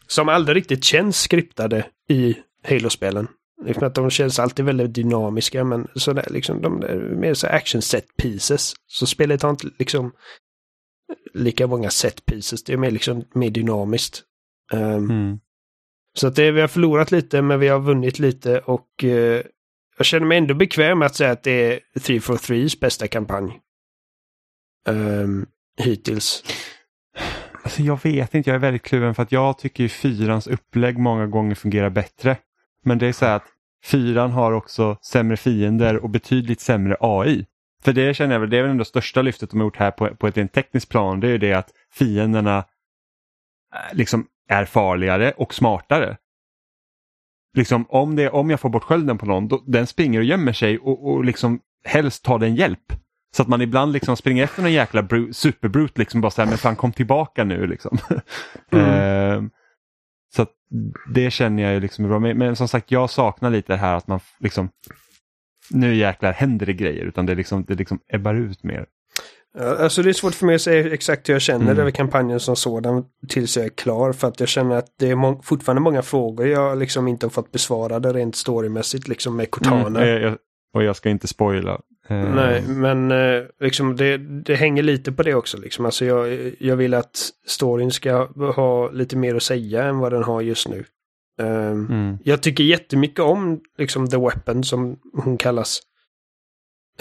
Som 0.07 0.29
aldrig 0.29 0.55
riktigt 0.57 0.83
känns 0.83 1.21
skriptade 1.21 1.85
i 2.09 2.37
Halo-spelen. 2.63 3.27
Liksom 3.65 3.87
att 3.87 3.95
de 3.95 4.09
känns 4.09 4.39
alltid 4.39 4.65
väldigt 4.65 4.93
dynamiska 4.93 5.63
men 5.63 5.87
sådär 5.95 6.27
liksom 6.29 6.61
de 6.61 6.83
är 6.83 6.95
mer 6.95 7.33
så 7.33 7.47
action 7.47 7.81
set 7.81 8.05
pieces. 8.17 8.73
Så 8.87 9.05
spelet 9.05 9.41
har 9.41 9.49
inte 9.49 9.67
liksom 9.79 10.11
lika 11.33 11.67
många 11.67 11.89
set 11.89 12.25
pieces. 12.25 12.63
Det 12.63 12.73
är 12.73 12.77
mer 12.77 12.91
liksom 12.91 13.23
mer 13.33 13.49
dynamiskt. 13.49 14.23
Um, 14.71 15.09
mm. 15.09 15.39
Så 16.13 16.27
att 16.27 16.35
det, 16.35 16.51
vi 16.51 16.61
har 16.61 16.67
förlorat 16.67 17.11
lite 17.11 17.41
men 17.41 17.59
vi 17.59 17.67
har 17.67 17.79
vunnit 17.79 18.19
lite 18.19 18.59
och 18.59 19.03
uh, 19.03 19.41
jag 19.97 20.05
känner 20.05 20.25
mig 20.25 20.37
ändå 20.37 20.53
bekväm 20.53 20.99
med 20.99 21.05
att 21.05 21.15
säga 21.15 21.31
att 21.31 21.43
det 21.43 21.73
är 21.73 21.79
343s 21.99 22.79
bästa 22.79 23.07
kampanj. 23.07 23.59
Um, 24.87 25.45
hittills. 25.77 26.43
Alltså 27.63 27.81
jag 27.81 28.03
vet 28.03 28.35
inte, 28.35 28.49
jag 28.49 28.55
är 28.55 28.59
väldigt 28.59 28.83
kluven 28.83 29.15
för 29.15 29.23
att 29.23 29.31
jag 29.31 29.57
tycker 29.57 29.83
ju 29.83 29.89
fyrans 29.89 30.47
upplägg 30.47 30.97
många 30.97 31.27
gånger 31.27 31.55
fungerar 31.55 31.89
bättre. 31.89 32.37
Men 32.83 32.97
det 32.97 33.07
är 33.07 33.13
så 33.13 33.25
att 33.25 33.43
fyran 33.85 34.31
har 34.31 34.51
också 34.51 34.97
sämre 35.01 35.37
fiender 35.37 35.97
och 35.97 36.09
betydligt 36.09 36.61
sämre 36.61 36.97
AI. 36.99 37.45
För 37.83 37.93
det 37.93 38.13
känner 38.13 38.35
jag 38.35 38.39
väl, 38.39 38.49
det 38.49 38.57
är 38.57 38.61
väl 38.61 38.71
ändå 38.71 38.85
största 38.85 39.21
lyftet 39.21 39.49
de 39.49 39.59
har 39.59 39.67
gjort 39.67 39.77
här 39.77 39.91
på, 39.91 40.15
på 40.15 40.27
ett 40.27 40.37
rent 40.37 40.53
tekniskt 40.53 40.89
plan. 40.89 41.19
Det 41.19 41.27
är 41.27 41.31
ju 41.31 41.37
det 41.37 41.53
att 41.53 41.69
fienderna 41.91 42.57
eh, 42.57 43.97
liksom 43.97 44.27
är 44.49 44.65
farligare 44.65 45.31
och 45.31 45.53
smartare. 45.53 46.17
Liksom 47.57 47.85
om, 47.89 48.15
det, 48.15 48.29
om 48.29 48.49
jag 48.49 48.59
får 48.59 48.69
bort 48.69 48.83
skölden 48.83 49.17
på 49.17 49.25
någon, 49.25 49.47
då, 49.47 49.63
den 49.67 49.87
springer 49.87 50.19
och 50.19 50.25
gömmer 50.25 50.53
sig 50.53 50.79
och, 50.79 51.07
och 51.07 51.25
liksom 51.25 51.59
helst 51.83 52.23
tar 52.23 52.39
den 52.39 52.55
hjälp. 52.55 52.93
Så 53.35 53.41
att 53.41 53.47
man 53.47 53.61
ibland 53.61 53.91
liksom 53.91 54.17
springer 54.17 54.43
efter 54.43 54.61
någon 54.61 54.71
jäkla 54.71 55.03
bru, 55.03 55.33
superbrut 55.33 55.97
liksom 55.97 56.21
bara 56.21 56.31
så 56.31 56.41
här, 56.41 56.49
men 56.49 56.57
fan 56.57 56.75
kom 56.75 56.91
tillbaka 56.91 57.43
nu 57.43 57.67
liksom. 57.67 57.97
Mm. 58.71 59.43
uh, 59.43 59.49
så 60.35 60.45
det 61.13 61.31
känner 61.31 61.63
jag 61.63 61.73
ju 61.73 61.79
liksom 61.79 62.05
är 62.05 62.09
bra. 62.09 62.19
Men, 62.19 62.37
men, 62.37 62.55
som 62.55 62.67
sagt 62.67 62.91
jag 62.91 63.09
saknar 63.09 63.49
lite 63.49 63.73
det 63.73 63.77
här 63.77 63.95
att 63.95 64.07
man 64.07 64.19
liksom 64.39 64.69
nu 65.71 65.95
jäklar 65.95 66.33
händer 66.33 66.65
det 66.65 66.73
grejer 66.73 67.05
utan 67.05 67.25
det 67.25 67.35
liksom, 67.35 67.63
det 67.63 67.75
liksom 67.75 67.99
ebbar 68.07 68.33
ut 68.33 68.63
mer. 68.63 68.85
Alltså 69.57 70.01
det 70.01 70.09
är 70.09 70.13
svårt 70.13 70.33
för 70.33 70.45
mig 70.45 70.55
att 70.55 70.61
säga 70.61 70.93
exakt 70.93 71.29
hur 71.29 71.33
jag 71.33 71.41
känner 71.41 71.65
mm. 71.65 71.79
över 71.79 71.91
kampanjen 71.91 72.39
som 72.39 72.55
sådan 72.55 73.03
tills 73.27 73.57
jag 73.57 73.65
är 73.65 73.69
klar. 73.69 74.13
För 74.13 74.27
att 74.27 74.39
jag 74.39 74.49
känner 74.49 74.75
att 74.75 74.93
det 74.99 75.09
är 75.09 75.15
må 75.15 75.41
fortfarande 75.43 75.81
många 75.81 76.01
frågor 76.01 76.47
jag 76.47 76.77
liksom 76.77 77.07
inte 77.07 77.25
har 77.25 77.31
fått 77.31 77.51
besvarade 77.51 78.13
rent 78.13 78.35
storymässigt 78.35 79.07
liksom 79.07 79.35
med 79.35 79.51
Cortana. 79.51 80.03
Mm, 80.03 80.23
jag, 80.23 80.37
och 80.73 80.83
jag 80.83 80.95
ska 80.95 81.09
inte 81.09 81.27
spoila. 81.27 81.81
Eh. 82.09 82.35
Nej, 82.35 82.63
men 82.67 83.11
eh, 83.11 83.43
liksom 83.59 83.95
det, 83.95 84.17
det 84.17 84.55
hänger 84.55 84.83
lite 84.83 85.11
på 85.11 85.23
det 85.23 85.35
också. 85.35 85.57
Liksom. 85.57 85.85
Alltså 85.85 86.05
jag, 86.05 86.51
jag 86.59 86.75
vill 86.75 86.93
att 86.93 87.29
storyn 87.47 87.91
ska 87.91 88.27
ha 88.55 88.89
lite 88.89 89.17
mer 89.17 89.35
att 89.35 89.43
säga 89.43 89.83
än 89.83 89.99
vad 89.99 90.13
den 90.13 90.23
har 90.23 90.41
just 90.41 90.67
nu. 90.67 90.85
Um, 91.41 91.87
mm. 91.89 92.17
Jag 92.23 92.41
tycker 92.41 92.63
jättemycket 92.63 93.19
om 93.19 93.59
liksom, 93.77 94.07
The 94.07 94.17
Weapon 94.17 94.63
som 94.63 94.99
hon 95.13 95.37
kallas. 95.37 95.81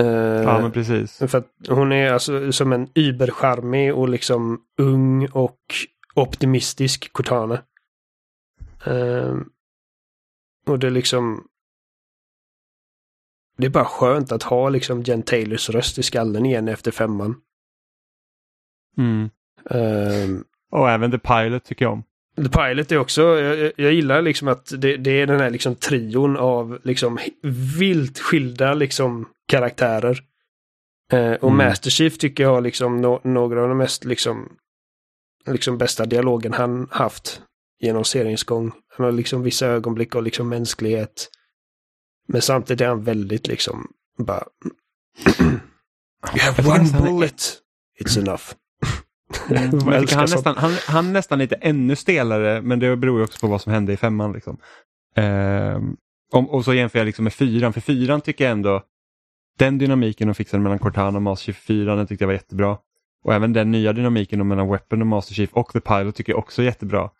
Uh, 0.00 0.06
ja, 0.42 0.60
men 0.60 0.72
precis. 0.72 1.18
För 1.18 1.38
att 1.38 1.52
hon 1.68 1.92
är 1.92 2.12
alltså 2.12 2.52
som 2.52 2.72
en 2.72 2.88
übercharmig 2.94 3.94
och 3.94 4.08
liksom 4.08 4.60
ung 4.78 5.28
och 5.28 5.60
optimistisk 6.14 7.12
Cortana. 7.12 7.62
Uh, 8.86 9.36
och 10.66 10.78
det 10.78 10.86
är 10.86 10.90
liksom... 10.90 11.48
Det 13.56 13.66
är 13.66 13.70
bara 13.70 13.84
skönt 13.84 14.32
att 14.32 14.42
ha 14.42 14.68
liksom 14.68 15.02
Jen 15.02 15.22
Taylors 15.22 15.70
röst 15.70 15.98
i 15.98 16.02
skallen 16.02 16.46
igen 16.46 16.68
efter 16.68 16.90
femman. 16.90 17.40
Mm. 18.96 19.30
Uh, 19.74 20.40
och 20.70 20.90
även 20.90 21.10
The 21.10 21.18
Pilot 21.18 21.64
tycker 21.64 21.84
jag 21.84 21.92
om. 21.92 22.04
The 22.42 22.48
Pilot 22.48 22.92
är 22.92 22.98
också, 22.98 23.22
jag, 23.22 23.72
jag 23.76 23.92
gillar 23.92 24.22
liksom 24.22 24.48
att 24.48 24.72
det, 24.78 24.96
det, 24.96 25.10
är 25.10 25.26
den 25.26 25.40
här 25.40 25.50
liksom 25.50 25.74
trion 25.74 26.36
av 26.36 26.78
liksom 26.84 27.18
vilt 27.78 28.18
skilda 28.18 28.74
liksom 28.74 29.28
karaktärer. 29.48 30.20
Eh, 31.12 31.32
och 31.32 31.50
mm. 31.50 31.56
Master 31.56 31.90
Chief 31.90 32.18
tycker 32.18 32.42
jag 32.42 32.50
har 32.50 32.60
liksom 32.60 33.00
no 33.00 33.20
några 33.24 33.62
av 33.62 33.68
de 33.68 33.78
mest 33.78 34.04
liksom, 34.04 34.52
liksom 35.46 35.78
bästa 35.78 36.06
dialogen 36.06 36.52
han 36.52 36.88
haft 36.90 37.42
genom 37.80 38.04
seriens 38.04 38.44
gång. 38.44 38.72
Han 38.96 39.04
har 39.04 39.12
liksom 39.12 39.42
vissa 39.42 39.66
ögonblick 39.66 40.14
och 40.14 40.22
liksom 40.22 40.48
mänsklighet. 40.48 41.28
Men 42.28 42.42
samtidigt 42.42 42.80
är 42.80 42.88
han 42.88 43.04
väldigt 43.04 43.46
liksom 43.46 43.92
bara... 44.18 44.44
you 46.34 46.40
have 46.40 46.68
one 46.68 47.02
bullet, 47.02 47.58
it's 48.00 48.18
enough. 48.18 48.42
Mm. 49.50 49.80
han, 50.10 50.20
nästan, 50.20 50.56
han, 50.56 50.72
han 50.86 51.08
är 51.08 51.12
nästan 51.12 51.38
lite 51.38 51.54
ännu 51.54 51.96
stelare 51.96 52.62
men 52.62 52.78
det 52.78 52.96
beror 52.96 53.22
också 53.22 53.38
på 53.40 53.46
vad 53.46 53.60
som 53.60 53.72
hände 53.72 53.92
i 53.92 53.96
femman. 53.96 54.32
Liksom. 54.32 54.58
Eh, 55.16 55.78
och, 56.32 56.54
och, 56.54 56.64
så 56.64 56.74
jämför 56.74 56.98
jag 56.98 57.06
liksom 57.06 57.24
med 57.24 57.32
fyran, 57.32 57.72
för 57.72 57.80
fyran 57.80 58.20
tycker 58.20 58.44
jag 58.44 58.52
ändå 58.52 58.82
den 59.58 59.78
dynamiken 59.78 60.28
de 60.28 60.34
fixade 60.34 60.62
mellan 60.62 60.78
Cortana 60.78 61.18
och 61.18 61.22
Master 61.22 61.44
Chief 61.44 61.56
4 61.56 61.94
den 61.94 62.06
tyckte 62.06 62.22
jag 62.22 62.26
var 62.26 62.34
jättebra. 62.34 62.78
Och 63.24 63.34
även 63.34 63.52
den 63.52 63.70
nya 63.70 63.92
dynamiken 63.92 64.48
mellan 64.48 64.68
Weapon 64.68 65.00
och 65.00 65.06
Master 65.06 65.34
Chief 65.34 65.50
och 65.52 65.72
The 65.72 65.80
Pilot 65.80 66.14
tycker 66.14 66.32
jag 66.32 66.38
också 66.38 66.62
är 66.62 66.66
jättebra. 66.66 67.10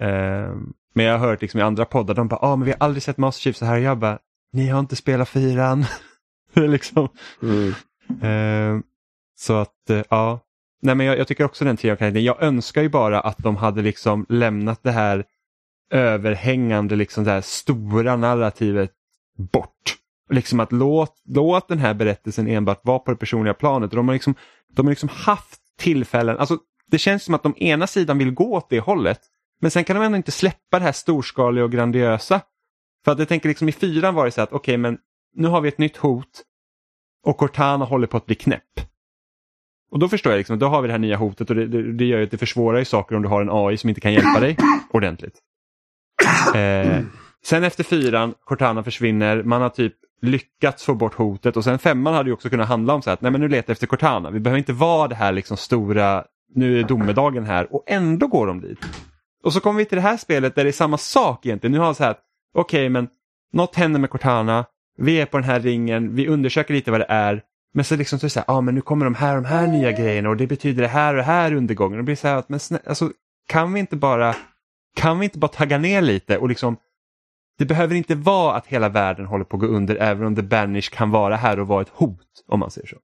Eh, 0.00 0.50
Men 0.94 1.04
jag 1.04 1.18
har 1.18 1.28
hört 1.28 1.40
liksom 1.40 1.60
i 1.60 1.62
andra 1.62 1.84
poddar, 1.84 2.14
de 2.14 2.28
bara, 2.28 2.40
ah, 2.42 2.56
men 2.56 2.66
vi 2.66 2.70
har 2.70 2.78
aldrig 2.80 3.02
sett 3.02 3.16
Master 3.16 3.42
Chief 3.42 3.56
så 3.56 3.64
här. 3.64 3.76
Jag 3.76 3.98
bara, 3.98 4.18
ni 4.52 4.68
har 4.68 4.80
inte 4.80 4.96
spelat 4.96 5.28
fyran. 5.28 5.84
liksom. 6.54 7.08
Mm. 7.42 7.72
Eh, 8.22 8.82
så 9.38 9.54
att, 9.54 9.90
eh, 9.90 10.02
ja. 10.08 10.40
Nej 10.82 10.94
men 10.94 11.06
jag, 11.06 11.18
jag 11.18 11.28
tycker 11.28 11.44
också 11.44 11.64
den 11.64 11.76
tredje. 11.76 12.22
Jag 12.22 12.42
önskar 12.42 12.82
ju 12.82 12.88
bara 12.88 13.20
att 13.20 13.38
de 13.38 13.56
hade 13.56 13.82
liksom 13.82 14.26
lämnat 14.28 14.82
det 14.82 14.90
här 14.90 15.24
överhängande, 15.90 16.96
liksom 16.96 17.24
det 17.24 17.30
här 17.30 17.40
stora 17.40 18.16
narrativet 18.16 18.92
bort. 19.52 19.96
Liksom 20.30 20.60
att 20.60 20.72
låt, 20.72 21.22
låt 21.24 21.68
den 21.68 21.78
här 21.78 21.94
berättelsen 21.94 22.48
enbart 22.48 22.80
vara 22.84 22.98
på 22.98 23.10
det 23.10 23.16
personliga 23.16 23.54
planet. 23.54 23.90
Och 23.90 23.96
de 23.96 24.08
har 24.08 24.14
liksom, 24.14 24.34
de 24.72 24.86
har 24.86 24.92
liksom 24.92 25.08
haft 25.08 25.60
tillfällen, 25.78 26.38
alltså 26.38 26.58
det 26.90 26.98
känns 26.98 27.24
som 27.24 27.34
att 27.34 27.42
de 27.42 27.54
ena 27.56 27.86
sidan 27.86 28.18
vill 28.18 28.30
gå 28.30 28.52
åt 28.52 28.70
det 28.70 28.80
hållet. 28.80 29.20
Men 29.60 29.70
sen 29.70 29.84
kan 29.84 29.96
de 29.96 30.02
ändå 30.02 30.16
inte 30.16 30.30
släppa 30.30 30.78
det 30.78 30.84
här 30.84 30.92
storskaliga 30.92 31.64
och 31.64 31.72
grandiösa. 31.72 32.40
För 33.04 33.12
att 33.12 33.18
jag 33.18 33.28
tänker 33.28 33.48
liksom 33.48 33.68
i 33.68 33.72
fyran 33.72 34.14
var 34.14 34.24
det 34.24 34.30
så 34.30 34.42
att 34.42 34.52
okej 34.52 34.58
okay, 34.58 34.76
men 34.76 34.98
nu 35.34 35.48
har 35.48 35.60
vi 35.60 35.68
ett 35.68 35.78
nytt 35.78 35.96
hot 35.96 36.42
och 37.22 37.36
Cortana 37.36 37.84
håller 37.84 38.06
på 38.06 38.16
att 38.16 38.26
bli 38.26 38.34
knäpp. 38.34 38.80
Och 39.90 39.98
då 39.98 40.08
förstår 40.08 40.32
jag, 40.32 40.38
liksom, 40.38 40.58
då 40.58 40.66
har 40.66 40.82
vi 40.82 40.88
det 40.88 40.92
här 40.92 40.98
nya 40.98 41.16
hotet 41.16 41.50
och 41.50 41.56
det, 41.56 41.66
det, 41.66 41.92
det 41.92 42.04
gör 42.04 42.18
ju 42.18 42.24
att 42.24 42.30
det 42.30 42.38
försvårar 42.38 42.78
ju 42.78 42.84
saker 42.84 43.16
om 43.16 43.22
du 43.22 43.28
har 43.28 43.42
en 43.42 43.50
AI 43.52 43.76
som 43.76 43.88
inte 43.88 44.00
kan 44.00 44.12
hjälpa 44.12 44.40
dig 44.40 44.56
ordentligt. 44.90 45.34
Eh, 46.54 47.00
sen 47.44 47.64
efter 47.64 47.84
fyran, 47.84 48.34
Cortana 48.44 48.82
försvinner, 48.82 49.42
man 49.42 49.62
har 49.62 49.68
typ 49.68 49.94
lyckats 50.22 50.84
få 50.84 50.94
bort 50.94 51.14
hotet 51.14 51.56
och 51.56 51.64
sen 51.64 51.78
femman 51.78 52.14
hade 52.14 52.28
ju 52.28 52.34
också 52.34 52.50
kunnat 52.50 52.68
handla 52.68 52.94
om 52.94 53.02
så 53.02 53.10
att 53.10 53.20
nej 53.20 53.32
men 53.32 53.40
nu 53.40 53.48
letar 53.48 53.72
efter 53.72 53.86
Cortana, 53.86 54.30
vi 54.30 54.40
behöver 54.40 54.58
inte 54.58 54.72
vara 54.72 55.08
det 55.08 55.14
här 55.14 55.32
liksom 55.32 55.56
stora, 55.56 56.24
nu 56.54 56.80
är 56.80 56.84
domedagen 56.84 57.44
här 57.44 57.74
och 57.74 57.84
ändå 57.86 58.26
går 58.26 58.46
de 58.46 58.60
dit. 58.60 58.78
Och 59.42 59.52
så 59.52 59.60
kommer 59.60 59.78
vi 59.78 59.84
till 59.84 59.96
det 59.96 60.02
här 60.02 60.16
spelet 60.16 60.54
där 60.54 60.64
det 60.64 60.70
är 60.70 60.72
samma 60.72 60.98
sak 60.98 61.46
egentligen, 61.46 61.72
nu 61.72 61.78
har 61.78 61.88
vi 61.88 61.94
så 61.94 62.04
här, 62.04 62.16
okej 62.54 62.80
okay, 62.80 62.88
men 62.88 63.08
något 63.52 63.74
händer 63.74 64.00
med 64.00 64.10
Cortana, 64.10 64.64
vi 64.98 65.20
är 65.20 65.26
på 65.26 65.36
den 65.36 65.44
här 65.44 65.60
ringen, 65.60 66.14
vi 66.14 66.28
undersöker 66.28 66.74
lite 66.74 66.90
vad 66.90 67.00
det 67.00 67.06
är, 67.08 67.42
men 67.74 67.84
så 67.84 67.96
liksom 67.96 68.18
så 68.18 68.24
är 68.24 68.28
det 68.28 68.30
så 68.30 68.40
här, 68.40 68.56
ah, 68.56 68.60
men 68.60 68.74
nu 68.74 68.80
kommer 68.80 69.04
de 69.04 69.14
här 69.14 69.34
de 69.34 69.44
här 69.44 69.66
nya 69.66 69.92
grejerna 69.92 70.28
och 70.28 70.36
det 70.36 70.46
betyder 70.46 70.82
det 70.82 70.88
här 70.88 71.14
och 71.14 71.16
det 71.16 71.22
här 71.22 71.54
undergången. 71.54 71.92
Och 71.92 71.98
det 71.98 72.06
blir 72.06 72.16
så 72.16 72.28
här 72.28 72.36
att, 72.36 72.48
men 72.48 72.60
snä, 72.60 72.78
alltså, 72.86 73.12
kan 73.48 73.72
vi 73.72 73.80
inte 73.80 73.96
bara 73.96 74.36
kan 74.96 75.18
vi 75.18 75.24
inte 75.24 75.38
bara 75.38 75.48
tagga 75.48 75.78
ner 75.78 76.02
lite 76.02 76.38
och 76.38 76.48
liksom 76.48 76.76
det 77.58 77.64
behöver 77.64 77.94
inte 77.94 78.14
vara 78.14 78.56
att 78.56 78.66
hela 78.66 78.88
världen 78.88 79.26
håller 79.26 79.44
på 79.44 79.56
att 79.56 79.60
gå 79.60 79.66
under 79.66 79.96
även 79.96 80.26
om 80.26 80.36
The 80.36 80.42
Banish 80.42 80.90
kan 80.90 81.10
vara 81.10 81.36
här 81.36 81.60
och 81.60 81.66
vara 81.66 81.82
ett 81.82 81.88
hot 81.88 82.44
om 82.46 82.60
man 82.60 82.70
säger 82.70 82.86
så. 82.88 82.96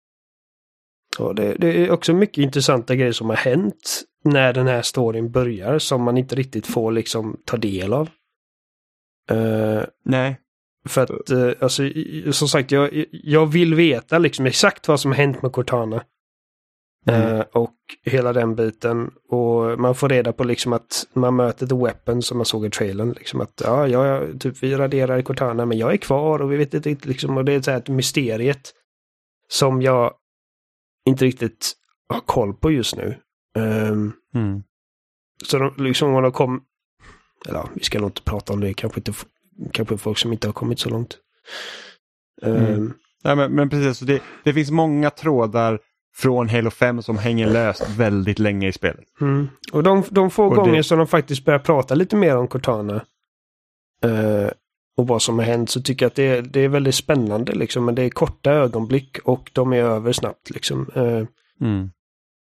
Ja, 1.18 1.32
det, 1.32 1.54
det, 1.54 1.68
är 1.68 1.90
också 1.90 2.12
mycket 2.14 2.38
intressanta 2.38 2.94
grejer 2.94 3.12
som 3.12 3.28
har 3.28 3.36
hänt 3.36 4.02
när 4.24 4.52
den 4.52 4.66
här 4.66 4.82
storyn 4.82 5.30
börjar 5.30 5.78
som 5.78 6.02
man 6.02 6.18
inte 6.18 6.34
riktigt 6.34 6.66
får 6.66 6.92
liksom 6.92 7.40
ta 7.44 7.56
del 7.56 7.92
av. 7.92 8.10
Uh, 9.32 9.82
Nej. 10.04 10.38
För 10.88 11.02
att, 11.02 11.30
uh, 11.30 11.52
alltså, 11.60 11.82
som 12.32 12.48
sagt, 12.48 12.70
jag, 12.70 13.04
jag 13.10 13.46
vill 13.46 13.74
veta 13.74 14.18
liksom 14.18 14.46
exakt 14.46 14.88
vad 14.88 15.00
som 15.00 15.10
har 15.10 15.16
hänt 15.16 15.42
med 15.42 15.52
Cortana. 15.52 16.04
Mm. 17.06 17.34
Uh, 17.34 17.40
och 17.40 17.76
hela 18.04 18.32
den 18.32 18.54
biten. 18.54 19.10
Och 19.28 19.80
man 19.80 19.94
får 19.94 20.08
reda 20.08 20.32
på 20.32 20.44
liksom 20.44 20.72
att 20.72 21.06
man 21.12 21.36
möter 21.36 21.66
The 21.66 21.74
Weapon 21.74 22.22
som 22.22 22.38
man 22.38 22.46
såg 22.46 22.66
i 22.66 22.70
trailern. 22.70 23.12
Liksom 23.12 23.40
att 23.40 23.62
ja, 23.64 23.88
jag, 23.88 24.40
typ 24.40 24.62
vi 24.62 24.76
raderar 24.76 25.22
Cortana 25.22 25.66
men 25.66 25.78
jag 25.78 25.92
är 25.92 25.96
kvar 25.96 26.42
och 26.42 26.52
vi 26.52 26.56
vet 26.56 26.74
inte 26.74 27.08
liksom. 27.08 27.36
Och 27.36 27.44
det 27.44 27.52
är 27.52 27.62
så 27.62 27.70
här 27.70 27.78
ett 27.78 27.88
mysteriet. 27.88 28.72
Som 29.48 29.82
jag 29.82 30.14
inte 31.06 31.24
riktigt 31.24 31.72
har 32.08 32.20
koll 32.20 32.54
på 32.54 32.70
just 32.70 32.96
nu. 32.96 33.16
Um, 33.56 34.12
mm. 34.34 34.62
Så 35.44 35.58
de, 35.58 35.74
liksom 35.76 36.12
när 36.12 36.22
de 36.22 36.32
kom... 36.32 36.64
Eller 37.48 37.68
vi 37.74 37.84
ska 37.84 38.00
nog 38.00 38.08
inte 38.08 38.22
prata 38.22 38.52
om 38.52 38.60
det. 38.60 38.74
Kanske 38.74 39.00
inte 39.00 39.12
kanske 39.72 39.96
folk 39.96 40.18
som 40.18 40.32
inte 40.32 40.48
har 40.48 40.52
kommit 40.52 40.78
så 40.78 40.90
långt. 40.90 41.16
Mm. 42.42 42.74
Um, 42.74 42.94
ja, 43.22 43.34
men, 43.34 43.52
men 43.52 43.70
precis, 43.70 44.00
det, 44.00 44.22
det 44.44 44.52
finns 44.52 44.70
många 44.70 45.10
trådar 45.10 45.78
från 46.14 46.48
Halo 46.48 46.70
5 46.70 47.02
som 47.02 47.18
hänger 47.18 47.46
löst 47.46 47.88
väldigt 47.88 48.38
länge 48.38 48.68
i 48.68 48.72
spelet. 48.72 49.04
Mm. 49.20 49.48
Och 49.72 49.82
de, 49.82 50.02
de 50.10 50.30
få 50.30 50.44
och 50.44 50.56
gånger 50.56 50.76
det... 50.76 50.82
som 50.82 50.98
de 50.98 51.06
faktiskt 51.06 51.44
börjar 51.44 51.58
prata 51.58 51.94
lite 51.94 52.16
mer 52.16 52.36
om 52.36 52.48
Cortana 52.48 52.94
uh, 54.04 54.48
och 54.96 55.06
vad 55.06 55.22
som 55.22 55.38
har 55.38 55.46
hänt 55.46 55.70
så 55.70 55.82
tycker 55.82 56.04
jag 56.04 56.10
att 56.10 56.16
det, 56.16 56.40
det 56.40 56.60
är 56.60 56.68
väldigt 56.68 56.94
spännande 56.94 57.52
liksom. 57.52 57.84
Men 57.84 57.94
det 57.94 58.02
är 58.02 58.10
korta 58.10 58.52
ögonblick 58.52 59.18
och 59.24 59.50
de 59.52 59.72
är 59.72 59.82
över 59.82 60.12
snabbt 60.12 60.50
liksom. 60.50 60.90
Uh, 60.96 61.26
mm. 61.60 61.90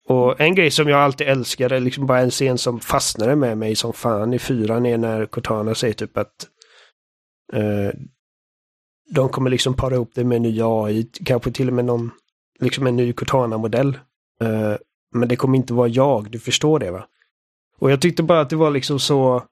Och 0.08 0.40
en 0.40 0.54
grej 0.54 0.70
som 0.70 0.88
jag 0.88 1.00
alltid 1.00 1.28
älskade, 1.28 1.80
liksom 1.80 2.06
bara 2.06 2.20
en 2.20 2.30
scen 2.30 2.58
som 2.58 2.80
fastnade 2.80 3.36
med 3.36 3.58
mig 3.58 3.76
som 3.76 3.92
fan 3.92 4.34
i 4.34 4.38
fyran 4.38 4.86
är 4.86 4.98
när 4.98 5.26
Cortana 5.26 5.74
säger 5.74 5.94
typ 5.94 6.16
att 6.16 6.46
Eh, 7.52 7.92
de 9.10 9.28
kommer 9.28 9.50
liksom 9.50 9.74
para 9.74 9.94
ihop 9.94 10.10
det 10.14 10.24
med 10.24 10.36
en 10.36 10.42
ny 10.42 10.60
AI, 10.62 11.10
kanske 11.24 11.52
till 11.52 11.68
och 11.68 11.74
med 11.74 11.84
någon 11.84 12.10
liksom 12.60 12.86
en 12.86 12.96
ny 12.96 13.12
Cortana-modell. 13.12 13.98
Eh, 14.40 14.76
men 15.14 15.28
det 15.28 15.36
kommer 15.36 15.58
inte 15.58 15.74
vara 15.74 15.88
jag, 15.88 16.30
du 16.30 16.38
förstår 16.38 16.78
det 16.78 16.90
va? 16.90 17.06
Och 17.78 17.90
jag 17.90 18.00
tyckte 18.00 18.22
bara 18.22 18.40
att 18.40 18.50
det 18.50 18.56
var 18.56 18.70
liksom 18.70 19.00
så... 19.00 19.44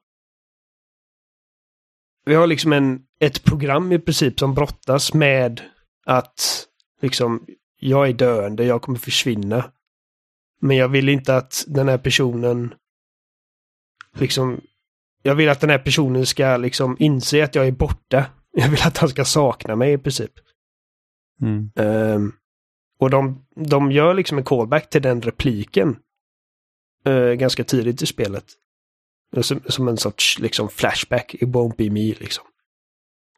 Vi 2.25 2.35
har 2.35 2.47
liksom 2.47 2.73
en, 2.73 3.05
ett 3.19 3.43
program 3.43 3.91
i 3.91 3.99
princip 3.99 4.39
som 4.39 4.53
brottas 4.53 5.13
med 5.13 5.61
att 6.05 6.67
liksom 7.01 7.45
jag 7.79 8.09
är 8.09 8.13
döende, 8.13 8.63
jag 8.65 8.81
kommer 8.81 8.99
försvinna. 8.99 9.71
Men 10.61 10.77
jag 10.77 10.89
vill 10.89 11.09
inte 11.09 11.35
att 11.37 11.63
den 11.67 11.87
här 11.87 11.97
personen 11.97 12.73
liksom 14.13 14.61
jag 15.23 15.35
vill 15.35 15.49
att 15.49 15.59
den 15.59 15.69
här 15.69 15.79
personen 15.79 16.25
ska 16.25 16.57
liksom 16.57 16.95
inse 16.99 17.43
att 17.43 17.55
jag 17.55 17.67
är 17.67 17.71
borta. 17.71 18.25
Jag 18.51 18.69
vill 18.69 18.81
att 18.83 18.97
han 18.97 19.09
ska 19.09 19.25
sakna 19.25 19.75
mig 19.75 19.93
i 19.93 19.97
princip. 19.97 20.31
Mm. 21.41 21.71
Um, 21.75 22.33
och 22.99 23.09
de, 23.09 23.45
de 23.55 23.91
gör 23.91 24.13
liksom 24.13 24.37
en 24.37 24.43
callback 24.43 24.89
till 24.89 25.01
den 25.01 25.21
repliken 25.21 25.97
uh, 27.07 27.33
ganska 27.33 27.63
tidigt 27.63 28.01
i 28.01 28.05
spelet. 28.05 28.45
Som, 29.41 29.61
som, 29.65 29.87
en 29.87 29.97
sorts 29.97 30.39
liksom 30.39 30.69
flashback, 30.69 31.33
it 31.33 31.49
won't 31.49 31.75
be 31.77 31.89
me 31.89 32.13
liksom. 32.13 32.45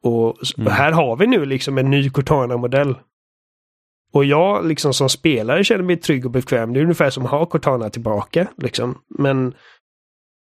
Och 0.02 0.38
mm. 0.58 0.74
här 0.74 0.92
har 0.92 1.16
vi 1.16 1.28
nu 1.28 1.46
liksom 1.46 1.78
en 1.78 1.90
ny 1.90 2.10
Cortana-modell. 2.10 2.96
Och 4.14 4.26
jag 4.26 4.66
liksom 4.66 4.94
som 4.94 5.10
spelare 5.10 5.64
känner 5.64 5.84
mig 5.84 5.98
trygg 5.98 6.26
och 6.26 6.32
bekväm. 6.32 6.74
Det 6.74 6.80
är 6.80 6.84
ungefär 6.84 7.10
som 7.10 7.26
att 7.26 7.32
ha 7.32 7.46
Cortana 7.46 7.90
tillbaka 7.90 8.48
liksom. 8.58 9.02
Men 9.08 9.54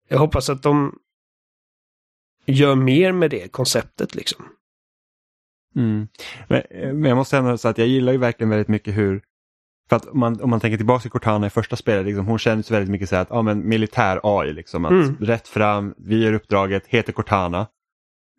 jag 0.09 0.19
hoppas 0.19 0.51
att 0.51 0.63
de 0.63 0.99
gör 2.53 2.75
mer 2.75 3.13
med 3.13 3.31
det 3.31 3.53
konceptet 3.53 4.15
liksom. 4.15 4.45
Mm. 5.77 6.09
Men, 6.49 6.63
men, 6.71 7.05
jag 7.05 7.17
måste 7.17 7.37
ändå 7.37 7.59
säga 7.59 7.71
att 7.71 7.79
jag 7.79 7.89
gillar 7.89 8.13
ju 8.13 8.19
verkligen 8.19 8.51
väldigt 8.51 8.69
mycket 8.69 8.97
hur 8.97 9.23
för 9.89 9.97
att 9.97 10.07
om 10.07 10.19
man, 10.21 10.41
om 10.41 10.51
man 10.51 10.61
tänker 10.61 10.77
tillbaka 10.77 11.03
till 11.03 11.11
Cortana 11.11 11.47
i 11.47 11.51
första 11.51 11.77
spelet, 11.77 12.07
liksom, 12.07 12.27
hon 12.27 12.39
kändes 12.39 12.71
väldigt 12.71 12.91
mycket 12.91 13.09
så 13.09 13.17
att, 13.17 13.29
ja 13.31 13.43
men 13.43 13.69
militär 13.69 14.21
AI, 14.23 14.53
liksom, 14.53 14.85
att 14.85 14.91
mm. 14.91 15.17
rätt 15.21 15.49
fram, 15.49 15.95
vi 15.99 16.25
gör 16.25 16.33
uppdraget, 16.33 16.87
heter 16.87 17.13
Cortana. 17.13 17.67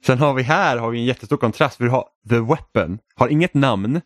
Sen 0.05 0.19
har 0.19 0.33
vi 0.33 0.43
här 0.43 0.77
har 0.77 0.91
vi 0.91 0.99
en 0.99 1.05
jättestor 1.05 1.38
kontrast, 1.38 1.77
för 1.77 1.83
du 1.83 1.89
har 1.89 2.05
The 2.29 2.39
Weapon, 2.39 2.99
har 3.15 3.27
inget 3.27 3.53
namn, 3.53 4.01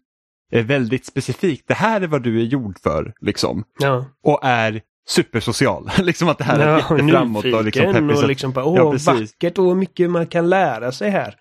är 0.52 0.64
väldigt 0.64 1.06
specifikt, 1.06 1.68
det 1.68 1.74
här 1.74 2.02
är 2.02 2.08
vad 2.08 2.24
du 2.24 2.42
är 2.42 2.46
gjord 2.46 2.80
för, 2.80 3.14
liksom. 3.22 3.64
Ja. 3.80 4.06
Och 4.24 4.40
är 4.44 4.82
supersocial. 5.08 5.90
liksom 6.04 6.30
att 6.30 6.38
det 6.38 6.44
här 6.44 6.60
ja, 6.60 6.66
är 6.66 6.98
jätteframåt 6.98 7.46
och 7.46 7.64
liksom 7.64 7.94
peppigt. 7.94 8.18
och 8.18 8.28
liksom 8.28 8.52
bara, 8.52 8.66
åh, 8.66 8.78
ja, 8.78 9.14
vackert 9.14 9.58
och 9.58 9.78
mycket 9.78 10.10
man 10.10 10.28
kan 10.28 10.50
lära 10.50 10.92
sig 10.92 11.10
här. 11.10 11.36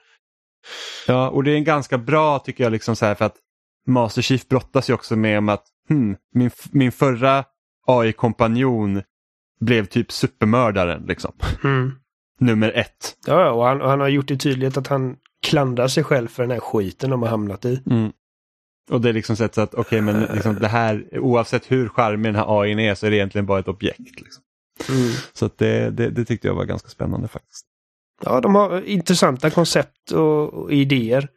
Ja, 1.07 1.28
och 1.31 1.45
det 1.45 1.51
är 1.51 1.57
en 1.57 1.65
ganska 1.65 1.99
bra 1.99 2.39
tycker 2.39 2.65
jag 2.65 2.70
liksom 2.70 2.97
så 2.97 3.07
här 3.07 3.15
för 3.15 3.24
att 3.24 3.36
Master 3.86 4.23
Chief 4.23 4.49
brottas 4.49 4.91
ju 4.91 4.95
också 4.95 5.16
med 5.16 5.39
om 5.39 5.49
att 5.49 5.65
hmm, 5.89 6.16
min, 6.35 6.51
min 6.70 6.93
förra 6.93 7.45
AI-kompanjon 7.86 9.03
blev 9.61 9.86
typ 9.86 10.12
supermördaren 10.12 11.03
liksom. 11.07 11.32
Mm. 11.65 11.93
Nummer 12.41 12.73
ett. 12.73 13.16
Ja, 13.27 13.51
och 13.51 13.65
han, 13.65 13.81
och 13.82 13.91
han, 13.91 14.01
har 14.01 14.09
gjort 14.09 14.28
det 14.28 14.36
tydligt 14.36 14.77
att 14.77 14.86
han 14.86 15.16
klandrar 15.47 15.89
sig 15.89 16.05
själv 16.05 16.28
för 16.28 16.43
den 16.43 16.51
här 16.51 16.61
skiten 16.61 17.11
de 17.11 17.23
har 17.23 17.28
hamnat 17.28 17.65
i. 17.65 17.82
Mm. 17.91 18.12
Och 18.90 19.01
det 19.01 19.09
är 19.09 19.12
liksom 19.12 19.36
så 19.36 19.44
att, 19.44 19.59
okej 19.59 19.81
okay, 19.81 20.01
men 20.01 20.23
liksom 20.23 20.55
det 20.55 20.69
här, 20.69 21.19
oavsett 21.19 21.73
hur 21.73 21.89
charmig 21.89 22.32
den 22.32 22.36
här 22.36 22.61
AI 22.61 22.86
är 22.86 22.94
så 22.94 23.06
är 23.06 23.11
det 23.11 23.16
egentligen 23.16 23.47
bara 23.47 23.59
ett 23.59 23.69
objekt. 23.69 24.20
Liksom. 24.20 24.43
Mm. 24.89 25.11
Så 25.32 25.51
det, 25.56 25.90
det, 25.90 26.11
det, 26.11 26.24
tyckte 26.24 26.48
jag 26.48 26.55
var 26.55 26.65
ganska 26.65 26.89
spännande 26.89 27.28
faktiskt. 27.28 27.66
Ja, 28.24 28.40
de 28.40 28.55
har 28.55 28.82
intressanta 28.82 29.51
koncept 29.51 30.11
och, 30.11 30.55
och 30.55 30.73
idéer. 30.73 31.28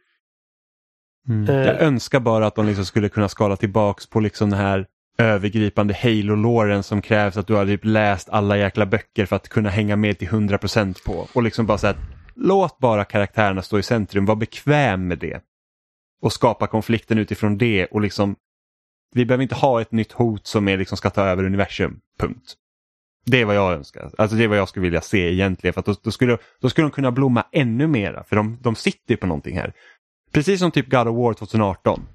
Mm. 1.28 1.48
Eh. 1.48 1.66
Jag 1.66 1.80
önskar 1.80 2.20
bara 2.20 2.46
att 2.46 2.54
de 2.54 2.66
liksom 2.66 2.84
skulle 2.84 3.08
kunna 3.08 3.28
skala 3.28 3.56
tillbaks 3.56 4.06
på 4.06 4.20
liksom 4.20 4.50
den 4.50 4.58
här 4.58 4.86
övergripande 5.18 5.94
Halo-låren 6.02 6.82
som 6.82 7.02
krävs 7.02 7.36
att 7.36 7.46
du 7.46 7.54
har 7.54 7.66
typ 7.66 7.84
läst 7.84 8.28
alla 8.28 8.56
jäkla 8.56 8.86
böcker 8.86 9.26
för 9.26 9.36
att 9.36 9.48
kunna 9.48 9.70
hänga 9.70 9.96
med 9.96 10.18
till 10.18 10.28
100% 10.28 11.04
på. 11.04 11.28
Och 11.32 11.42
liksom 11.42 11.66
bara 11.66 11.78
säga 11.78 11.90
att 11.90 12.18
låt 12.34 12.78
bara 12.78 13.04
karaktärerna 13.04 13.62
stå 13.62 13.78
i 13.78 13.82
centrum, 13.82 14.26
var 14.26 14.36
bekväm 14.36 15.08
med 15.08 15.18
det. 15.18 15.40
Och 16.20 16.32
skapa 16.32 16.66
konflikten 16.66 17.18
utifrån 17.18 17.58
det 17.58 17.86
och 17.86 18.00
liksom 18.00 18.36
vi 19.14 19.24
behöver 19.24 19.42
inte 19.42 19.54
ha 19.54 19.80
ett 19.80 19.92
nytt 19.92 20.12
hot 20.12 20.46
som 20.46 20.68
är 20.68 20.76
liksom 20.76 20.96
ska 20.96 21.10
ta 21.10 21.22
över 21.22 21.44
universum, 21.44 22.00
punkt. 22.18 22.54
Det 23.26 23.40
är 23.40 23.44
vad 23.44 23.56
jag 23.56 23.72
önskar. 23.72 24.10
Alltså 24.18 24.36
det 24.36 24.44
är 24.44 24.48
vad 24.48 24.58
jag 24.58 24.68
skulle 24.68 24.82
vilja 24.82 25.00
se 25.00 25.32
egentligen. 25.32 25.74
För 25.74 25.80
att 25.80 25.86
då, 25.86 25.94
då, 26.02 26.10
skulle, 26.10 26.38
då 26.60 26.70
skulle 26.70 26.84
de 26.84 26.90
kunna 26.90 27.10
blomma 27.10 27.44
ännu 27.52 27.86
mera. 27.86 28.24
För 28.24 28.36
de, 28.36 28.58
de 28.62 28.74
sitter 28.74 29.16
på 29.16 29.26
någonting 29.26 29.56
här. 29.56 29.72
Precis 30.32 30.60
som 30.60 30.70
typ 30.70 30.90
God 30.90 31.08
of 31.08 31.16
War 31.16 31.32
2018. 31.32 32.06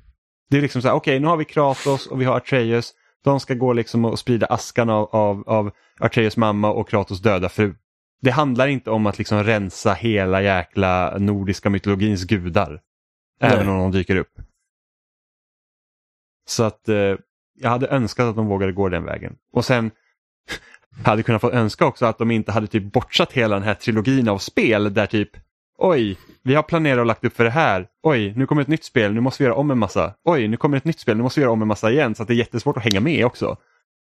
Det 0.49 0.57
är 0.57 0.61
liksom 0.61 0.81
så 0.81 0.87
här, 0.87 0.95
okej 0.95 1.11
okay, 1.11 1.19
nu 1.19 1.27
har 1.27 1.37
vi 1.37 1.45
Kratos 1.45 2.07
och 2.07 2.21
vi 2.21 2.25
har 2.25 2.37
Atreus. 2.37 2.93
De 3.23 3.39
ska 3.39 3.53
gå 3.53 3.73
liksom 3.73 4.05
och 4.05 4.19
sprida 4.19 4.45
askan 4.45 4.89
av, 4.89 5.09
av, 5.15 5.43
av 5.47 5.71
Atreus 5.99 6.37
mamma 6.37 6.71
och 6.71 6.89
Kratos 6.89 7.21
döda 7.21 7.49
fru. 7.49 7.75
Det 8.21 8.31
handlar 8.31 8.67
inte 8.67 8.91
om 8.91 9.05
att 9.05 9.17
liksom 9.17 9.43
rensa 9.43 9.93
hela 9.93 10.41
jäkla 10.41 11.17
nordiska 11.17 11.69
mytologins 11.69 12.23
gudar. 12.23 12.79
Nej. 13.41 13.51
Även 13.53 13.69
om 13.69 13.77
de 13.77 13.91
dyker 13.91 14.15
upp. 14.15 14.33
Så 16.45 16.63
att 16.63 16.89
eh, 16.89 17.15
jag 17.59 17.69
hade 17.69 17.87
önskat 17.87 18.25
att 18.25 18.35
de 18.35 18.47
vågade 18.47 18.71
gå 18.71 18.89
den 18.89 19.05
vägen. 19.05 19.35
Och 19.53 19.65
sen 19.65 19.91
hade 21.03 21.23
kunnat 21.23 21.41
få 21.41 21.51
önska 21.51 21.85
också 21.85 22.05
att 22.05 22.17
de 22.17 22.31
inte 22.31 22.51
hade 22.51 22.67
typ 22.67 22.93
bortsatt 22.93 23.31
hela 23.31 23.55
den 23.55 23.63
här 23.63 23.73
trilogin 23.73 24.29
av 24.29 24.37
spel 24.37 24.93
där 24.93 25.05
typ 25.05 25.29
oj, 25.77 26.17
vi 26.43 26.55
har 26.55 26.63
planerat 26.63 26.99
och 26.99 27.05
lagt 27.05 27.25
upp 27.25 27.35
för 27.35 27.43
det 27.43 27.49
här. 27.49 27.87
Oj, 28.03 28.33
nu 28.35 28.45
kommer 28.45 28.61
ett 28.61 28.67
nytt 28.67 28.83
spel, 28.83 29.13
nu 29.13 29.21
måste 29.21 29.43
vi 29.43 29.47
göra 29.47 29.55
om 29.55 29.71
en 29.71 29.77
massa. 29.77 30.13
Oj, 30.23 30.47
nu 30.47 30.57
kommer 30.57 30.77
ett 30.77 30.85
nytt 30.85 30.99
spel, 30.99 31.17
nu 31.17 31.23
måste 31.23 31.39
vi 31.39 31.41
göra 31.41 31.53
om 31.53 31.61
en 31.61 31.67
massa 31.67 31.91
igen. 31.91 32.15
Så 32.15 32.21
att 32.21 32.27
det 32.27 32.33
är 32.33 32.35
jättesvårt 32.35 32.77
att 32.77 32.83
hänga 32.83 32.99
med 32.99 33.25
också. 33.25 33.57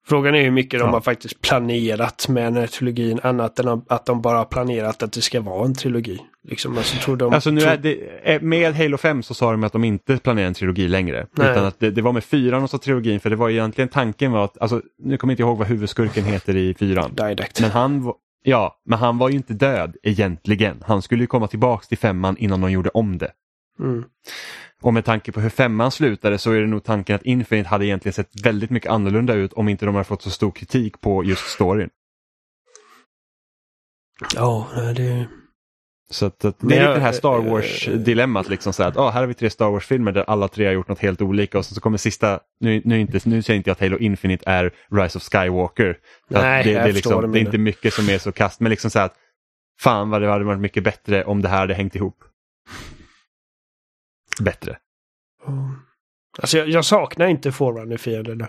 Frågan 0.07 0.35
är 0.35 0.43
hur 0.43 0.51
mycket 0.51 0.79
ja. 0.79 0.85
de 0.85 0.93
har 0.93 1.01
faktiskt 1.01 1.41
planerat 1.41 2.27
med 2.27 2.43
den 2.43 2.55
här 2.55 2.67
trilogin 2.67 3.19
annat 3.23 3.59
än 3.59 3.81
att 3.87 4.05
de 4.05 4.21
bara 4.21 4.37
har 4.37 4.45
planerat 4.45 5.03
att 5.03 5.11
det 5.11 5.21
ska 5.21 5.41
vara 5.41 5.65
en 5.65 5.73
trilogi. 5.73 6.19
Liksom, 6.43 6.77
alltså, 6.77 6.97
tror 6.97 7.17
de, 7.17 7.33
alltså 7.33 7.51
nu 7.51 7.61
är 7.61 7.77
det, 7.77 8.41
med 8.41 8.75
Halo 8.75 8.97
5 8.97 9.23
så 9.23 9.33
sa 9.33 9.51
de 9.51 9.63
att 9.63 9.73
de 9.73 9.83
inte 9.83 10.17
planerar 10.17 10.47
en 10.47 10.53
trilogi 10.53 10.87
längre. 10.87 11.27
Nej. 11.31 11.51
Utan 11.51 11.65
att 11.65 11.79
det, 11.79 11.91
det 11.91 12.01
var 12.01 12.11
med 12.11 12.23
fyran 12.23 12.63
och 12.63 12.69
så 12.69 12.77
trilogin 12.77 13.19
för 13.19 13.29
det 13.29 13.35
var 13.35 13.49
egentligen 13.49 13.87
tanken 13.87 14.31
var 14.31 14.45
att, 14.45 14.57
alltså, 14.61 14.81
nu 15.03 15.17
kommer 15.17 15.31
jag 15.31 15.33
inte 15.33 15.43
ihåg 15.43 15.57
vad 15.57 15.67
huvudskurken 15.67 16.23
heter 16.23 16.55
i 16.55 16.73
fyran. 16.73 17.15
Didact. 17.15 17.61
Men 17.61 17.71
han, 17.71 18.13
ja, 18.43 18.81
men 18.85 18.99
han 18.99 19.17
var 19.17 19.29
ju 19.29 19.35
inte 19.35 19.53
död 19.53 19.95
egentligen. 20.03 20.83
Han 20.85 21.01
skulle 21.01 21.23
ju 21.23 21.27
komma 21.27 21.47
tillbaks 21.47 21.87
till 21.87 21.97
femman 21.97 22.37
innan 22.37 22.61
de 22.61 22.71
gjorde 22.71 22.89
om 22.89 23.17
det. 23.17 23.31
Mm. 23.79 24.03
Och 24.85 24.93
med 24.93 25.05
tanke 25.05 25.31
på 25.31 25.41
hur 25.41 25.49
femman 25.49 25.91
slutade 25.91 26.37
så 26.37 26.51
är 26.51 26.61
det 26.61 26.67
nog 26.67 26.83
tanken 26.83 27.15
att 27.15 27.23
Infinite 27.23 27.69
hade 27.69 27.85
egentligen 27.85 28.13
sett 28.13 28.45
väldigt 28.45 28.69
mycket 28.69 28.91
annorlunda 28.91 29.33
ut 29.33 29.53
om 29.53 29.69
inte 29.69 29.85
de 29.85 29.95
hade 29.95 30.05
fått 30.05 30.21
så 30.21 30.29
stor 30.29 30.51
kritik 30.51 31.01
på 31.01 31.23
just 31.23 31.47
storyn. 31.47 31.89
Ja, 34.35 34.67
det... 34.95 35.27
Så 36.11 36.25
att, 36.25 36.45
att 36.45 36.59
det 36.59 36.75
är 36.75 36.79
lite 36.79 36.93
det 36.93 36.99
här 36.99 37.11
Star 37.11 37.39
Wars-dilemmat. 37.39 38.49
Liksom, 38.49 38.73
så 38.73 38.83
att, 38.83 38.97
oh, 38.97 39.11
här 39.11 39.19
har 39.19 39.27
vi 39.27 39.33
tre 39.33 39.49
Star 39.49 39.69
Wars-filmer 39.69 40.11
där 40.11 40.23
alla 40.27 40.47
tre 40.47 40.65
har 40.65 40.73
gjort 40.73 40.87
något 40.87 40.99
helt 40.99 41.21
olika 41.21 41.57
och 41.57 41.65
så, 41.65 41.75
så 41.75 41.81
kommer 41.81 41.97
sista, 41.97 42.39
nu, 42.59 42.81
nu, 42.85 42.99
inte, 42.99 43.19
nu 43.29 43.41
säger 43.41 43.57
inte 43.57 43.69
jag 43.69 43.75
att 43.75 43.81
Halo 43.81 43.97
Infinite 43.97 44.49
är 44.49 44.71
Rise 44.91 45.17
of 45.17 45.23
Skywalker. 45.23 45.97
Nej, 46.29 46.63
det, 46.63 46.73
det, 46.73 46.83
det, 46.83 46.91
liksom, 46.91 47.31
det 47.31 47.39
är 47.39 47.41
inte 47.41 47.57
mycket 47.57 47.93
som 47.93 48.09
är 48.09 48.17
så 48.17 48.31
kast, 48.31 48.59
men 48.59 48.69
liksom 48.69 48.91
så 48.91 48.99
att 48.99 49.15
fan 49.81 50.09
vad 50.09 50.21
det 50.21 50.29
hade 50.29 50.45
varit 50.45 50.59
mycket 50.59 50.83
bättre 50.83 51.23
om 51.23 51.41
det 51.41 51.49
här 51.49 51.57
hade 51.57 51.73
hängt 51.73 51.95
ihop 51.95 52.23
bättre. 54.39 54.77
Mm. 55.47 55.75
Alltså 56.39 56.57
jag, 56.57 56.69
jag, 56.69 56.85
saknar 56.85 57.27
inte 57.27 57.51
Forerunner-fienderna. 57.51 58.47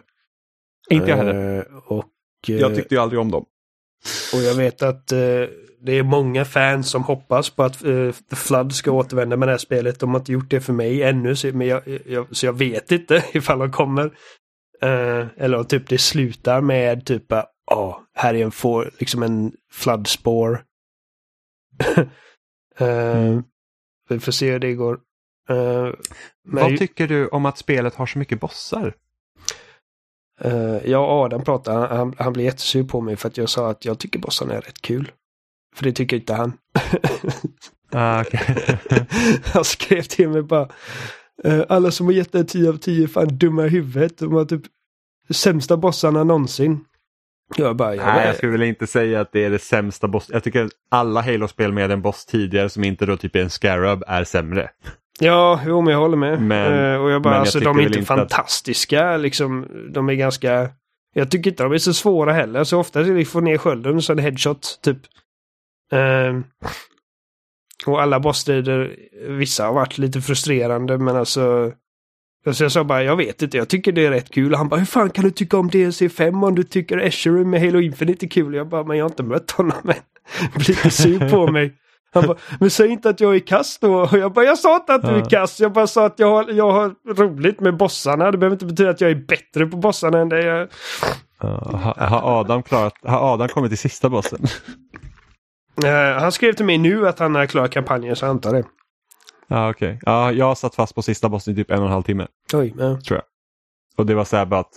Inte 0.90 1.10
jag 1.10 1.16
heller. 1.16 1.58
Uh, 1.58 1.76
och, 1.86 2.04
uh, 2.48 2.56
jag 2.56 2.74
tyckte 2.74 2.94
ju 2.94 3.00
aldrig 3.00 3.20
om 3.20 3.30
dem. 3.30 3.46
Och 4.34 4.40
jag 4.42 4.54
vet 4.54 4.82
att 4.82 5.12
uh, 5.12 5.48
det 5.80 5.92
är 5.92 6.02
många 6.02 6.44
fans 6.44 6.90
som 6.90 7.02
hoppas 7.02 7.50
på 7.50 7.62
att 7.62 7.84
uh, 7.84 8.12
The 8.30 8.36
Flood 8.36 8.72
ska 8.72 8.90
återvända 8.90 9.36
med 9.36 9.48
det 9.48 9.52
här 9.52 9.58
spelet. 9.58 10.00
De 10.00 10.10
har 10.10 10.18
inte 10.18 10.32
gjort 10.32 10.50
det 10.50 10.60
för 10.60 10.72
mig 10.72 11.02
ännu, 11.02 11.36
så, 11.36 11.46
men 11.46 11.66
jag, 11.66 11.82
jag, 12.06 12.36
så 12.36 12.46
jag 12.46 12.58
vet 12.58 12.92
inte 12.92 13.24
ifall 13.32 13.58
de 13.58 13.72
kommer. 13.72 14.18
eller 15.36 15.58
om 15.58 15.64
typ 15.64 15.88
det 15.88 15.98
slutar 15.98 16.60
med 16.60 17.06
typ 17.06 17.24
ja, 17.30 17.52
oh, 17.76 17.98
här 18.14 18.34
är 18.34 18.44
en, 18.44 18.50
for, 18.50 18.90
liksom 18.98 19.22
en 19.22 19.52
Flood-spår. 19.72 20.64
mm. 22.78 23.42
Vi 24.08 24.20
får 24.20 24.32
se 24.32 24.50
hur 24.50 24.58
det 24.58 24.74
går. 24.74 25.00
Uh, 25.50 25.94
Vad 26.42 26.78
tycker 26.78 27.08
du 27.08 27.28
om 27.28 27.46
att 27.46 27.58
spelet 27.58 27.94
har 27.94 28.06
så 28.06 28.18
mycket 28.18 28.40
bossar? 28.40 28.94
Uh, 30.44 30.78
ja, 30.84 31.24
Adam 31.24 31.44
pratade, 31.44 31.96
han, 31.96 32.14
han 32.18 32.32
blev 32.32 32.46
jättesur 32.46 32.84
på 32.84 33.00
mig 33.00 33.16
för 33.16 33.28
att 33.28 33.36
jag 33.36 33.48
sa 33.48 33.70
att 33.70 33.84
jag 33.84 33.98
tycker 33.98 34.18
bossarna 34.18 34.54
är 34.54 34.60
rätt 34.60 34.82
kul. 34.82 35.12
För 35.76 35.84
det 35.84 35.92
tycker 35.92 36.16
inte 36.16 36.34
han. 36.34 36.52
ah, 37.92 38.24
han 39.44 39.64
skrev 39.64 40.02
till 40.02 40.28
mig 40.28 40.42
bara 40.42 40.68
uh, 41.46 41.64
Alla 41.68 41.90
som 41.90 42.06
har 42.06 42.12
gett 42.12 42.32
det 42.32 42.44
10 42.44 42.68
av 42.68 42.76
10 42.76 43.02
är 43.02 43.08
fan 43.08 43.38
dumma 43.38 43.66
i 43.66 43.68
huvudet. 43.68 44.18
De 44.18 44.32
har 44.32 44.44
typ 44.44 44.62
sämsta 45.30 45.76
bossarna 45.76 46.24
någonsin. 46.24 46.84
Jag 47.56 47.76
bara, 47.76 47.94
jag 47.94 48.06
Nej, 48.06 48.26
jag 48.26 48.36
skulle 48.36 48.52
väl 48.52 48.62
inte 48.62 48.86
säga 48.86 49.20
att 49.20 49.32
det 49.32 49.44
är 49.44 49.50
det 49.50 49.58
sämsta 49.58 50.08
boss. 50.08 50.30
Jag 50.32 50.44
tycker 50.44 50.64
att 50.64 50.72
alla 50.88 51.20
Halo-spel 51.20 51.72
med 51.72 51.90
en 51.90 52.02
boss 52.02 52.26
tidigare 52.26 52.68
som 52.68 52.84
inte 52.84 53.06
då 53.06 53.16
typ 53.16 53.36
är 53.36 53.40
en 53.40 53.50
Scarab 53.50 54.04
är 54.06 54.24
sämre. 54.24 54.70
Ja, 55.20 55.60
jo 55.66 55.80
men 55.80 55.92
jag 55.92 56.00
håller 56.00 56.16
med. 56.16 56.42
Men, 56.42 56.72
uh, 56.72 57.02
och 57.02 57.10
jag 57.10 57.22
bara, 57.22 57.36
alltså 57.36 57.60
de 57.60 57.78
är 57.78 57.82
inte 57.82 58.02
fantastiska 58.02 59.08
att... 59.08 59.20
liksom. 59.20 59.66
De 59.92 60.08
är 60.08 60.14
ganska... 60.14 60.68
Jag 61.14 61.30
tycker 61.30 61.50
inte 61.50 61.62
de 61.62 61.72
är 61.72 61.78
så 61.78 61.94
svåra 61.94 62.32
heller. 62.32 62.64
Så 62.64 62.78
ofta 62.78 63.00
är 63.00 63.04
det 63.04 63.24
få 63.24 63.40
ner 63.40 63.58
skölden 63.58 64.02
så 64.02 64.12
en 64.12 64.18
headshot 64.18 64.80
typ. 64.82 64.98
Uh, 65.92 66.40
och 67.86 68.02
alla 68.02 68.20
bossstrider, 68.20 68.96
vissa 69.28 69.66
har 69.66 69.72
varit 69.72 69.98
lite 69.98 70.20
frustrerande 70.20 70.98
men 70.98 71.16
alltså... 71.16 71.72
Så 72.52 72.64
jag 72.64 72.72
sa 72.72 72.84
bara, 72.84 73.02
jag 73.02 73.16
vet 73.16 73.42
inte, 73.42 73.56
jag 73.56 73.68
tycker 73.68 73.92
det 73.92 74.06
är 74.06 74.10
rätt 74.10 74.30
kul. 74.30 74.52
Och 74.52 74.58
han 74.58 74.68
bara, 74.68 74.76
hur 74.76 74.86
fan 74.86 75.10
kan 75.10 75.24
du 75.24 75.30
tycka 75.30 75.58
om 75.58 75.70
DLC5 75.70 76.46
om 76.46 76.54
du 76.54 76.62
tycker 76.62 76.98
Eschery 76.98 77.44
med 77.44 77.60
Halo 77.60 77.80
Infinite 77.80 78.26
är 78.26 78.28
kul? 78.28 78.54
Jag 78.54 78.68
bara, 78.68 78.84
men 78.84 78.96
jag 78.96 79.04
har 79.04 79.10
inte 79.10 79.22
mött 79.22 79.50
honom 79.50 79.78
än. 79.84 79.94
Blir 80.54 80.68
lite 80.68 80.90
sur 80.90 81.30
på 81.30 81.46
mig. 81.46 81.74
Han 82.16 82.26
bara, 82.26 82.38
men 82.60 82.70
säg 82.70 82.88
inte 82.88 83.08
att 83.08 83.20
jag 83.20 83.34
är 83.34 83.40
kass 83.40 83.78
då. 83.78 84.00
Och 84.00 84.18
jag 84.18 84.32
bara, 84.32 84.44
jag 84.44 84.58
sa 84.58 84.76
inte 84.76 84.94
att 84.94 85.02
du 85.02 85.08
är 85.08 85.30
kass. 85.30 85.60
Jag 85.60 85.72
bara 85.72 85.86
sa 85.86 86.06
att 86.06 86.18
jag 86.18 86.30
har, 86.30 86.50
jag 86.50 86.70
har 86.72 87.14
roligt 87.14 87.60
med 87.60 87.76
bossarna. 87.76 88.30
Det 88.30 88.38
behöver 88.38 88.54
inte 88.54 88.66
betyda 88.66 88.90
att 88.90 89.00
jag 89.00 89.10
är 89.10 89.14
bättre 89.14 89.66
på 89.66 89.76
bossarna 89.76 90.18
än 90.18 90.30
jag... 90.30 90.68
Uh, 91.44 91.94
har, 91.98 92.40
Adam 92.40 92.62
klarat, 92.62 92.94
har 93.02 93.34
Adam 93.34 93.48
kommit 93.48 93.70
till 93.70 93.78
sista 93.78 94.08
bossen? 94.08 94.40
Uh, 95.84 95.90
han 96.20 96.32
skrev 96.32 96.52
till 96.52 96.66
mig 96.66 96.78
nu 96.78 97.08
att 97.08 97.18
han 97.18 97.34
har 97.34 97.46
klarat 97.46 97.70
kampanjen 97.70 98.16
så 98.16 98.24
jag 98.24 98.30
antar 98.30 98.52
det. 98.52 98.64
Ja 99.48 99.70
okej. 99.70 99.88
Okay. 99.88 99.98
Ja, 100.02 100.32
jag 100.32 100.46
har 100.46 100.54
satt 100.54 100.74
fast 100.74 100.94
på 100.94 101.02
sista 101.02 101.28
bossen 101.28 101.54
i 101.54 101.56
typ 101.56 101.70
en 101.70 101.78
och 101.78 101.86
en 101.86 101.92
halv 101.92 102.02
timme. 102.02 102.26
Oj. 102.52 102.74
Ja. 102.78 103.00
Tror 103.00 103.18
jag. 103.18 103.22
Och 103.96 104.06
det 104.06 104.14
var 104.14 104.24
så 104.24 104.36
här 104.36 104.46
bara 104.46 104.60
att... 104.60 104.72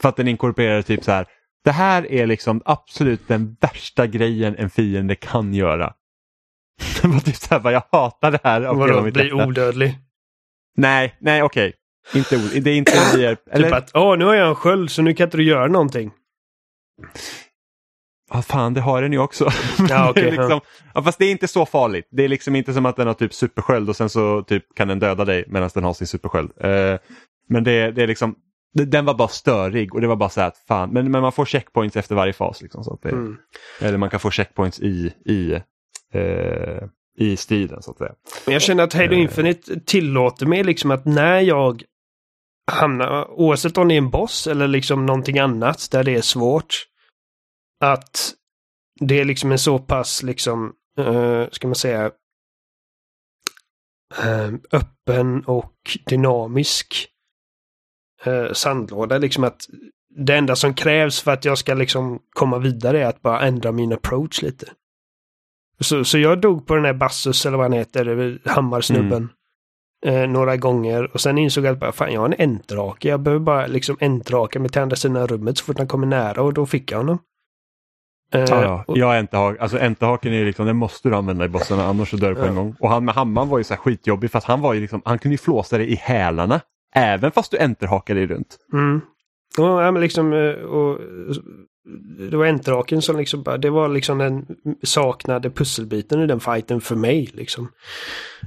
För 0.00 0.08
att 0.08 0.16
den 0.16 0.28
inkorporerade 0.28 0.82
typ 0.82 1.04
så 1.04 1.12
här. 1.12 1.26
Det 1.64 1.70
här 1.70 2.12
är 2.12 2.26
liksom 2.26 2.62
absolut 2.64 3.28
den 3.28 3.56
värsta 3.60 4.06
grejen 4.06 4.56
en 4.56 4.70
fiende 4.70 5.14
kan 5.14 5.54
göra. 5.54 5.94
Det 7.02 7.08
var 7.08 7.20
typ 7.20 7.36
så 7.36 7.54
här, 7.54 7.60
bara, 7.60 7.72
jag 7.72 7.82
hatar 7.92 8.30
det 8.30 8.40
här. 8.44 8.60
Vadå, 8.60 9.02
bli 9.02 9.32
odödlig? 9.32 9.98
Nej, 10.76 11.16
nej 11.20 11.42
okej. 11.42 11.68
Okay. 11.68 11.78
Inte, 12.20 12.60
det 12.60 12.70
är 12.70 12.76
inte 12.76 12.92
en 12.98 13.20
hjälp. 13.20 13.44
Typ 13.44 13.54
eller? 13.54 13.68
Typ 13.68 13.76
att, 13.76 13.90
åh 13.94 14.18
nu 14.18 14.24
har 14.24 14.34
jag 14.34 14.48
en 14.48 14.54
sköld 14.54 14.90
så 14.90 15.02
nu 15.02 15.14
kan 15.14 15.24
inte 15.24 15.36
du 15.36 15.44
göra 15.44 15.66
någonting. 15.66 16.10
Ja, 18.30 18.42
fan 18.42 18.74
det 18.74 18.80
har 18.80 19.02
den 19.02 19.12
ju 19.12 19.18
också. 19.18 19.50
Ja, 19.88 20.10
okay, 20.10 20.30
liksom, 20.30 20.60
ja. 20.94 21.02
fast 21.02 21.18
det 21.18 21.24
är 21.24 21.30
inte 21.30 21.48
så 21.48 21.66
farligt. 21.66 22.08
Det 22.10 22.24
är 22.24 22.28
liksom 22.28 22.56
inte 22.56 22.72
som 22.72 22.86
att 22.86 22.96
den 22.96 23.06
har 23.06 23.14
typ 23.14 23.34
supersköld 23.34 23.88
och 23.88 23.96
sen 23.96 24.08
så 24.08 24.42
typ 24.42 24.74
kan 24.74 24.88
den 24.88 24.98
döda 24.98 25.24
dig 25.24 25.44
medan 25.48 25.70
den 25.74 25.84
har 25.84 25.92
sin 25.92 26.06
supersköld. 26.06 26.50
Uh, 26.64 26.98
men 27.48 27.64
det, 27.64 27.90
det 27.90 28.02
är 28.02 28.06
liksom, 28.06 28.34
den 28.72 29.04
var 29.04 29.14
bara 29.14 29.28
störig 29.28 29.94
och 29.94 30.00
det 30.00 30.06
var 30.06 30.16
bara 30.16 30.28
så 30.28 30.40
här 30.40 30.48
att 30.48 30.58
fan, 30.68 30.90
men, 30.90 31.10
men 31.10 31.22
man 31.22 31.32
får 31.32 31.44
checkpoints 31.44 31.96
efter 31.96 32.14
varje 32.14 32.32
fas. 32.32 32.62
Liksom, 32.62 32.84
så 32.84 32.98
det, 33.02 33.08
mm. 33.08 33.36
Eller 33.80 33.98
man 33.98 34.10
kan 34.10 34.20
få 34.20 34.30
checkpoints 34.30 34.80
i, 34.80 35.12
i 35.24 35.52
eh, 35.52 35.60
i 37.18 37.36
striden 37.36 37.82
så 37.82 37.90
att 37.90 37.98
säga. 37.98 38.14
Jag 38.46 38.62
känner 38.62 38.84
att 38.84 38.92
Halo 38.92 39.12
eh. 39.12 39.20
Infinite 39.20 39.80
tillåter 39.80 40.46
mig 40.46 40.64
liksom 40.64 40.90
att 40.90 41.04
när 41.04 41.40
jag 41.40 41.82
hamnar, 42.70 43.30
oavsett 43.30 43.78
om 43.78 43.88
det 43.88 43.94
är 43.94 43.98
en 43.98 44.10
boss 44.10 44.46
eller 44.46 44.68
liksom 44.68 45.06
någonting 45.06 45.38
annat 45.38 45.88
där 45.90 46.04
det 46.04 46.14
är 46.14 46.22
svårt, 46.22 46.86
att 47.80 48.34
det 49.00 49.20
är 49.20 49.24
liksom 49.24 49.52
en 49.52 49.58
så 49.58 49.78
pass 49.78 50.22
liksom, 50.22 50.72
uh, 50.98 51.46
ska 51.50 51.68
man 51.68 51.74
säga, 51.74 52.10
uh, 54.24 54.54
öppen 54.72 55.44
och 55.44 55.74
dynamisk 56.06 57.08
uh, 58.26 58.52
sandlåda. 58.52 59.18
Liksom 59.18 59.44
att 59.44 59.66
det 60.08 60.36
enda 60.36 60.56
som 60.56 60.74
krävs 60.74 61.20
för 61.20 61.30
att 61.30 61.44
jag 61.44 61.58
ska 61.58 61.74
liksom 61.74 62.22
komma 62.30 62.58
vidare 62.58 63.02
är 63.02 63.06
att 63.06 63.22
bara 63.22 63.40
ändra 63.40 63.72
min 63.72 63.92
approach 63.92 64.42
lite. 64.42 64.72
Så, 65.80 66.04
så 66.04 66.18
jag 66.18 66.40
dog 66.40 66.66
på 66.66 66.74
den 66.74 66.84
här 66.84 66.92
Bassus 66.92 67.46
eller 67.46 67.56
vad 67.56 67.64
han 67.64 67.72
heter, 67.72 68.38
Hammarsnubben. 68.48 69.16
Mm. 69.16 69.28
Eh, 70.06 70.28
några 70.28 70.56
gånger 70.56 71.10
och 71.14 71.20
sen 71.20 71.38
insåg 71.38 71.64
jag 71.64 71.72
att 71.72 71.80
bara, 71.80 71.92
fan 71.92 72.12
jag 72.12 72.20
har 72.20 72.28
en 72.28 72.50
entrake. 72.50 73.08
Jag 73.08 73.20
behöver 73.20 73.44
bara 73.44 73.66
liksom 73.66 73.96
entraka 74.00 74.60
mig 74.60 74.70
till 74.70 74.82
andra 74.82 74.96
sidan 74.96 75.26
rummet 75.26 75.58
så 75.58 75.64
fort 75.64 75.78
han 75.78 75.86
kommer 75.86 76.06
nära 76.06 76.42
och 76.42 76.54
då 76.54 76.66
fick 76.66 76.92
jag 76.92 76.98
honom. 76.98 77.18
Eh, 78.32 78.40
ja, 78.40 78.62
ja. 78.62 78.84
Och... 78.86 78.98
Jag 78.98 79.18
enterhak, 79.18 79.56
alltså 79.60 79.78
enterhaken 79.78 80.32
är 80.32 80.44
liksom, 80.44 80.66
den 80.66 80.76
måste 80.76 81.08
du 81.08 81.16
använda 81.16 81.44
i 81.44 81.48
bossarna 81.48 81.84
annars 81.84 82.10
så 82.10 82.16
dör 82.16 82.28
du 82.28 82.34
på 82.34 82.40
ja. 82.40 82.46
en 82.46 82.54
gång. 82.54 82.76
Och 82.80 82.90
han 82.90 83.04
med 83.04 83.14
hammaren 83.14 83.48
var 83.48 83.58
ju 83.58 83.64
så 83.64 83.74
här 83.74 83.80
skitjobbig 83.80 84.30
för 84.30 84.38
att 84.38 84.44
han 84.44 84.60
var 84.60 84.74
ju 84.74 84.80
liksom, 84.80 85.02
han 85.04 85.18
kunde 85.18 85.34
ju 85.34 85.38
flåsa 85.38 85.78
dig 85.78 85.92
i 85.92 85.94
hälarna. 85.94 86.60
Även 86.94 87.30
fast 87.30 87.50
du 87.50 87.58
enterhakade 87.58 88.20
dig 88.20 88.26
runt. 88.26 88.58
Mm. 88.72 89.00
Ja, 89.56 89.90
men 89.90 90.02
liksom, 90.02 90.32
eh, 90.32 90.52
och, 90.52 91.00
det 92.30 92.36
var 92.36 92.46
entraken 92.46 93.02
som 93.02 93.16
liksom 93.16 93.42
bara, 93.42 93.58
det 93.58 93.70
var 93.70 93.88
liksom 93.88 94.18
den 94.18 94.46
saknade 94.82 95.50
pusselbiten 95.50 96.22
i 96.22 96.26
den 96.26 96.40
fighten 96.40 96.80
för 96.80 96.96
mig 96.96 97.30
liksom. 97.32 97.68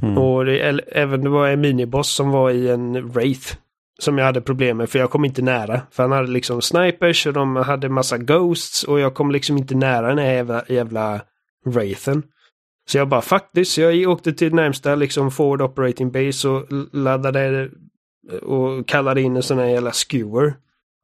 Mm. 0.01 0.17
Och 0.17 0.45
det, 0.45 0.59
även 0.91 1.21
det 1.21 1.29
var 1.29 1.47
en 1.47 1.61
miniboss 1.61 2.09
som 2.09 2.29
var 2.29 2.51
i 2.51 2.69
en 2.69 3.09
Wraith. 3.09 3.55
Som 3.99 4.17
jag 4.17 4.25
hade 4.25 4.41
problem 4.41 4.77
med 4.77 4.89
för 4.89 4.99
jag 4.99 5.09
kom 5.09 5.25
inte 5.25 5.41
nära. 5.41 5.81
För 5.91 6.03
han 6.03 6.11
hade 6.11 6.31
liksom 6.31 6.61
snipers 6.61 7.27
och 7.27 7.33
de 7.33 7.55
hade 7.55 7.89
massa 7.89 8.17
ghosts 8.17 8.83
och 8.83 8.99
jag 8.99 9.13
kom 9.13 9.31
liksom 9.31 9.57
inte 9.57 9.75
nära 9.75 10.07
den 10.07 10.17
här 10.17 10.33
jävla, 10.33 10.63
jävla 10.67 11.21
Wraithen. 11.65 12.23
Så 12.87 12.97
jag 12.97 13.07
bara 13.07 13.21
fuck 13.21 13.43
this. 13.55 13.77
Jag 13.77 14.09
åkte 14.09 14.33
till 14.33 14.53
närmsta 14.53 14.95
liksom 14.95 15.31
forward 15.31 15.61
operating 15.61 16.11
base 16.11 16.49
och 16.49 16.65
laddade 16.91 17.69
och 18.41 18.87
kallade 18.87 19.21
in 19.21 19.35
en 19.35 19.43
sån 19.43 19.59
här 19.59 19.65
jävla 19.65 19.91
skewer. 19.91 20.53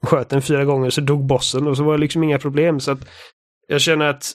Sköt 0.06 0.30
den 0.30 0.41
fyra 0.41 0.65
gånger 0.65 0.90
så 0.90 1.02
dog 1.02 1.26
bossen 1.26 1.68
och 1.68 1.78
så 1.78 1.84
var 1.84 1.94
det 1.94 1.99
liksom 1.99 2.24
inga 2.24 2.40
problem. 2.40 2.80
Så 2.80 2.91
att 2.91 3.10
jag 3.68 3.82
känner 3.82 4.06
att 4.06 4.34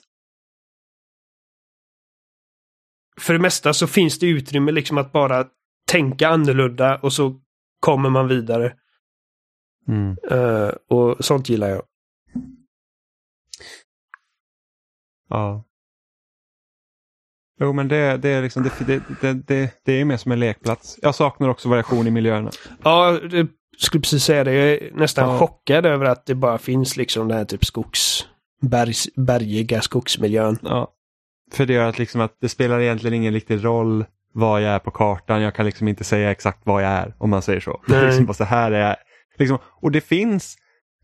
för 3.21 3.33
det 3.33 3.39
mesta 3.39 3.75
så 3.75 3.87
finns 3.87 4.19
det 4.19 4.27
utrymme 4.27 4.73
liksom 4.73 4.99
att 4.99 5.13
bara 5.13 5.47
tänka 5.89 6.29
annorlunda 6.29 6.99
och 6.99 7.13
så 7.13 7.41
kommer 7.81 8.11
man 8.11 8.29
vidare. 8.29 8.77
Mm. 9.89 10.17
Uh, 10.33 10.73
och 10.89 11.25
sånt 11.25 11.49
gillar 11.49 11.69
jag. 11.69 11.83
Ja. 15.29 15.65
Jo 17.61 17.73
men 17.73 17.89
det, 17.89 18.17
det 18.17 18.29
är 18.29 18.43
liksom, 18.43 18.63
det, 18.63 18.87
det, 18.87 19.03
det, 19.21 19.33
det, 19.33 19.83
det 19.85 19.93
är 19.93 20.05
mer 20.05 20.17
som 20.17 20.33
en 20.33 20.41
lekplats. 20.41 20.99
Jag 21.03 21.15
saknar 21.15 21.49
också 21.49 21.69
variation 21.69 22.07
i 22.07 22.11
miljöerna. 22.11 22.51
Ja, 22.83 23.19
skulle 23.79 24.01
precis 24.01 24.25
säga 24.25 24.45
det. 24.45 24.53
Jag 24.55 24.69
är 24.69 24.91
nästan 24.95 25.29
Ja. 25.31 25.39
chockad 25.39 25.87
över 25.87 26.05
att 26.05 26.27
det 26.27 26.35
bara 26.35 26.59
finns 26.59 26.97
liksom 26.97 27.29
den 27.29 27.39
här 27.39 27.45
typ 27.45 27.65
skogs... 27.65 28.27
Bergs, 28.63 29.09
bergiga 29.17 29.81
skogsmiljön. 29.81 30.59
Ja. 30.63 30.93
För 31.53 31.67
det 31.67 31.73
gör 31.73 31.89
att, 31.89 31.99
liksom 31.99 32.21
att 32.21 32.37
det 32.41 32.49
spelar 32.49 32.81
egentligen 32.81 33.15
ingen 33.15 33.33
riktig 33.35 33.65
roll 33.65 34.05
var 34.35 34.59
jag 34.59 34.75
är 34.75 34.79
på 34.79 34.91
kartan. 34.91 35.43
Jag 35.43 35.55
kan 35.55 35.67
liksom 35.67 35.89
inte 35.89 36.05
säga 36.05 36.31
exakt 36.31 36.67
var 36.67 36.81
jag 36.81 36.91
är 36.91 37.15
om 37.19 37.31
man 37.31 37.43
säger 37.43 37.61
så. 37.61 37.81
Det 37.87 37.95
är 37.95 37.99
Nej. 37.99 38.07
liksom 38.07 38.27
bara 38.27 38.35
så 38.35 38.45
här 38.45 38.73
är 38.73 38.89
jag. 38.89 38.97
Liksom, 39.39 39.59
och 39.65 39.91
det 39.93 40.01
finns 40.01 40.57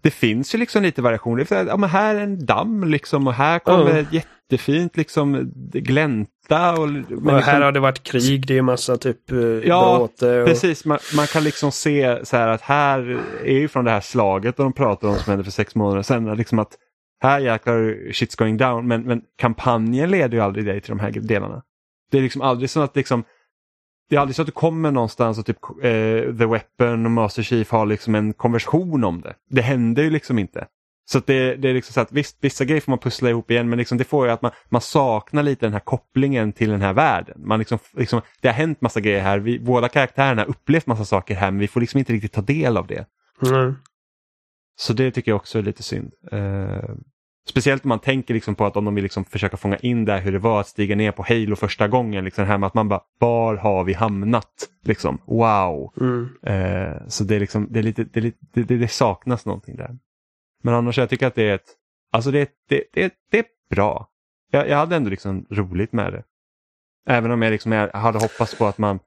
det 0.03 0.11
finns 0.11 0.55
ju 0.55 0.59
liksom 0.59 0.83
lite 0.83 1.03
variation. 1.03 1.37
Det 1.37 1.43
är 1.43 1.47
så 1.47 1.55
här, 1.55 1.67
ja, 1.67 1.77
men 1.77 1.91
här 1.91 2.15
är 2.15 2.21
en 2.21 2.47
damm 2.47 2.85
liksom 2.85 3.27
och 3.27 3.35
här 3.35 3.59
kommer 3.59 3.91
Ja. 3.91 3.97
ett 3.99 4.13
jättefint 4.13 4.97
liksom 4.97 5.53
glänta. 5.73 6.73
Och, 6.81 6.89
men 6.89 7.05
Och 7.05 7.11
liksom, 7.11 7.43
här 7.43 7.61
har 7.61 7.73
det 7.73 7.81
varit 7.81 8.03
krig, 8.03 8.47
det 8.47 8.59
är 8.59 8.63
massa 8.63 8.97
typ 8.97 9.33
eh, 9.33 9.39
Ja, 9.39 9.97
bråte 9.99 10.41
och... 10.41 10.47
Precis, 10.49 10.85
man, 10.85 10.99
man 11.17 11.27
kan 11.27 11.45
liksom 11.45 11.73
se 11.73 12.27
så 12.27 12.37
här 12.37 12.49
att 12.49 12.61
här 12.63 13.21
är 13.45 13.53
ju 13.59 13.69
från 13.69 13.85
det 13.85 13.91
här 13.91 14.01
slaget 14.01 14.59
och 14.59 14.65
de 14.65 14.73
pratar 14.73 15.09
om 15.09 15.17
som 15.17 15.31
hände 15.31 15.45
för 15.45 15.51
sex 15.51 15.75
månader 15.75 16.03
sedan. 16.03 16.37
Liksom 16.37 16.59
att 16.59 16.73
här 17.21 17.39
jäklar 17.41 17.79
shit's 18.13 18.39
going 18.39 18.57
down 18.57 18.87
men, 18.87 19.03
men 19.03 19.23
kampanjen 19.39 20.11
leder 20.11 20.37
ju 20.37 20.41
aldrig 20.45 20.65
dig 20.67 20.81
till 20.81 20.91
de 20.91 21.01
här 21.01 21.11
delarna. 21.11 21.63
Det 22.11 22.19
är 22.19 22.23
liksom 22.23 22.43
aldrig 22.43 22.71
så 22.71 22.81
att 22.81 22.97
liksom 22.97 23.25
det 24.09 24.17
är 24.17 24.21
aldrig 24.21 24.37
så 24.37 24.43
att 24.43 24.47
du 24.47 24.53
kommer 24.53 24.91
någonstans 24.91 25.39
och 25.39 25.47
typ 25.47 25.59
eh, 25.83 26.37
The 26.39 26.47
Weapon 26.47 27.05
och 27.05 27.11
Master 27.11 27.43
Chief 27.43 27.71
har 27.71 27.87
liksom 27.87 28.15
en 28.15 28.33
konversation 28.33 29.05
om 29.05 29.21
det. 29.21 29.35
Det 29.51 29.63
händer 29.63 30.03
ju 30.03 30.11
liksom 30.11 30.39
inte. 30.39 30.67
Så 31.11 31.19
att 31.19 31.27
det, 31.27 31.57
det 31.57 31.69
är 31.69 31.75
liksom 31.75 31.93
så 31.93 32.01
att 32.01 32.13
visst, 32.13 32.37
vissa 32.41 32.65
grejer 32.65 32.81
får 32.81 32.93
man 32.93 32.99
pussla 32.99 33.31
ihop 33.31 33.51
igen 33.51 33.69
men 33.69 33.79
liksom 33.79 33.99
det 33.99 34.05
får 34.05 34.27
ju 34.27 34.33
att 34.33 34.43
man, 34.43 34.53
man 34.69 34.81
saknar 34.81 35.43
lite 35.43 35.67
den 35.67 35.73
här 35.73 35.81
kopplingen 35.81 36.53
till 36.53 36.71
den 36.71 36.81
här 36.81 36.93
världen. 36.93 37.41
Man 37.45 37.59
liksom, 37.59 37.79
liksom, 37.97 38.21
det 38.41 38.49
har 38.49 38.55
hänt 38.55 38.81
massa 38.81 39.01
grejer 39.01 39.21
här, 39.21 39.39
vi, 39.39 39.59
båda 39.59 39.89
karaktärerna 39.89 40.43
har 40.43 40.49
upplevt 40.49 40.87
massa 40.87 41.05
saker 41.05 41.35
här 41.35 41.51
men 41.51 41.61
vi 41.61 41.69
får 41.69 41.81
liksom 41.81 41.99
inte 41.99 42.13
riktigt 42.13 42.33
ta 42.33 42.41
del 42.41 42.77
av 42.77 42.87
det. 42.87 43.07
Mm. 43.47 43.75
Så 44.77 44.93
det 44.93 45.11
tycker 45.11 45.31
jag 45.31 45.37
också 45.37 45.59
är 45.59 45.63
lite 45.63 45.83
synd. 45.83 46.13
Eh, 46.33 46.91
speciellt 47.49 47.85
om 47.85 47.89
man 47.89 47.99
tänker 47.99 48.35
liksom 48.35 48.55
på 48.55 48.67
att 48.67 48.77
om 48.77 48.85
de 48.85 48.95
vill 48.95 49.03
liksom 49.03 49.25
försöka 49.25 49.57
fånga 49.57 49.77
in 49.77 50.05
där 50.05 50.21
hur 50.21 50.33
det 50.33 50.39
var 50.39 50.61
att 50.61 50.67
stiga 50.67 50.97
ner 50.97 51.13
på 51.13 51.25
Halo 51.29 51.57
första 51.57 51.89
gången. 51.89 52.25
Liksom 52.25 52.43
det 52.43 52.51
här 52.51 52.59
med 52.59 52.67
att 52.67 52.75
man 52.75 52.89
bara, 52.89 53.01
var 53.19 53.57
har 53.57 53.85
vi 53.85 53.93
hamnat? 53.93 54.69
Liksom, 54.85 55.19
wow. 55.27 55.93
Mm. 56.01 56.29
Eh, 56.43 56.97
så 57.09 57.25
det 57.25 57.37
är 57.37 57.41
liksom, 57.41 57.67
det, 57.71 57.79
är 57.79 57.83
lite, 57.83 58.05
det, 58.05 58.21
är 58.21 58.23
lite, 58.23 58.39
det, 58.53 58.63
det, 58.63 58.77
det 58.77 58.89
saknas 58.89 59.47
någonting 59.47 59.77
där. 59.77 59.99
Men 60.63 60.75
annars 60.75 60.99
jag 60.99 61.11
tycker 61.11 61.27
att 61.27 61.35
det 61.35 61.49
är 61.51 61.55
ett, 61.55 61.75
alltså 62.13 62.31
det, 62.31 62.51
det, 62.69 62.85
det, 62.93 63.15
det 63.31 63.39
är 63.39 63.45
bra. 63.71 64.09
Jag, 64.51 64.69
jag 64.69 64.77
hade 64.77 64.97
ändå 64.97 65.11
liksom 65.11 65.47
roligt 65.51 65.93
med 65.93 66.13
det. 66.13 66.23
Även 67.09 67.31
om 67.31 67.43
jag, 67.43 67.51
liksom, 67.51 67.73
jag 67.73 67.93
hade 67.93 68.19
hoppats 68.19 68.59
på 68.59 68.67
att 68.67 68.79
man, 68.79 68.99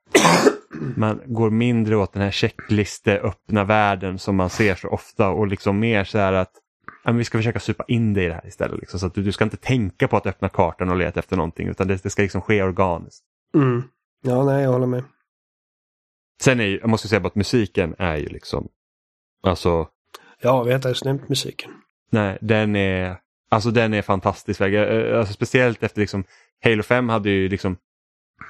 man 0.95 1.21
går 1.25 1.49
mindre 1.49 1.95
åt 1.95 2.13
den 2.13 2.21
här 2.21 2.31
checkliste 2.31 3.19
öppna 3.19 3.63
världen 3.63 4.19
som 4.19 4.35
man 4.35 4.49
ser 4.49 4.75
så 4.75 4.87
ofta 4.87 5.29
och 5.29 5.47
liksom 5.47 5.79
mer 5.79 6.03
så 6.03 6.17
här 6.17 6.33
att 6.33 6.51
men 7.05 7.17
vi 7.17 7.23
ska 7.23 7.37
försöka 7.37 7.59
supa 7.59 7.83
in 7.87 8.13
dig 8.13 8.25
i 8.25 8.27
det 8.27 8.33
här 8.33 8.47
istället. 8.47 8.79
Liksom, 8.79 8.99
så 8.99 9.05
att 9.07 9.13
du, 9.13 9.23
du 9.23 9.31
ska 9.31 9.43
inte 9.43 9.57
tänka 9.57 10.07
på 10.07 10.17
att 10.17 10.25
öppna 10.27 10.49
kartan 10.49 10.89
och 10.89 10.97
leta 10.97 11.19
efter 11.19 11.37
någonting 11.37 11.67
utan 11.67 11.87
det, 11.87 12.03
det 12.03 12.09
ska 12.09 12.21
liksom 12.21 12.41
ske 12.41 12.63
organiskt. 12.63 13.23
Mm. 13.55 13.83
Ja, 14.23 14.43
nej, 14.45 14.63
jag 14.63 14.71
håller 14.71 14.87
med. 14.87 15.03
Sen 16.41 16.59
är 16.59 16.65
ju, 16.65 16.79
jag 16.79 16.89
måste 16.89 17.07
säga 17.07 17.27
att 17.27 17.35
musiken 17.35 17.95
är 17.97 18.17
ju 18.17 18.25
liksom, 18.27 18.67
alltså 19.43 19.87
Ja, 20.41 20.63
vi 20.63 20.69
har 20.69 20.75
inte 20.75 20.87
ens 20.87 21.03
nämnt 21.03 21.29
musiken. 21.29 21.71
Nej, 22.11 22.37
den 22.41 22.75
är, 22.75 23.17
alltså 23.51 23.71
den 23.71 23.93
är 23.93 24.01
fantastisk. 24.01 24.61
Jag- 24.61 25.11
Alltså, 25.17 25.33
speciellt 25.33 25.83
efter 25.83 25.99
liksom, 26.01 26.23
Halo 26.63 26.83
5 26.83 27.09
hade 27.09 27.29
ju 27.29 27.49
liksom 27.49 27.77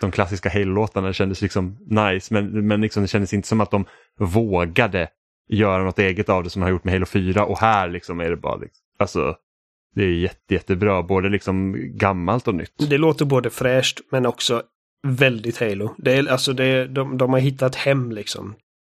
de 0.01 0.11
klassiska 0.11 0.49
Halo-låtarna 0.49 1.13
kändes 1.13 1.41
liksom 1.41 1.77
nice 1.89 2.33
men, 2.33 2.67
men 2.67 2.81
liksom, 2.81 3.01
det 3.03 3.07
kändes 3.07 3.33
inte 3.33 3.47
som 3.47 3.61
att 3.61 3.71
de 3.71 3.85
vågade 4.19 5.09
göra 5.51 5.83
något 5.83 5.99
eget 5.99 6.29
av 6.29 6.43
det 6.43 6.49
som 6.49 6.59
de 6.59 6.63
har 6.63 6.71
gjort 6.71 6.83
med 6.83 6.93
Halo 6.93 7.05
4 7.05 7.45
och 7.45 7.59
här 7.59 7.89
liksom 7.89 8.19
är 8.19 8.29
det 8.29 8.37
bara 8.37 8.55
liksom, 8.55 8.83
alltså 8.99 9.35
det 9.95 10.03
är 10.03 10.13
jätte, 10.13 10.53
jättebra, 10.53 11.03
både 11.03 11.29
liksom 11.29 11.75
gammalt 11.97 12.47
och 12.47 12.55
nytt. 12.55 12.89
Det 12.89 12.97
låter 12.97 13.25
både 13.25 13.49
fräscht 13.49 13.99
men 14.11 14.25
också 14.25 14.63
väldigt 15.07 15.59
Halo. 15.59 15.95
Det 15.97 16.13
är, 16.13 16.27
alltså 16.31 16.53
det, 16.53 16.87
de, 16.87 17.17
de 17.17 17.33
har 17.33 17.39
hittat 17.39 17.75
hem 17.75 18.11
liksom. 18.11 18.55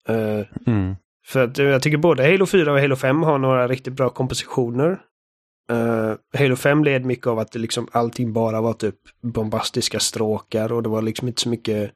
Eh, 0.08 0.46
Mm. 0.68 0.96
För 1.26 1.44
att 1.44 1.60
eh, 1.60 1.66
jag 1.66 1.82
tycker 1.82 1.98
både 1.98 2.24
Halo 2.32 2.46
4 2.46 2.74
och 2.74 2.80
Halo 2.80 2.96
5 2.96 3.24
har 3.24 3.38
några 3.38 3.68
riktigt 3.68 3.94
bra 3.94 4.10
kompositioner. 4.10 5.02
Eh, 5.72 6.40
Halo 6.40 6.56
5 6.56 6.84
led 6.84 7.06
mycket 7.06 7.28
av 7.28 7.40
att 7.40 7.56
liksom 7.56 7.88
allting 7.92 8.34
bara 8.34 8.62
var 8.62 8.74
typ 8.74 8.96
bombastiska 9.22 10.00
stråkar 10.00 10.72
och 10.72 10.84
det 10.84 10.90
var 10.90 11.02
liksom 11.02 11.28
inte 11.28 11.42
så 11.42 11.50
mycket 11.50 11.92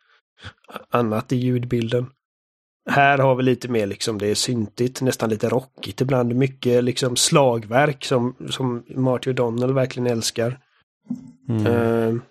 annat 0.89 1.31
i 1.31 1.35
ljudbilden. 1.35 2.05
Här 2.89 3.17
har 3.17 3.35
vi 3.35 3.43
lite 3.43 3.67
mer 3.67 3.87
liksom 3.87 4.17
det 4.17 4.27
är 4.27 4.35
syntigt, 4.35 5.01
nästan 5.01 5.29
lite 5.29 5.49
rockigt 5.49 6.01
ibland. 6.01 6.35
Mycket 6.35 6.83
liksom 6.83 7.15
slagverk 7.15 8.05
som, 8.05 8.35
som 8.49 8.83
Marty 8.95 9.31
O'Donnell 9.31 9.73
verkligen 9.73 10.07
älskar. 10.07 10.59
Mm. 11.49 11.65
Uh, 11.67 12.21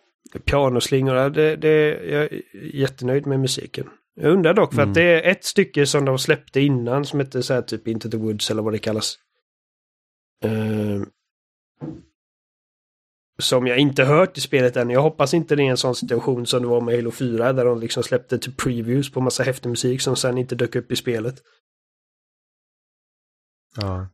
pianoslingorna, 0.45 1.29
det, 1.29 1.57
det, 1.57 2.05
jag 2.11 2.23
är 2.23 2.43
jättenöjd 2.75 3.27
med 3.27 3.41
musiken. 3.41 3.87
Jag 4.21 4.33
undrar 4.33 4.55
dock 4.55 4.75
för 4.75 4.83
Mm. 4.83 4.91
att 4.91 4.95
det 4.95 5.03
är 5.03 5.31
ett 5.31 5.45
stycke 5.45 5.87
som 5.87 6.05
de 6.05 6.19
släppte 6.19 6.61
innan 6.61 7.05
som 7.05 7.21
heter 7.21 7.41
så 7.41 7.55
här 7.55 7.63
typ 7.63 7.89
Into 7.89 8.11
the 8.11 8.17
Woods 8.17 8.51
eller 8.51 8.63
vad 8.63 8.73
det 8.73 8.79
kallas. 8.79 9.19
Eh, 10.45 11.03
som 13.43 13.67
jag 13.67 13.79
inte 13.79 14.05
hört 14.05 14.39
i 14.39 14.41
spelet 14.41 14.77
än. 14.77 14.91
Jag 14.91 15.03
hoppas 15.03 15.35
inte 15.35 15.57
det 15.57 15.63
är 15.63 15.71
en 15.71 15.77
sån 15.77 15.95
situation 15.95 16.47
som 16.47 16.63
det 16.63 16.69
var 16.69 16.81
med 16.81 16.95
Halo 16.97 17.11
4 17.11 17.53
där 17.53 17.65
de 17.65 17.81
liksom 17.81 18.03
släppte 18.03 18.39
typ 18.39 18.57
previews 18.57 19.13
på 19.13 19.21
massa 19.21 19.43
häftig 19.43 19.69
musik 19.69 20.01
som 20.01 20.17
sen 20.17 20.39
inte 20.39 20.55
dök 20.55 20.77
upp 20.77 20.93
i 20.93 20.97
spelet. 20.97 21.35
Ja. 23.77 24.09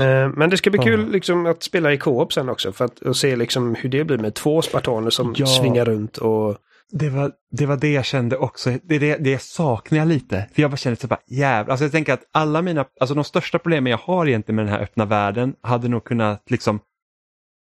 Eh, 0.00 0.28
Men 0.36 0.50
det 0.50 0.56
ska 0.56 0.70
bli 0.70 0.78
Ja. 0.78 0.84
kul 0.84 1.10
liksom 1.10 1.46
att 1.46 1.62
spela 1.62 1.92
i 1.92 1.98
co-op 1.98 2.32
sen 2.32 2.48
också 2.48 2.72
för 2.72 2.84
att 2.84 3.16
se 3.16 3.36
liksom 3.36 3.74
hur 3.74 3.88
det 3.88 4.04
blir 4.04 4.18
med 4.18 4.34
två 4.34 4.62
spartaner 4.62 5.10
som 5.10 5.34
Ja. 5.36 5.46
svingar 5.46 5.84
runt 5.84 6.18
och 6.18 6.58
Det 6.92 7.08
var, 7.08 7.32
det 7.50 7.66
var 7.66 7.76
det 7.76 7.92
jag 7.92 8.04
kände 8.04 8.36
också. 8.36 8.70
Det, 8.82 8.98
det, 8.98 9.16
det 9.16 9.42
saknar 9.42 9.98
jag 9.98 10.08
lite. 10.08 10.46
För 10.54 10.62
jag 10.62 10.70
bara 10.70 10.76
kände 10.76 11.00
så 11.00 11.06
bara 11.06 11.20
jävlar. 11.26 11.70
Alltså 11.72 11.84
jag 11.84 11.92
tänker 11.92 12.12
att 12.12 12.22
alla 12.32 12.62
mina, 12.62 12.84
alltså 13.00 13.14
de 13.14 13.24
största 13.24 13.58
problemen 13.58 13.90
jag 13.90 13.98
har 13.98 14.26
egentligen 14.26 14.56
med 14.56 14.64
den 14.66 14.72
här 14.74 14.80
öppna 14.80 15.04
världen 15.04 15.54
hade 15.62 15.88
nog 15.88 16.04
kunnat 16.04 16.50
liksom 16.50 16.80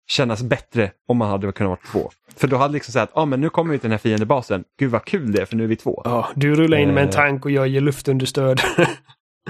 kännas 0.06 0.42
bättre 0.42 0.90
om 1.08 1.16
man 1.16 1.30
hade 1.30 1.52
kunnat 1.52 1.68
vara 1.70 1.92
två. 1.92 2.10
För 2.36 2.48
då 2.48 2.56
hade 2.56 2.72
liksom 2.74 2.92
sagt, 2.92 3.12
ja 3.14 3.20
ah, 3.22 3.24
men 3.26 3.40
nu 3.40 3.50
kommer 3.50 3.72
vi 3.72 3.78
till 3.78 3.84
den 3.90 3.92
här 3.92 3.98
fiendebasen. 3.98 4.64
Gud 4.78 4.90
vad 4.90 5.04
kul 5.04 5.32
det 5.32 5.40
är 5.42 5.46
för 5.46 5.56
nu 5.56 5.64
är 5.64 5.68
vi 5.68 5.76
två. 5.76 6.02
ja, 6.04 6.28
du 6.34 6.54
rullar 6.54 6.78
in 6.78 6.94
med 6.94 7.02
en 7.02 7.08
Eh. 7.08 7.14
tank 7.14 7.44
och 7.44 7.50
jag 7.50 7.68
ger 7.68 7.80
luftunderstöd. 7.80 8.60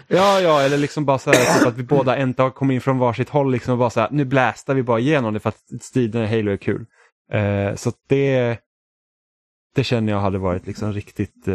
Ja, 0.09 0.41
ja, 0.41 0.63
eller 0.63 0.79
liksom 0.79 1.05
bara 1.05 1.19
så 1.19 1.31
här 1.31 1.59
typ 1.59 1.67
att 1.67 1.79
vi 1.79 1.83
båda 1.83 2.27
dag 2.27 2.55
kom 2.55 2.71
in 2.71 2.81
från 2.81 2.99
varsitt 2.99 3.29
håll 3.29 3.53
liksom 3.53 3.73
och 3.73 3.79
bara 3.79 3.91
så 3.91 4.01
här, 4.01 4.09
nu 4.13 4.25
blästar 4.25 4.75
vi 4.75 4.83
bara 4.83 4.99
igenom 4.99 5.35
det 5.35 5.41
för 5.41 5.49
att 5.49 5.83
striden 5.83 6.23
i 6.23 6.27
Halo 6.27 6.53
är 6.53 6.57
kul. 6.57 6.87
Eh, 7.33 7.75
så 7.75 7.89
att 7.89 7.95
det, 8.09 8.59
det 9.75 9.85
känner 9.85 10.13
jag 10.13 10.21
hade 10.21 10.39
varit 10.39 10.67
liksom 10.67 10.93
riktigt, 10.93 11.49
eh, 11.49 11.55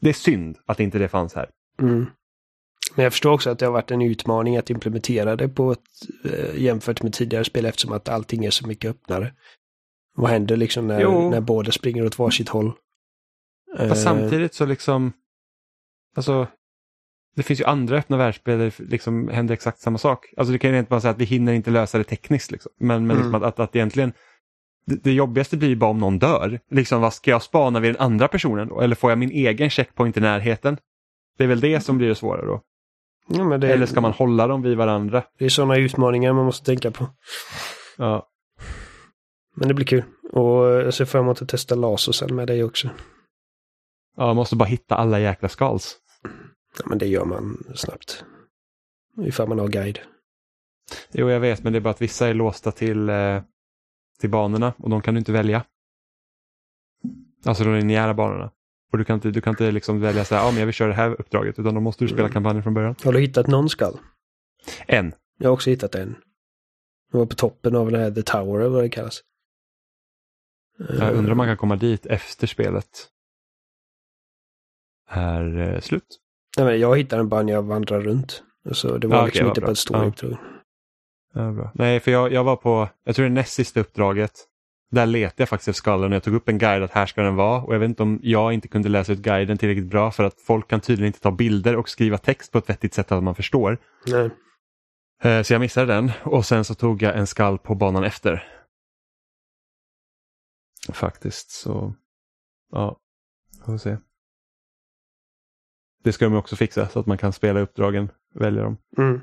det 0.00 0.08
är 0.08 0.12
synd 0.12 0.58
att 0.66 0.80
inte 0.80 0.98
det 0.98 1.08
fanns 1.08 1.34
här. 1.34 1.50
Mm. 1.82 2.06
Men 2.94 3.02
jag 3.02 3.12
förstår 3.12 3.32
också 3.32 3.50
att 3.50 3.58
det 3.58 3.66
har 3.66 3.72
varit 3.72 3.90
en 3.90 4.02
utmaning 4.02 4.56
att 4.56 4.70
implementera 4.70 5.36
det 5.36 5.48
på 5.48 5.72
ett 5.72 5.80
eh, 6.24 6.62
jämfört 6.62 7.02
med 7.02 7.12
tidigare 7.12 7.44
spel 7.44 7.66
eftersom 7.66 7.92
att 7.92 8.08
allting 8.08 8.44
är 8.44 8.50
så 8.50 8.66
mycket 8.66 8.90
öppnare. 8.90 9.32
Vad 10.16 10.30
händer 10.30 10.56
liksom 10.56 10.86
när, 10.86 11.00
Jo. 11.00 11.30
när 11.30 11.40
båda 11.40 11.72
springer 11.72 12.06
åt 12.06 12.18
varsitt 12.18 12.48
håll? 12.48 12.72
Eh, 13.78 13.88
Fast 13.88 14.02
samtidigt 14.02 14.54
så 14.54 14.66
liksom, 14.66 15.12
alltså, 16.16 16.46
det 17.36 17.42
finns 17.42 17.60
ju 17.60 17.64
andra 17.64 17.96
öppna 17.98 18.16
världsspel 18.16 18.58
där 18.58 18.74
det 18.78 18.84
liksom 18.90 19.28
händer 19.28 19.54
exakt 19.54 19.78
samma 19.80 19.98
sak. 19.98 20.34
Alltså 20.36 20.52
det 20.52 20.58
kan 20.58 20.72
ju 20.72 20.78
inte 20.78 20.88
bara 20.90 21.00
säga 21.00 21.10
att 21.10 21.20
vi 21.20 21.24
hinner 21.24 21.52
inte 21.52 21.70
lösa 21.70 21.98
det 21.98 22.04
tekniskt. 22.04 22.50
Liksom. 22.50 22.72
Men, 22.78 23.06
men 23.06 23.16
liksom 23.16 23.34
Mm. 23.34 23.42
att, 23.42 23.48
att, 23.48 23.60
att 23.60 23.76
egentligen, 23.76 24.12
det, 24.86 25.04
det 25.04 25.12
jobbigaste 25.12 25.56
blir 25.56 25.68
ju 25.68 25.76
bara 25.76 25.90
om 25.90 25.98
någon 25.98 26.18
dör. 26.18 26.60
Liksom 26.70 27.00
vad 27.00 27.14
ska 27.14 27.30
jag 27.30 27.42
spana 27.42 27.80
vid 27.80 27.94
den 27.94 28.02
andra 28.02 28.28
personen 28.28 28.68
då? 28.68 28.80
Eller 28.80 28.94
får 28.96 29.10
jag 29.10 29.18
min 29.18 29.30
egen 29.30 29.70
checkpoint 29.70 30.16
i 30.16 30.20
närheten? 30.20 30.78
Det 31.38 31.44
är 31.44 31.48
väl 31.48 31.60
det 31.60 31.80
som 31.80 31.98
blir 31.98 32.08
det 32.08 32.14
svåra 32.14 32.46
då. 32.46 32.60
ja, 33.28 33.58
det, 33.58 33.72
Eller 33.72 33.86
ska 33.86 34.00
man 34.00 34.12
hålla 34.12 34.46
dem 34.46 34.62
vid 34.62 34.76
varandra? 34.76 35.22
det 35.38 35.44
är 35.44 35.48
sådana 35.48 35.76
utmaningar 35.76 36.32
man 36.32 36.44
måste 36.44 36.64
tänka 36.66 36.90
på. 36.90 37.06
Ja. 37.96 38.28
Men 39.56 39.68
det 39.68 39.74
blir 39.74 39.86
kul. 39.86 40.02
Och 40.32 40.64
jag 40.66 40.94
ser 40.94 41.04
fram 41.04 41.24
emot 41.24 41.42
att 41.42 41.48
testa 41.48 41.74
laser 41.74 42.12
sen 42.12 42.34
med 42.34 42.46
dig 42.46 42.64
också. 42.64 42.88
ja, 44.16 44.26
man 44.26 44.36
måste 44.36 44.56
bara 44.56 44.64
hitta 44.68 44.94
alla 44.94 45.20
jäkla 45.20 45.48
skulls. 45.48 45.96
Ja, 46.78 46.84
men 46.86 46.98
det 46.98 47.06
gör 47.06 47.24
man 47.24 47.64
snabbt. 47.74 48.24
Ifall 49.24 49.48
man 49.48 49.58
har 49.58 49.68
guide. 49.68 49.98
Jo, 51.12 51.30
jag 51.30 51.40
vet, 51.40 51.62
men 51.62 51.72
det 51.72 51.78
är 51.78 51.80
bara 51.80 51.90
att 51.90 52.02
vissa 52.02 52.28
är 52.28 52.34
låsta 52.34 52.72
till, 52.72 53.08
eh, 53.08 53.42
till 54.20 54.30
banorna 54.30 54.72
och 54.78 54.90
de 54.90 55.02
kan 55.02 55.14
du 55.14 55.18
inte 55.18 55.32
välja. 55.32 55.64
Alltså 57.44 57.64
de 57.64 57.74
linjära 57.74 58.14
banorna. 58.14 58.50
Och 58.92 58.98
du 58.98 59.04
kan 59.04 59.14
inte, 59.14 59.30
du 59.30 59.40
kan 59.40 59.50
inte 59.52 59.70
liksom 59.70 60.00
välja 60.00 60.24
så 60.24 60.34
här, 60.34 60.42
ja 60.42 60.50
men 60.50 60.58
jag 60.58 60.66
vill 60.66 60.74
köra 60.74 60.88
det 60.88 60.94
här 60.94 61.20
uppdraget, 61.20 61.58
utan 61.58 61.74
då 61.74 61.80
måste 61.80 62.04
du 62.04 62.08
spela 62.08 62.22
Mm. 62.22 62.32
kampanjen 62.32 62.62
från 62.62 62.74
början. 62.74 62.94
Har 63.04 63.12
du 63.12 63.20
hittat 63.20 63.46
någon 63.46 63.68
skall? 63.68 63.98
En. 64.86 65.12
Jag 65.38 65.48
har 65.48 65.52
också 65.54 65.70
hittat 65.70 65.94
en. 65.94 66.16
Jag 67.12 67.18
var 67.18 67.26
på 67.26 67.34
toppen 67.34 67.76
av 67.76 67.90
den 67.90 68.00
här 68.00 68.10
The 68.10 68.22
Tower, 68.22 68.60
eller 68.60 68.68
vad 68.70 68.82
det 68.84 68.88
kallas. 68.88 69.20
Jag 70.78 71.14
undrar 71.14 71.32
om 71.32 71.36
man 71.38 71.46
kan 71.46 71.56
komma 71.56 71.76
dit 71.76 72.06
efter 72.06 72.46
spelet 72.46 72.88
är 75.08 75.58
eh, 75.74 75.80
slut. 75.80 76.20
Nej, 76.56 76.66
men 76.66 76.80
jag 76.80 76.96
hittade 76.98 77.20
den 77.22 77.28
bara 77.28 77.42
när 77.42 77.52
jag 77.52 77.62
vandrade 77.62 78.04
runt. 78.04 78.42
Så 78.72 78.98
det 78.98 79.06
var 79.06 79.16
Ja, 79.16 79.22
okej, 79.22 79.26
liksom 79.28 79.44
vad 79.46 79.50
inte 79.50 79.60
bra. 79.60 79.66
på 79.68 79.72
ett 79.72 79.78
stort 79.78 79.96
Ja. 79.96 80.04
uppdrag. 80.04 80.36
Ja, 81.36 81.52
bra. 81.52 81.70
Nej, 81.74 82.00
för 82.00 82.10
jag, 82.10 82.32
jag 82.32 82.44
var 82.44 82.56
på, 82.56 82.88
jag 83.04 83.16
tror 83.16 83.26
det 83.26 83.32
näst 83.32 83.52
sista 83.52 83.80
uppdraget. 83.80 84.32
Där 84.90 85.06
letade 85.06 85.42
jag 85.42 85.48
faktiskt 85.48 85.68
efter 85.68 85.78
skallen 85.78 86.12
och 86.12 86.16
jag 86.16 86.22
tog 86.22 86.34
upp 86.34 86.48
en 86.48 86.58
guide 86.58 86.82
att 86.82 86.90
här 86.90 87.06
ska 87.06 87.22
den 87.22 87.36
vara. 87.36 87.62
Och 87.62 87.74
jag 87.74 87.78
vet 87.78 87.88
inte 87.88 88.02
om 88.02 88.20
jag 88.22 88.52
inte 88.52 88.68
kunde 88.68 88.88
läsa 88.88 89.12
ut 89.12 89.18
guiden 89.18 89.58
tillräckligt 89.58 89.90
bra 89.90 90.10
för 90.10 90.24
att 90.24 90.40
folk 90.40 90.68
kan 90.68 90.80
tydligen 90.80 91.06
inte 91.06 91.20
ta 91.20 91.30
bilder 91.30 91.76
och 91.76 91.88
skriva 91.88 92.18
text 92.18 92.52
på 92.52 92.58
ett 92.58 92.70
vettigt 92.70 92.94
sätt 92.94 93.12
att 93.12 93.22
man 93.22 93.34
förstår. 93.34 93.78
Nej. 94.06 94.30
Eh, 95.22 95.42
Så 95.42 95.52
jag 95.54 95.60
missade 95.60 95.94
den 95.94 96.12
och 96.24 96.46
sen 96.46 96.64
så 96.64 96.74
tog 96.74 97.02
jag 97.02 97.16
en 97.18 97.26
skall 97.26 97.58
på 97.58 97.74
banan 97.74 98.04
efter. 98.04 98.52
Faktiskt 100.92 101.50
så, 101.50 101.94
ja, 102.72 102.96
får 103.66 103.78
se. 103.78 103.96
Det 106.04 106.12
ska 106.12 106.24
de 106.24 106.34
också 106.34 106.56
fixa 106.56 106.88
så 106.88 107.00
att 107.00 107.06
man 107.06 107.18
kan 107.18 107.32
spela 107.32 107.60
uppdragen, 107.60 108.10
välja 108.34 108.62
dem. 108.62 108.76
Mm. 108.98 109.20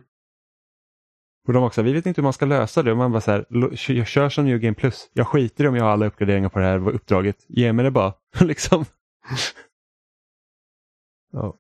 Och 1.48 1.54
de 1.54 1.64
också, 1.64 1.82
vi 1.82 1.94
vet 1.94 2.06
inte 2.06 2.22
hur 2.22 2.24
man 2.24 2.34
ska 2.34 2.46
lösa 2.46 2.84
det. 2.84 2.92
Och 2.92 2.98
man 2.98 3.12
bara 3.12 3.22
så 3.22 3.32
här, 3.32 3.46
"Lo- 3.50 3.76
kö- 3.76 3.94
jag 3.94 4.08
kör 4.08 4.30
som 4.30 4.46
New 4.46 4.60
Game 4.60 4.76
Plus. 4.76 5.10
Jag 5.14 5.28
skiter 5.28 5.64
i 5.64 5.68
om 5.68 5.76
jag 5.76 5.84
har 5.84 5.92
alla 5.92 6.06
uppgraderingar 6.06 6.50
på 6.50 6.60
det 6.60 6.66
här 6.66 6.88
uppdraget. 6.90 7.46
Ge 7.48 7.74
mig 7.74 7.86
det 7.86 7.92
bara. 7.92 8.14
liksom. 8.40 8.86
ja. 11.32 11.60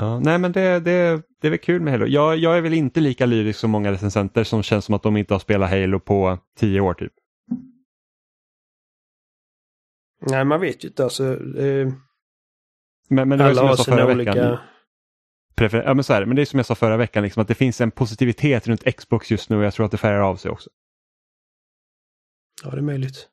Ja, 0.00 0.20
nej 0.20 0.38
men 0.38 0.52
det, 0.52 0.80
det, 0.80 1.22
det 1.40 1.46
är 1.46 1.50
väl 1.50 1.58
kul 1.58 1.80
med 1.82 1.92
Halo. 1.92 2.06
Jag, 2.06 2.36
jag 2.36 2.56
är 2.56 2.60
väl 2.60 2.72
inte 2.74 3.00
lika 3.00 3.26
lyrisk 3.26 3.58
som 3.58 3.70
många 3.70 3.92
recensenter 3.92 4.44
som 4.44 4.62
känns 4.62 4.84
som 4.84 4.94
att 4.94 5.02
de 5.02 5.16
inte 5.16 5.34
har 5.34 5.38
spelat 5.38 5.70
Halo 5.70 6.00
på 6.00 6.38
tio 6.58 6.80
år 6.80 6.94
typ. 6.94 7.12
Nej, 10.26 10.44
man 10.44 10.60
vet 10.60 10.84
ju 10.84 10.88
inte. 10.88 11.04
Alltså, 11.04 11.24
eh, 11.58 11.88
Men, 13.08 13.28
men 13.28 13.38
det 13.38 13.44
var 13.44 13.54
som 13.54 13.66
jag 13.66 13.76
sa 13.78 13.84
förra 13.84 13.96
sina 13.96 14.14
veckan. 14.24 14.36
Olika... 15.64 15.78
Prefer- 15.78 15.84
ja, 15.86 15.94
men, 15.94 16.04
så 16.04 16.12
är 16.12 16.20
det. 16.20 16.26
men 16.26 16.36
det 16.36 16.42
är 16.42 16.46
som 16.46 16.58
jag 16.58 16.66
sa 16.66 16.74
förra 16.74 16.96
veckan, 16.96 17.22
liksom, 17.22 17.40
att 17.42 17.48
det 17.48 17.54
finns 17.54 17.80
en 17.80 17.90
positivitet 17.90 18.66
runt 18.68 18.96
Xbox 18.96 19.30
just 19.30 19.50
nu 19.50 19.56
och 19.56 19.64
jag 19.64 19.74
tror 19.74 19.86
att 19.86 19.92
det 19.92 19.98
färgar 19.98 20.20
av 20.20 20.36
sig 20.36 20.50
också. 20.50 20.70
Ja, 22.64 22.70
det 22.70 22.76
är 22.76 22.82
möjligt. 22.82 23.28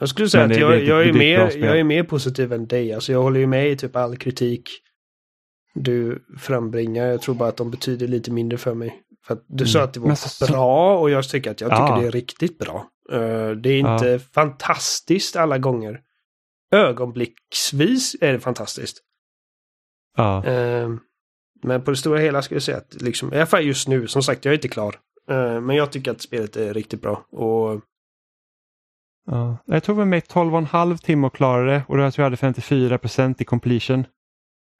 Jag 0.00 0.08
skulle 0.08 0.28
säga 0.28 0.42
Men 0.42 0.50
att 0.50 0.54
det- 0.56 0.60
jag, 0.60 0.70
det 0.72 0.84
jag, 0.84 1.08
är 1.08 1.12
mer, 1.12 1.56
jag 1.56 1.78
är 1.78 1.84
mer 1.84 2.02
positiv 2.04 2.52
än 2.52 2.66
dig. 2.66 2.92
Alltså 2.92 3.12
jag 3.12 3.22
håller 3.22 3.40
ju 3.40 3.46
med 3.46 3.70
i 3.70 3.76
typ 3.76 3.96
all 3.96 4.16
kritik 4.16 4.70
du 5.74 6.24
frambringar. 6.38 7.06
Jag 7.06 7.22
tror 7.22 7.34
bara 7.34 7.48
att 7.48 7.56
de 7.56 7.70
betyder 7.70 8.08
lite 8.08 8.30
mindre 8.30 8.58
för 8.58 8.74
mig. 8.74 9.00
För 9.26 9.34
att 9.34 9.44
du 9.48 9.66
sa 9.66 9.78
Mm. 9.78 9.88
att 9.88 9.94
det 9.94 10.00
var 10.00 10.14
så- 10.14 10.46
bra 10.52 10.98
och 10.98 11.10
jag 11.10 11.28
tycker 11.28 11.50
att 11.50 11.60
jag 11.60 11.70
tycker 11.70 11.82
Ja. 11.82 12.00
det 12.00 12.06
är 12.06 12.10
riktigt 12.10 12.58
bra. 12.58 12.88
Eh, 13.12 13.50
det 13.50 13.70
är 13.70 13.80
Ja. 13.80 13.94
inte 13.94 14.18
fantastiskt 14.18 15.36
alla 15.36 15.58
gånger. 15.58 16.00
Ögonblicksvis 16.74 18.16
är 18.20 18.32
det 18.32 18.40
fantastiskt. 18.40 19.00
Ja. 20.16 20.44
Eh, 20.44 20.88
men 21.62 21.82
på 21.82 21.90
det 21.90 21.96
stora 21.96 22.18
hela 22.18 22.42
skulle 22.42 22.56
jag 22.56 22.62
säga 22.62 22.76
att 22.78 23.02
liksom, 23.02 23.32
i 23.32 23.36
alla 23.36 23.46
fall 23.46 23.64
just 23.64 23.88
nu, 23.88 24.06
som 24.06 24.22
sagt 24.22 24.44
jag 24.44 24.52
är 24.52 24.58
inte 24.58 24.68
klar. 24.68 24.94
Eh, 25.30 25.60
men 25.60 25.76
jag 25.76 25.92
tycker 25.92 26.10
att 26.10 26.20
spelet 26.20 26.56
är 26.56 26.74
riktigt 26.74 27.02
bra. 27.02 27.26
Och 27.30 27.80
Ja. 29.26 29.56
Jag 29.64 29.84
tog 29.84 29.96
väl 29.96 30.06
mig 30.06 30.20
12,5 30.20 30.96
timme 30.96 31.26
att 31.26 31.32
klara 31.32 31.64
det 31.64 31.82
och 31.88 31.96
då 31.96 32.10
tror 32.10 32.22
jag 32.22 32.30
hade 32.30 32.54
54% 32.54 33.42
i 33.42 33.44
completion. 33.44 34.00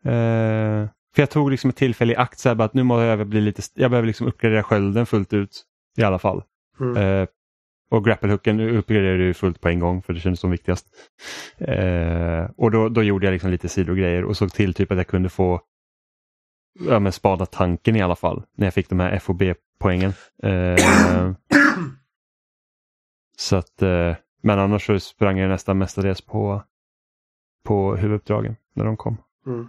Eh, 0.05 0.89
för 1.15 1.23
jag 1.23 1.31
tog 1.31 1.51
liksom 1.51 1.71
ett 1.71 1.77
tillfälle 1.77 2.13
i 2.13 2.17
akt 2.17 2.39
så 2.39 2.49
här, 2.49 2.57
bara 2.57 2.65
att 2.65 2.75
nu 2.75 2.83
måste 2.83 3.05
jag 3.05 3.27
bli 3.27 3.41
lite, 3.41 3.63
jag 3.75 3.91
behöver 3.91 4.07
liksom 4.07 4.27
uppgradera 4.27 4.63
skölden 4.63 5.07
fullt 5.07 5.33
ut 5.33 5.65
i 5.99 6.03
alla 6.03 6.19
fall. 6.19 6.43
mm. 6.81 6.97
Eh, 6.97 7.29
och 7.91 8.05
grapplehooken 8.05 8.61
uppgraderade 8.61 9.19
du 9.19 9.25
ju 9.25 9.35
fullt 9.35 9.61
på 9.61 9.69
en 9.69 9.81
gång 9.81 10.03
för 10.03 10.13
det 10.13 10.21
kändes 10.21 10.41
som 10.41 10.51
viktigast. 10.51 10.87
Eh, 11.59 12.51
och 12.57 12.71
då, 12.71 12.89
då 12.89 13.03
gjorde 13.03 13.27
jag 13.27 13.33
liksom 13.33 13.51
lite 13.51 13.69
sidogrejer 13.69 14.25
och 14.25 14.37
såg 14.37 14.53
till 14.53 14.75
typ 14.75 14.91
att 14.91 14.97
jag 14.97 15.07
kunde 15.07 15.29
få 15.29 15.61
ja, 16.81 16.99
men 16.99 17.13
spada 17.13 17.47
tanken 17.47 17.97
i 17.97 18.03
alla 18.03 18.17
fall 18.17 18.43
när 18.57 18.67
jag 18.67 18.75
fick 18.75 18.89
de 18.89 19.01
här 19.01 19.19
FOB-poängen. 19.19 20.13
Eh, 20.43 21.33
så 23.37 23.57
att, 23.57 23.83
eh, 23.83 24.17
men 24.43 24.59
annars 24.59 24.87
så 24.87 25.01
sprang 25.01 25.39
jag 25.39 25.49
nästan 25.49 25.79
mestadels 25.79 26.21
på, 26.21 26.63
på 27.65 27.97
huvuduppdragen 27.97 28.57
när 28.75 28.85
de 28.85 28.97
kom. 28.97 29.17
Mm. 29.47 29.67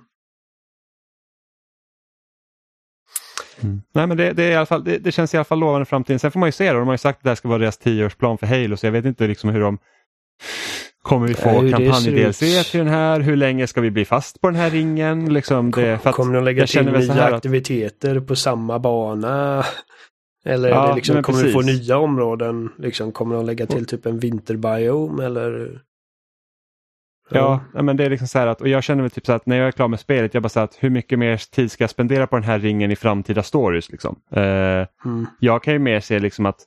Mm. 3.64 3.82
Nej 3.94 4.07
men 4.07 4.18
det, 4.18 4.32
det, 4.34 4.44
är 4.44 4.52
i 4.52 4.56
alla 4.56 4.65
fall, 4.65 4.84
det, 4.84 4.98
det 4.98 5.11
känns 5.11 5.34
i 5.34 5.38
alla 5.38 5.44
fall 5.44 5.60
lovande 5.60 5.86
framtiden. 5.86 6.19
Sen 6.19 6.32
får 6.32 6.40
man 6.40 6.48
ju 6.48 6.52
se 6.52 6.72
då, 6.73 6.80
de 6.80 6.88
har 6.88 6.94
ju 6.94 6.98
sagt 6.98 7.18
att 7.18 7.23
det 7.23 7.30
här 7.30 7.36
ska 7.36 7.48
vara 7.48 7.60
deras 7.60 7.77
tioårsplan 7.77 8.38
för 8.38 8.48
Halo 8.48 8.77
så 8.77 8.86
jag 8.86 8.91
vet 8.91 9.06
inte 9.06 9.27
liksom 9.27 9.49
hur 9.49 9.61
de 9.61 9.77
Kommer 11.02 11.27
vi 11.27 11.34
få 11.34 11.49
hur 11.49 11.64
det 11.64 11.72
kampanj-DLC 11.72 12.72
till 12.72 12.77
den 12.80 12.88
här? 12.88 13.19
Hur 13.19 13.36
länge 13.36 13.68
ska 13.68 13.82
vi 13.82 13.91
bli 13.91 14.06
fast 14.06 14.41
på 14.41 14.48
den 14.48 14.56
här 14.56 14.69
ringen? 14.69 15.34
Liksom 15.34 15.72
det, 15.72 16.06
att 16.06 16.15
kommer 16.15 16.34
de 16.34 16.44
lägga 16.44 16.68
till 16.68 16.86
nya 16.91 17.23
att- 17.23 17.34
aktiviteter 17.34 18.19
på 18.19 18.36
samma 18.36 18.80
bana? 18.80 19.64
Eller 20.45 20.69
Ja, 20.69 20.95
liksom, 20.95 21.23
kommer 21.23 21.44
vi 21.44 21.52
få 21.53 21.60
precis. 21.61 21.88
nya 21.88 21.98
områden? 21.98 22.69
Liksom, 22.77 23.11
kommer 23.11 23.36
de 23.36 23.45
lägga 23.45 23.65
till 23.65 23.86
typ 23.86 24.06
en 24.06 24.19
vinterbiome 24.19 25.26
eller? 25.26 25.82
Ja, 27.30 27.64
men 27.73 27.97
det 27.97 28.06
är 28.06 28.10
liksom 28.10 28.27
så 28.27 28.39
här 28.39 28.47
att, 28.47 28.61
och 28.61 28.68
jag 28.68 28.84
känner 28.84 29.02
väl 29.02 29.11
typ 29.11 29.26
så 29.26 29.34
att 29.34 29.45
när 29.45 29.57
jag 29.57 29.68
är 29.68 29.72
klar 29.72 29.88
med 29.88 29.99
spelet, 29.99 30.34
jag 30.34 30.43
bara 30.43 30.49
så 30.49 30.60
att 30.60 30.77
hur 30.80 30.89
mycket 30.89 31.19
mer 31.19 31.38
tid 31.38 31.72
ska 31.72 31.84
jag 31.84 31.89
spendera 31.89 32.27
på 32.27 32.35
den 32.35 32.43
här 32.43 32.60
ringen 32.60 32.91
i 32.91 32.95
framtida 32.95 33.43
stories 33.43 33.91
liksom? 33.91 34.19
Eh, 34.31 34.41
Mm. 35.06 35.26
jag 35.39 35.64
kan 35.64 35.73
ju 35.73 35.80
mer 35.80 35.99
se 35.99 36.19
liksom 36.19 36.45
att, 36.45 36.60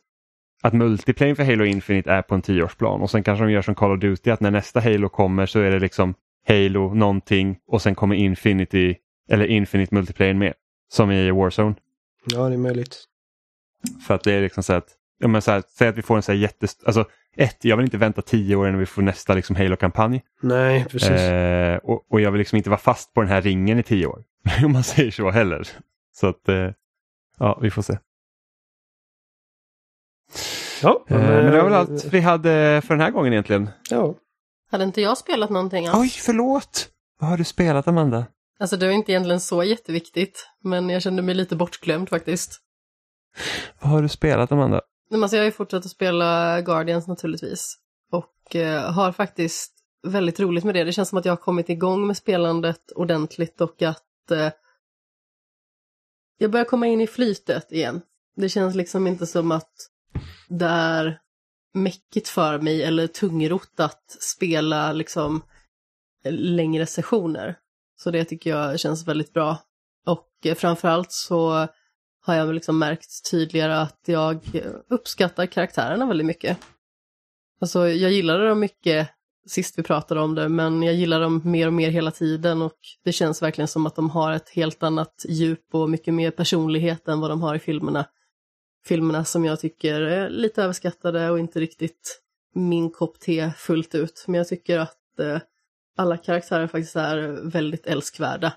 att 0.63 0.73
multiplayer 0.73 1.35
för 1.35 1.45
Halo 1.45 1.65
Infinite 1.65 2.11
är 2.11 2.23
på 2.23 2.35
en 2.35 2.43
tioårsplan 2.43 3.01
och 3.01 3.11
sen 3.11 3.23
kanske 3.23 3.45
de 3.45 3.53
gör 3.53 3.63
som 3.63 3.75
Call 3.75 3.93
of 3.93 4.01
Duty 4.01 4.31
att 4.31 4.41
när 4.41 4.51
nästa 4.51 4.81
Halo 4.81 5.09
kommer 5.09 5.47
så 5.47 5.61
är 5.61 5.71
det 5.71 5.79
liksom 5.79 6.15
Halo 6.49 6.95
någonting 6.95 7.59
och 7.67 7.83
sen 7.83 7.95
kommer 7.95 8.15
Infinity 8.17 8.97
eller 9.31 9.47
Infinite 9.47 9.95
multiplayer 9.95 10.35
med. 10.35 10.55
Som 10.89 11.11
i 11.11 11.31
Warzone. 11.31 11.75
Ja, 12.25 12.49
det 12.49 12.55
är 12.55 12.59
möjligt. 12.59 13.05
För 14.07 14.15
att 14.15 14.25
det 14.25 14.33
är 14.33 14.41
liksom 14.41 14.63
så 14.63 14.73
att, 14.73 14.89
ja, 15.19 15.29
men 15.29 15.43
så 15.43 15.51
här, 15.51 15.63
säg 15.79 15.89
att 15.89 15.99
vi 15.99 16.03
får 16.03 16.17
en 16.17 16.23
så 16.23 16.33
här 16.33 16.39
jättest... 16.39 16.83
Alltså 16.87 17.05
ett, 17.39 17.65
jag 17.65 17.77
vill 17.77 17.85
inte 17.85 17.99
vänta 17.99 18.23
tio 18.23 18.57
år 18.57 18.69
innan 18.69 18.81
vi 18.81 18.87
får 18.87 19.03
nästa 19.03 19.35
liksom 19.35 19.57
Halo-kampanj. 19.57 20.23
Nej, 20.43 20.85
precis. 20.85 21.11
Eh, 21.11 21.77
och, 21.77 22.13
och 22.13 22.21
jag 22.21 22.31
vill 22.31 22.39
liksom 22.39 22.57
inte 22.57 22.71
vara 22.71 22.81
fast 22.81 23.15
på 23.15 23.21
den 23.21 23.31
här 23.31 23.43
ringen 23.43 23.79
i 23.79 23.83
tio 23.83 24.07
år. 24.07 24.23
Om 24.65 24.73
man 24.73 24.85
säger 24.85 25.11
så 25.11 25.31
heller. 25.31 25.69
Så 26.17 26.27
att, 26.27 26.49
eh, 26.49 26.71
ja, 27.39 27.59
vi 27.63 27.71
får 27.71 27.83
se. 27.83 27.99
ja, 30.83 31.05
Eh, 31.09 31.19
men 31.19 31.45
det 31.45 31.57
var 31.57 31.65
väl 31.65 31.75
allt 31.75 32.05
vi 32.05 32.21
hade 32.21 32.83
för 32.85 32.95
den 32.95 33.01
här 33.01 33.11
gången 33.11 33.33
egentligen. 33.33 33.71
Ja. 33.91 34.15
Hade 34.71 34.85
inte 34.85 35.01
jag 35.01 35.19
spelat 35.19 35.51
någonting 35.51 35.87
alls? 35.87 35.99
Oj, 35.99 36.09
förlåt! 36.09 36.89
Vad 37.21 37.31
har 37.31 37.37
du 37.37 37.45
spelat 37.45 37.89
Amanda? 37.89 38.27
Alltså 38.61 38.77
det 38.77 38.87
var 38.87 38.93
inte 38.93 39.13
egentligen 39.13 39.41
så 39.41 39.65
jätteviktigt, 39.65 40.49
men 40.65 40.89
jag 40.91 41.03
kände 41.03 41.23
mig 41.23 41.35
lite 41.35 41.57
bortglömd 41.57 42.09
faktiskt. 42.09 42.61
Vad 43.81 43.91
har 43.91 44.03
du 44.03 44.09
spelat 44.09 44.53
Amanda? 44.53 44.81
Men 45.11 45.23
alltså 45.23 45.37
jag 45.37 45.43
har 45.43 45.47
ju 45.47 45.53
fortsatt 45.53 45.85
att 45.85 45.91
spela 45.91 46.61
Guardians 46.61 47.09
naturligtvis. 47.09 47.79
Och 48.11 48.57
eh, 48.57 48.93
har 48.93 49.13
faktiskt 49.13 49.73
väldigt 50.03 50.41
roligt 50.41 50.65
med 50.65 50.75
det. 50.75 50.85
Det 50.85 50.93
känns 50.93 51.09
som 51.09 51.19
att 51.19 51.25
jag 51.25 51.33
har 51.33 51.37
kommit 51.37 51.69
igång 51.69 52.07
med 52.07 52.17
spelandet 52.17 52.93
ordentligt 52.93 53.61
och 53.61 53.83
att 53.83 54.31
eh, 54.31 54.51
jag 56.39 56.51
börjar 56.51 56.65
komma 56.65 56.87
in 56.87 57.01
i 57.01 57.07
flytet 57.07 57.73
igen. 57.73 58.01
Det 58.37 58.49
känns 58.49 58.75
liksom 58.75 59.07
inte 59.07 59.27
som 59.27 59.53
att 59.53 59.73
det 60.49 60.67
är 60.67 61.21
mäckigt 61.75 62.29
för 62.29 62.59
mig 62.59 62.83
eller 62.83 63.07
tungrot 63.07 63.81
att 63.81 64.17
spela 64.21 64.93
liksom 64.93 65.43
längre 66.31 66.87
sessioner. 66.87 67.59
Så 67.97 68.11
det 68.11 68.25
tycker 68.25 68.51
jag 68.51 68.81
känns 68.81 69.09
väldigt 69.09 69.33
bra. 69.33 69.59
Och 70.07 70.29
eh, 70.45 70.55
framförallt 70.55 71.13
så 71.13 71.69
har 72.29 72.35
jag 72.35 72.55
liksom 72.55 72.79
märkt 72.79 73.31
tydligare 73.31 73.77
att 73.77 74.01
jag 74.07 74.35
eh, 74.55 74.73
uppskattar 74.89 75.47
karaktärerna 75.47 76.07
väldigt 76.07 76.27
mycket. 76.27 76.59
Alltså 77.61 77.89
jag 77.89 78.13
gillade 78.13 78.49
dem 78.49 78.61
mycket 78.61 79.09
sist 79.47 79.79
vi 79.79 79.83
pratade 79.83 80.21
om 80.21 80.35
det, 80.35 80.49
men 80.49 80.83
jag 80.83 80.95
gillar 80.95 81.21
dem 81.21 81.41
mer 81.45 81.67
och 81.67 81.73
mer 81.73 81.91
hela 81.91 82.11
tiden 82.11 82.63
och 82.63 82.79
det 83.05 83.13
känns 83.13 83.43
verkligen 83.43 83.69
som 83.69 83.87
att 83.87 83.97
de 83.97 84.11
har 84.11 84.33
ett 84.33 84.49
helt 84.49 84.83
annat 84.83 85.25
djup 85.29 85.75
och 85.75 85.91
mycket 85.91 86.15
mer 86.15 86.31
personlighet 86.31 87.09
än 87.09 87.21
vad 87.21 87.31
de 87.31 87.43
har 87.43 87.55
i 87.55 87.59
filmerna. 87.59 88.05
Filmerna 88.87 89.25
som 89.25 89.45
jag 89.45 89.61
tycker 89.61 90.01
är 90.01 90.31
lite 90.31 90.63
överskattade 90.63 91.31
och 91.31 91.39
inte 91.39 91.61
riktigt 91.61 92.21
min 92.55 92.91
kopp 92.91 93.21
te 93.21 93.51
fullt 93.57 93.95
ut, 93.95 94.25
men 94.27 94.39
jag 94.39 94.49
tycker 94.49 94.79
att 94.79 95.21
eh, 95.21 95.39
alla 95.97 96.17
karaktärer 96.17 96.67
faktiskt 96.67 96.97
är 96.97 97.51
väldigt 97.51 97.87
älskvärda. 97.87 98.53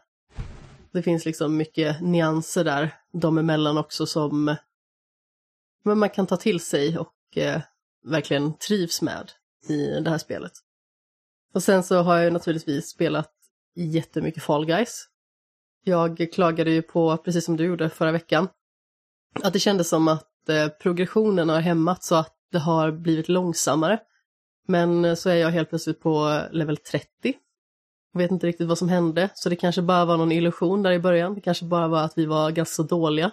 Det 0.93 1.03
finns 1.03 1.25
liksom 1.25 1.57
mycket 1.57 2.01
nyanser 2.01 2.63
där, 2.63 2.93
de 3.13 3.37
emellan 3.37 3.77
också 3.77 4.05
som 4.05 4.55
men 5.83 5.97
man 5.97 6.09
kan 6.09 6.27
ta 6.27 6.37
till 6.37 6.59
sig 6.59 6.97
och 6.97 7.37
eh, 7.37 7.61
verkligen 8.03 8.57
trivs 8.57 9.01
med 9.01 9.31
i 9.69 9.99
det 9.99 10.09
här 10.09 10.17
spelet. 10.17 10.51
Och 11.53 11.63
sen 11.63 11.83
så 11.83 12.01
har 12.01 12.17
jag 12.17 12.33
naturligtvis 12.33 12.89
spelat 12.89 13.31
jättemycket 13.75 14.43
Fall 14.43 14.65
Guys. 14.65 15.07
Jag 15.83 16.27
klagade 16.33 16.71
ju 16.71 16.81
på, 16.81 17.17
precis 17.17 17.45
som 17.45 17.57
du 17.57 17.65
gjorde 17.65 17.89
förra 17.89 18.11
veckan, 18.11 18.47
att 19.43 19.53
det 19.53 19.59
kändes 19.59 19.89
som 19.89 20.07
att 20.07 20.49
eh, 20.49 20.67
progressionen 20.67 21.49
har 21.49 21.59
hämmat 21.59 22.03
så 22.03 22.15
att 22.15 22.35
det 22.51 22.59
har 22.59 22.91
blivit 22.91 23.29
långsammare. 23.29 23.99
Men 24.67 25.05
eh, 25.05 25.15
så 25.15 25.29
är 25.29 25.35
jag 25.35 25.49
helt 25.49 25.69
plötsligt 25.69 26.01
på 26.01 26.41
level 26.51 26.77
30. 26.77 27.07
Jag 28.13 28.21
vet 28.21 28.31
inte 28.31 28.47
riktigt 28.47 28.67
vad 28.67 28.77
som 28.77 28.89
hände, 28.89 29.29
så 29.33 29.49
det 29.49 29.55
kanske 29.55 29.81
bara 29.81 30.05
var 30.05 30.17
någon 30.17 30.31
illusion 30.31 30.83
där 30.83 30.91
i 30.91 30.99
början. 30.99 31.35
Det 31.35 31.41
kanske 31.41 31.65
bara 31.65 31.87
var 31.87 32.03
att 32.03 32.13
vi 32.17 32.25
var 32.25 32.51
ganska 32.51 32.83
dåliga. 32.83 33.31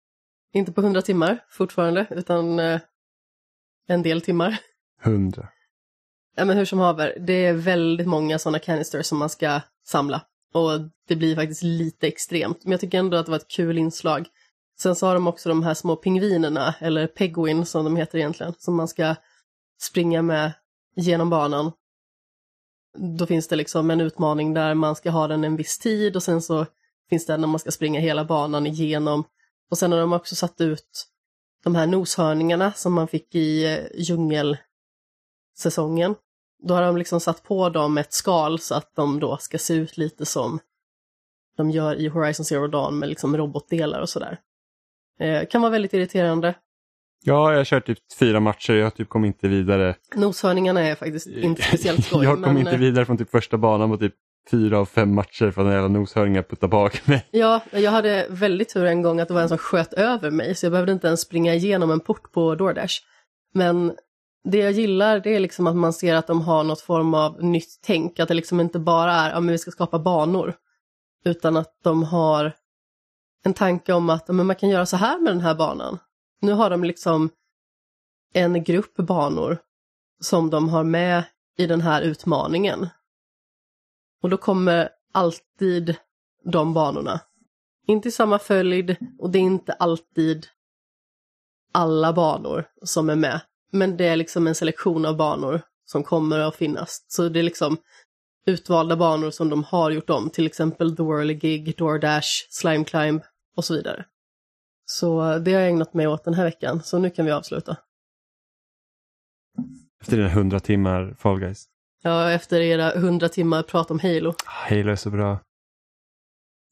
Inte 0.53 0.71
på 0.71 0.81
100 0.81 1.01
timmar 1.01 1.45
fortfarande, 1.49 2.07
utan 2.09 2.59
eh, 2.59 2.81
en 3.87 4.03
del 4.03 4.21
timmar. 4.21 4.57
100. 5.03 5.47
Ja, 6.35 6.45
men 6.45 6.57
hur 6.57 6.65
som 6.65 6.79
haver, 6.79 7.17
det 7.19 7.45
är 7.45 7.53
väldigt 7.53 8.07
många 8.07 8.39
sådana 8.39 8.59
canisters 8.59 9.05
som 9.05 9.17
man 9.17 9.29
ska 9.29 9.61
samla. 9.87 10.21
Och 10.57 10.81
det 11.07 11.15
blir 11.15 11.35
faktiskt 11.35 11.63
lite 11.63 12.07
extremt. 12.07 12.63
Men 12.63 12.71
jag 12.71 12.81
tycker 12.81 12.99
ändå 12.99 13.17
att 13.17 13.25
det 13.25 13.31
var 13.31 13.39
ett 13.39 13.47
kul 13.47 13.77
inslag. 13.77 14.27
Sen 14.79 14.95
så 14.95 15.07
har 15.07 15.13
de 15.13 15.27
också 15.27 15.49
de 15.49 15.63
här 15.63 15.73
små 15.73 15.95
pingvinerna, 15.95 16.75
eller 16.79 17.07
Pegwin 17.07 17.65
som 17.65 17.85
de 17.85 17.95
heter 17.95 18.17
egentligen, 18.17 18.53
som 18.57 18.75
man 18.75 18.87
ska 18.87 19.15
springa 19.81 20.21
med 20.21 20.51
genom 20.95 21.29
banan. 21.29 21.71
Då 23.17 23.25
finns 23.25 23.47
det 23.47 23.55
liksom 23.55 23.91
en 23.91 24.01
utmaning 24.01 24.53
där 24.53 24.73
man 24.73 24.95
ska 24.95 25.09
ha 25.09 25.27
den 25.27 25.43
en 25.43 25.55
viss 25.55 25.79
tid 25.79 26.15
och 26.15 26.23
sen 26.23 26.41
så 26.41 26.65
finns 27.09 27.25
det 27.25 27.37
när 27.37 27.47
man 27.47 27.59
ska 27.59 27.71
springa 27.71 27.99
hela 27.99 28.25
banan 28.25 28.67
igenom. 28.67 29.23
Och 29.71 29.77
sen 29.77 29.91
har 29.91 29.99
de 29.99 30.13
också 30.13 30.35
satt 30.35 30.61
ut 30.61 31.07
de 31.63 31.75
här 31.75 31.87
noshörningarna 31.87 32.73
som 32.73 32.93
man 32.93 33.07
fick 33.07 33.35
i 33.35 33.65
eh, 33.65 33.79
djungelsäsongen. 33.95 36.15
Då 36.63 36.73
har 36.73 36.81
de 36.81 36.97
liksom 36.97 37.19
satt 37.19 37.43
på 37.43 37.69
dem 37.69 37.97
ett 37.97 38.13
skal 38.13 38.59
så 38.59 38.75
att 38.75 38.95
de 38.95 39.19
då 39.19 39.37
ska 39.37 39.57
se 39.57 39.73
ut 39.73 39.97
lite 39.97 40.25
som 40.25 40.59
de 41.57 41.69
gör 41.69 41.95
i 41.95 42.07
Horizon 42.07 42.45
Zero 42.45 42.67
Dawn 42.67 42.99
med 42.99 43.09
liksom 43.09 43.37
robotdelar 43.37 44.01
och 44.01 44.09
sådär. 44.09 44.39
Eh, 45.19 45.47
kan 45.47 45.61
vara 45.61 45.71
väldigt 45.71 45.93
irriterande. 45.93 46.55
Ja, 47.23 47.51
jag 47.51 47.59
har 47.59 47.65
kört 47.65 47.85
typ 47.85 47.97
fyra 48.19 48.39
matcher 48.39 48.73
jag 48.73 48.95
typ 48.95 49.09
kom 49.09 49.25
inte 49.25 49.47
vidare. 49.47 49.95
Noshörningarna 50.15 50.81
är 50.81 50.95
faktiskt 50.95 51.27
inte 51.27 51.61
speciellt 51.61 52.05
skoj. 52.05 52.23
jag 52.23 52.33
kom 52.33 52.41
men, 52.41 52.57
inte 52.57 52.71
eh, 52.71 52.79
vidare 52.79 53.05
från 53.05 53.17
typ 53.17 53.31
första 53.31 53.57
banan 53.57 53.89
på 53.89 53.97
typ 53.97 54.13
fyra 54.51 54.79
av 54.79 54.85
fem 54.85 55.15
matcher 55.15 55.51
för 55.51 55.65
att 55.65 55.73
jävla 55.73 55.87
noshörningen 55.87 56.43
puttade 56.43 56.71
bak 56.71 57.07
mig. 57.07 57.25
Ja, 57.31 57.61
jag 57.71 57.91
hade 57.91 58.27
väldigt 58.29 58.69
tur 58.73 58.85
en 58.85 59.01
gång 59.01 59.19
att 59.19 59.27
det 59.27 59.33
var 59.33 59.41
en 59.41 59.49
som 59.49 59.57
sköt 59.57 59.93
över 59.93 60.31
mig 60.31 60.55
så 60.55 60.65
jag 60.65 60.71
behövde 60.71 60.91
inte 60.91 61.07
ens 61.07 61.21
springa 61.21 61.53
igenom 61.55 61.91
en 61.91 61.99
port 61.99 62.31
på 62.31 62.55
DoorDash. 62.55 62.93
Men 63.53 63.93
det 64.43 64.57
jag 64.57 64.71
gillar 64.71 65.19
det 65.19 65.35
är 65.35 65.39
liksom 65.39 65.67
att 65.67 65.75
man 65.75 65.93
ser 65.93 66.15
att 66.15 66.27
de 66.27 66.41
har 66.41 66.63
något 66.63 66.81
form 66.81 67.13
av 67.13 67.43
nytt 67.43 67.79
tänk, 67.81 68.19
att 68.19 68.27
det 68.27 68.33
liksom 68.33 68.59
inte 68.59 68.79
bara 68.79 69.13
är 69.13 69.29
ja, 69.31 69.39
men 69.39 69.51
vi 69.51 69.57
ska 69.57 69.71
skapa 69.71 69.99
banor. 69.99 70.55
Utan 71.25 71.57
att 71.57 71.79
de 71.83 72.03
har 72.03 72.55
en 73.43 73.53
tanke 73.53 73.93
om 73.93 74.09
att 74.09 74.23
ja, 74.27 74.33
men 74.33 74.45
man 74.45 74.55
kan 74.55 74.69
göra 74.69 74.85
så 74.85 74.97
här 74.97 75.19
med 75.19 75.31
den 75.31 75.41
här 75.41 75.55
banan. 75.55 75.99
Nu 76.41 76.51
har 76.51 76.69
de 76.69 76.83
liksom 76.83 77.29
en 78.33 78.63
grupp 78.63 78.95
banor 78.95 79.57
som 80.19 80.49
de 80.49 80.69
har 80.69 80.83
med 80.83 81.23
i 81.57 81.67
den 81.67 81.81
här 81.81 82.01
utmaningen. 82.01 82.87
Och 84.21 84.29
då 84.29 84.37
kommer 84.37 84.89
alltid 85.13 85.95
de 86.43 86.73
banorna. 86.73 87.19
Inte 87.87 88.07
i 88.07 88.11
samma 88.11 88.39
följd 88.39 88.95
och 89.19 89.29
det 89.29 89.37
är 89.39 89.43
inte 89.43 89.73
alltid 89.73 90.47
alla 91.73 92.13
banor 92.13 92.65
som 92.83 93.09
är 93.09 93.15
med. 93.15 93.41
Men 93.71 93.97
det 93.97 94.05
är 94.05 94.15
liksom 94.15 94.47
en 94.47 94.55
selektion 94.55 95.05
av 95.05 95.17
banor 95.17 95.61
som 95.85 96.03
kommer 96.03 96.39
att 96.39 96.55
finnas. 96.55 97.05
Så 97.07 97.29
det 97.29 97.39
är 97.39 97.43
liksom 97.43 97.77
utvalda 98.45 98.95
banor 98.95 99.31
som 99.31 99.49
de 99.49 99.63
har 99.63 99.91
gjort 99.91 100.09
om, 100.09 100.29
till 100.29 100.45
exempel 100.45 100.95
The 100.97 101.03
Whirly 101.03 101.33
Gig, 101.33 101.77
DoorDash, 101.77 102.27
Slime 102.49 102.85
Climb 102.85 103.21
och 103.55 103.65
så 103.65 103.73
vidare. 103.73 104.05
Så 104.85 105.37
det 105.37 105.53
har 105.53 105.61
jag 105.61 105.69
ägnat 105.69 105.93
mig 105.93 106.07
åt 106.07 106.23
den 106.23 106.33
här 106.33 106.43
veckan, 106.43 106.83
så 106.83 106.99
nu 106.99 107.09
kan 107.09 107.25
vi 107.25 107.31
avsluta. 107.31 107.77
Efter 110.01 110.17
dina 110.17 110.29
100 110.29 110.59
timmar 110.59 111.15
Fall 111.19 111.39
Guys. 111.39 111.65
Ja, 112.01 112.31
efter 112.31 112.61
era 112.61 112.99
hundra 112.99 113.29
timmar 113.29 113.63
prat 113.63 113.91
om 113.91 113.99
Halo. 113.99 114.33
Halo 114.45 114.91
är 114.91 114.95
så 114.95 115.09
bra. 115.09 115.39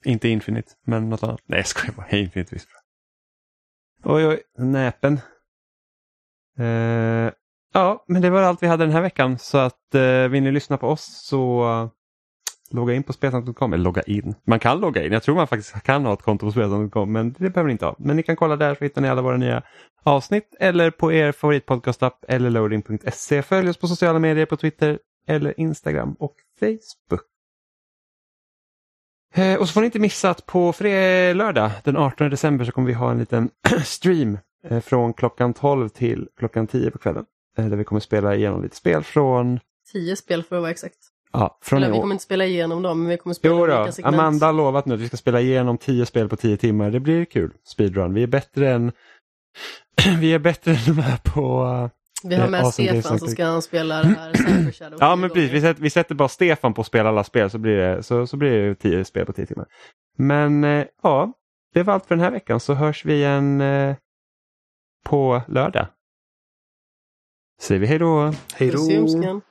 Inte 0.06 0.28
Infinite, 0.28 0.72
men 0.86 1.10
något 1.10 1.24
annat. 1.24 1.42
Nej, 1.46 1.60
jag 1.60 1.68
skojar 1.68 1.94
bara. 1.94 2.10
Infinite 2.10 2.56
visst 2.56 2.68
bra. 2.70 2.78
Oj, 4.16 4.28
oj, 4.28 4.44
näpen. 4.58 5.20
Eh, 6.60 7.32
ja, 7.74 8.06
men 8.08 8.22
det 8.22 8.30
var 8.30 8.42
allt 8.42 8.64
vi 8.64 8.68
hade 8.68 8.86
den 8.86 8.94
här 8.94 9.02
veckan. 9.02 9.38
Så 9.40 9.58
att 9.58 9.96
eh, 9.96 10.28
vill 10.28 10.44
ni 10.44 10.52
lyssna 10.52 10.78
på 10.78 10.88
oss 10.88 11.24
så 11.24 11.64
eh, 11.64 11.90
logga 12.76 12.94
in 12.94 13.04
på 13.04 13.14
spelsnack.com. 13.14 13.74
Eller 13.74 13.84
logga 13.84 14.02
in. 14.02 14.36
Man 14.48 14.60
kan 14.60 14.80
logga 14.80 15.06
in. 15.06 15.12
Jag 15.12 15.24
tror 15.24 15.36
man 15.36 15.48
faktiskt 15.48 15.84
kan 15.84 16.06
ha 16.06 16.14
ett 16.14 16.22
konto 16.22 16.46
på 16.46 16.52
spelsnack.com, 16.52 17.12
men 17.12 17.34
det 17.34 17.50
behöver 17.50 17.68
ni 17.68 17.72
inte 17.72 17.86
ha. 17.86 17.96
Men 17.98 18.16
ni 18.16 18.24
kan 18.24 18.36
kolla 18.36 18.56
där 18.56 18.76
så 18.76 18.84
hittar 18.84 19.02
ni 19.02 19.10
alla 19.10 19.22
våra 19.22 19.38
nya 19.38 19.64
avsnitt 20.04 20.56
eller 20.60 20.92
på 20.92 21.14
er 21.14 21.32
favoritpodcastapp 21.32 22.26
eller 22.28 22.50
loading.se. 22.50 23.42
Följ 23.42 23.70
oss 23.70 23.78
på 23.78 23.88
sociala 23.88 24.20
medier 24.20 24.46
på 24.46 24.58
Twitter 24.58 25.00
eller 25.28 25.60
Instagram 25.60 26.16
och 26.20 26.36
Facebook. 26.60 27.22
Eh, 29.34 29.56
och 29.56 29.68
så 29.68 29.74
får 29.74 29.82
ni 29.82 29.86
inte 29.86 30.00
missa 30.00 30.30
att 30.30 30.46
på 30.46 30.74
lördag 30.82 31.72
den 31.84 31.98
18 31.98 32.30
december 32.30 32.66
så 32.66 32.72
kommer 32.72 32.88
vi 32.88 32.94
ha 32.94 33.12
en 33.12 33.20
liten 33.20 33.50
stream 33.84 34.38
från 34.82 35.14
klockan 35.14 35.54
12 35.54 35.90
till 35.90 36.28
klockan 36.38 36.68
10 36.68 36.92
på 36.92 36.98
kvällen. 36.98 37.26
Eh, 37.58 37.66
där 37.66 37.78
vi 37.78 37.84
kommer 37.84 38.00
spela 38.00 38.36
igenom 38.36 38.64
lite 38.64 38.76
spel 38.76 39.04
från, 39.04 39.60
Tio 39.92 40.16
spel 40.16 40.44
för 40.44 40.56
att 40.56 40.62
vara 40.62 40.72
exakt. 40.72 40.98
ja, 41.34 41.58
från 41.62 41.84
Eller 41.84 41.94
vi 41.94 42.00
kommer 42.00 42.16
inte 42.16 42.24
spela 42.24 42.46
igenom 42.46 42.82
dem, 42.82 43.02
men 43.02 43.10
vi 43.10 43.18
kommer 43.18 43.34
spela 43.34 43.56
Jo 43.56 43.62
olika 43.62 43.92
segment. 43.92 44.16
Amanda 44.16 44.46
har 44.46 44.54
lovat 44.54 44.86
nu 44.86 44.94
att 44.94 45.00
vi 45.00 45.08
ska 45.08 45.18
spela 45.18 45.42
igenom 45.42 45.78
10 45.78 46.06
spel 46.06 46.30
på 46.30 46.36
10 46.36 46.58
timmar. 46.58 46.92
Det 46.92 47.00
blir 47.00 47.26
kul 47.26 47.52
speedrun. 47.64 48.14
Vi 48.14 48.24
är 48.24 48.28
bättre 48.28 48.72
än 48.72 48.92
vi 50.20 50.34
är 50.34 50.40
bättre 50.40 50.72
än 50.72 50.78
de 50.86 51.02
här 51.02 51.18
på... 51.18 51.90
Vi 52.24 52.36
har 52.36 52.44
Eh, 52.44 52.50
med 52.50 52.62
Games 52.62 52.74
Stefan 52.74 53.20
som 53.20 53.28
ska 53.28 53.46
han 53.46 53.62
spela 53.62 54.04
det 54.04 54.08
här 54.08 54.34
Cyber 54.34 54.72
Shadow. 54.80 54.98
Ja 55.02 55.16
men 55.16 55.30
precis, 55.30 55.52
vi 55.52 55.62
sätter, 55.62 55.82
vi 55.82 55.90
sätter 55.90 56.16
bara 56.16 56.28
Stefan 56.28 56.74
på 56.74 56.82
att 56.82 56.88
spela 56.88 57.10
alla 57.10 57.24
spel 57.24 57.50
så 57.50 57.58
blir 57.58 57.78
det, 57.78 58.04
så, 58.04 58.28
så 58.28 58.38
blir 58.38 58.52
det 58.52 58.76
tio 58.76 59.06
spel 59.06 59.26
på 59.26 59.34
tio 59.34 59.46
timmar. 59.46 59.66
Men 60.18 60.64
eh, 60.64 60.86
ja, 61.04 61.34
det 61.74 61.84
var 61.84 61.94
allt 61.94 62.06
för 62.06 62.16
den 62.16 62.24
här 62.24 62.32
veckan 62.32 62.60
så 62.60 62.74
hörs 62.74 63.06
vi 63.06 63.14
igen 63.14 63.62
eh, 63.62 63.96
på 65.06 65.42
lördag. 65.48 65.88
Säger 67.62 67.82
vi 67.82 67.88
hej 67.88 68.00
då. 68.00 68.34
Hej 68.54 68.72
då! 68.72 69.42